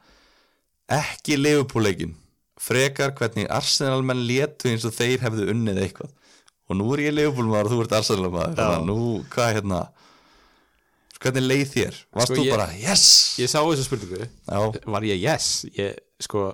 Ekki 0.95 1.39
leifupúleikin 1.39 2.13
Frekar 2.61 3.11
hvernig 3.17 3.49
Arsenal 3.51 4.03
menn 4.05 4.23
létu 4.25 4.69
eins 4.71 4.85
og 4.87 4.93
þeir 4.95 5.23
hefðu 5.25 5.49
unnið 5.51 5.81
eitthvað 5.83 6.13
Og 6.65 6.79
nú 6.79 6.87
er 6.95 7.05
ég 7.05 7.13
leifupúlmaður 7.13 7.69
og 7.69 7.73
þú 7.73 7.83
ert 7.83 7.99
Arsenal 7.99 8.31
maður. 8.33 8.55
Þannig 8.57 8.79
að 8.79 8.87
nú, 8.89 8.99
hvað 9.35 9.53
hérna 9.59 9.83
Hvernig 11.25 11.45
leið 11.45 11.69
þér? 11.71 11.99
Varst 12.13 12.29
Sko, 12.29 12.35
þú 12.37 12.51
bara, 12.51 12.65
yes! 12.77 13.03
Ég 13.41 13.49
sá 13.49 13.59
þessu 13.63 13.85
spurningu. 13.87 14.25
Já, 14.27 14.59
var 14.93 15.05
ég 15.07 15.21
yes? 15.23 15.47
Ég 15.73 15.95
sko 16.21 16.49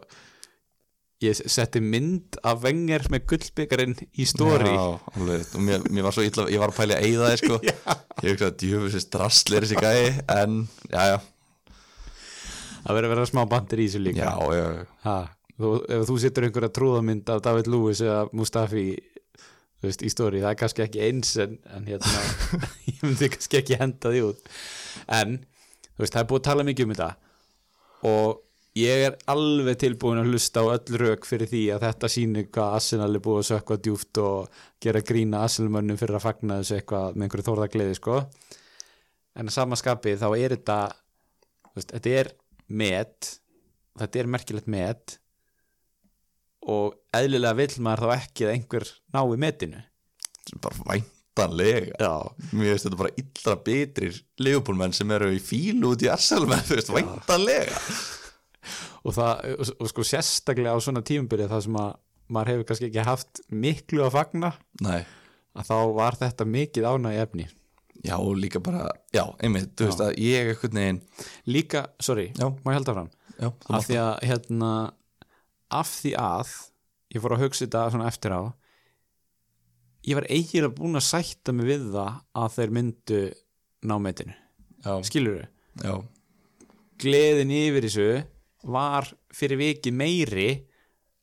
ég 1.22 1.42
setti 1.54 1.82
mynd 1.84 2.38
af 2.48 2.64
Wenger 2.64 3.04
með 3.14 3.26
gullbyggarinn 3.30 3.98
í 4.18 4.26
alveg, 4.38 5.44
og 5.54 5.60
mér, 5.62 5.84
mér 5.90 6.08
var 6.08 6.16
svo 6.16 6.24
illa, 6.26 6.48
ég 6.50 6.62
var 6.62 6.74
að 6.74 6.80
pæla 6.80 6.98
að 6.98 7.10
eyða 7.10 7.28
þið 7.34 7.44
sko. 7.44 7.60
Ég 8.22 8.34
hugsa 8.34 8.48
að 8.52 8.58
djöfusist 8.62 9.12
drasl 9.14 9.56
er 9.58 9.66
þessi 9.66 9.82
gæi. 9.82 10.24
En, 10.30 10.58
já, 10.92 11.02
já, 11.10 11.18
það 12.82 12.98
verður 12.98 13.08
að 13.08 13.14
vera 13.16 13.30
smá 13.30 13.44
bandir 13.50 13.82
í 13.82 13.88
þessu 13.88 14.02
líka. 14.02 14.26
Já, 14.28 14.58
já, 14.58 14.66
já. 14.78 14.84
ha, 15.06 15.16
þú, 15.58 15.72
ef 15.98 16.04
þú 16.10 16.18
setur 16.22 16.48
einhverja 16.48 16.74
trúðamynd 16.78 17.32
af 17.34 17.42
David 17.46 17.70
Lewis 17.72 18.02
eða 18.06 18.20
Mustafi 18.38 18.86
þú 19.82 19.90
veist, 19.90 20.06
í 20.06 20.12
story, 20.14 20.44
það 20.44 20.54
er 20.54 20.60
kannski 20.62 20.86
ekki 20.86 21.02
eins 21.08 21.34
en, 21.42 21.58
en 21.74 21.90
hérna, 21.90 22.22
ég 22.92 23.02
myndi 23.02 23.32
kannski 23.34 23.60
ekki 23.62 23.80
henda 23.82 24.14
því 24.14 24.22
út. 24.28 24.54
En, 25.18 25.40
þú 25.90 26.06
veist, 26.06 26.14
það 26.14 26.22
er 26.22 26.30
búið 26.30 26.42
að 26.42 26.48
tala 26.48 26.66
mikið 26.68 26.88
um 26.88 26.94
þetta. 26.94 27.10
Og 28.12 28.42
ég 28.78 29.06
er 29.08 29.18
alveg 29.32 29.80
tilbúin 29.82 30.22
að 30.22 30.32
hlusta 30.32 30.64
á 30.64 30.66
öll 30.78 31.02
rauk 31.02 31.28
fyrir 31.28 31.50
því 31.50 31.64
að 31.76 31.86
þetta 31.88 32.12
sýnir 32.14 32.48
hvað 32.54 32.78
Arsenal 32.78 33.10
er 33.10 33.26
búið 33.26 33.42
að 33.42 33.50
sökka 33.50 33.80
djúft 33.82 34.22
og 34.22 34.64
gera 34.84 35.04
grína 35.06 35.44
Arsenalmönnum 35.48 36.00
fyrir 36.00 36.20
að 36.20 36.26
fagna 36.28 36.62
þessu 36.62 36.78
eitthvað 36.78 37.18
með 37.18 37.28
einhverju 37.28 37.48
þórðagleiði 37.50 37.98
sko. 38.00 38.22
En 39.36 39.50
að 39.50 39.58
samaskapi 39.58 40.16
þá 40.20 40.28
er 40.30 40.56
þetta 40.56 40.80
þú 41.72 41.80
veist, 41.80 41.94
þetta 41.98 42.16
er 42.22 42.32
met 42.72 43.34
þetta 44.00 44.22
er 44.22 44.32
merkilegt 44.32 44.72
met 44.72 45.18
og 46.70 46.94
eðlilega 47.18 47.58
vill 47.58 47.82
maður 47.86 48.06
þá 48.06 48.14
ekki 48.20 48.46
að 48.48 48.54
einhver 48.56 48.88
nái 49.16 49.38
metinu. 49.42 49.82
Sem 50.48 50.62
bara 50.62 50.86
væntanlega. 50.86 51.96
Já, 52.02 52.14
Mér 52.52 52.74
finnst 52.74 52.88
þetta 52.88 53.02
bara 53.02 53.16
illa 53.24 53.56
betrir 53.66 54.20
Leopoldmenn 54.42 54.96
sem 54.96 55.14
eru 55.16 55.32
í 55.34 55.42
fílu 55.44 55.94
út 55.96 56.06
í 56.06 56.12
Arsenal 56.12 56.50
menn, 56.52 56.66
þú 56.68 56.78
veist, 56.80 56.94
væntanlega. 56.96 57.78
Og 59.08 59.16
það 59.18 59.48
og, 59.56 59.70
og 59.82 59.88
sko 59.90 60.04
sérstaklega 60.06 60.76
á 60.78 60.80
svona 60.84 61.02
tímubyrði 61.02 61.48
það 61.50 61.64
sem 61.66 61.78
að 61.82 61.96
maður 62.32 62.52
hefur 62.52 62.68
kannski 62.70 62.90
ekki 62.92 63.06
haft 63.08 63.42
miklu 63.50 64.04
að 64.06 64.14
fagna 64.14 64.52
Nei, 64.86 65.00
að 65.58 65.72
þá 65.72 65.78
var 65.98 66.18
þetta 66.20 66.46
mikið 66.48 66.86
ánægi 66.86 67.24
efni. 67.24 67.48
Já, 68.02 68.16
líka 68.18 68.62
bara, 68.64 68.88
já, 69.14 69.24
einmitt, 69.44 69.74
þú 69.78 69.90
veist 69.90 70.02
að 70.02 70.16
ég 70.22 70.52
einhvern 70.54 70.78
veginn 70.80 71.02
líka, 71.54 71.84
sorry, 72.02 72.32
Já. 72.34 72.48
má 72.66 72.74
ég 72.74 72.88
fram 72.88 73.10
Já, 73.38 73.50
þú 73.62 73.76
af 73.78 73.86
því 73.86 73.98
að 74.02 74.14
hérna 74.30 74.72
af 75.74 75.92
því 76.02 76.14
að 76.20 76.52
ég 77.12 77.24
fór 77.24 77.36
að 77.36 77.44
hugsa 77.46 77.66
þetta 77.66 77.86
svona 77.94 78.10
eftir 78.12 78.36
á 78.36 78.42
ég 80.08 80.18
var 80.18 80.28
eiginlega 80.34 80.74
búin 80.78 80.98
að 80.98 81.08
sætta 81.10 81.54
mig 81.54 81.68
við 81.70 81.90
það 81.94 82.20
að 82.42 82.56
þeir 82.58 82.76
myndu 82.78 83.22
ná 83.82 83.96
metinu, 84.02 84.34
Já, 84.82 84.94
skilur 85.06 85.44
já, 85.82 85.94
gleðin 87.02 87.54
yfir 87.54 87.86
þessu 87.88 88.10
var 88.72 89.08
fyrir 89.34 89.60
vikið 89.62 89.96
meiri 89.98 90.50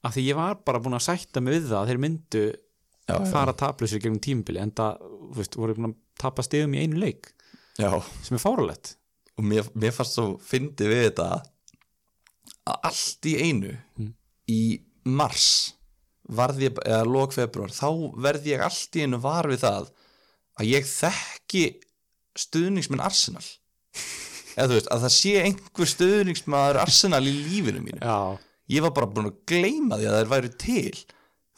af 0.07 0.15
því 0.15 0.25
ég 0.29 0.39
var 0.39 0.59
bara 0.67 0.81
búin 0.83 0.99
að 0.99 1.07
sætta 1.09 1.43
mig 1.43 1.57
við 1.57 1.69
það 1.71 1.81
að 1.81 1.91
þeir 1.93 2.03
myndu 2.05 2.45
já, 2.49 3.17
fara 3.33 3.55
taplusir 3.59 4.03
gegnum 4.03 4.23
tímubili 4.23 4.63
en 4.63 4.75
það, 4.75 5.03
þú 5.03 5.41
veist, 5.41 5.59
voru 5.59 5.77
búin 5.79 5.91
að 5.91 5.99
tapa 6.23 6.47
stegum 6.47 6.75
í 6.75 6.85
einu 6.85 7.03
leik 7.03 7.33
Já, 7.79 7.93
sem 8.27 8.35
er 8.35 8.43
fáralegt 8.43 8.97
og 9.39 9.47
mér, 9.47 9.67
mér 9.79 9.95
fannst 9.95 10.17
svo 10.19 10.33
fyndi 10.43 10.89
við 10.91 11.05
þetta 11.09 11.29
að 12.69 12.89
allt 12.91 13.29
í 13.31 13.35
einu 13.39 13.77
í 14.49 14.63
mars 15.09 15.75
varð 16.29 16.65
ég, 16.67 16.81
eða 16.85 17.05
lók 17.09 17.33
februar 17.37 17.73
þá 17.73 17.89
verð 18.21 18.49
ég 18.51 18.65
allt 18.65 18.97
í 18.99 19.05
einu 19.07 19.21
var 19.23 19.49
við 19.49 19.63
það 19.65 19.87
að 20.59 20.73
ég 20.73 20.89
þekki 20.89 21.63
stuðningsmenn 22.39 23.03
Arsenal. 23.03 23.45
Eða 24.59 24.67
þú 24.67 24.75
veist, 24.77 24.91
að 24.91 25.05
það 25.05 25.15
sé 25.15 25.33
einhver 25.45 25.91
stuðningsmaður 25.93 26.81
Arsenal 26.83 27.23
í 27.27 27.35
lífinu 27.47 27.83
mínu. 27.85 28.01
Já, 28.03 28.39
ég 28.75 28.85
var 28.85 28.95
bara 28.97 29.11
búin 29.11 29.31
að 29.31 29.39
gleyma 29.49 30.01
því 30.01 30.11
að 30.11 30.19
þeir 30.19 30.33
væru 30.33 30.53
til. 30.65 30.99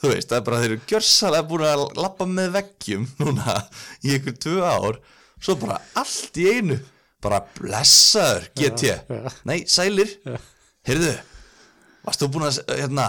Þú 0.00 0.12
veist, 0.14 0.28
það 0.30 0.38
er 0.38 0.44
bara 0.46 0.60
þeir 0.60 0.70
eru 0.70 0.86
gjörsalega 0.92 1.48
búin 1.50 1.66
að 1.68 1.84
lappa 2.00 2.28
með 2.28 2.54
veggjum 2.58 3.08
núna 3.20 3.56
í 4.04 4.14
einhver 4.14 4.36
tvö 4.44 4.60
ár. 4.64 5.00
Svo 5.40 5.56
bara 5.60 5.80
allt 5.96 6.40
í 6.40 6.46
einu 6.52 6.78
bara 7.20 7.42
blessaður, 7.56 8.46
get 8.56 8.84
ég. 8.84 9.10
Nei, 9.48 9.58
sælir, 9.68 10.14
heyrðu 10.88 11.16
varst 12.06 12.22
þú 12.22 12.30
búin 12.34 12.46
að 12.48 12.58
hérna, 12.80 13.06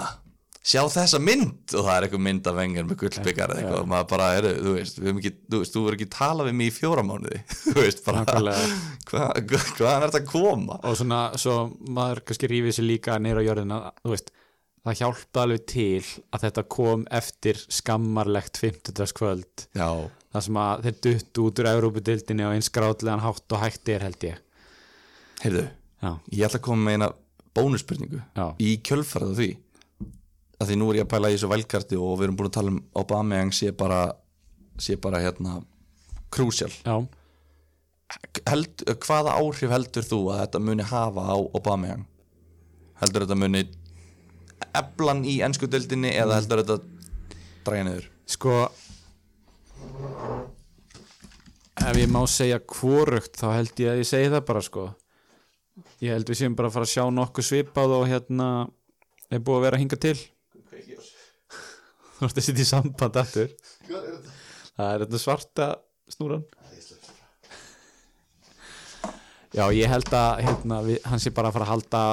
sjá 0.61 0.81
þessa 0.93 1.21
mynd? 1.23 1.73
Og 1.73 1.85
það 1.85 1.93
er 1.95 2.07
eitthvað 2.07 2.23
mynd 2.27 2.49
af 2.51 2.57
vengar 2.57 2.89
með 2.89 2.99
gullbyggar 3.01 3.53
eða 3.53 3.61
eitthvað. 3.63 3.79
Og 3.79 3.89
maður 3.93 4.09
bara, 4.11 4.27
heyrðu, 4.35 4.51
þú 4.65 4.75
veist 4.75 5.01
ekki, 5.13 5.33
þú 5.47 5.61
veist, 5.63 5.73
þú 5.75 5.85
verður 5.85 5.97
ekki 5.99 6.09
talað 6.17 6.49
við 6.51 6.57
mig 6.59 6.69
í 6.69 6.75
fjóra 6.75 7.05
mánuði. 7.07 7.41
Þú 7.71 7.77
veist, 7.79 8.03
bara 8.05 8.21
Nákvæmlega. 8.25 8.77
hvað, 9.09 9.41
hvaðan 9.79 10.05
er 10.05 10.05
þetta 10.11 10.21
að 10.21 10.29
koma? 10.29 10.77
Og 10.85 10.99
svona, 11.01 11.23
svo 11.41 11.57
maður 11.97 12.23
kannski 12.29 12.51
rífið 12.51 12.77
sér 12.77 12.89
líka 12.89 13.17
neyra 13.21 13.41
á 13.41 13.47
jörðina, 13.47 13.81
þú 14.03 14.13
veist 14.13 14.31
það 14.81 14.97
hjálpa 14.97 15.43
alveg 15.45 15.65
til 15.69 16.05
að 16.33 16.45
þetta 16.47 16.63
kom 16.73 17.03
eftir 17.13 17.59
skammarlegt 17.69 18.57
50. 18.57 19.13
kvöld 19.17 19.65
já, 19.77 19.89
það 20.33 20.45
sem 20.47 20.57
að 20.63 20.87
þeir 20.87 20.95
dutt 21.05 21.41
út 21.43 21.61
úr 21.61 21.69
Európa-dildinni 21.71 22.47
og 22.47 22.55
eins 22.55 22.71
grátlegan 22.73 23.21
hátt 23.21 23.53
og 23.53 23.61
hægt 23.61 23.91
er 23.93 24.07
held 24.07 24.25
ég. 24.25 24.41
Heyrðu 25.43 25.67
Já, 26.01 26.15
Ég 26.33 26.47
ætla 26.47 26.57
að 26.57 26.65
koma 26.65 26.87
með 26.87 26.95
eina 26.97 27.07
bónusspurningu 27.57 28.21
í 28.61 28.75
kjölfarað 28.85 29.33
á 29.33 29.39
því. 29.39 29.49
Að 30.61 30.69
því 30.69 30.77
nú 30.77 30.89
er 30.91 30.99
ég 31.01 31.07
að 31.07 31.11
pæla 31.15 31.31
í 31.31 31.35
þessu 31.35 31.49
vælkarti 31.51 31.97
og 31.97 32.13
við 32.19 32.27
erum 32.27 32.37
búin 32.39 32.51
að 32.51 32.57
tala 32.57 32.73
um 32.73 32.81
Aubameyang 33.01 33.55
sé 33.55 33.71
bara 33.73 34.01
sé 34.81 34.95
bara 35.01 35.21
hérna 35.21 35.61
krúsjál 36.31 36.71
já, 36.71 36.95
Held, 38.47 38.83
hvaða 39.05 39.37
áhrif 39.39 39.71
heldur 39.71 40.03
þú 40.03 40.19
að 40.33 40.41
þetta 40.43 40.59
muni 40.67 40.83
hafa 40.83 41.27
á 41.31 41.35
Aubameyang? 41.39 42.05
Heldur 43.01 43.25
þetta 43.25 43.37
muni 43.39 43.61
eblan 44.77 45.23
í 45.25 45.37
ennsku 45.45 45.69
dildinni 45.71 46.11
eða 46.13 46.41
heldur 46.41 46.61
þetta 46.61 46.77
dræja 47.65 47.87
niður? 47.87 48.09
Sko 48.31 48.55
ef 51.81 51.97
ég 51.97 52.11
má 52.11 52.21
segja 52.29 52.59
hvorugt 52.59 53.39
þá 53.39 53.47
held 53.55 53.79
ég 53.81 53.93
að 53.93 54.03
ég 54.03 54.11
segi 54.11 54.33
það 54.33 54.45
bara 54.51 54.65
sko 54.65 54.89
ég 56.01 56.15
held 56.15 56.29
við 56.31 56.39
séum 56.41 56.55
bara 56.57 56.71
að 56.71 56.77
fara 56.77 56.87
að 56.87 56.93
sjá 56.93 57.03
nokkuð 57.13 57.47
svipað 57.47 57.95
og 57.97 58.07
hérna 58.09 58.47
er 59.31 59.43
búið 59.43 59.59
að 59.59 59.65
vera 59.67 59.77
að 59.77 59.83
hinga 59.83 59.99
til. 60.01 60.15
Þú 62.17 62.27
ert 62.27 62.41
að 62.41 62.45
sitja 62.47 62.65
í 62.65 62.69
samband 62.69 63.21
aftur. 63.21 63.53
Það 63.87 64.87
er 64.87 65.05
þetta 65.05 65.21
svarta 65.21 65.69
snúran. 66.11 66.43
Já 69.51 69.65
ég 69.75 69.89
held 69.91 70.13
að 70.15 70.43
hérna, 70.45 70.77
við, 70.85 71.01
hann 71.03 71.19
sé 71.19 71.33
bara 71.35 71.49
að 71.51 71.57
fara 71.57 71.65
að 71.67 71.73
halda 71.73 72.03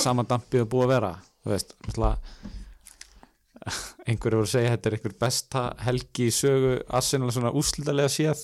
saman 0.00 0.28
dampið 0.28 0.64
og 0.64 0.70
búið 0.72 0.86
að 0.86 0.92
vera 0.94 1.10
þú 1.42 1.52
veist, 1.52 1.74
einhverju 4.08 4.38
voru 4.38 4.46
að 4.46 4.52
segja 4.52 4.70
að 4.70 4.74
þetta 4.76 4.88
er 4.88 4.96
einhver 4.96 5.16
besta 5.20 5.64
helgi 5.84 6.28
í 6.28 6.34
sögu 6.34 6.72
Arsenal 6.94 7.32
svona 7.34 7.52
úrslitalega 7.56 8.12
séð. 8.12 8.40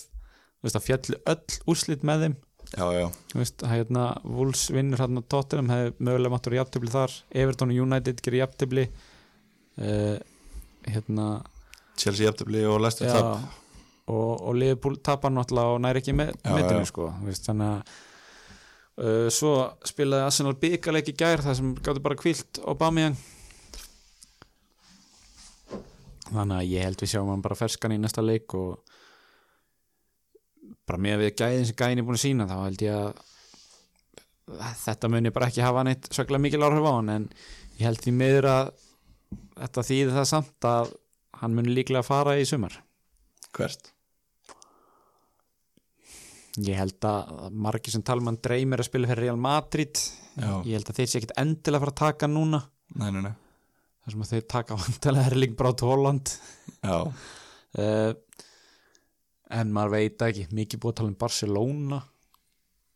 Þú 0.59 0.69
veist 0.69 0.79
að 0.79 0.87
fjallu 0.89 1.21
öll 1.33 1.59
úrslit 1.73 2.05
með 2.07 2.25
þeim 2.25 2.37
Já, 2.75 2.87
já, 2.91 3.05
þú 3.31 3.39
veist 3.39 3.63
að 3.63 3.73
hérna 3.77 4.05
Wolves 4.27 4.65
vinnur 4.75 4.99
hérna 4.99 5.23
Tottenham 5.31 5.69
hefði 5.71 5.93
mögulega 6.09 6.33
mátt 6.33 6.47
vera 6.49 6.59
jafntefli 6.59 6.91
þar. 6.91 7.13
Everton 7.45 7.71
og 7.71 7.83
United 7.85 8.23
gerir 8.25 8.41
jafntefli. 8.41 8.87
Uh, 9.79 10.17
hérna 10.89 11.29
Chelsea 11.99 12.27
jafntefli 12.27 12.65
og 12.67 12.81
Leicester 12.83 13.07
já, 13.07 13.15
tap. 13.15 13.61
og, 14.11 14.33
og 14.49 14.57
Liverpool 14.59 14.99
tapar 15.07 15.33
náttúrulega 15.35 15.77
og 15.77 15.85
næri 15.85 16.03
ekki 16.03 16.15
með 16.17 16.35
já. 16.43 16.83
sko 16.91 17.09
veist, 17.23 17.47
þannig 17.47 17.71
að 17.71 17.95
uh, 19.05 19.29
svo 19.35 19.55
spilaði 19.87 20.27
Arsenal 20.27 20.57
byggarleik 20.65 21.13
í 21.13 21.17
gær 21.19 21.45
það 21.47 21.59
sem 21.61 21.73
gáttu 21.79 22.03
bara 22.05 22.19
kvilt 22.19 22.63
Aubameyang. 22.65 23.17
Þannig 26.25 26.57
að 26.59 26.71
ég 26.73 26.89
held 26.89 27.03
við 27.03 27.15
sjáum 27.15 27.31
hann 27.31 27.45
bara 27.45 27.59
ferskan 27.59 27.95
í 27.95 28.01
næsta 28.03 28.25
leik 28.25 28.55
og 28.59 28.94
bara 30.89 31.01
með 31.07 31.23
við 31.25 31.33
gæðin 31.41 31.69
sem 31.69 31.79
gæðin 31.79 32.03
er 32.03 32.09
búin 32.09 32.19
að 32.19 32.25
sína 32.25 32.49
þá 32.51 32.57
held 32.61 32.85
ég 32.85 32.99
að 32.99 33.23
þetta 34.85 35.11
muni 35.13 35.33
bara 35.35 35.49
ekki 35.49 35.65
hafa 35.65 35.85
neitt 35.87 36.11
svaklega 36.13 36.45
mikil 36.45 36.65
áhrif 36.67 36.85
á 36.85 36.93
hann 36.93 37.13
en 37.15 37.29
ég 37.79 37.87
held 37.89 38.03
því 38.05 38.15
miður 38.19 38.51
að 38.51 38.71
þetta 39.55 39.87
þýði 39.89 40.15
það 40.19 40.31
samt 40.31 40.69
að 40.69 40.95
hann 41.41 41.57
muni 41.57 41.75
líklega 41.75 42.07
fara 42.07 42.37
í 42.39 42.47
sumar. 42.49 42.77
Hvert? 43.55 43.91
Ég 46.63 46.79
held 46.79 47.07
að 47.09 47.49
margir 47.51 47.95
sem 47.95 48.05
tala 48.07 48.23
um 48.23 48.37
dreymir 48.39 48.83
að 48.83 48.89
spila 48.89 49.11
fyrir 49.11 49.27
Real 49.27 49.41
Madrid. 49.41 49.99
Já, 50.35 50.53
ég 50.63 50.77
held 50.77 50.91
að 50.91 51.01
þeir 51.01 51.09
sé 51.11 51.21
ekkit 51.21 51.35
endilega 51.43 51.81
að 51.81 51.85
fara 51.85 51.95
að 51.95 52.03
taka 52.03 52.29
núna. 52.31 52.61
Nei, 52.95 53.09
nei, 53.11 53.23
nei. 53.25 53.33
Þar 54.05 54.15
sem 54.15 54.23
að 54.25 54.31
þeir 54.35 54.45
taka 54.55 54.79
vantilega 54.85 55.33
Erling 55.33 55.57
Braut 55.59 55.83
Holland. 55.87 56.35
Já, 56.85 56.97
uh, 57.01 58.11
en 59.55 59.73
maður 59.75 59.95
veit 59.97 60.19
það 60.21 60.33
ekki. 60.33 60.47
Mikið 60.59 60.83
búið 60.83 60.95
að 60.95 60.99
tala 61.01 61.13
um 61.13 61.21
Barcelona. 61.25 62.01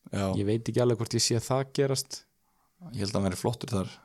Já, 0.09 0.25
ég 0.41 0.45
veit 0.49 0.69
ekki 0.71 0.83
alveg 0.83 1.01
hvort 1.01 1.17
ég 1.19 1.25
sé 1.25 1.41
það 1.45 1.65
gerast. 1.77 2.21
Ég 2.93 3.03
held 3.03 3.11
að 3.13 3.19
hann 3.19 3.29
veri 3.29 3.41
flottur 3.41 3.75
þar. 3.75 3.97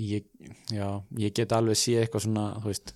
Ég, 0.00 0.24
já, 0.72 0.86
ég 1.20 1.34
get 1.36 1.52
alveg 1.52 1.76
sé 1.76 1.98
eitthvað 2.00 2.24
svona 2.24 2.44
veist 2.64 2.94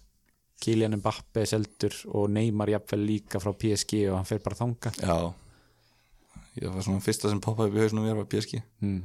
Kylian 0.65 0.97
Mbappe 0.97 1.43
seldur 1.49 1.97
og 2.16 2.31
Neymar 2.32 2.70
jafnvel 2.73 3.03
líka 3.05 3.41
frá 3.43 3.53
PSG 3.53 4.07
og 4.09 4.16
hann 4.16 4.28
fer 4.28 4.41
bara 4.45 4.57
þanga 4.57 4.93
Já. 4.97 5.16
Ég 6.62 6.70
var 6.70 6.86
svona 6.86 7.03
fyrsta 7.05 7.28
sem 7.28 7.43
poppaði 7.45 7.73
upp 7.73 7.77
í 7.77 7.82
hausnum 7.82 8.07
mér 8.07 8.16
var 8.23 8.28
PSG 8.31 8.62
hmm. 8.62 9.03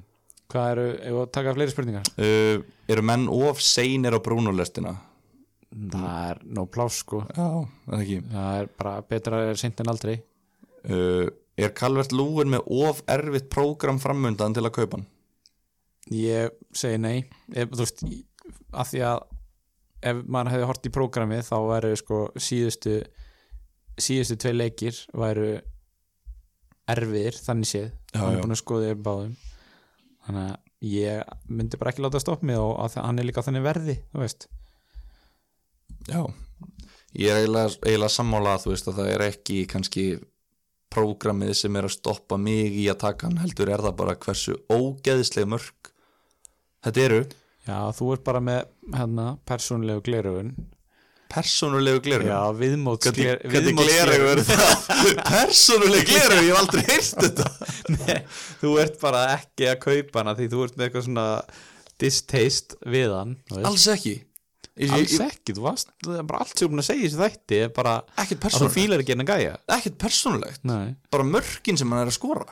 Hvað 0.49 0.71
eru, 0.71 0.85
ef 1.09 1.17
að 1.23 1.27
taka 1.35 1.55
fleiri 1.57 1.73
spurningar? 1.73 2.07
uh, 2.15 2.63
Eru 2.89 3.03
menn 3.05 3.27
of 3.29 3.59
seinir 3.61 4.15
á 4.15 4.19
brúnulestina? 4.23 4.95
Það 5.69 6.17
er 6.31 6.39
no 6.57 6.65
plás 6.65 7.01
sko. 7.03 7.21
Já, 7.29 7.45
það 7.85 7.93
er 7.95 8.03
ekki? 8.05 8.19
Það 8.31 8.61
er 8.61 8.71
bara 8.81 8.93
betra 9.11 9.41
að 9.45 9.59
seint 9.61 9.83
en 9.83 9.91
aldrei. 9.93 10.15
Uh, 10.89 11.27
Er 11.59 11.73
Calvert 11.75 12.13
Lúin 12.15 12.47
með 12.53 12.67
of 12.71 13.01
erfitt 13.11 13.49
prógram 13.51 13.97
framundan 13.99 14.53
til 14.55 14.63
að 14.63 14.75
kaupa 14.77 14.99
hann? 14.99 15.07
Ég 16.15 16.53
segi 16.71 16.99
nei. 17.01 17.17
Ef, 17.51 17.73
þú 17.73 17.83
veist, 17.83 18.03
af 18.71 18.91
því 18.93 19.01
að 19.09 19.25
ef 20.09 20.21
maður 20.31 20.53
hefði 20.53 20.69
hort 20.69 20.87
í 20.87 20.91
prógramið 20.95 21.41
þá 21.49 21.55
væru 21.67 21.89
sko 21.99 22.19
síðustu 22.39 22.93
síðustu 23.99 24.37
tvei 24.39 24.53
leikir 24.55 25.01
væru 25.11 25.49
erfiðir 26.89 27.41
þannig 27.43 27.69
séð. 27.73 27.91
Hann 28.15 28.37
er 28.37 28.45
búin 28.45 28.55
að 28.55 28.61
skoða 28.63 28.87
þér 28.93 29.03
báðum. 29.09 29.35
Þannig 30.25 30.47
að 30.47 30.87
ég 30.87 31.35
myndi 31.51 31.81
bara 31.81 31.91
ekki 31.91 32.05
láta 32.05 32.23
stopp 32.23 32.47
mig 32.47 32.55
og 32.61 32.77
að 32.85 33.01
hann 33.03 33.19
er 33.19 33.27
líka 33.27 33.43
þannig 33.43 33.65
verði 33.67 33.97
þú 34.13 34.23
veist 34.23 34.47
Já. 36.09 36.23
Ég 37.19 37.31
er 37.33 37.39
eiginlega, 37.41 37.71
eiginlega 37.85 38.13
sammála 38.13 38.55
að 38.57 38.65
þú 38.65 38.73
veist 38.75 38.89
að 38.91 38.99
það 39.01 39.11
er 39.15 39.23
ekki 39.29 39.59
kannski 39.71 40.05
prógramið 40.93 41.53
sem 41.57 41.75
er 41.77 41.85
að 41.89 41.95
stoppa 41.95 42.37
mig 42.41 42.73
í 42.81 42.87
að 42.89 42.99
taka 43.05 43.27
hann 43.29 43.41
heldur 43.41 43.69
er 43.73 43.83
það 43.85 43.95
bara 44.01 44.17
hversu 44.25 44.57
ógeðislega 44.73 45.49
mörg 45.55 45.93
Þetta 46.79 47.01
eru. 47.03 47.21
Já, 47.67 47.77
þú 47.91 48.05
ert 48.15 48.21
bara 48.23 48.39
með 48.39 48.59
hérna, 48.95 49.25
persónulegu 49.45 50.01
gleraugun. 50.05 50.53
Persónulegu 51.29 51.99
gleru 52.07 52.25
Já, 52.25 52.37
viðmóts 52.57 53.05
Hvernig, 53.05 53.43
hvernig 53.51 53.75
gleru 53.77 54.29
er 54.31 54.39
það? 54.47 54.93
Persónuleg 55.33 56.07
gleru, 56.09 56.39
ég 56.41 56.47
hef 56.49 56.61
aldrei 56.63 56.85
heyrst 56.87 57.19
þetta. 57.25 57.49
Nei, 57.93 58.15
þú 58.63 58.71
ert 58.81 58.95
bara 59.03 59.25
ekki 59.35 59.67
að 59.69 59.77
kaupa 59.83 60.23
hana 60.23 60.33
því 60.39 60.47
þú 60.55 60.63
ert 60.65 60.79
með 60.79 60.87
eitthvað 60.87 61.05
svona 61.09 61.27
distaste 62.01 62.79
við 62.95 63.13
hann. 63.13 63.35
Alls 63.59 63.85
ekki 63.93 64.15
Alls 64.87 65.15
ekki, 65.25 65.53
þú 65.57 65.63
varst 65.65 65.89
bara 66.07 66.39
allt 66.39 66.53
sem 66.55 66.63
þú 66.65 66.71
búin 66.71 66.83
að 66.83 66.87
segja 66.87 67.01
í 67.01 67.07
þessu 67.09 67.19
þætti 67.19 67.57
er 67.65 67.71
bara 67.75 67.93
Ekkert 68.23 68.45
að 68.47 68.57
þú 68.63 68.69
fílar 68.71 69.03
ekki 69.03 69.15
hennar 69.15 69.27
gæja. 69.27 69.57
Ekkert 69.75 69.97
persónulegt. 69.99 70.63
Nei, 70.69 70.95
Bara 71.11 71.27
mörkin 71.27 71.79
sem 71.79 71.91
hann 71.91 72.05
er 72.05 72.11
að 72.11 72.15
skora. 72.15 72.47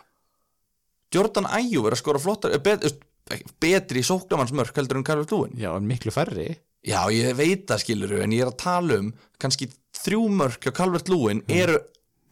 Jordan 1.16 1.48
Ayew 1.56 1.88
er 1.88 1.96
að 1.96 2.02
skora 2.02 2.20
flottar 2.20 2.56
eh, 2.56 2.60
bet, 2.64 2.84
eh, 2.84 3.44
betri 3.64 4.04
sóknamannsmörk 4.04 4.76
heldur 4.76 5.00
en 5.00 5.06
Karl 5.08 5.24
Lúin 5.32 5.56
já, 5.56 5.72
en 5.72 5.88
miklu 5.88 6.12
færri. 6.12 6.50
Já, 6.88 7.00
ég 7.12 7.36
veit 7.36 7.66
það 7.68 7.84
skiluru 7.84 8.20
en 8.24 8.36
ég 8.36 8.44
er 8.44 8.52
að 8.52 8.60
tala 8.62 9.00
um 9.02 9.14
kannski 9.42 9.70
þrjú 10.04 10.28
mörk 10.40 10.68
hjá 10.68 10.76
Calvert 10.76 11.10
Lúin 11.12 11.42
eru 11.48 11.80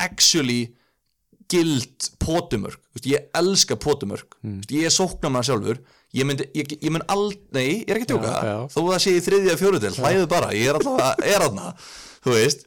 actually 0.02 0.76
gild 1.52 2.10
pótumörk 2.26 3.06
ég 3.06 3.30
elska 3.38 3.78
pótumörk 3.80 4.38
mm. 4.42 4.64
ég 4.74 4.88
er 4.90 4.94
sóknamann 4.94 5.46
sjálfur. 5.46 5.82
Ég, 6.16 6.24
myndi, 6.24 6.46
ég, 6.56 6.78
ég 6.80 6.92
mun 6.94 7.04
aldrei, 7.12 7.82
ég 7.82 7.90
er 7.92 8.00
ekki 8.00 8.14
tjóka 8.14 8.30
Já, 8.32 8.48
já. 8.48 8.60
þó 8.72 8.78
að 8.82 8.92
það 8.94 9.02
sé 9.04 9.14
í 9.14 9.24
þriðja 9.26 9.56
fjóruðel, 9.60 9.96
hlæðu 9.98 10.28
bara. 10.32 10.52
Ég 10.56 10.70
er 10.72 10.78
alltaf 10.80 11.26
er 11.28 11.44
aðna 11.44 11.74
þú 12.24 12.36
veist. 12.38 12.64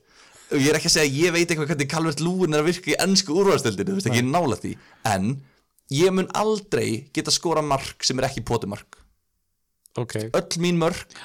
Ég 0.53 0.69
er 0.69 0.79
ekki 0.79 0.91
að 0.91 0.95
segja 0.99 1.15
ég 1.25 1.35
veit 1.35 1.47
eitthvað 1.47 1.71
hvernig 1.73 1.91
Calvert 1.93 2.21
Lúin 2.25 2.57
er 2.57 2.63
að 2.63 2.69
virka 2.69 2.93
í 2.93 2.99
ennsku 3.01 3.37
úrvarsdeldinu, 3.41 3.95
þú 3.95 4.01
veist 4.03 4.11
ekki 4.11 4.25
nála 4.27 4.59
því. 4.61 4.75
En 5.09 5.33
ég 5.93 6.13
mun 6.13 6.29
aldrei 6.37 7.09
geta 7.17 7.33
skora 7.33 7.65
mark 7.65 8.05
sem 8.05 8.21
er 8.21 8.29
ekki 8.29 8.45
pótumark 8.49 9.01
ok, 9.99 10.15
öll 10.37 10.63
mín 10.63 10.79
mörk 10.81 11.17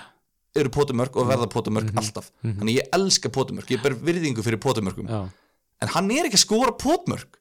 eru 0.56 0.70
pótumörk 0.74 1.16
og 1.18 1.28
verða 1.30 1.48
pótumörk 1.50 1.96
alltaf. 1.98 2.30
Þannig 2.44 2.78
ég 2.78 2.92
elska 2.94 3.32
pótumörk, 3.34 3.72
ég 3.74 3.82
ber 3.82 3.96
virðingu 3.98 4.44
fyrir 4.46 4.62
pótumörkum 4.62 5.10
en 5.10 5.92
hann 5.96 6.12
er 6.14 6.30
ekki 6.30 6.40
að 6.40 6.46
skora 6.46 6.76
pótumörk 6.78 7.40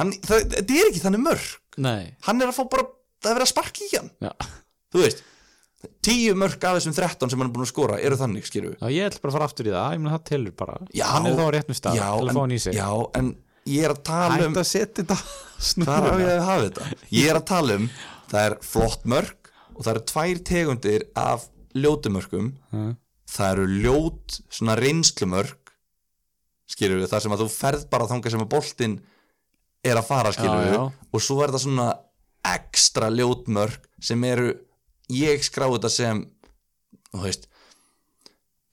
hann, 0.00 0.14
það, 0.26 0.46
þetta 0.56 0.78
er 0.80 0.88
ekki 0.90 1.02
þannig 1.04 1.22
mörk. 1.28 1.50
Nei. 1.80 2.14
Hann 2.26 2.42
er 2.42 2.50
að 2.50 2.56
fá 2.58 2.64
bara, 2.72 2.86
það 3.24 3.42
að 3.44 3.50
sparka 3.52 3.84
í 3.86 3.90
hann. 3.94 4.10
Já. 4.24 4.32
þú 4.90 5.04
veist, 5.04 5.20
tíu 6.04 6.32
mörk 6.36 6.64
af 6.68 6.76
þessum 6.80 6.96
13 6.96 7.30
sem 7.32 7.40
hann 7.40 7.48
er 7.48 7.54
búin 7.54 7.64
að 7.64 7.70
skora 7.70 8.00
eru 8.04 8.16
þannig, 8.20 8.44
skilju 8.50 8.72
já, 8.74 8.86
ég 8.92 9.06
ætla 9.06 9.22
bara 9.22 9.30
að 9.32 9.36
fara 9.38 9.46
aftur 9.48 9.68
í 9.70 9.72
það, 9.72 9.92
ég 9.94 10.02
meina 10.02 10.16
það 10.18 10.24
telur 10.32 10.56
bara. 10.60 10.74
Já, 10.98 11.04
hann 11.14 11.28
er 11.30 11.38
þá 11.38 11.44
á 11.46 11.50
réttum 11.56 11.78
stað 11.78 12.00
að 12.04 12.32
hann 12.40 12.52
í 12.52 12.58
sig. 12.60 12.74
já, 12.76 12.88
en 13.20 13.30
ég 13.70 13.86
er 13.86 13.94
að 13.94 14.02
tala 14.10 14.40
um 14.40 14.42
hægt 14.50 14.60
að 14.60 14.68
setja 14.68 15.04
þetta 15.04 15.18
hvað 15.86 16.08
er 16.08 16.10
á 16.10 16.16
ég 16.20 16.32
að 16.34 16.44
hafa 16.48 16.66
þetta. 16.66 16.88
Ég 17.16 17.30
er 17.30 17.38
að 17.40 17.46
tala 17.52 17.78
um, 17.80 17.86
það 18.32 18.48
er 18.50 18.56
flott 18.72 19.06
mörk 19.14 19.52
og 19.76 19.80
það 19.86 19.92
eru 19.94 20.04
tvær 20.12 20.42
tegundir 20.50 21.06
af 21.24 21.48
ljótumörkum 21.80 22.50
Mm. 22.74 22.92
það 23.30 23.52
eru 23.54 23.64
ljót 23.84 24.36
svona 24.50 24.74
reynslumörk 24.78 25.72
skilur 26.70 27.00
við, 27.00 27.08
þar 27.10 27.22
sem 27.24 27.32
að 27.34 27.40
þú 27.44 27.48
ferð 27.54 27.84
bara 27.90 28.06
þangað 28.10 28.34
sem 28.34 28.42
að 28.44 28.50
boltinn 28.52 28.96
er 29.84 29.98
að 30.00 30.08
fara 30.08 30.32
skilur 30.34 30.64
við 30.66 30.78
og 30.80 31.22
svo 31.24 31.40
er 31.44 31.52
það 31.54 31.64
svona 31.64 31.88
ekstra 32.50 33.10
ljótmörk 33.12 33.86
sem 34.00 34.24
eru 34.24 34.50
ég 35.12 35.44
skrá 35.44 35.66
þetta 35.68 35.92
sem 35.92 36.24
þú 37.10 37.22
veist 37.24 37.46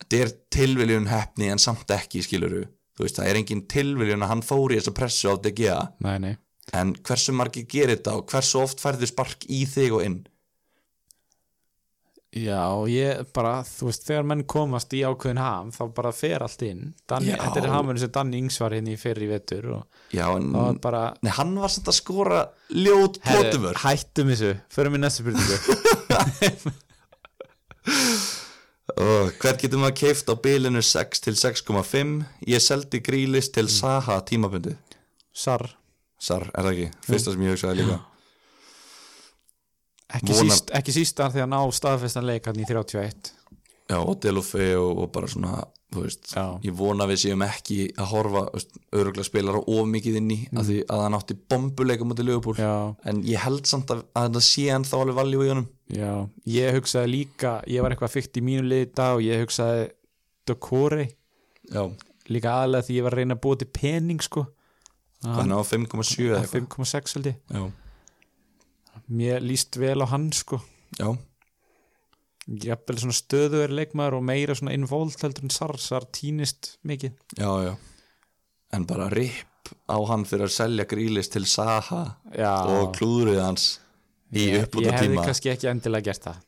þetta 0.01 0.19
er 0.23 0.33
tilviljun 0.53 1.09
hefni 1.11 1.51
en 1.51 1.61
samt 1.61 1.91
ekki 1.91 2.23
skilur 2.25 2.59
við, 2.59 2.67
veist 3.01 3.19
það 3.19 3.31
er 3.31 3.41
engin 3.41 3.65
tilviljun 3.69 4.25
að 4.25 4.33
hann 4.33 4.45
fór 4.45 4.73
í 4.73 4.79
þessa 4.79 4.95
pressu 4.99 5.31
á 5.31 5.35
DGA 5.41 5.79
nei, 6.03 6.17
nei. 6.23 6.35
En 6.75 6.91
hversu 6.99 7.31
margir 7.31 7.63
gerir 7.71 7.95
þetta 7.95 8.17
og 8.19 8.25
hversu 8.27 8.59
oft 8.59 8.81
færðu 8.83 9.07
spark 9.07 9.45
í 9.47 9.61
þig 9.69 9.93
og 9.95 10.03
inn 10.03 10.17
Já, 12.37 12.63
ég 12.91 13.21
bara, 13.33 13.61
þú 13.65 13.87
veist, 13.89 14.03
þegar 14.07 14.25
menn 14.29 14.43
komast 14.49 14.93
í 14.93 15.01
ákveðin 15.07 15.39
ham, 15.41 15.69
þá 15.73 15.83
bara 15.97 16.11
fer 16.15 16.43
allt 16.45 16.63
inn. 16.67 16.93
Danni, 17.09 17.31
Já. 17.33 17.39
Þetta 17.43 17.61
er 17.63 17.69
hamurinn 17.73 18.01
sem 18.03 18.11
Danni 18.17 18.41
Ings 18.43 18.59
var 18.61 18.75
hérna 18.75 18.93
í 18.93 18.99
fyrri 18.99 19.29
vetur 19.31 19.69
og 19.77 19.83
já 20.15 20.25
en 20.31 20.51
bara 20.83 21.01
nei, 21.25 21.31
hann 21.35 21.55
var 21.59 21.71
samt 21.73 21.89
að 21.91 21.97
skora 21.97 22.41
ljót 22.71 23.19
pótumörk 23.25 23.81
Hættum 23.83 24.31
þessu, 24.31 24.53
förum 24.73 24.95
í 24.97 25.01
næstu 25.03 25.23
Og 28.97 29.33
hver 29.41 29.57
getur 29.59 29.79
maður 29.81 29.97
keift 29.99 30.29
á 30.31 30.35
bilinu 30.39 30.81
6 30.83 31.23
til 31.25 31.35
6,5 31.37 32.13
Ég 32.49 32.63
seldi 32.63 33.01
grílis 33.03 33.51
til 33.53 33.67
Saha 33.71 34.19
tímabundi 34.27 34.73
Sar, 35.35 35.67
Sar, 36.17 36.47
er 36.53 36.65
það 36.65 36.71
ekki? 36.73 36.87
Fyrsta 37.05 37.33
sem 37.35 37.43
ég 37.45 37.53
hugsaði 37.53 37.83
líka 37.83 37.97
ekki, 40.13 40.33
Vona- 40.33 40.53
síst, 40.53 40.71
ekki 40.77 40.95
sístan 40.95 41.33
þegar 41.33 41.49
ná 41.51 41.59
staðfestan 41.75 42.27
leik 42.27 42.47
hann 42.47 42.61
í 42.61 42.67
31 42.67 43.33
Já, 43.87 43.97
og 44.01 44.17
Delofe 44.19 44.73
og, 44.75 45.03
og 45.03 45.11
bara 45.15 45.29
svona 45.31 45.61
veist, 45.95 46.33
ég 46.65 46.73
vona 46.75 47.05
að 47.05 47.13
við 47.13 47.21
séum 47.21 47.43
ekki 47.45 47.77
að 47.95 48.09
horfa 48.11 48.41
öruglega 48.91 49.25
spilara 49.25 49.61
of 49.71 49.87
mikið 49.87 50.17
inn 50.19 50.33
í 50.33 50.39
mm. 50.49 50.59
að 50.59 50.71
því 50.71 50.79
að 50.91 51.03
hann 51.05 51.15
átti 51.17 51.37
bombuleika 51.53 52.07
mútið 52.07 52.27
Liverpool. 52.27 52.57
Já, 52.59 52.73
en 53.07 53.21
ég 53.27 53.39
held 53.45 53.69
samt 53.69 53.93
að, 53.95 54.03
að 54.11 54.27
þetta 54.27 54.43
sé 54.49 54.65
hann 54.73 54.87
þá 54.87 54.97
alveg 54.99 55.19
valjú 55.21 55.45
í 55.45 55.51
honum. 55.53 55.69
Já, 55.95 56.11
ég 56.51 56.75
hugsaði 56.75 57.13
líka 57.13 57.53
ég 57.71 57.85
var 57.85 57.95
eitthvað 57.95 58.13
fyrkt 58.17 58.41
í 58.41 58.43
mínu 58.43 58.67
liði 58.67 58.89
í 58.89 58.91
dag 58.99 59.15
og 59.15 59.23
ég 59.23 59.45
hugsaði 59.45 59.87
Dokore 60.47 61.07
Já, 61.71 61.81
líka 62.31 62.59
aðlega 62.61 62.87
því 62.87 62.99
ég 62.99 63.07
var 63.07 63.15
að 63.15 63.23
reyna 63.23 63.37
að 63.39 63.43
búa 63.47 63.59
til 63.59 63.71
pening 63.79 64.23
sko. 64.23 64.47
Hann 65.23 65.55
á 65.55 65.59
5,7 65.63 66.27
eða 66.27 66.43
eitthvað. 66.43 66.67
5,6 66.67 67.15
held 67.17 67.31
ég. 67.31 67.39
Já, 67.47 67.63
Mér 69.07 69.43
líst 69.43 69.77
vel 69.79 70.01
á 70.03 70.07
hann 70.11 70.31
sko. 70.35 70.59
Já, 70.97 71.11
jafnvel 72.47 72.97
svona 73.01 73.15
stöðuður 73.15 73.73
leikmaður 73.75 74.17
og 74.19 74.25
meira 74.27 74.55
svona 74.55 74.75
involved 74.75 75.21
heldur 75.23 75.47
en 75.47 75.53
Sar 75.53 75.75
Sar 75.81 76.07
týnist 76.15 76.77
mikið. 76.87 77.15
Já, 77.39 77.51
já. 77.67 77.73
En 78.75 78.87
bara 78.87 79.09
ripp 79.11 79.71
á 79.87 79.97
hann 80.11 80.25
fyrir 80.27 80.47
að 80.47 80.55
selja 80.55 80.87
grílis 80.87 81.31
til 81.31 81.45
Saha 81.47 82.03
já, 82.31 82.51
og 82.71 82.93
klúðrið 82.95 83.41
hans 83.43 83.69
í 84.31 84.49
uppbúta 84.61 84.87
ég 84.87 84.95
hefði 84.95 85.11
tíma 85.11 85.25
kannski 85.27 85.51
ekki 85.51 85.71
endilega 85.71 86.09
gert 86.09 86.27
það. 86.27 86.43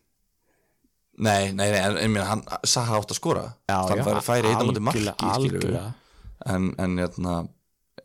Nei, 1.20 1.52
nei, 1.52 1.68
nei, 1.68 1.80
en, 1.84 1.98
en 2.00 2.14
mér, 2.16 2.28
hann 2.30 2.44
Saha 2.64 3.00
átt 3.00 3.12
að 3.12 3.20
skora. 3.20 3.46
Hann 3.68 4.04
færi, 4.08 4.24
færi 4.24 4.52
einn 4.54 4.64
á 4.64 4.68
móti 4.68 4.84
marki 4.84 5.04
algjörlega, 5.04 5.32
skilurðu. 5.36 5.64
algjörlega. 5.64 5.88
en, 6.56 6.70
en 6.80 7.00
hérna 7.04 7.40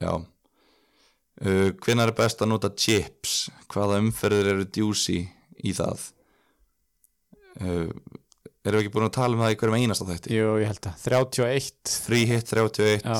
já 0.02 0.12
uh, 1.42 1.70
hvenær 1.84 2.12
er 2.12 2.18
best 2.18 2.42
að 2.44 2.52
nota 2.52 2.70
chips? 2.70 3.48
Hvaða 3.72 4.02
umferðir 4.02 4.52
eru 4.54 4.68
djúsi 4.68 5.22
í 5.64 5.74
það? 5.76 6.10
Uh, 7.60 7.88
erum 8.64 8.78
við 8.78 8.82
ekki 8.82 8.94
búin 8.94 9.08
að 9.08 9.16
tala 9.18 9.36
um 9.36 9.42
það 9.44 9.54
í 9.54 9.58
hverjum 9.60 9.78
einasta 9.80 10.06
þætti? 10.08 10.36
Jú, 10.36 10.52
ég 10.62 10.70
held 10.72 10.88
að 10.90 11.02
31 11.06 11.96
free 12.04 12.28
hit 12.30 12.54
31 12.54 13.04
já, 13.04 13.18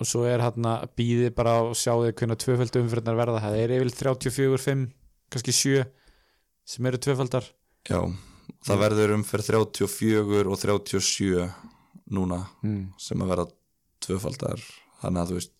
og 0.00 0.08
svo 0.08 0.24
er 0.28 0.42
hann 0.42 0.68
að 0.68 0.86
býði 0.98 1.32
bara 1.36 1.58
og 1.64 1.74
sjáðu 1.78 2.12
hvernig 2.12 2.40
tvöföldu 2.42 2.82
umfyrirnar 2.82 3.18
verða. 3.18 3.42
Það 3.44 3.58
er 3.60 3.74
yfir 3.76 3.92
34, 4.00 4.62
5, 4.64 4.86
kannski 5.34 5.56
7 5.60 5.84
sem 6.74 6.88
eru 6.90 7.00
tvöföldar. 7.06 7.50
Já, 7.88 8.00
það 8.64 8.82
verður 8.86 9.14
umferð 9.18 9.50
34 9.52 10.48
og 10.48 10.60
37 10.60 11.46
núna 12.14 12.40
mm. 12.64 12.80
sem 13.00 13.22
að 13.24 13.34
verða 13.34 13.46
tvöfaldar. 14.04 14.64
Þannig 15.02 15.22
að 15.22 15.30
þú 15.30 15.38
veist 15.38 15.54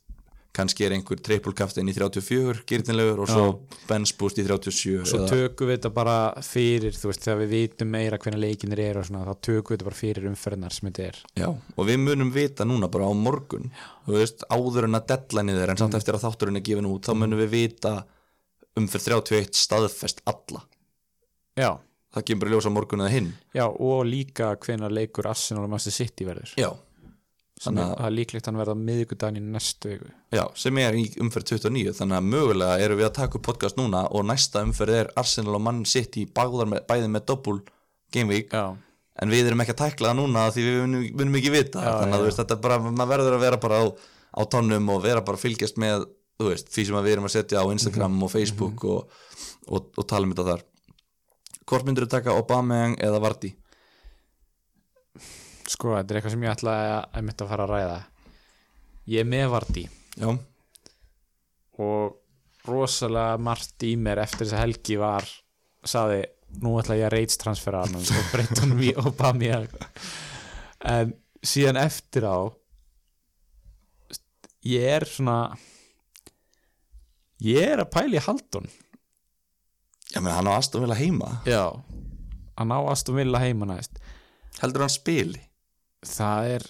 kannski 0.54 0.84
er 0.86 0.92
einhver 0.94 1.18
trippulkaftin 1.18 1.88
í 1.90 1.94
34 1.96 2.60
gyrninlegur 2.70 3.24
og 3.24 3.28
svo 3.28 3.46
bench 3.88 4.12
boost 4.20 4.38
í 4.38 4.44
37 4.46 5.02
svo 5.10 5.18
eða- 5.18 5.30
tökum 5.32 5.66
við 5.68 5.78
þetta 5.80 5.90
bara 5.96 6.16
fyrir 6.46 6.94
þú 6.94 7.10
veist, 7.10 7.24
þegar 7.26 7.40
við 7.42 7.50
vitum 7.56 7.90
meira 7.90 8.18
hvernig 8.22 8.40
leikinir 8.44 8.78
eru 8.84 9.00
og 9.02 9.06
svona, 9.08 9.24
þá 9.26 9.40
tökum 9.48 9.74
við 9.74 9.78
þetta 9.80 9.88
bara 9.90 9.98
fyrir 9.98 10.28
umfyrirnar 10.30 10.72
sem 10.72 10.90
þetta 10.90 11.06
er. 11.08 11.18
Já, 11.42 11.48
og 11.50 11.86
við 11.90 11.98
munum 12.06 12.30
vita 12.32 12.64
núna 12.64 12.88
bara 12.90 13.04
á 13.10 13.12
morgun 13.12 13.70
þú 14.06 14.14
veist, 14.20 14.44
áður 14.48 14.84
en 14.84 14.94
að 15.00 15.06
deadline 15.10 15.50
er 15.58 15.70
en 15.70 15.76
Mm. 15.76 15.82
samt 15.82 15.94
eftir 15.98 16.14
að 16.14 16.22
þátturinn 16.28 16.56
er 16.56 16.66
gefin 16.70 16.86
út 16.86 17.02
þá 17.02 17.14
munum 17.18 17.38
við 17.42 17.50
vita 17.50 18.04
um 18.76 18.86
fyrir 18.88 19.20
31 19.22 19.54
staðfest 19.54 20.20
alla. 20.26 20.62
Já, 21.56 21.78
það 22.14 22.24
kemur 22.26 22.40
bara 22.40 22.50
í 22.50 22.54
ljós 22.54 22.66
á 22.66 22.72
morgun 22.74 23.00
eða 23.00 23.10
hinn. 23.10 23.32
Já, 23.54 23.66
og 23.68 24.04
líka 24.06 24.56
hvenær 24.58 24.90
leikur 24.90 25.26
Arsenal 25.26 25.64
og 25.64 25.70
Master 25.70 25.90
City 25.92 26.24
verður. 26.24 26.54
Já, 26.58 26.70
Þannig 27.64 27.84
að- 27.84 28.04
er 28.06 28.10
líklegt 28.14 28.44
að 28.44 28.50
hann 28.52 28.60
verða 28.60 28.76
miðvikudaginn 28.84 29.36
í 29.40 29.44
næstu 29.54 29.88
viku. 29.92 30.10
Já, 30.32 30.44
sem 30.54 30.78
er 30.78 30.92
í 30.94 31.04
umferð 31.24 31.44
29 31.52 31.92
þannig 31.98 32.18
að 32.18 32.28
mögulega 32.34 32.80
erum 32.84 32.98
við 32.98 33.06
að 33.08 33.14
taka 33.20 33.38
upp 33.38 33.46
podcast 33.48 33.76
núna 33.76 34.02
og 34.10 34.24
næsta 34.28 34.62
umferð 34.64 34.94
er 35.00 35.10
Arsenal 35.16 35.54
og 35.54 35.62
Man 35.62 35.84
City 35.84 36.26
báðar 36.26 36.66
með, 36.68 36.86
bæði 36.86 37.08
með 37.10 37.26
double 37.26 37.60
game 38.12 38.28
week. 38.28 38.50
Já, 38.50 38.76
en 39.22 39.30
við 39.30 39.46
erum 39.50 39.60
ekki 39.64 39.74
að 39.76 39.82
tækla 39.84 40.10
það 40.12 40.18
núna 40.20 40.50
því 40.50 40.62
við 40.66 40.80
munum, 40.84 41.06
munum 41.16 41.34
ekki 41.40 41.50
vita 41.54 41.80
Já, 41.82 41.92
þannig 42.02 42.18
að 42.18 42.24
veist, 42.28 42.38
þetta 42.42 42.60
bara, 42.60 42.78
maður 42.78 43.12
verður 43.14 43.34
að 43.38 43.40
vera 43.46 43.56
bara 43.62 43.80
á, 43.80 43.84
á 44.34 44.42
tónnum 44.50 44.88
og 44.90 45.02
vera 45.02 45.20
bara 45.22 45.36
að 45.38 45.44
fylgjast 45.46 45.76
með 45.78 46.06
þú 46.40 46.48
veist, 46.50 46.66
því 46.74 46.86
sem 46.86 46.96
að 46.98 47.04
við 47.06 47.12
erum 47.14 47.24
að 47.28 47.34
setja 47.36 47.62
á 47.62 47.66
Instagram 47.70 48.12
Mhm. 48.18 48.22
og 48.24 48.30
Facebook 48.30 48.84
og, 48.84 49.08
og, 49.68 49.86
og 49.96 50.06
tala 50.06 50.26
um 50.26 50.34
þetta 50.34 50.46
þar. 50.50 50.62
Hvort 51.64 51.84
myndur 51.86 52.04
þú 52.04 52.10
taka 52.10 52.30
Aubameyang 52.34 52.96
eða 53.00 53.20
Vardy? 53.22 53.54
Sko, 55.74 55.94
þetta 55.98 56.14
er 56.14 56.20
eitthvað 56.20 56.34
sem 56.36 56.44
ég 56.46 56.54
ætla 56.54 56.74
að, 56.96 57.22
mitt 57.26 57.44
að 57.44 57.50
fara 57.52 57.66
að 57.66 57.72
ræða. 57.74 58.00
Ég 59.12 59.24
er 59.24 59.28
með 59.28 59.48
Vardí 59.52 59.84
Já, 60.14 60.30
og 61.84 62.68
rosalega 62.68 63.40
margt 63.42 63.84
í 63.84 63.94
mér 64.00 64.22
eftir 64.22 64.46
þess 64.46 64.56
að 64.56 64.62
helgi 64.62 64.96
var 65.00 65.26
saði, 65.84 66.22
nú 66.62 66.76
ætla 66.80 66.96
ég 66.96 67.08
að 67.08 67.16
reits 67.16 67.40
transfera 67.40 67.82
hann 67.84 67.98
og 67.98 68.30
breytta 68.32 68.62
honum 68.62 68.80
í 68.86 68.92
Obama 69.02 69.58
en 70.84 71.12
síðan 71.44 71.80
eftir 71.82 72.24
á 72.24 72.38
ég 74.64 74.86
er 74.94 75.06
svona 75.08 75.38
ég 77.44 77.74
er 77.74 77.82
að 77.84 77.92
pæla 77.92 78.20
í 78.20 78.24
Haldun. 78.24 78.70
Ég 80.14 80.22
meina 80.22 80.38
hann 80.38 80.48
á 80.48 80.54
Aston 80.56 80.84
Villa 80.84 80.96
heima. 80.96 81.40
Já, 81.48 81.74
hann 82.56 82.72
á 82.72 82.80
Aston 82.92 83.18
Villa 83.18 83.42
heima 83.42 83.68
næst. 83.68 83.98
Heldur 84.62 84.86
hann 84.86 84.94
spili? 84.94 85.42
Það 86.08 86.50
er 86.52 86.66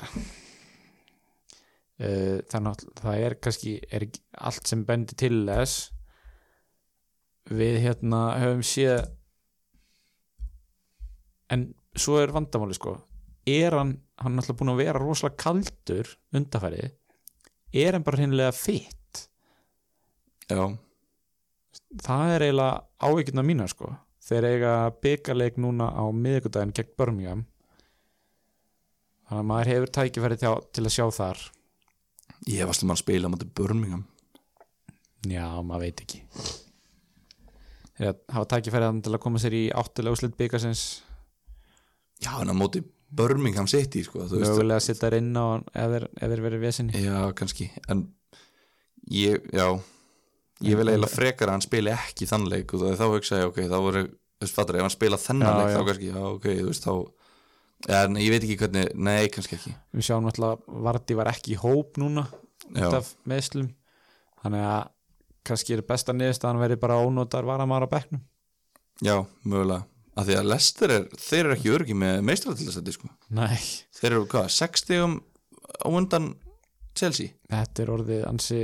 uh, 2.00 2.38
það, 2.50 2.70
það 3.00 3.24
er 3.26 3.36
kannski 3.42 3.74
er 3.90 4.08
allt 4.38 4.70
sem 4.70 4.84
bendir 4.88 5.18
til 5.20 5.44
þess. 5.48 5.90
Við 7.52 7.80
hérna 7.84 8.20
höfum 8.40 8.64
séð 8.64 9.04
en 11.52 11.68
svo 11.92 12.18
er 12.22 12.32
vandamáli 12.32 12.76
sko. 12.76 12.96
Er 13.44 13.76
hann, 13.76 13.98
hann 14.16 14.32
er 14.32 14.38
náttúrulega 14.40 14.60
búin 14.62 14.72
að 14.72 14.80
vera 14.80 15.02
rosalega 15.02 15.42
kaldur 15.42 16.06
undarfærið 16.32 16.92
er 17.74 17.96
hann 17.96 18.06
bara 18.06 18.22
hinnlega 18.22 18.54
fitt 18.54 19.28
Já, 20.44 20.68
það 22.04 22.32
er 22.34 22.42
eiginlega 22.44 22.72
áveikina 23.00 23.44
mína 23.46 23.64
sko. 23.70 23.94
Þeir 24.24 24.46
eiga 24.50 24.72
byggarleik 25.00 25.56
núna 25.60 25.86
á 25.88 26.04
miðvikudaginn 26.12 26.74
gegn 26.76 26.90
Birmingham 27.00 27.44
þannig 29.28 29.40
að 29.42 29.48
maður 29.50 29.70
hefur 29.72 29.92
tækifæri 29.98 30.38
til, 30.40 30.52
til 30.76 30.84
að 30.84 30.94
sjá 30.96 31.06
þar. 31.18 31.42
Ég 32.50 32.68
varst 32.68 32.84
um 32.84 32.92
að 32.92 33.00
spila 33.00 33.30
móti 33.32 33.48
Birmingham. 33.56 34.04
Já, 35.30 35.46
maður 35.64 35.86
veit 35.86 36.02
ekki. 36.04 36.20
Þegar 37.94 38.18
hafa 38.34 38.48
tækifæri 38.56 38.90
til 39.06 39.14
að 39.14 39.22
koma 39.22 39.40
sér 39.40 39.54
í 39.56 39.64
áttulega 39.70 40.16
úslit 40.18 40.34
byggasins 40.38 40.84
Já, 42.24 42.32
en 42.40 42.50
á 42.50 42.54
móti 42.56 42.82
Birmingham 43.14 43.68
City 43.70 44.02
sko, 44.06 44.24
þú 44.26 44.40
veist. 44.40 44.50
Mögulega 44.50 44.80
að 44.80 44.86
setja 44.88 45.06
þær 45.06 45.16
inn 45.20 45.32
á 45.38 45.46
ef 45.62 45.94
þeir, 46.24 46.42
verið 46.44 46.62
vesinni 46.64 47.02
Já, 47.04 47.18
kannski. 47.38 47.68
En 47.90 48.06
ég, 49.12 49.44
já. 49.54 49.68
Ég 50.64 50.78
vil 50.78 50.88
eiginlega 50.88 51.12
frekar 51.12 51.50
að 51.50 51.58
hann 51.58 51.64
spili 51.66 51.92
ekki 51.94 52.26
þann 52.30 52.48
leik 52.50 52.74
og 52.74 52.84
þá 52.98 53.04
hugsa 53.10 53.40
ég, 53.42 53.50
ok, 53.50 53.60
þá 53.70 53.76
voru 53.84 54.04
þú 54.08 54.46
veist, 54.46 54.56
fattar, 54.56 54.78
ef 54.80 54.86
hann 54.86 54.94
spila 54.94 55.20
þennan 55.20 55.50
Já, 55.50 55.58
leik 55.60 55.70
já. 55.70 55.76
þá 55.76 55.88
kannski, 55.90 56.10
já, 56.10 56.20
ok, 56.30 56.48
þú 56.60 56.68
veist, 56.70 56.88
þá 56.88 57.23
en 57.88 58.18
ég 58.20 58.30
veit 58.32 58.44
ekki 58.44 58.58
hvernig, 58.60 58.92
nei, 58.96 59.28
kannski 59.32 59.58
ekki. 59.58 59.74
Við 59.92 60.06
sjáum 60.08 60.26
náttúrulega 60.26 60.80
Vardi 60.86 61.16
var 61.18 61.30
ekki 61.32 61.54
í 61.54 61.60
hóp 61.60 61.98
núna 62.00 62.26
Já, 62.72 62.88
af 62.88 63.14
meðslum 63.28 63.72
þannig 64.42 64.68
að 64.68 64.86
kannski 65.44 65.74
er 65.76 65.82
besta 65.84 66.14
niðurst 66.16 66.44
að 66.44 66.54
hann 66.54 66.62
verið 66.62 66.80
bara 66.80 67.00
ónótar 67.04 67.44
varamar 67.44 67.84
á 67.84 67.88
bekknum. 67.92 68.22
Já, 69.04 69.18
mögulega. 69.44 69.84
Af 70.14 70.28
því 70.28 70.36
að 70.38 70.48
Lester 70.52 70.92
er, 70.94 71.06
þeir 71.18 71.40
eru 71.42 71.54
ekki 71.56 71.72
örgi 71.74 71.94
með 71.98 72.20
meistratildarsætti, 72.28 72.92
sko 72.94 73.08
nei, 73.34 73.58
Þeir 73.98 74.12
eru, 74.12 74.26
hvað, 74.30 74.46
60 74.54 75.16
á 75.82 75.88
undan 75.90 76.28
Chelsea? 76.94 77.34
Þetta 77.50 77.82
er 77.82 77.92
orðið 77.96 78.24
ansi 78.28 78.60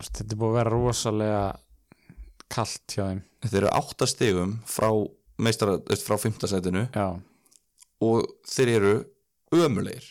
þetta 0.00 0.26
er 0.26 0.40
búið 0.40 0.50
að 0.50 0.58
vera 0.58 0.72
rosalega 0.72 1.44
kalt 2.52 2.94
hjá 2.94 3.02
þeim. 3.04 3.22
Þeir 3.46 3.60
eru 3.60 3.72
8 3.78 4.08
stigum 4.10 4.56
frá 4.68 4.88
meistara, 5.42 5.76
eh, 5.90 6.00
frá 6.00 6.16
5. 6.18 6.48
sætinu. 6.48 6.86
Já, 6.94 7.20
og 8.04 8.26
þeir 8.48 8.72
eru 8.76 8.94
ömulegir 9.56 10.06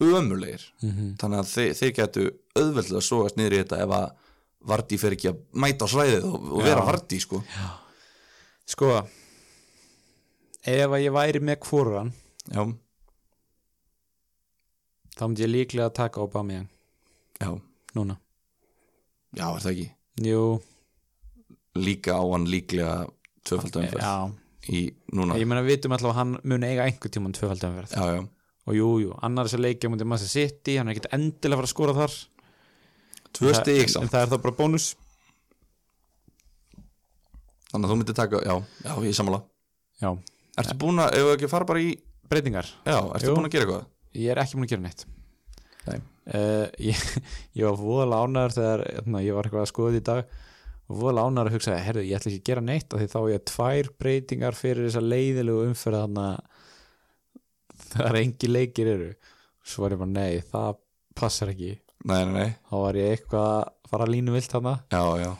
ömulegir 0.00 0.62
mm 0.80 1.14
þannig 1.20 1.38
að 1.42 1.48
þeir, 1.54 1.72
þeir 1.80 1.92
getu 1.98 2.26
auðveldlega 2.56 3.00
að 3.02 3.06
sogast 3.08 3.36
niður 3.36 3.56
í 3.56 3.62
þetta 3.62 3.82
ef 3.84 3.94
að 4.00 4.10
Vardí 4.70 4.98
fer 5.00 5.14
ekki 5.16 5.30
að 5.30 5.38
mæta 5.56 5.86
á 5.88 5.92
svæðið 5.92 6.24
og, 6.28 6.34
og 6.52 6.62
vera 6.64 6.80
Já. 6.82 6.86
Vardí 6.90 7.18
sko. 7.20 7.38
Sko 8.68 8.88
ef 10.68 10.90
að 10.92 11.00
ég 11.04 11.14
væri 11.16 11.40
með 11.40 11.62
hvoran 11.64 12.10
já, 12.52 12.60
þá 15.16 15.22
myndi 15.26 15.44
ég 15.46 15.52
líklega 15.54 15.86
að 15.88 15.96
taka 15.96 16.20
Aubameyang. 16.20 16.68
Já, 17.40 17.50
núna. 17.96 18.18
Já, 19.36 19.46
er 19.48 19.64
það 19.64 19.70
ekki? 19.72 19.88
Jú, 20.28 20.44
líka 21.80 22.18
á 22.20 22.24
hann 22.32 22.44
líklega 22.52 22.94
tvöfaldumferð 23.48 24.04
já 24.04 24.14
í 24.68 24.82
núna. 25.16 25.38
Ég 25.40 25.48
meina 25.48 25.62
við 25.64 25.78
vitum 25.78 25.94
alltaf 25.96 26.12
að 26.12 26.18
hann 26.18 26.34
muni 26.44 26.68
eiga 26.68 26.84
einhver 26.88 27.12
tímann 27.12 27.36
tvöfaldumverð 27.36 27.94
já, 27.96 28.02
já, 28.18 28.24
og 28.68 28.76
jú, 28.76 28.88
jú, 29.06 29.14
annar 29.24 29.48
þess 29.48 29.58
að 29.58 29.64
leikja 29.66 29.92
mútið 29.92 30.10
maður 30.10 30.32
City, 30.32 30.76
hann 30.76 30.90
er 30.90 30.96
ekkert 30.96 31.14
endilega 31.16 31.56
að 31.56 31.62
fara 31.62 31.70
að 31.70 31.74
skora 31.74 31.96
þar. 31.96 32.18
Tvö 33.38 33.54
stig 33.56 33.84
en 33.84 33.92
samt 33.94 34.12
það 34.12 34.26
er 34.26 34.32
þá 34.32 34.42
bara 34.44 34.58
bónus. 34.58 34.90
Þannig 37.70 37.86
að 37.86 37.92
þú 37.92 37.98
myndir 38.00 38.18
taka, 38.18 38.42
já, 38.42 38.54
já, 38.84 38.92
ég 39.06 39.16
sammála. 39.16 39.40
Já, 40.02 40.10
ertu 40.58 40.76
búin 40.82 41.00
að, 41.00 41.16
ef 41.16 41.26
við 41.28 41.34
ekki 41.36 41.50
fara 41.52 41.68
bara 41.68 41.82
í 41.84 41.94
breytingar? 42.30 42.68
Já, 42.82 42.98
ertu 42.98 43.30
Jú. 43.30 43.34
búin 43.38 43.46
að 43.46 43.54
gera 43.54 43.66
eitthvað? 43.66 43.88
Ég 44.18 44.32
er 44.34 44.40
ekki 44.42 44.58
múin 44.58 44.66
að 44.66 44.72
gera 44.74 44.84
neitt. 44.88 45.04
Nei. 45.86 45.98
uh, 46.34 46.66
ég, 46.90 47.04
ég 47.56 47.64
var 47.68 47.78
voðalega 47.78 48.26
ánæður 48.26 48.56
þegar 48.58 48.82
hérna, 48.90 49.22
ég 49.24 49.38
var 49.38 49.48
eitthvað 49.48 49.64
að 49.64 49.70
skoða 49.70 49.94
þetta 49.94 50.00
í 50.02 50.08
dag 50.10 50.38
og 50.90 50.98
voðalega 50.98 51.30
ánæður 51.30 51.50
að 51.50 51.56
hugsa, 51.56 51.76
herðu, 51.86 52.02
ég 52.08 52.18
ætla 52.18 52.32
ekki 52.32 52.40
að 52.42 52.48
gera 52.50 52.64
neitt 52.66 52.90
af 52.90 53.00
því 53.00 53.08
þá 53.12 53.18
er 53.20 53.30
ég 53.30 53.44
tvær 53.50 53.90
breytingar 54.02 54.58
fyrir 54.58 54.88
þessa 54.88 55.04
leiðilegu 55.04 55.68
umferð 55.68 56.02
þannig 56.02 56.58
það 57.90 58.08
er 58.08 58.20
engi 58.24 58.50
leikir 58.50 58.90
eru. 58.90 59.08
Svo 59.62 59.84
var 59.84 59.94
ég 59.94 60.02
bara, 60.02 60.14
nei, 60.16 60.42
það 60.50 60.82
passar 61.20 61.54
ekki. 61.54 61.72
Nei, 62.10 62.20
nei, 62.26 62.34
nei, 62.34 62.50
þá 62.66 62.76
var 62.80 62.98
ég 62.98 63.14
eitthvað 63.14 63.48
að 63.54 63.90
fara 63.92 64.06
að 64.06 64.14
línu 64.16 64.34
vilt 64.34 64.54
já 65.20 65.34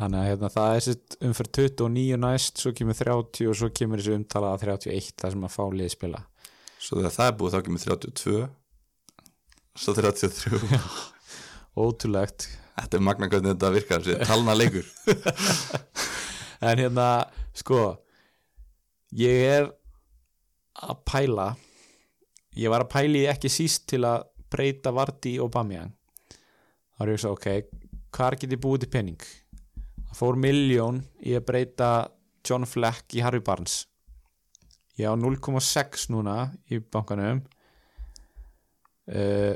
þannig 0.00 0.20
að 0.20 0.28
hérna, 0.30 0.50
það 0.54 0.74
er 0.74 0.84
sitt 0.86 1.16
umferð 1.28 1.50
29 1.58 2.18
næst, 2.22 2.60
svo 2.62 2.72
kemur 2.76 2.96
30 2.96 3.50
og 3.50 3.58
svo 3.58 3.68
kemur 3.74 4.00
þessi 4.00 4.16
umtala 4.16 4.54
að 4.54 4.66
31 4.68 5.10
það 5.20 5.34
sem 5.34 5.46
að 5.46 5.54
fá 5.56 5.62
liði 5.74 5.92
spila. 5.92 6.22
Svo 6.80 7.00
þegar 7.00 7.16
það 7.16 7.30
er 7.30 7.36
búið 7.40 7.56
þá 7.56 7.64
kemur 7.66 7.84
32 7.84 8.36
svo 9.80 9.94
33 9.96 10.80
ótrúlegt 11.84 12.48
þetta 12.84 12.98
er 12.98 13.04
magna 13.06 13.28
hvernig 13.30 13.54
þetta 13.54 13.72
virkar 13.76 14.06
þessi 14.06 14.30
talna 14.30 14.56
leikur. 14.58 14.88
En 16.60 16.76
hérna, 16.76 17.24
sko 17.56 17.78
ég 19.16 19.46
er 19.48 19.70
að 20.84 20.98
pæla 21.08 21.46
ég 22.60 22.68
var 22.68 22.84
að 22.84 22.90
pæli 22.92 23.22
ekki 23.32 23.48
síst 23.48 23.86
til 23.88 24.02
að 24.04 24.26
breyta 24.52 24.92
Vardí 24.92 25.38
og 25.40 25.48
Bamian 25.54 25.94
þá 26.28 27.06
er 27.06 27.12
ég 27.14 27.16
að 27.16 27.22
segja, 27.24 27.32
ok 27.32 27.80
hvar 28.14 28.36
get 28.38 28.54
ég 28.54 28.60
búið 28.60 28.84
til 28.84 28.90
pening? 28.92 29.22
Það 30.10 30.18
fór 30.18 30.38
miljón 30.42 31.00
í 31.22 31.34
að 31.38 31.46
breyta 31.48 31.90
John 32.46 32.66
Fleck 32.66 33.14
í 33.14 33.22
Harry 33.22 33.42
Barnes. 33.44 33.84
Ég 34.98 35.06
á 35.06 35.14
0,6 35.14 36.08
núna 36.12 36.50
í 36.70 36.80
bankanum. 36.82 37.42
Uh, 39.10 39.54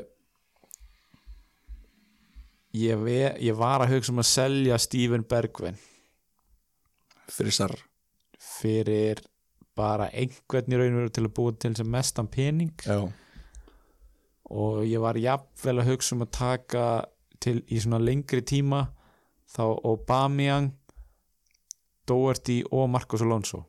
ég, 2.75 3.03
ve, 3.03 3.19
ég 3.43 3.57
var 3.57 3.83
að 3.83 3.95
hugsa 3.95 4.13
um 4.13 4.23
að 4.23 4.31
selja 4.31 4.79
Steven 4.81 5.25
Bergvin. 5.29 5.77
Fyrir 7.31 7.55
sar. 7.55 7.75
Fyrir 8.39 9.23
bara 9.75 10.09
einhvern 10.15 10.71
í 10.71 10.79
raun 10.79 10.95
og 10.95 11.03
veru 11.03 11.13
til 11.15 11.25
að 11.27 11.35
búa 11.35 11.55
til 11.59 11.75
sem 11.77 11.89
mestan 11.91 12.29
pening. 12.31 12.73
Já, 12.85 12.99
og 14.53 14.83
ég 14.85 15.01
var 15.01 15.17
jafnvel 15.17 15.81
að 15.81 15.89
hugsa 15.89 16.15
um 16.15 16.25
að 16.25 16.33
taka 16.37 16.85
til 17.41 17.59
í 17.65 17.79
svona 17.81 17.99
lengri 18.01 18.43
tíma 18.45 18.85
þá 19.55 19.63
Aubameyang 19.65 20.71
Doherty 22.05 22.61
og 22.69 22.89
Marcos 22.93 23.23
Alonso. 23.25 23.63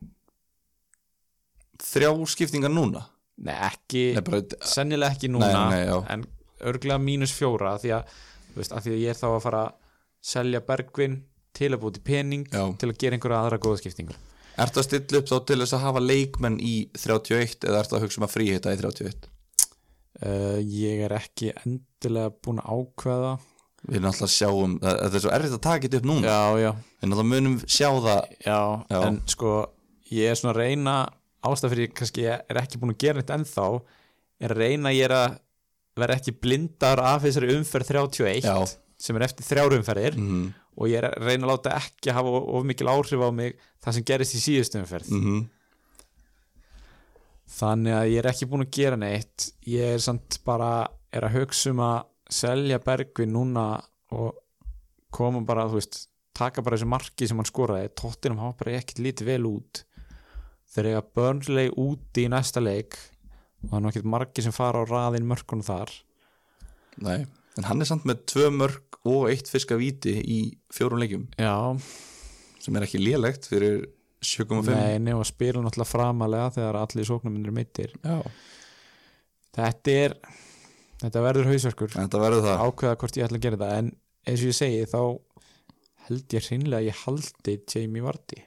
Þrjá 1.81 2.11
skiptingar 2.33 2.73
núna? 2.73 3.07
Nei, 3.45 3.57
ekki, 3.67 4.11
Nei, 4.17 4.23
bara, 4.25 4.41
sennilega 4.65 5.13
ekki 5.13 5.29
núna 5.29 5.49
Nei, 5.69 5.83
nei, 5.85 5.97
en 6.09 6.23
örglega 6.65 6.97
mínus 7.01 7.35
fjóra 7.37 7.75
því 7.83 7.93
að, 7.99 8.15
veist, 8.61 8.75
að 8.75 8.87
því 8.87 8.95
að 8.95 9.03
ég 9.03 9.13
er 9.13 9.21
þá 9.21 9.27
að 9.31 9.43
fara 9.47 9.63
að 9.67 9.75
selja 10.27 10.63
Bergvin 10.67 11.17
til 11.57 11.71
að 11.73 11.81
búa 11.83 11.95
til 11.97 12.05
pening 12.05 12.47
Já. 12.53 12.65
til 12.81 12.91
að 12.91 12.99
gera 13.01 13.17
einhverja 13.17 13.43
aðra 13.45 13.61
góða 13.63 13.81
skiptingu. 13.81 14.17
Ertu 14.57 14.81
að 14.81 14.87
stilla 14.89 15.21
upp 15.21 15.31
þá 15.31 15.37
til 15.49 15.59
þess 15.63 15.77
að 15.77 15.85
hafa 15.85 16.03
leikmenn 16.05 16.57
í 16.65 16.75
31 16.97 17.67
eða 17.69 17.83
ertu 17.83 17.97
að 17.99 18.07
hugsa 18.07 18.21
um 18.21 18.27
að 18.27 18.33
fríhita 18.33 18.73
í 18.73 18.81
31 18.81 19.29
uh, 20.25 20.59
ég 20.61 21.05
er 21.07 21.15
ekki 21.19 21.53
endilega 21.63 22.33
búin 22.45 22.63
að 22.63 22.73
ákveða. 22.81 23.33
Við 23.87 23.99
erum 23.99 24.09
alltaf 24.11 24.27
að 24.27 24.33
sjá 24.35 24.49
um, 24.51 24.77
þetta 24.83 25.19
er 25.19 25.25
svo 25.25 25.33
erfitt 25.37 25.57
að 25.59 25.65
taka 25.69 25.87
þetta 25.87 26.01
upp 26.01 26.09
núna. 26.11 26.33
Já, 26.33 26.63
já, 26.65 26.71
en 27.03 27.13
alltaf 27.15 27.29
munum 27.31 27.59
sjá 27.69 27.89
það. 27.93 28.33
Já, 28.43 28.59
Já. 28.91 28.99
en 29.03 29.21
sko 29.31 29.53
ég 30.17 30.31
er 30.33 30.41
svona 30.41 30.55
að 30.57 30.63
reyna 30.63 30.97
ástæð 31.47 31.75
fyrir 31.75 31.87
ég 31.87 31.97
kannski 32.01 32.27
er 32.33 32.61
ekki 32.63 32.81
búin 32.83 32.95
að 32.95 33.03
gera 33.05 33.21
neitt 33.21 33.35
ennþá 33.37 33.67
er 34.43 34.55
að 34.55 34.63
reyna 34.63 34.93
ég 34.95 35.07
er 35.07 35.15
að 35.97 36.05
vera 36.05 36.19
ekki 36.21 36.37
blindar 36.37 37.01
af 37.03 37.25
þessari 37.25 37.55
umferð 37.57 37.93
31 37.97 38.45
Já. 38.45 38.57
sem 39.01 39.17
er 39.17 39.27
eftir 39.27 39.49
þrjár 39.49 39.77
umferðir 39.81 40.21
mm 40.21 40.47
og 40.77 40.91
ég 40.91 41.05
að 41.07 41.25
reyna 41.25 41.47
að 41.47 41.53
láta 41.55 41.77
ekki 41.79 42.15
hafa 42.15 42.41
of 42.57 42.67
mikil 42.69 42.91
áhrif 42.93 43.23
á 43.25 43.31
mig 43.33 43.55
það 43.85 43.97
sem 43.97 44.07
gerist 44.11 44.37
í 44.37 44.43
síðustu 44.43 44.81
umferð. 44.83 45.13
-hmm. 45.13 45.45
þannig 47.57 47.95
að 47.97 48.11
ég 48.11 48.19
er 48.19 48.29
ekki 48.31 48.49
búin 48.51 48.67
að 48.67 48.75
gera 48.77 48.97
neitt. 48.97 49.53
Ég 49.65 49.95
er 49.95 50.03
samt 50.03 50.41
bara 50.45 50.89
er 51.13 51.25
að 51.25 51.39
hugsa 51.41 51.71
um 51.71 51.81
að 51.81 52.05
selja 52.29 52.79
Bergvin 52.79 53.33
núna 53.33 53.81
og 54.13 54.37
koma 55.11 55.41
bara, 55.41 55.69
þú 55.69 55.81
veist 55.81 56.09
taka 56.35 56.63
bara 56.63 56.77
þessu 56.77 56.87
marki 56.87 57.29
sem 57.29 57.37
hann 57.37 57.49
skoraði. 57.49 57.89
Tóttinum 57.97 58.39
hafa 58.39 58.65
bara 58.65 58.77
ekkert 58.77 58.99
lítið 58.99 59.27
vel 59.27 59.47
út. 59.47 59.85
Þeir 60.75 60.87
eiga 60.91 61.03
Burnley 61.15 61.71
úti 61.71 62.27
í 62.27 62.29
næsta 62.29 62.61
leik 62.61 62.99
og 63.65 63.71
það 63.71 63.79
er 63.81 63.89
ekkert 63.91 64.11
marki 64.17 64.45
sem 64.45 64.55
fara 64.55 64.83
á 64.83 64.85
raðin 64.89 65.29
mörkunum 65.29 65.67
þar. 65.67 65.93
Nei, 67.05 67.27
en 67.57 67.69
hann 67.69 67.83
er 67.83 67.89
samt 67.89 68.07
með 68.09 68.25
tvö 68.33 68.51
mörg 68.55 69.01
og 69.07 69.29
eitt 69.31 69.51
fiska 69.51 69.79
víti 69.81 70.17
í 70.21 70.41
fjórum 70.75 71.01
leikjum. 71.03 71.29
Já, 71.41 71.77
sem 72.63 72.77
er 72.77 72.87
ekki 72.87 73.03
lélegt 73.03 73.49
fyrir 73.49 73.85
7,5 74.25 74.73
nei, 74.73 74.97
nefn 74.99 75.21
að 75.21 75.29
spila 75.29 75.63
náttúrulega 75.63 75.91
framalega 75.91 76.53
þegar 76.57 76.81
allir 76.81 77.07
sóknum 77.07 77.37
er 77.37 77.53
meittir 77.55 77.93
Já, 78.01 78.17
þetta 79.59 79.93
er 79.93 80.17
þetta 81.03 81.23
verður 81.25 81.51
hausverkur. 81.53 81.93
Þetta 81.93 82.21
verður 82.23 82.47
það. 82.47 82.63
Ákveða 82.65 82.99
hvort 83.03 83.19
ég 83.19 83.27
ætla 83.27 83.39
að 83.41 83.47
gera 83.47 83.59
þetta 83.61 83.81
en 83.81 83.91
eins 84.27 84.43
og 84.43 84.51
ég 84.51 84.59
segi 84.59 84.87
þá 84.91 85.01
held 86.07 86.37
ég 86.37 86.47
hreinlega 86.47 86.81
að 86.81 86.89
ég 86.89 87.03
haldi 87.05 87.57
Jamie 87.73 88.05
Vardy. 88.07 88.41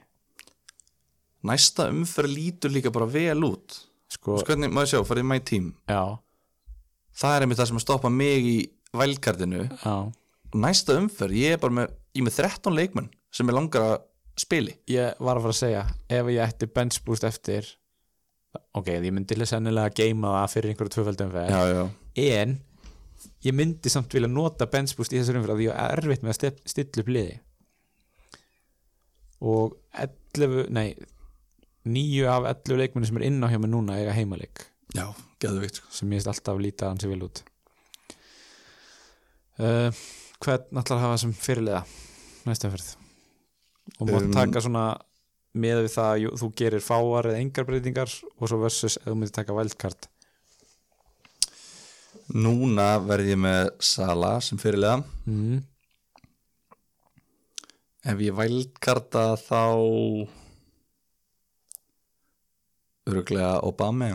Næsta 1.48 1.86
umferð 1.92 2.34
lítur 2.34 2.74
líka 2.74 2.92
bara 2.92 3.08
vel 3.08 3.38
út 3.46 3.78
sko, 4.10 4.40
hvernig, 4.46 4.72
maður 4.74 4.92
sjá, 4.92 5.00
farið 5.08 5.26
my 5.30 5.40
team. 5.46 5.72
Já, 5.90 6.18
Það 7.20 7.36
er 7.36 7.44
einmitt 7.44 7.58
það 7.58 7.68
sem 7.70 7.80
að 7.80 7.84
stoppa 7.84 8.10
mig 8.14 8.46
í 8.46 8.58
vælkartinu 8.96 9.64
Næsta 10.60 10.96
umferð, 10.98 11.36
ég 11.36 11.56
er 11.56 11.60
bara 11.62 11.76
með, 11.76 11.90
ég 12.14 12.22
er 12.22 12.26
með 12.26 12.38
13 12.38 12.74
leikmenn 12.74 13.10
sem 13.34 13.50
er 13.50 13.54
langar 13.54 13.84
að 13.86 13.98
spili 14.40 14.72
ég 14.90 15.18
var 15.20 15.36
að 15.38 15.44
fara 15.44 15.54
að 15.54 15.60
segja 15.60 15.82
ef 16.16 16.30
ég 16.32 16.40
ætti 16.46 16.68
bench 16.74 17.02
boost 17.06 17.26
eftir 17.28 17.68
ok, 18.74 18.88
ég 18.96 19.12
myndi 19.14 19.36
sennilega 19.46 19.92
geima 20.00 20.32
það 20.38 20.52
fyrir 20.54 20.72
einhverju 20.72 20.94
tvöfaldum 20.96 21.36
en 22.24 22.56
ég 23.44 23.56
myndi 23.56 23.92
samt 23.92 24.14
vilja 24.14 24.30
nota 24.30 24.66
benchboost 24.70 25.14
í 25.14 25.20
þessar 25.20 25.38
umfyrir 25.40 25.54
að 25.56 25.62
ég 25.66 25.78
er 25.84 26.02
erfitt 26.02 26.24
með 26.24 26.34
að 26.34 26.58
stilla 26.68 27.02
upp 27.04 27.12
liði. 27.14 27.38
Og 29.40 29.76
11, 30.36 30.66
nei 30.76 30.88
9 31.90 32.26
af 32.30 32.48
11 32.54 32.80
leikmenni 32.80 33.10
sem 33.10 33.20
er 33.20 33.26
inn 33.28 33.44
á 33.44 33.48
hjá 33.50 33.58
mig 33.60 33.72
núna 33.72 33.98
eiga 33.98 34.14
heimaleik. 34.16 34.64
Já, 34.96 35.06
geðveikt 35.42 35.80
sko. 35.80 35.92
sem 35.94 36.10
ég 36.10 36.20
veist 36.20 36.30
alltaf 36.30 36.58
líta 36.60 36.90
hans 36.90 37.06
vel 37.06 37.22
út. 37.26 37.42
Uh, 39.60 39.90
hvern 40.40 40.80
ætlar 40.80 40.96
að 40.96 41.04
hafa 41.04 41.20
sem 41.20 41.32
fyrirlega 41.36 41.84
næsta 42.48 42.70
ferð 42.72 42.94
og 43.98 44.08
mátt 44.08 44.28
Um, 44.30 44.32
taka 44.32 44.62
svona 44.64 44.84
með 45.52 45.82
við 45.84 45.92
það 45.96 46.12
að 46.14 46.38
þú 46.40 46.48
gerir 46.56 46.84
fáar 46.84 47.28
eða 47.28 47.42
engar 47.42 47.66
breytingar 47.68 48.12
og 48.38 48.48
svo 48.48 48.60
versus 48.62 48.96
ef 49.00 49.08
þú 49.08 49.16
myndir 49.18 49.34
taka 49.36 49.56
wildcard. 49.56 50.08
Núna 52.30 52.92
verð 53.02 53.32
ég 53.32 53.40
með 53.42 53.72
Sala 53.82 54.36
sem 54.44 54.58
fyrirlega 54.60 55.02
mm. 55.26 55.58
Ef 58.10 58.20
ég 58.22 58.36
vælkarta 58.38 59.34
þá 59.36 59.64
öruglega 63.08 63.60
Obama 63.66 64.10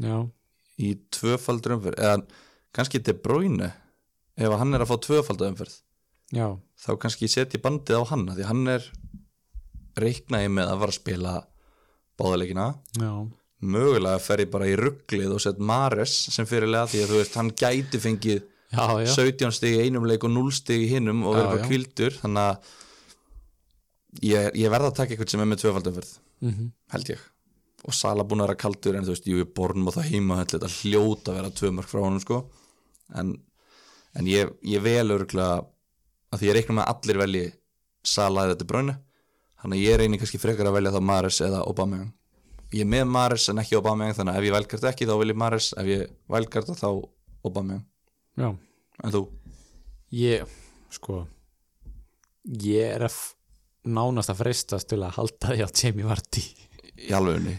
já, 0.00 0.16
í 0.80 0.94
tvöfaldur 1.12 1.76
umferð 1.76 2.00
eða 2.00 2.22
kannski 2.72 3.02
De 3.04 3.12
Bruyne 3.14 3.72
ef 4.40 4.54
hann 4.58 4.74
er 4.74 4.84
að 4.84 4.92
fá 4.94 4.96
tvöfaldur 5.06 5.52
umferð 5.52 5.74
já, 6.32 6.46
þá 6.80 6.90
kannski 7.02 7.28
setja 7.28 7.60
bandið 7.62 8.00
á 8.00 8.02
hann 8.12 8.26
því 8.32 8.48
hann 8.48 8.64
er 8.72 8.86
reiknaði 10.00 10.48
með 10.48 10.70
að 10.72 10.78
fara 10.82 10.94
að 10.94 10.98
spila 11.00 11.34
báðaleikina 12.20 12.66
já. 13.00 13.12
Mögulega 13.62 14.18
fer 14.18 14.40
ég 14.42 14.48
bara 14.50 14.66
í 14.66 14.72
rugglið 14.74 15.34
og 15.36 15.42
sett 15.44 15.60
Mares 15.62 16.14
sem 16.34 16.48
fyrirlega 16.50 16.88
því 16.90 17.02
að 17.04 17.12
þú 17.12 17.18
veist 17.20 17.36
hann 17.38 17.50
gæti 17.60 18.00
fengið 18.02 18.40
já, 18.72 18.86
já, 19.04 19.10
17 19.14 19.52
stig 19.54 19.76
í 19.76 19.84
einum 19.84 20.08
leik 20.08 20.24
og 20.26 20.32
0 20.34 20.48
stig 20.56 20.82
í 20.82 20.88
hinnum 20.96 21.20
og 21.28 21.36
verður 21.36 21.52
bara 21.52 21.68
kvildur 21.68 22.16
þannig 22.18 22.48
að 22.48 22.72
ég, 24.32 24.48
ég 24.64 24.72
verða 24.72 24.90
að 24.90 24.96
taka 24.98 25.14
eitthvað 25.14 25.34
sem 25.34 25.44
er 25.44 25.50
með 25.52 25.62
tvöfaldumferð 25.62 26.16
mm 26.42 26.72
held 26.96 27.12
ég 27.14 27.22
og 27.82 27.96
Sala 27.96 28.24
búin 28.26 28.42
að 28.42 28.50
vera 28.50 28.60
kaldur 28.62 28.98
en 28.98 29.06
þú 29.06 29.14
veist, 29.14 29.28
ég 29.30 29.54
bornum 29.56 29.90
og 29.90 29.96
það 29.96 30.10
heima 30.12 30.38
þetta 30.42 30.70
hljóta 30.76 31.32
að 31.32 31.38
vera 31.40 31.54
tvö 31.58 31.72
mörg 31.76 31.90
frá 31.90 32.00
honum 32.04 32.22
sko. 32.22 32.38
En, 33.18 33.34
en 34.18 34.30
ég, 34.30 34.52
ég 34.66 34.84
vel 34.84 35.14
örgulega 35.14 35.62
að 36.32 36.40
því 36.40 36.48
ég 36.48 36.58
reikna 36.58 36.78
með 36.78 36.86
að 36.86 36.94
allir 36.94 37.22
velji 37.24 37.44
Sala 38.02 38.46
eða 38.46 38.56
þetta 38.56 38.66
brönu 38.70 38.96
þannig 39.62 39.78
að 39.78 39.84
ég 39.84 39.98
reyni 40.00 40.18
kannski 40.18 40.40
frekar 40.42 40.66
að 40.66 40.76
velja 40.78 40.94
þá 40.94 41.02
Mares 41.06 41.38
eða 41.44 41.60
Aubameyang. 41.70 42.08
Ég 42.72 42.82
er 42.82 42.88
með 42.90 43.04
Mares 43.14 43.44
en 43.52 43.60
ekki 43.62 43.76
Aubameyang 43.78 44.16
þannig 44.16 44.34
að 44.34 44.40
ef 44.40 44.48
ég 44.48 44.56
velkart 44.56 44.88
ekki 44.90 45.06
þá 45.06 45.14
vil 45.20 45.30
ég 45.30 45.38
Mares 45.38 45.68
ef 45.78 45.90
ég 45.90 46.16
velkart 46.34 46.72
þá 46.80 46.88
Aubameyang. 47.46 47.84
Já. 48.40 48.48
En 49.02 49.14
þú? 49.14 49.22
ég, 50.12 50.48
sko 50.92 51.22
ég 52.62 52.98
er 52.98 53.06
nánast 53.82 54.32
að 54.32 54.42
freistast 54.42 54.90
til 54.90 55.00
að 55.02 55.16
halda 55.18 55.54
því 55.54 55.64
að 55.64 55.80
Jamie 55.80 56.06
Vardy 56.06 56.44
í 57.02 57.12
alvegunni 57.16 57.56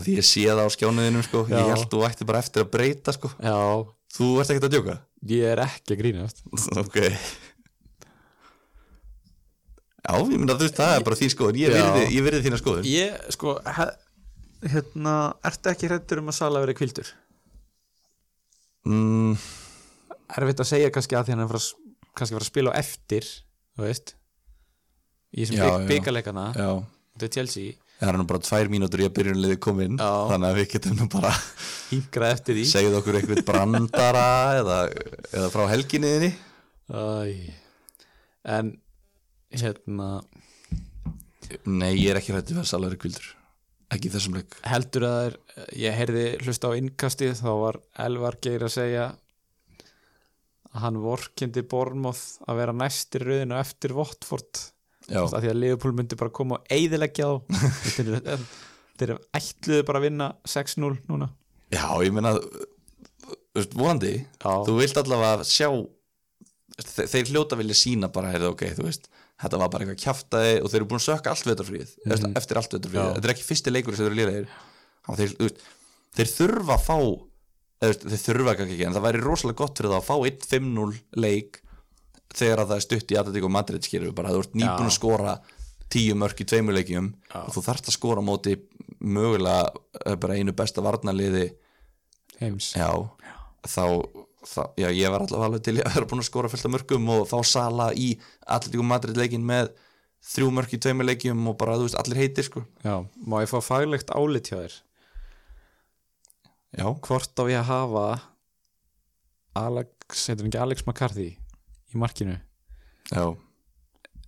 því 0.00 0.16
ég 0.16 0.24
sé 0.24 0.46
það 0.48 0.64
á 0.64 0.68
skjánuðinum 0.72 1.24
sko. 1.26 1.44
Ég 1.50 1.70
held 1.74 1.88
þú 1.92 2.02
ætti 2.08 2.26
bara 2.28 2.40
eftir 2.40 2.64
að 2.64 2.72
breyta 2.72 3.14
sko. 3.16 3.32
Þú 4.10 4.28
ert 4.40 4.52
ekkert 4.52 4.66
að 4.68 4.74
djóka? 4.76 4.98
Ég 5.30 5.46
er 5.52 5.60
ekki 5.66 5.94
að 5.94 6.00
grínast. 6.00 6.44
Ok. 6.80 7.00
Já, 10.00 10.14
ég 10.16 10.30
myndi 10.32 10.54
að 10.54 10.62
þú 10.62 10.66
veist 10.66 10.78
það 10.80 10.94
er 10.96 11.04
bara 11.06 11.18
þín 11.20 11.32
skoðun. 11.34 11.58
Ég 11.60 11.98
ég 12.14 12.24
virði 12.24 12.44
þína 12.46 12.60
skoðun. 12.62 12.88
Ég, 12.88 13.18
sko 13.36 13.58
hérna, 14.64 15.16
ertu 15.50 15.72
ekki 15.74 15.90
hrættur 15.90 16.22
um 16.22 16.32
að 16.32 16.38
Sala 16.40 16.62
verið 16.64 16.80
kvildur? 16.80 17.12
mm, 18.88 19.36
erfitt 20.38 20.62
að 20.64 20.70
segja 20.70 20.92
kannski 20.94 21.18
að 21.18 21.28
því 21.28 21.36
hann 21.36 21.44
er 21.44 21.52
kannski 21.52 22.32
að 22.32 22.38
fara 22.38 22.46
að 22.46 22.48
spila 22.48 22.72
á 22.72 22.78
eftir 22.80 23.28
þú 23.28 23.86
veist. 23.86 24.14
Þessum 25.30 25.60
Já, 25.60 25.68
bygg, 25.86 26.08
já, 26.10 26.70
þetta 27.14 27.26
er 27.28 27.34
Chelsea, 27.36 27.74
það 28.00 28.10
er 28.10 28.18
nú 28.20 28.26
bara 28.30 28.42
tvær 28.44 28.70
mínútur 28.72 29.02
í 29.02 29.06
að 29.08 29.16
byrjunliði 29.18 29.58
komin 29.60 29.98
Já. 30.00 30.10
þannig 30.32 30.48
að 30.50 30.60
við 30.60 30.68
getum 30.74 30.94
nú 30.96 31.08
bara 31.12 31.32
hingrað 31.90 32.36
eftir 32.36 32.56
því. 32.58 32.66
segið 32.70 32.96
okkur 33.00 33.18
eitthvað 33.20 33.42
brandara 33.50 34.28
eða, 34.60 34.78
eða 35.34 35.50
frá 35.52 35.64
helginniðinni. 35.74 36.30
En 38.50 38.72
hérna 39.50 40.08
nei, 41.66 41.92
ég 41.98 42.12
er 42.12 42.20
ekki 42.20 42.32
hrætti 42.34 42.54
við 42.54 42.62
að 42.64 42.70
salari 42.70 42.98
kvildur 43.00 43.28
ekki 43.90 44.10
þessum 44.12 44.36
leik. 44.38 44.54
heldur 44.70 45.06
að 45.08 45.14
það 45.16 45.24
er, 45.26 45.38
ég 45.82 45.96
heyrði 45.98 46.24
hlusta 46.44 46.70
á 46.70 46.78
innkastið 46.78 47.32
þá 47.40 47.50
var 47.58 47.78
Elvar 48.06 48.36
Geir 48.42 48.64
að 48.68 48.74
segja 48.76 49.06
að 50.70 50.84
hann 50.84 51.00
vorkindi 51.02 51.64
Bormoth 51.66 52.38
að 52.46 52.60
vera 52.62 52.76
næstir 52.76 53.26
rauðinu 53.26 53.58
eftir 53.58 53.96
Votford 53.96 54.62
að 55.10 55.44
því 55.44 55.50
að 55.52 55.60
Liverpool 55.64 55.94
myndi 55.98 56.18
bara 56.20 56.30
koma 56.40 56.58
og 56.60 56.74
eyðileggja 56.76 57.28
þá. 57.30 57.60
Þeir 57.96 58.10
eru- 58.16 58.38
þeir 59.00 59.08
eru 59.14 59.18
ætluðu 59.40 59.84
bara 59.88 60.00
að 60.02 60.04
vinna 60.06 60.26
6-0 60.44 60.90
núna. 61.08 61.30
Já, 61.72 61.86
ég 62.04 62.12
meina 62.12 62.34
vonandi 63.74 64.12
þú 64.42 64.74
vilt 64.78 64.98
allavega 65.00 65.46
sjá 65.48 65.68
þe 66.80 67.06
þeir 67.12 67.30
hljóta 67.32 67.58
vilja 67.60 67.76
sína 67.76 68.08
bara 68.12 68.30
heyrðu, 68.34 68.52
ok, 68.54 68.62
þú 68.78 68.84
veist, 68.86 69.08
þetta 69.42 69.58
var 69.60 69.72
bara 69.72 69.84
eitthvað 69.86 70.02
kjaftaði 70.04 70.52
og 70.62 70.70
þeir 70.70 70.78
eru 70.80 70.88
búin 70.92 71.00
að 71.00 71.06
sökka 71.08 71.32
allt 71.34 71.48
vetarfríð 71.50 71.94
mm 72.06 72.36
eftir 72.40 72.60
allt 72.60 72.76
vetarfríð, 72.76 73.00
Já. 73.00 73.14
þetta 73.16 73.28
er 73.28 73.34
ekki 73.34 73.48
fyrsti 73.48 73.74
leikur 73.74 73.96
sem 73.98 74.06
þeir 74.06 74.12
eru 74.12 74.20
lýraðir 74.20 74.46
þeir, 75.18 75.58
þeir 76.20 76.30
þurfa 76.36 76.76
að 76.76 76.86
fá 76.86 76.98
þeir 77.80 78.22
þurfa 78.26 78.54
kannski 78.60 78.76
ekki, 78.76 78.86
en 78.88 78.96
það 78.96 79.06
væri 79.08 79.24
rosalega 79.24 79.60
gott 79.64 79.80
fyrir 79.80 79.92
það 79.94 80.00
að 80.00 80.08
fá 80.08 80.16
1-5-0 80.30 81.00
leik 81.24 81.60
þegar 82.36 82.62
að 82.62 82.70
það 82.70 82.76
er 82.76 82.84
stutt 82.86 83.12
í 83.12 83.18
Atletico 83.20 83.50
Madrid 83.52 83.86
skilur 83.86 84.10
við 84.10 84.16
bara, 84.20 84.32
þú 84.34 84.44
ert 84.44 84.54
nýbúin 84.54 84.86
Já. 84.86 84.90
að 84.90 84.96
skora 84.96 85.34
tíu 85.90 86.16
mörk 86.18 86.40
í 86.42 86.46
tveimur 86.46 86.76
leikjum 86.76 87.10
Já. 87.26 87.40
og 87.42 87.52
þú 87.56 87.64
þarft 87.66 87.90
að 87.90 87.96
skora 87.96 88.24
móti 88.24 88.56
mögulega 89.00 89.70
eh, 90.04 90.16
bara 90.20 90.36
einu 90.38 90.54
besta 90.56 90.84
varnarliði 90.84 91.48
heims. 92.40 92.72
Já, 92.78 92.90
þá, 93.66 93.84
þá 94.46 94.60
já, 94.78 94.88
ég 94.94 95.12
var 95.12 95.24
allavega 95.26 95.48
alveg 95.50 95.64
til 95.66 95.76
að 95.80 95.96
vera 95.96 96.10
búin 96.12 96.22
að 96.22 96.30
skora 96.30 96.52
fullt 96.52 96.68
af 96.68 96.74
mörgum 96.76 97.10
og 97.16 97.24
fá 97.30 97.38
Sala 97.46 97.90
í 97.96 98.12
Atletico 98.46 98.86
Madrid 98.86 99.18
leikin 99.18 99.46
með 99.46 99.72
þrjú 100.30 100.52
mörk 100.54 100.76
í 100.76 100.80
tveimur 100.84 101.08
leikjum 101.08 101.42
og 101.50 101.58
bara, 101.58 101.78
þú 101.80 101.88
veist, 101.88 101.98
allir 101.98 102.20
heitir 102.20 102.46
sko. 102.46 102.62
Já, 102.84 103.00
má 103.26 103.40
ég 103.42 103.50
fá 103.50 103.58
faglegt 103.64 104.12
álit 104.14 104.52
hjá 104.52 104.60
þér? 104.60 104.78
Já, 106.78 106.86
hvort 106.86 107.42
á 107.42 107.44
ég 107.50 107.58
að 107.64 107.70
hafa 107.72 108.08
Alex, 109.58 110.28
heitir 110.28 110.44
hann 110.44 110.52
ekki 110.52 110.60
Alex 110.62 110.84
McCarthy 110.86 111.30
í 111.94 112.00
markinu. 112.00 112.36
Já, 113.10 113.24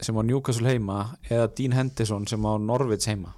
sem 0.02 0.18
á 0.18 0.22
Newcastle 0.26 0.70
heima 0.72 0.98
eða 1.30 1.48
Dean 1.56 1.76
Henderson 1.76 2.26
sem 2.30 2.43
á 2.43 2.52
Norwich 2.59 3.09
heima. 3.10 3.34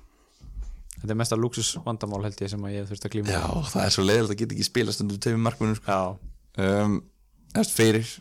Þetta 1.01 1.12
er 1.12 1.18
mesta 1.20 1.36
luxus 1.36 1.74
vandamál 1.84 2.22
held 2.24 2.38
ég 2.40 2.52
sem 2.52 2.62
að 2.64 2.76
ég 2.78 2.86
þurft 2.88 3.09
að 3.09 3.14
glíma 3.14 3.34
já, 3.34 3.42
það 3.72 3.82
er 3.82 3.92
svo 3.92 4.05
leiðilegt 4.05 4.32
að 4.32 4.38
geta 4.40 4.56
ekki 4.56 4.68
spilast 4.68 5.02
undir 5.05 5.18
tveimur 5.20 5.42
markmunum 5.44 5.76
sko. 5.76 5.98
um, 6.64 6.94
eftir 7.52 7.74
fyrir 7.74 8.12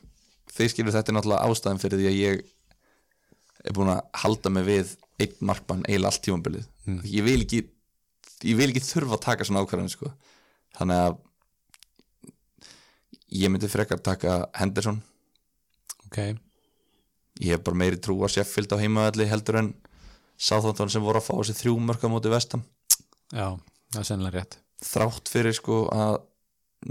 þeir 0.54 0.74
skilur 0.74 0.96
þetta 0.96 1.14
er 1.14 1.18
náttúrulega 1.18 1.54
ástæðan 1.54 1.82
fyrir 1.82 2.02
því 2.02 2.10
að 2.10 2.20
ég 2.20 2.44
er 3.64 3.78
búin 3.78 3.94
að 3.94 4.02
halda 4.24 4.52
mig 4.52 4.68
við 4.68 4.96
einn 5.24 5.38
markmann 5.48 5.86
eiginlega 5.88 6.12
allt 6.12 6.26
tímabilið. 6.26 6.68
Mm. 6.84 7.00
ég 7.08 7.28
vil 7.30 7.40
ekki 7.46 7.62
ég 8.44 8.60
vil 8.60 8.70
ekki 8.74 8.84
þurfa 8.84 9.16
að 9.16 9.26
taka 9.30 9.48
svona 9.48 9.64
ákvarðan 9.64 9.94
sko. 9.94 10.12
þannig 10.76 11.06
að 11.06 11.18
ég 13.40 13.54
myndi 13.54 13.72
frekar 13.72 14.04
taka 14.04 14.44
Henderson 14.60 15.00
ok. 16.14 16.22
Ég 17.42 17.56
hef 17.58 17.66
bara 17.66 17.82
meiri 17.82 17.98
trú 17.98 18.20
að 18.22 18.36
Sheffield 18.38 18.78
á 18.78 18.78
heimavalli 18.78 19.26
heldur 19.26 19.58
en 19.64 19.74
Southampton 20.38 20.92
sem 20.94 21.02
voru 21.02 21.18
að 21.18 21.26
fá 21.26 21.34
þessi 21.40 21.58
þrjú 21.64 21.80
mörka 21.82 22.10
móti 22.12 22.30
vestam 22.30 22.62
já, 23.34 23.48
það 23.94 24.00
er 24.02 24.08
sennilega 24.08 24.40
rétt. 24.40 24.60
Þrátt 24.84 25.32
fyrir 25.32 25.56
sko 25.58 25.80
að 25.94 26.20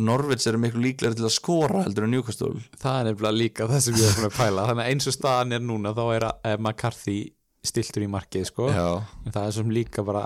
Norvits 0.03 0.47
eru 0.49 0.57
miklu 0.61 0.81
líklega 0.81 1.19
til 1.19 1.27
að 1.29 1.35
skora 1.35 1.83
heldur 1.85 2.07
en 2.07 2.15
Newcastle. 2.15 2.63
Það 2.81 2.99
er 2.99 3.09
nefnilega 3.11 3.37
líka 3.37 3.67
það 3.69 3.83
sem 3.85 3.99
ég 4.01 4.07
er 4.07 4.15
búin 4.17 4.29
að 4.31 4.39
pæla. 4.39 4.63
Þannig 4.71 4.87
að 4.87 4.93
eins 4.95 5.09
og 5.11 5.17
staðan 5.19 5.57
er 5.59 5.67
núna 5.67 5.93
þá 5.99 6.03
er 6.15 6.27
að 6.31 6.55
McCarthy 6.55 7.17
stiltur 7.63 8.07
í 8.07 8.09
markið 8.11 8.47
sko. 8.49 8.71
Já, 8.73 8.87
en 9.27 9.35
það 9.35 9.51
er 9.51 9.57
sem 9.59 9.75
líka 9.77 10.05
bara 10.07 10.23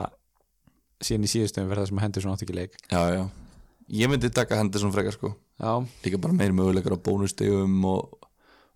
síðan 1.02 1.27
í 1.27 1.32
síðustöðum 1.32 1.73
verða 1.74 1.89
sem 1.90 2.01
hendur 2.05 2.24
svona 2.24 2.39
átt 2.39 2.47
ekki 2.47 2.56
leik. 2.56 2.78
Já, 2.93 3.02
já. 3.16 3.24
Ég 3.97 4.10
myndi 4.10 4.31
taka 4.35 4.60
Henderson 4.60 4.94
frekar 4.94 5.14
sko. 5.18 5.32
Já, 5.59 5.73
líka 6.06 6.23
bara 6.23 6.39
meiri 6.39 6.55
möguleikar 6.55 6.94
á 6.94 7.02
bónustegum 7.02 7.77
og, 7.90 8.15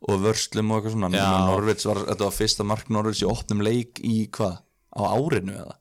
og 0.09 0.22
vörslum 0.24 0.72
og 0.72 0.81
eitthvað 0.81 0.97
svona. 0.97 1.27
Norvits 1.51 1.86
var, 1.89 2.02
þetta 2.09 2.27
var 2.27 2.36
fyrsta 2.36 2.66
mark 2.66 2.90
Norvits 2.93 3.22
í 3.24 3.28
opnum 3.28 3.62
leik 3.64 4.01
í 4.06 4.16
hvað, 4.32 4.59
á 4.97 5.01
árinu 5.10 5.59
eða? 5.60 5.77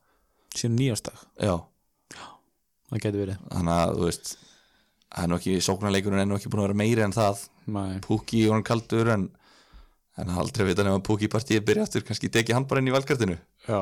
Síðan 0.50 0.78
nýjastag 0.80 1.18
já, 1.38 1.56
það 2.90 3.02
getur 3.04 3.22
verið. 3.24 3.42
Þannig 3.54 3.76
að 3.76 3.92
þú 3.96 4.06
veist 4.08 4.32
það 5.10 5.24
er 5.24 5.30
nú 5.30 5.38
ekki, 5.40 5.58
sóknarleikurinn 5.66 6.22
er 6.22 6.30
nú 6.30 6.38
ekki 6.38 6.50
búin 6.52 6.64
að 6.64 6.68
vera 6.68 6.80
meiri 6.82 7.04
en 7.06 7.14
það. 7.14 7.44
Nei. 7.70 8.00
Pukki 8.04 8.44
og 8.48 8.56
hann 8.56 8.66
kaldur 8.66 9.12
en 9.14 9.28
en 10.20 10.32
aldrei 10.36 10.66
vita 10.68 10.84
nefn 10.84 10.98
að 10.98 11.06
Pukki 11.06 11.30
partíið 11.32 11.64
byrja 11.68 11.86
aftur 11.86 12.04
kannski 12.06 12.30
teki 12.32 12.54
hann 12.56 12.66
bara 12.68 12.82
inn 12.82 12.90
í 12.90 12.94
valkartinu. 12.94 13.36
Já. 13.64 13.80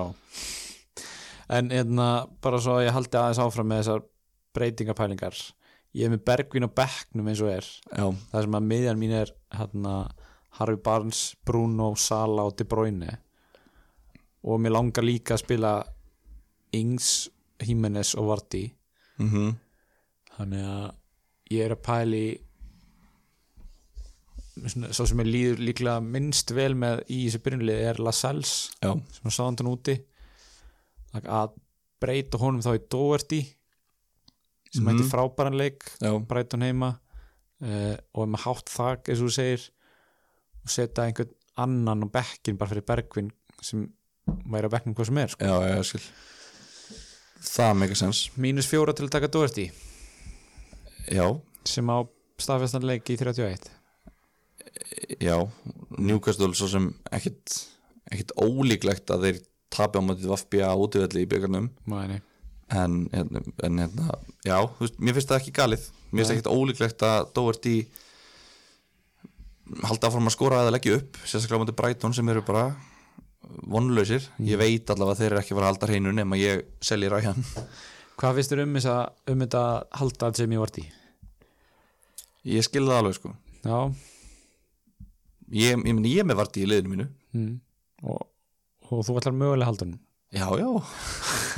En 1.48 1.70
hérna, 1.73 2.28
bara 2.44 2.60
svo 2.60 2.77
að 2.78 2.89
ég 2.89 2.94
haldi 2.94 3.19
aðeins 3.19 3.40
áfram 3.43 3.70
með 3.70 3.81
þessar 3.82 4.05
breytingapælingar. 4.56 5.39
Ég 5.97 6.06
er 6.06 6.12
með 6.12 6.24
Bergvin 6.28 6.69
og 6.69 6.74
Becknum 6.77 7.31
eins 7.31 7.40
og 7.43 7.51
er. 7.51 7.69
Já, 7.89 8.06
það 8.32 8.44
sem 8.44 8.59
að 8.59 8.66
miðjan 8.69 9.01
mín 9.01 9.15
er 9.16 9.32
hérna, 9.56 9.94
Harvey 10.59 10.80
Barnes, 10.82 11.35
Bruno, 11.47 11.93
Sala 11.97 12.43
og 12.48 12.56
De 12.59 12.64
Bruyne. 12.64 13.18
Og 14.44 14.60
mér 14.60 14.72
langar 14.74 15.05
líka 15.05 15.35
að 15.36 15.43
spila 15.44 15.72
Ings, 16.74 17.28
Jimenez 17.62 18.14
og 18.18 18.28
Vardy. 18.32 18.64
Mhm. 19.18 19.56
Þannig 20.39 20.64
að 20.64 20.93
ég 21.51 21.64
er 21.64 21.74
að 21.74 21.82
pæli 21.82 22.24
svo 24.90 25.06
sem 25.06 25.20
ég 25.22 25.28
líður 25.30 25.60
líklega 25.62 26.02
minnst 26.02 26.51
vel 26.56 26.74
með 26.78 27.05
í 27.14 27.20
þessu 27.28 27.40
byrjunlið 27.44 27.82
er 27.93 28.01
Lascelles 28.02 28.52
sem 28.82 29.28
að 29.30 29.35
sá 29.35 29.44
hann 29.47 29.70
úti. 29.70 29.94
Að- 31.14 31.55
breyta 31.98 32.39
honum 32.39 32.62
þá 32.62 32.76
í 32.76 32.82
Doherty 32.90 33.40
sem 34.72 34.85
Mhm. 34.85 34.98
hætti 34.98 35.10
frábæran 35.10 35.56
leik 35.59 35.82
já, 36.01 36.12
Brighton 36.26 36.60
heima. 36.62 37.01
Uh, 37.60 37.97
og 38.14 38.22
er 38.22 38.30
með 38.36 38.43
hátt 38.44 38.68
þak 38.70 39.09
eins 39.09 39.18
og 39.20 39.26
þú 39.26 39.32
segir 39.35 39.70
og 40.69 40.74
setja 40.74 41.09
einhvern 41.09 41.32
annan 41.59 42.05
á 42.05 42.09
bekkin 42.19 42.59
bara 42.61 42.70
fyrir 42.74 42.86
Bergvin 42.86 43.32
sem 43.65 43.89
væri 44.53 44.69
á 44.69 44.74
bekknum 44.77 44.95
hvað 44.95 45.11
sem 45.11 45.23
er 45.24 45.32
sko. 45.32 45.49
já, 45.49 45.57
já, 45.73 45.81
skil. 45.89 46.05
Það 47.49 47.74
make 47.81 47.97
sense. 47.97 48.31
Mínus 48.36 48.69
fjóra 48.69 48.93
til 48.93 49.07
að 49.07 49.15
taka 49.15 49.31
Doherty. 49.32 49.69
Já, 51.09 51.24
sem 51.65 51.89
á 51.90 52.05
staðfestan 52.39 52.86
leik 52.86 53.09
í 53.09 53.16
31 53.16 53.78
já, 55.20 55.36
Newcastle 55.99 56.55
svo 56.55 56.69
sem 56.70 56.89
ekkit 57.15 57.55
ekkit 58.12 58.35
ólíklegt 58.40 59.11
að 59.12 59.27
þeir 59.27 59.39
tapi 59.73 60.01
á 60.01 60.03
mótið 60.05 60.31
Vafbja 60.32 60.73
útivelli 60.81 61.24
í 61.24 61.28
byggarnum 61.28 61.69
en, 61.93 62.99
en, 63.12 63.40
en 63.65 63.81
hérna, 63.82 64.12
já, 64.45 64.57
þú 64.61 64.85
veist, 64.85 65.01
mér 65.01 65.16
finnst 65.16 65.31
það 65.32 65.40
ekki 65.40 65.55
galið. 65.57 65.85
Mér 66.11 66.23
finnst 66.23 66.31
Nei. 66.31 66.39
ekkit 66.39 66.51
ólíklegt 66.53 67.05
að 67.09 67.31
Doherty 67.36 67.74
halda 69.89 70.11
áfram 70.11 70.31
að 70.31 70.36
skora 70.36 70.62
eða 70.65 70.74
leggja 70.77 70.99
upp 71.01 71.19
sérstaklega 71.24 71.61
á 71.61 71.62
móti 71.65 71.77
Brighton 71.78 72.16
sem 72.16 72.28
eru 72.32 72.45
bara 72.47 72.69
vonlausir, 73.69 74.24
ég 74.45 74.61
veit 74.61 74.90
allavega 74.90 75.15
að 75.16 75.20
þeir 75.23 75.31
eru 75.32 75.40
ekki 75.43 75.55
að 75.55 75.59
fara 75.59 75.69
að 75.69 75.73
halda 75.73 75.89
hreinu 75.90 76.15
nema 76.16 76.39
ég 76.40 76.65
selji 76.85 77.11
ræjan 77.12 77.45
hvað 78.19 78.39
finnst 78.40 78.55
þér 78.55 78.65
um, 78.65 78.78
um 79.32 79.45
þetta 79.45 79.65
halda 80.01 80.32
sem 80.36 80.57
ég 80.57 80.65
vart 80.65 80.81
í 80.82 80.89
ég 82.49 82.66
skilði 82.66 82.93
það 82.93 83.01
alveg 83.03 83.16
sko. 83.19 83.32
Já. 83.65 83.78
Ég, 85.49 85.81
ég, 85.81 86.03
ég 86.07 86.20
er 86.23 86.28
með 86.28 86.40
vart 86.40 86.59
í 86.61 86.66
liðinu 86.69 86.93
mínu. 86.93 87.09
Mm. 87.36 87.57
og, 88.09 88.23
og 88.89 89.03
þú 89.05 89.19
ætlar 89.20 89.35
mögulega 89.36 89.66
að 89.66 89.69
halda 89.69 89.85
hann 89.85 89.97
já, 90.34 90.46
já. 90.59 90.68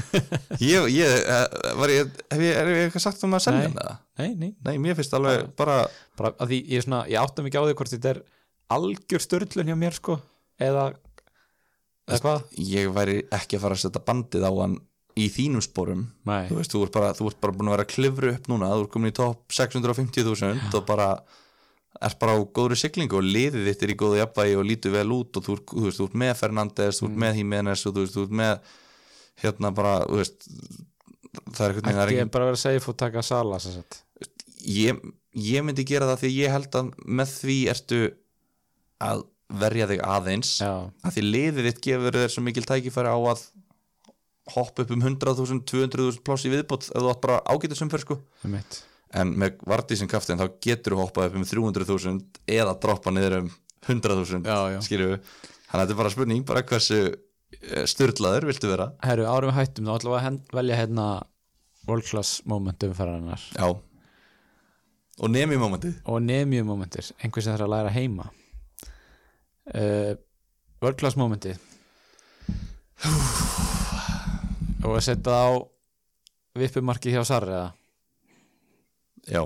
Ég, 0.61 0.87
ég, 0.95 1.07
eh, 1.07 1.47
var 1.79 1.91
ég 1.93 2.11
hef 2.31 2.43
ég, 2.43 2.57
er 2.57 2.69
ég 2.71 2.85
eitthvað 2.89 3.05
sagt 3.05 3.23
um 3.27 3.35
að 3.37 3.45
selja 3.47 3.63
Nei. 3.63 3.69
hann 3.69 3.81
eða? 3.83 3.95
nei, 4.21 4.31
nei, 4.35 4.51
nei, 4.67 4.75
mér 4.83 4.99
finnst 4.99 5.15
alveg 5.17 5.49
bara 5.59 5.77
bara 6.19 6.33
að 6.43 6.53
því 6.53 6.59
ég, 6.61 6.81
er 6.81 6.87
svona, 6.87 7.01
ég 7.11 7.23
átta 7.23 7.45
mikið 7.47 7.63
á 7.63 7.67
því 7.69 7.77
hvort 7.79 7.95
þetta 7.95 8.13
er 8.13 8.21
algjör 8.75 9.25
störlun 9.25 9.71
hjá 9.71 9.79
mér 9.79 9.97
sko. 9.97 10.19
Eða, 10.61 10.91
eða 12.11 12.21
hvað? 12.27 12.47
ég 12.71 12.95
væri 12.95 13.19
ekki 13.33 13.59
að 13.59 13.65
fara 13.65 13.79
að 13.79 13.85
setja 13.85 14.05
bandið 14.11 14.47
á 14.47 14.53
hann 14.53 14.79
í 15.19 15.27
þínum 15.33 15.65
sporum. 15.65 16.05
Nei, 16.29 16.49
þú 16.51 16.59
veist, 16.61 16.75
þú 16.75 16.83
ert 16.87 16.97
bara, 16.97 17.13
þú 17.19 17.31
ert 17.31 17.41
bara 17.43 17.57
búin 17.57 17.71
að 17.71 17.77
vera 17.77 17.87
að 17.87 17.95
klifru 17.95 18.35
upp 18.37 18.51
núna, 18.51 18.71
þú 18.75 18.85
ert 18.87 18.93
komin 18.95 19.13
í 19.13 19.17
topp 19.17 19.57
650.000 19.57 20.77
og 20.79 20.87
bara 20.89 21.09
er 22.01 22.15
bara 22.21 22.37
á 22.37 22.41
góðri 22.57 22.79
siglingu 22.81 23.19
og 23.19 23.27
liðið 23.27 23.67
þitt 23.69 23.83
er 23.85 23.93
í 23.93 23.97
góðu 24.01 24.21
jafnvægi 24.21 24.55
og 24.57 24.69
lítur 24.69 24.95
vel 24.95 25.09
út 25.13 25.37
og 25.37 25.45
þú, 25.47 25.57
þú 25.69 25.83
veist, 25.87 26.01
þú 26.01 26.07
ert 26.09 26.21
með 26.23 26.33
Fernandes, 26.41 27.01
þú 27.01 27.11
ert 27.11 27.19
með 27.25 27.41
Jimenez 27.41 27.85
og 27.85 27.97
þú 27.97 28.05
veist, 28.05 28.17
þú 28.17 28.25
ert 28.25 28.37
með 28.41 28.71
hérna 29.45 29.73
bara, 29.77 29.93
þú 30.09 30.21
veist 30.23 30.49
það 31.57 31.67
er 31.67 31.77
það 31.77 31.91
er 31.91 32.13
ekki 32.13 32.23
ekki 32.25 32.35
bara 32.37 32.49
vera 32.51 32.63
safe 32.63 32.93
og 32.93 32.99
taka 33.01 33.25
sala 33.27 33.61
sem 33.63 33.77
sagt. 33.77 34.01
ég, 34.65 34.99
ég 35.37 35.67
myndi 35.67 35.87
gera 35.89 36.09
það 36.11 36.25
því 36.25 36.33
ég 36.39 36.57
held 36.57 36.81
að 36.81 36.91
með 37.21 37.37
því 37.37 37.59
ertu 37.75 38.03
að 39.01 39.25
verja 39.61 39.89
þig 39.91 40.05
aðeins 40.07 40.57
já, 40.63 40.73
að 41.05 41.17
því 41.17 41.27
liðið 41.27 41.69
þitt 41.69 41.81
gefur 41.87 42.21
þér 42.23 42.35
svo 42.35 42.45
mikil 42.47 42.67
tækifæri 42.69 43.13
á 43.13 43.19
að 43.19 43.49
hoppa 44.51 44.83
upp 44.83 44.93
um 44.95 45.03
100.000, 45.05 45.63
200.000 45.69 46.23
pláss 46.27 46.47
í 46.47 46.53
viðbót 46.53 46.89
ef 46.91 46.97
þú 46.97 47.11
átt 47.13 47.23
bara 47.23 47.43
ágætisumferð 47.47 48.07
sko. 48.07 48.17
Um 48.47 48.57
mitt 48.57 48.81
en 49.15 49.33
með 49.39 49.59
Vardí 49.67 49.97
sem 49.99 50.09
kaftin 50.11 50.39
þá 50.39 50.47
getur 50.63 50.95
þú 50.97 51.01
hoppað 51.05 51.31
upp 51.31 51.41
um 51.41 51.47
300.000 51.49 52.21
eða 52.61 52.77
droppa 52.83 53.11
niður 53.15 53.39
um 53.41 53.51
100.000 53.89 54.47
Já, 54.47 54.59
já. 54.77 54.81
skilju 54.87 55.11
þannig 55.17 55.75
að 55.75 55.81
þetta 55.83 55.95
er 55.97 56.01
bara 56.03 56.13
spurning 56.15 56.45
bara 56.47 56.63
hversu 56.69 56.99
eh, 57.09 57.85
sturlaður 57.91 58.47
viltu 58.51 58.71
vera? 58.71 58.91
Herru, 59.07 59.27
árum 59.31 59.55
hættum 59.57 59.89
þá 59.91 60.19
hen- 60.23 60.43
velja 60.55 60.79
hérna 60.83 61.07
world 61.89 62.05
class 62.07 62.43
moment 62.45 62.83
umferðarinnar. 62.87 63.41
Já. 63.57 63.71
Og 65.21 65.29
nemi 65.33 65.57
momentið? 65.61 65.97
Og 66.09 66.21
nemiu 66.23 66.63
momentir, 66.65 67.11
einhver 67.21 67.43
sem 67.45 67.53
þarf 67.57 67.67
að 67.67 67.73
læra 67.75 67.91
heima. 67.93 68.29
Uh, 69.71 70.15
world 70.83 70.97
class 71.01 71.17
momenti 71.21 71.53
og 74.85 74.97
að 74.97 75.05
setja 75.05 75.35
á 75.37 75.49
vippumarki 76.59 77.13
hjá 77.15 77.23
Sarri 77.29 77.53
eða 77.55 77.69
já, 79.31 79.43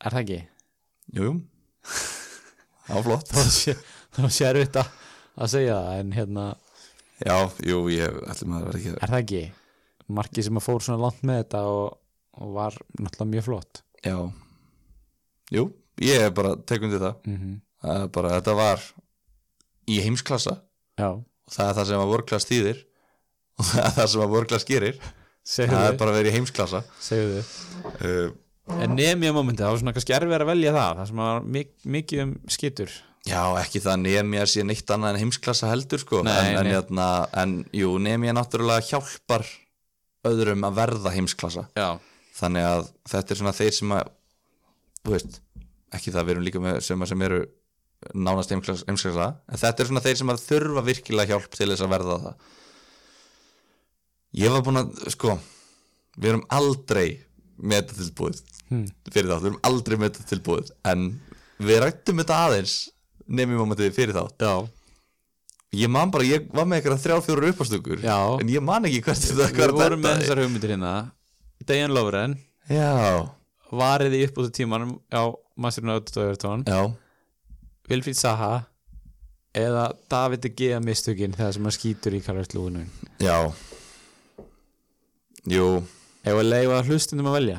er 0.00 0.16
það 0.16 0.22
ekki? 0.24 0.40
jú, 1.14 1.28
jú. 1.28 1.36
Það 2.90 2.96
var 2.96 3.04
flott. 3.06 3.28
Þá 3.30 3.42
sé, 3.54 3.74
þá 4.16 4.24
sé 4.34 4.46
erfitt 4.48 4.76
að 4.80 5.50
segja 5.52 5.76
það 5.78 6.00
en 6.00 6.08
hérna, 6.16 6.46
já, 7.22 7.36
jú, 7.68 7.82
ég 7.94 8.16
ætlum 8.32 8.56
að 8.56 8.64
vera 8.66 8.80
ekki 8.80 8.94
er 8.96 9.12
það 9.12 9.20
ekki? 9.20 9.42
Marki 10.10 10.42
sem 10.42 10.58
að 10.58 10.64
fór 10.66 10.82
svona 10.82 11.04
langt 11.04 11.20
með 11.22 11.38
þetta 11.44 11.60
og, 11.70 11.84
og 12.42 12.56
var 12.56 12.78
náttúrulega 12.98 13.30
mjög 13.36 13.46
flott. 13.46 13.82
Já, 14.02 14.16
jú, 15.54 15.64
ég 16.02 16.26
er 16.26 16.34
bara 16.34 16.56
tekundi 16.66 16.98
það. 16.98 17.22
Mm 17.28 17.38
-hmm. 17.38 17.54
það 17.86 18.08
bara, 18.18 18.34
þetta 18.40 18.56
var 18.58 18.84
í 19.86 20.00
heimsklassa. 20.02 20.56
Já, 20.98 21.10
og 21.14 21.54
það 21.54 21.68
er 21.68 21.78
það 21.78 21.88
sem 21.92 22.02
að 22.02 22.12
workklass 22.16 22.50
þýðir. 22.50 22.84
Og 23.60 23.70
það 23.70 23.84
er 23.84 23.96
það 24.00 24.10
sem 24.10 24.26
að 24.26 24.34
workklass 24.34 24.66
gerir 24.66 25.00
segðu 25.46 25.76
það 25.76 25.88
er 25.88 25.98
bara 26.00 26.12
að 26.12 26.20
vera 26.20 26.30
í 26.30 26.36
heimsklassa. 26.36 26.82
Segðu 27.02 27.40
þið 27.40 28.08
uh, 28.10 28.32
en 28.78 28.96
nemiu 28.96 29.32
momenti, 29.34 29.62
það 29.62 29.72
var 29.72 29.80
svona 29.82 29.94
kannski 29.96 30.14
erfið 30.16 30.36
að 30.36 30.50
velja 30.50 30.74
það 30.76 30.98
það 30.98 31.08
sem 31.10 31.22
var 31.22 31.46
mik 31.56 31.72
mikið 31.96 32.22
um 32.24 32.34
skitur. 32.54 32.98
Já, 33.28 33.40
ekki 33.60 33.82
það 33.84 34.04
að 34.40 34.50
sé 34.52 34.64
neitt 34.64 34.92
annað 34.94 35.14
en 35.14 35.20
heimsklassa 35.24 35.68
heldur 35.68 36.00
sko. 36.00 36.22
Nei, 36.24 36.32
en, 36.38 36.60
en, 36.60 36.68
nei. 36.68 36.72
hérna, 36.76 37.08
en 37.42 37.56
jú, 37.76 37.96
að 38.32 38.38
náttúrulega 38.38 38.86
hjálpar 38.88 39.44
öðrum 40.30 40.64
að 40.68 40.78
verða 40.78 41.12
heimsklassa. 41.16 41.66
Já, 41.76 41.90
þannig 42.38 42.68
að 42.70 42.88
þetta 43.12 43.34
er 43.34 43.40
svona 43.42 43.56
þeir 43.56 43.76
sem 43.76 43.96
að 43.96 44.12
þú 45.00 45.16
veist, 45.16 45.40
ekki 45.96 46.14
það 46.14 46.28
við 46.28 46.34
erum 46.36 46.46
líka 46.48 46.64
með 46.64 46.80
sem, 46.86 47.04
sem 47.12 47.26
eru 47.28 47.42
nánast 48.16 48.54
heimsklassa. 48.54 49.28
En 49.50 49.60
þetta 49.60 49.84
er 49.84 49.90
svona 49.90 50.04
þeir 50.06 50.22
sem 50.22 50.32
að 50.32 50.46
þurfa 50.46 50.86
virkilega 50.88 51.34
hjálp 51.34 51.52
til 51.52 51.68
þess 51.68 51.84
að 51.84 51.94
verða 51.98 52.18
það 52.24 52.48
ég 54.38 54.50
var 54.54 54.62
búin 54.66 54.80
að 54.82 55.08
sko, 55.14 55.38
við 56.18 56.30
erum 56.34 56.44
aldrei 56.50 57.20
með 57.60 57.82
þetta 57.82 58.00
tilbúið 58.04 58.42
Hmm. 58.70 58.84
fyrir 59.10 59.26
þátt, 59.32 59.42
við 59.42 59.48
erum 59.50 59.62
aldrei 59.66 59.96
með 59.98 60.10
þetta 60.14 60.28
tilbúið 60.30 60.68
en 60.86 61.00
við 61.58 61.80
rættum 61.82 62.20
þetta 62.22 62.36
aðeins 62.46 62.74
nefnum 63.26 63.58
momentið 63.64 63.96
fyrir 63.96 64.14
þátt. 64.14 64.38
Já, 64.46 64.68
ég 65.82 65.90
man 65.90 66.10
bara, 66.14 66.22
ég 66.24 66.46
var 66.54 66.68
með 66.70 66.78
eitthvað 66.78 67.02
þrjár 67.02 67.24
fjóru 67.26 67.50
uppástökur 67.50 68.04
en 68.06 68.48
ég 68.48 68.62
man 68.62 68.86
ekki 68.86 69.02
hvert 69.02 69.18
þetta 69.26 69.48
við 69.58 69.74
vorum 69.74 70.00
með 70.04 70.22
þessar 70.22 70.42
hugmyndir 70.44 70.70
hérna. 70.76 70.92
Dejan 71.66 71.90
Lovren. 71.94 72.38
Já, 72.70 73.26
variði 73.74 74.22
upp 74.28 74.38
út 74.38 74.54
tímanum 74.54 74.94
á 75.10 75.34
Master 75.58 75.82
United 75.84 76.16
og 76.16 76.28
Everton 76.28 76.62
já, 76.70 76.80
Wilfried 77.90 78.16
Zaha 78.22 78.66
eða 79.54 79.88
David 80.08 80.46
Gea 80.54 80.78
mistökin 80.78 81.34
þegar 81.34 81.52
sem 81.58 81.66
hann 81.66 81.74
skýtur 81.74 82.14
í 82.14 82.22
Karlast 82.22 82.54
Lúinu 82.54 82.86
já 83.18 83.50
jú. 85.48 85.66
Ef 86.20 86.36
að 86.36 86.48
leifa 86.50 86.82
hlustundum 86.84 87.30
að 87.30 87.36
velja? 87.38 87.58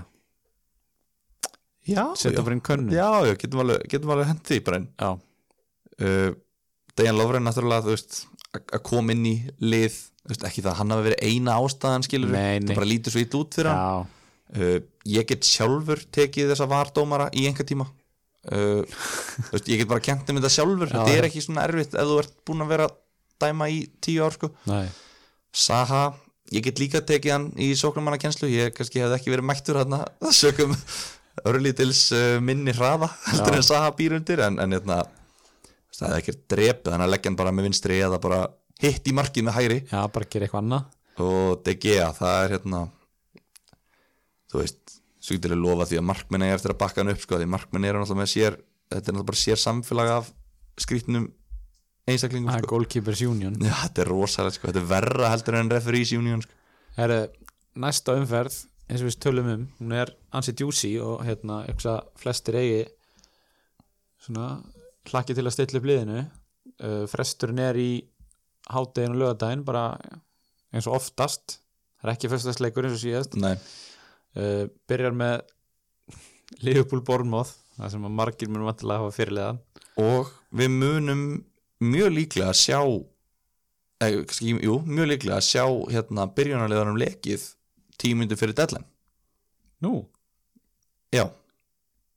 Já, 1.89 2.03
setja 2.13 2.37
já, 2.37 2.43
bara 2.45 2.55
inn 2.55 2.63
könnun. 2.65 2.93
Já, 2.93 3.09
já, 3.25 3.33
getum 3.41 3.63
alveg, 3.63 3.85
getum 3.89 4.13
alveg 4.13 4.29
hent 4.29 4.43
því 4.45 4.59
bara 4.67 4.79
inn. 4.81 4.87
Já, 5.01 5.09
uh, 6.05 6.29
Dejan 6.99 7.17
Lovren 7.17 7.47
náttúrulega, 7.47 7.87
þú 7.87 7.95
veist 7.95 8.19
að 8.59 8.81
koma 8.85 9.15
inn 9.15 9.25
í 9.25 9.35
lið 9.63 9.95
veist, 10.27 10.43
ekki 10.45 10.61
það, 10.61 10.71
að 10.73 10.79
hann 10.81 10.93
hafi 10.93 11.05
verið 11.07 11.29
eina 11.31 11.57
ástæðan 11.63 12.05
skilur 12.05 12.33
það 12.35 12.73
bara 12.75 12.89
lítur 12.89 13.15
svo 13.15 13.23
ít 13.23 13.37
út 13.39 13.57
fyrir 13.57 13.71
hann. 13.71 13.81
Já, 13.81 14.61
uh, 14.61 14.77
ég 15.15 15.29
get 15.31 15.47
sjálfur 15.47 16.03
tekið 16.13 16.53
þessa 16.53 16.69
vardómara 16.69 17.29
í 17.33 17.47
einhver 17.49 17.67
tíma. 17.67 17.87
Uh, 18.45 18.81
veist, 19.53 19.69
ég 19.71 19.81
get 19.81 19.89
bara 19.89 20.03
kent 20.03 20.29
um 20.29 20.37
þetta 20.41 20.53
sjálfur. 20.53 20.91
Já, 20.91 20.99
þetta 20.99 21.17
er 21.17 21.29
ekki 21.29 21.45
svona 21.47 21.65
erfitt 21.69 21.95
ef 21.95 22.11
þú 22.11 22.19
ert 22.21 22.35
búin 22.47 22.65
að 22.65 22.75
vera 22.75 22.89
dæma 23.41 23.71
í 23.73 23.85
tíu 24.03 24.27
ár 24.27 24.37
sko. 24.37 24.51
nei. 24.69 24.85
Saha, 25.51 26.11
ég 26.51 26.65
get 26.67 26.81
líka 26.81 27.01
tekið 27.07 27.33
hann 27.35 27.47
í 27.61 27.71
sóknumannakenslu, 27.79 28.49
ég 28.51 28.75
kannski 28.75 29.01
hefði 29.01 29.17
ekki 29.17 29.33
verið 29.33 29.49
mættur 29.49 29.81
hann 29.81 29.97
að 30.01 30.31
sökum 30.35 30.75
örlítils 31.47 32.05
uh, 32.15 32.37
minni 32.43 32.75
hraða 32.75 33.09
heldur 33.29 33.59
en 33.59 33.67
Saha 33.67 33.91
býr 33.97 34.17
undir. 34.19 34.43
En, 34.45 34.59
en 34.61 34.77
hérna, 34.77 35.01
það 35.95 36.07
hefði 36.07 36.23
ekki 36.23 36.39
drepið 36.55 36.95
hann. 36.95 37.05
Að 37.07 37.13
leggja 37.15 37.31
hann 37.31 37.39
bara 37.39 37.53
með 37.55 37.69
vinstri 37.69 38.01
eða 38.03 38.19
bara 38.23 38.41
hitt 38.81 39.07
í 39.07 39.15
markið 39.15 39.47
með 39.47 39.57
hægri. 39.59 39.79
Já, 39.87 40.01
bara 40.11 40.27
gera 40.27 40.47
eitthvað 40.47 40.65
annað. 40.65 40.97
Og 41.21 41.61
De 41.65 41.75
Gea, 41.77 42.09
það 42.17 42.43
er 42.45 42.57
hérna 42.57 42.85
þú 44.51 44.63
veist 44.63 44.97
Svíktir 45.21 45.53
er 45.53 45.59
lofa 45.61 45.85
því 45.85 45.99
að 45.99 46.07
markmenn 46.09 46.43
er 46.47 46.55
eftir 46.55 46.73
að 46.73 46.79
bakka 46.81 47.03
hann 47.03 47.13
upp 47.13 47.21
sko, 47.21 47.37
því 47.37 47.47
markmenn 47.53 47.85
er 47.85 47.97
náttúrulega 47.99 48.23
með 48.23 48.31
sér 48.31 48.55
þetta 48.57 48.97
er 48.97 49.03
náttúrulega 49.13 49.27
bara 49.29 49.41
sér 49.41 49.59
samfélag 49.61 50.09
af 50.15 50.31
skrýtnum 50.81 51.27
einstaklingum 52.09 52.51
sko. 52.55 52.71
Goalkeepers 52.73 53.21
Union 53.27 53.55
Já, 53.61 53.73
þetta 53.85 54.03
er 54.03 54.11
rosalega, 54.11 54.55
sko. 54.57 54.69
þetta 54.69 54.81
er 54.81 54.89
verra 54.89 55.31
heldur 55.33 55.59
en 55.59 55.71
referees 55.71 56.11
union 56.17 56.43
sko. 56.45 56.57
Herru, 56.97 57.21
næsta 57.81 58.15
umferð 58.19 58.57
eins 58.91 59.03
og 59.03 59.07
við 59.07 59.19
tölum 59.23 59.51
um, 59.53 59.67
hún 59.79 59.95
er 59.95 60.11
ansi 60.35 60.53
djúsi 60.57 60.91
og 61.03 61.21
hérna, 61.23 61.61
flestir 62.19 62.57
eigi 62.59 62.81
svona 64.21 64.57
hlakki 65.09 65.35
til 65.37 65.45
að 65.47 65.55
stilla 65.55 65.79
upp 65.79 65.87
liðinu 65.89 66.19
uh, 66.21 67.05
fresturinn 67.09 67.61
er 67.63 67.79
í 67.79 67.91
hádegin 68.71 69.15
og 69.15 69.21
lögadaginn 69.21 69.63
bara 69.67 69.85
eins 70.71 70.87
og 70.89 70.97
oftast 70.99 71.57
það 72.01 72.09
er 72.09 72.13
ekki 72.15 72.31
fyrstagsleikur 72.33 72.87
eins 72.87 72.97
og 72.97 73.03
síðast 73.05 73.39
Nei, 73.39 73.55
uh, 74.37 74.65
byrjar 74.91 75.15
með 75.17 75.39
Liverpool 76.61 77.03
Bournemouth 77.07 77.55
það 77.77 77.95
sem 77.95 78.09
að 78.09 78.17
margir 78.19 78.51
mun 78.51 78.67
vantilega 78.67 79.05
hafa 79.05 79.15
fyrirleðan 79.15 79.63
og 80.01 80.35
við 80.55 80.75
munum 80.75 81.23
mjög 81.81 82.11
líklega 82.15 82.51
að 82.53 82.59
sjá 82.61 82.79
eða, 84.01 84.23
kannski, 84.29 84.53
jú, 84.65 84.77
mjög 84.87 85.09
líklega 85.13 85.37
að 85.39 85.47
sjá 85.49 85.65
hérna 85.93 86.27
byrjunarleðanum 86.37 86.99
lekið 87.01 87.43
tímyndu 88.01 88.37
fyrir 88.39 88.55
deadline. 88.57 88.87
Nú, 89.85 90.05
Já, 91.11 91.25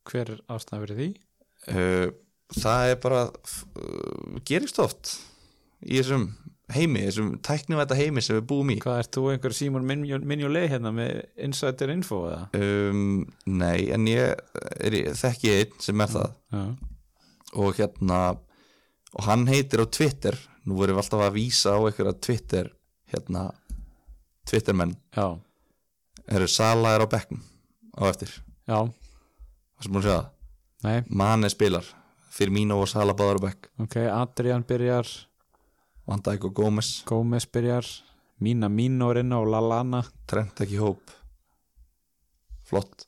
hver 0.07 0.29
er 0.31 0.41
ástæðan 0.53 0.85
fyrir 0.85 0.97
því? 1.01 1.07
uh, 1.73 2.09
það 2.61 2.89
er 2.93 2.99
bara 3.03 3.21
uh, 3.27 4.35
gerist 4.47 4.77
oft 4.79 5.15
í 5.83 5.97
þessum 5.99 6.29
heimi, 6.71 7.01
þessum 7.09 7.33
tæknivæta 7.45 7.97
heimi 7.99 8.23
sem 8.23 8.37
við 8.39 8.45
búum 8.49 8.71
í. 8.71 8.77
Hvað 8.85 9.01
ert 9.03 9.11
þú 9.17 9.23
einhver 9.33 9.53
Simon 9.57 9.85
Minjolei 9.85 10.63
hérna 10.71 10.93
með 10.95 11.19
Insider 11.45 11.91
Info 11.93 12.21
eða? 12.29 12.47
um, 12.55 13.25
Nei, 13.51 13.89
en 13.93 14.07
ég, 14.09 14.39
ég 14.87 15.11
þekki 15.19 15.51
einn 15.59 15.75
sem 15.83 16.05
er 16.05 16.13
það. 16.15 16.31
Já, 16.55 16.63
og 17.65 17.77
hérna 17.81 18.21
og 19.15 19.27
hann 19.29 19.47
heitir 19.47 19.83
á 19.83 19.87
Twitter. 19.87 20.37
Nú 20.65 20.79
vorum 20.79 20.97
við 20.97 21.03
alltaf 21.03 21.21
að 21.27 21.35
vísa 21.37 21.75
á 21.77 21.79
einhverja 21.79 22.15
Twitter 22.19 22.71
hérna 23.13 23.51
Twittermenn, 24.45 24.95
já, 25.15 25.37
eru 26.29 26.47
Sala 26.49 26.95
er 26.95 27.05
á 27.05 27.07
bekknum 27.09 27.41
á 27.97 28.05
eftir, 28.09 28.29
já, 28.69 28.77
það 28.85 29.85
sem 29.85 29.93
múin 29.93 30.01
að 30.01 30.07
segja 30.07 30.17
það? 30.85 31.07
Mane 31.09 31.49
spilar, 31.49 31.87
fyrir 32.33 32.53
mín 32.53 32.73
og 32.75 32.85
Sala 32.89 33.15
báðar 33.17 33.41
á 33.41 33.45
bekk, 33.47 33.69
Ok, 33.81 33.97
Adrian 34.05 34.65
byrjar. 34.65 35.09
Van 36.05 36.21
Dijk 36.21 36.43
og 36.45 36.53
Gómez. 36.53 37.01
Gómez 37.09 37.47
byrjar. 37.49 37.87
Mína 38.37 38.69
Míno 38.69 39.07
inna 39.17 39.39
og 39.41 39.47
Lallana 39.49 40.03
Trent 40.27 40.59
ekki 40.61 40.77
hóp. 40.77 41.01
Flott. 42.65 43.07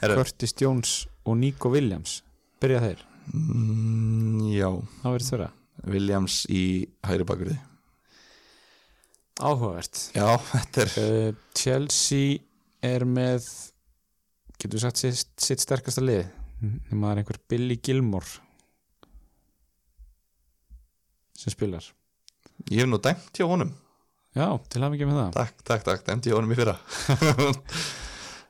Curtis 0.00 0.54
Jones 0.58 1.06
og 1.22 1.36
Nico 1.38 1.70
Williams. 1.70 2.22
Byrja 2.58 2.80
þeir, 2.82 3.04
mm, 3.30 4.48
já. 4.56 4.70
Það 5.02 5.14
verður 5.16 5.28
þeirra 5.30 5.50
Williams 5.92 6.38
í 6.52 6.64
hægri 7.06 7.26
bakverði 7.26 7.58
Áhugavert. 9.42 9.98
Já, 10.14 10.26
þetta 10.50 10.82
er 10.82 10.90
uh, 11.00 11.36
Chelsea 11.56 12.36
er 12.84 13.06
með 13.08 13.46
getur 14.60 14.76
við 14.76 14.84
sagt 14.84 15.00
sitt, 15.00 15.30
sitt 15.40 15.62
sterkasta 15.62 16.04
lið. 16.04 16.26
Nema 16.62 17.08
það 17.08 17.12
er 17.12 17.20
einhver 17.22 17.38
Billy 17.50 17.78
Gilmore 17.82 18.38
sem 21.38 21.50
spilar. 21.50 21.88
Ég 22.70 22.84
hef 22.84 22.90
nú 22.90 23.00
dæmt 23.02 23.32
hjá 23.34 23.48
honum. 23.50 23.72
Já, 24.36 24.46
til 24.70 24.84
hafa 24.84 24.96
ekki 24.96 25.08
með 25.08 25.18
það. 25.18 25.32
Takk, 25.36 25.64
takk, 25.66 25.86
takk, 25.88 26.04
dæmt 26.06 26.28
hjá 26.28 26.36
honum 26.36 26.52
í 26.54 26.58
fyrra. 26.60 26.76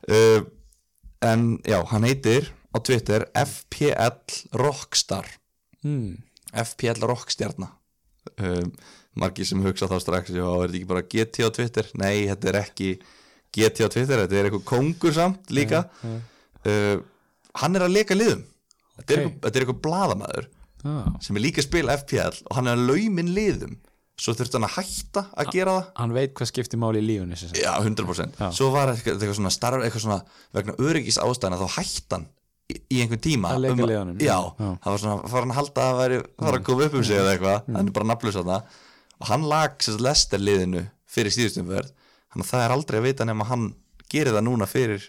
Uh, 0.05 0.43
en 1.31 1.47
já, 1.65 1.79
hann 1.89 2.05
heitir 2.07 2.51
á 2.73 2.77
Twitter 2.81 3.27
FPL 3.37 4.57
Rockstar. 4.59 5.29
Hmm. 5.83 6.17
FPL 6.53 7.05
Rockstjarna. 7.05 7.69
Um, 8.39 8.71
margir 9.19 9.45
sem 9.45 9.61
hugsa 9.61 9.89
þá 9.89 9.97
strax 10.01 10.31
já, 10.33 10.45
er 10.45 10.71
þetta 10.71 10.79
ekki 10.79 10.89
bara 10.89 11.05
GT 11.05 11.45
á 11.45 11.49
Twitter? 11.53 11.89
Nei, 11.99 12.25
þetta 12.29 12.49
er 12.51 12.59
ekki 12.63 12.89
GT 13.53 13.85
á 13.85 13.89
Twitter 13.93 14.23
þetta 14.23 14.37
er 14.39 14.49
eitthvað 14.49 14.67
kongur 14.69 15.15
samt 15.15 15.53
líka. 15.53 15.85
Já, 16.01 16.13
uh, 16.71 16.97
hann 17.61 17.77
er 17.77 17.85
að 17.85 17.95
leka 17.99 18.17
liðum. 18.17 18.43
Þetta, 18.97 19.07
er 19.07 19.23
eitthvað, 19.23 19.39
þetta 19.45 19.57
er 19.57 19.65
eitthvað 19.65 19.81
bladamæður 19.87 20.45
já. 20.83 20.93
sem 21.25 21.37
er 21.39 21.43
líka 21.43 21.61
að 21.61 21.67
spila 21.67 21.97
FPL 22.01 22.39
og 22.45 22.55
hann 22.57 22.69
er 22.69 22.77
að 22.77 22.87
laumin 22.91 23.33
liðum. 23.35 23.75
Svo 24.23 24.35
þurfti 24.37 24.59
hann 24.59 24.67
að 24.67 24.75
hætta 24.77 25.23
að 25.41 25.47
gera 25.55 25.71
það. 25.73 25.85
Hann 25.97 26.11
veit 26.13 26.33
hvað 26.37 26.49
skiptir 26.51 26.79
máli 26.81 27.01
í 27.01 27.05
lífunni 27.07 27.37
sem 27.37 27.49
sagt. 27.49 27.57
já, 27.63 27.71
100% 27.81 28.37
Já. 28.37 28.45
svo 28.53 28.67
var 28.73 28.91
eitthvað, 28.93 29.17
eitthvað 29.17 29.39
svona 29.39 29.51
starf 29.53 29.85
eitthvað 29.87 30.03
svona 30.05 30.19
vegna 30.53 30.75
öryggis 30.85 31.17
ástæðina 31.21 31.57
þá 31.57 31.77
hætti 31.79 32.13
hann 32.13 32.27
í, 32.71 33.01
einhvern 33.03 33.23
tíma 33.23 33.53
Að 33.55 33.65
leika 33.65 33.75
um 33.75 33.83
liðunum, 33.89 34.21
já, 34.23 34.37
já. 34.37 34.69
það 34.83 34.89
var 34.95 35.03
svona, 35.03 35.31
var 35.33 35.45
hann 35.45 35.53
að 35.53 35.59
halda 35.59 35.87
að 35.89 35.99
væri 36.01 36.21
var 36.45 36.57
að 36.59 36.65
koma 36.69 36.87
upp 36.87 36.97
um 36.99 37.05
sig 37.07 37.19
eða 37.19 37.33
eitthvað 37.35 37.69
hann 37.75 37.89
er 37.89 37.95
bara 37.97 38.09
nafnlaus 38.11 38.39
þarna. 38.39 38.61
Og 39.19 39.29
hann 39.29 39.49
lag 39.51 39.75
sérst 39.83 40.03
lester 40.03 40.41
liðinu 40.41 40.85
fyrir 41.13 41.35
síðustumverð 41.35 41.91
þannig 42.33 42.47
að 42.47 42.51
það 42.53 42.65
er 42.65 42.75
aldrei 42.77 42.99
að 42.99 43.05
vita 43.09 43.27
nema 43.29 43.49
hann 43.49 43.69
gerir 44.13 44.35
það 44.35 44.47
núna 44.47 44.69
fyrir 44.69 45.05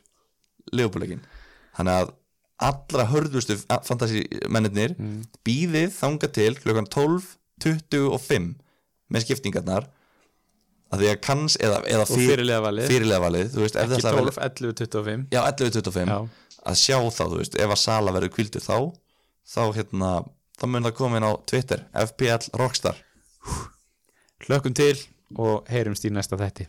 leifbúleikin 0.75 1.25
þannig 1.77 2.03
að 2.03 2.13
allra 2.65 3.07
hörðustu 3.11 3.57
fantasímennir 3.67 4.95
mm. 4.95 5.19
býðið 5.47 5.91
þanga 5.97 6.31
til 6.35 6.53
klukkan 6.61 6.89
12.25 6.95 8.55
með 9.13 9.27
skiptingarnar. 9.27 9.89
Að 10.95 11.01
því 11.01 11.09
að 11.11 11.21
kanns 11.25 11.57
eða, 11.59 11.79
eða 11.91 12.05
Og 12.05 12.21
fyrirliðavalið. 12.21 12.91
fyrirliðavalið, 12.93 13.49
þú 13.51 13.63
veist, 13.65 13.77
ef 13.81 13.83
Ekki 13.83 14.03
það 14.05 14.19
ætlar 14.19 14.19
að 14.21 14.29
12, 14.29 14.37
11, 14.45 14.75
25 14.79 15.25
já, 15.33 15.41
11.25 15.49 16.13
Já. 16.13 16.19
Að 16.65 16.81
sjá 16.81 16.99
þá, 16.99 17.25
þú 17.25 17.41
veist, 17.41 17.59
ef 17.61 17.75
að 17.75 17.83
Sala 17.83 18.15
verður 18.15 18.35
kvildur 18.37 18.65
þá, 18.65 18.79
þá 19.55 19.63
hérna 19.77 20.11
þá 20.59 20.67
mun 20.71 20.87
það 20.87 20.97
koma 21.01 21.21
inn 21.21 21.29
á 21.29 21.33
Twitter 21.51 21.85
FPL 22.07 22.51
Rockstar. 22.61 22.99
Hlökkum 24.47 24.77
til 24.77 24.97
og 25.41 25.69
heyrumst 25.73 26.05
í 26.07 26.13
næsta 26.15 26.39
þætti 26.41 26.69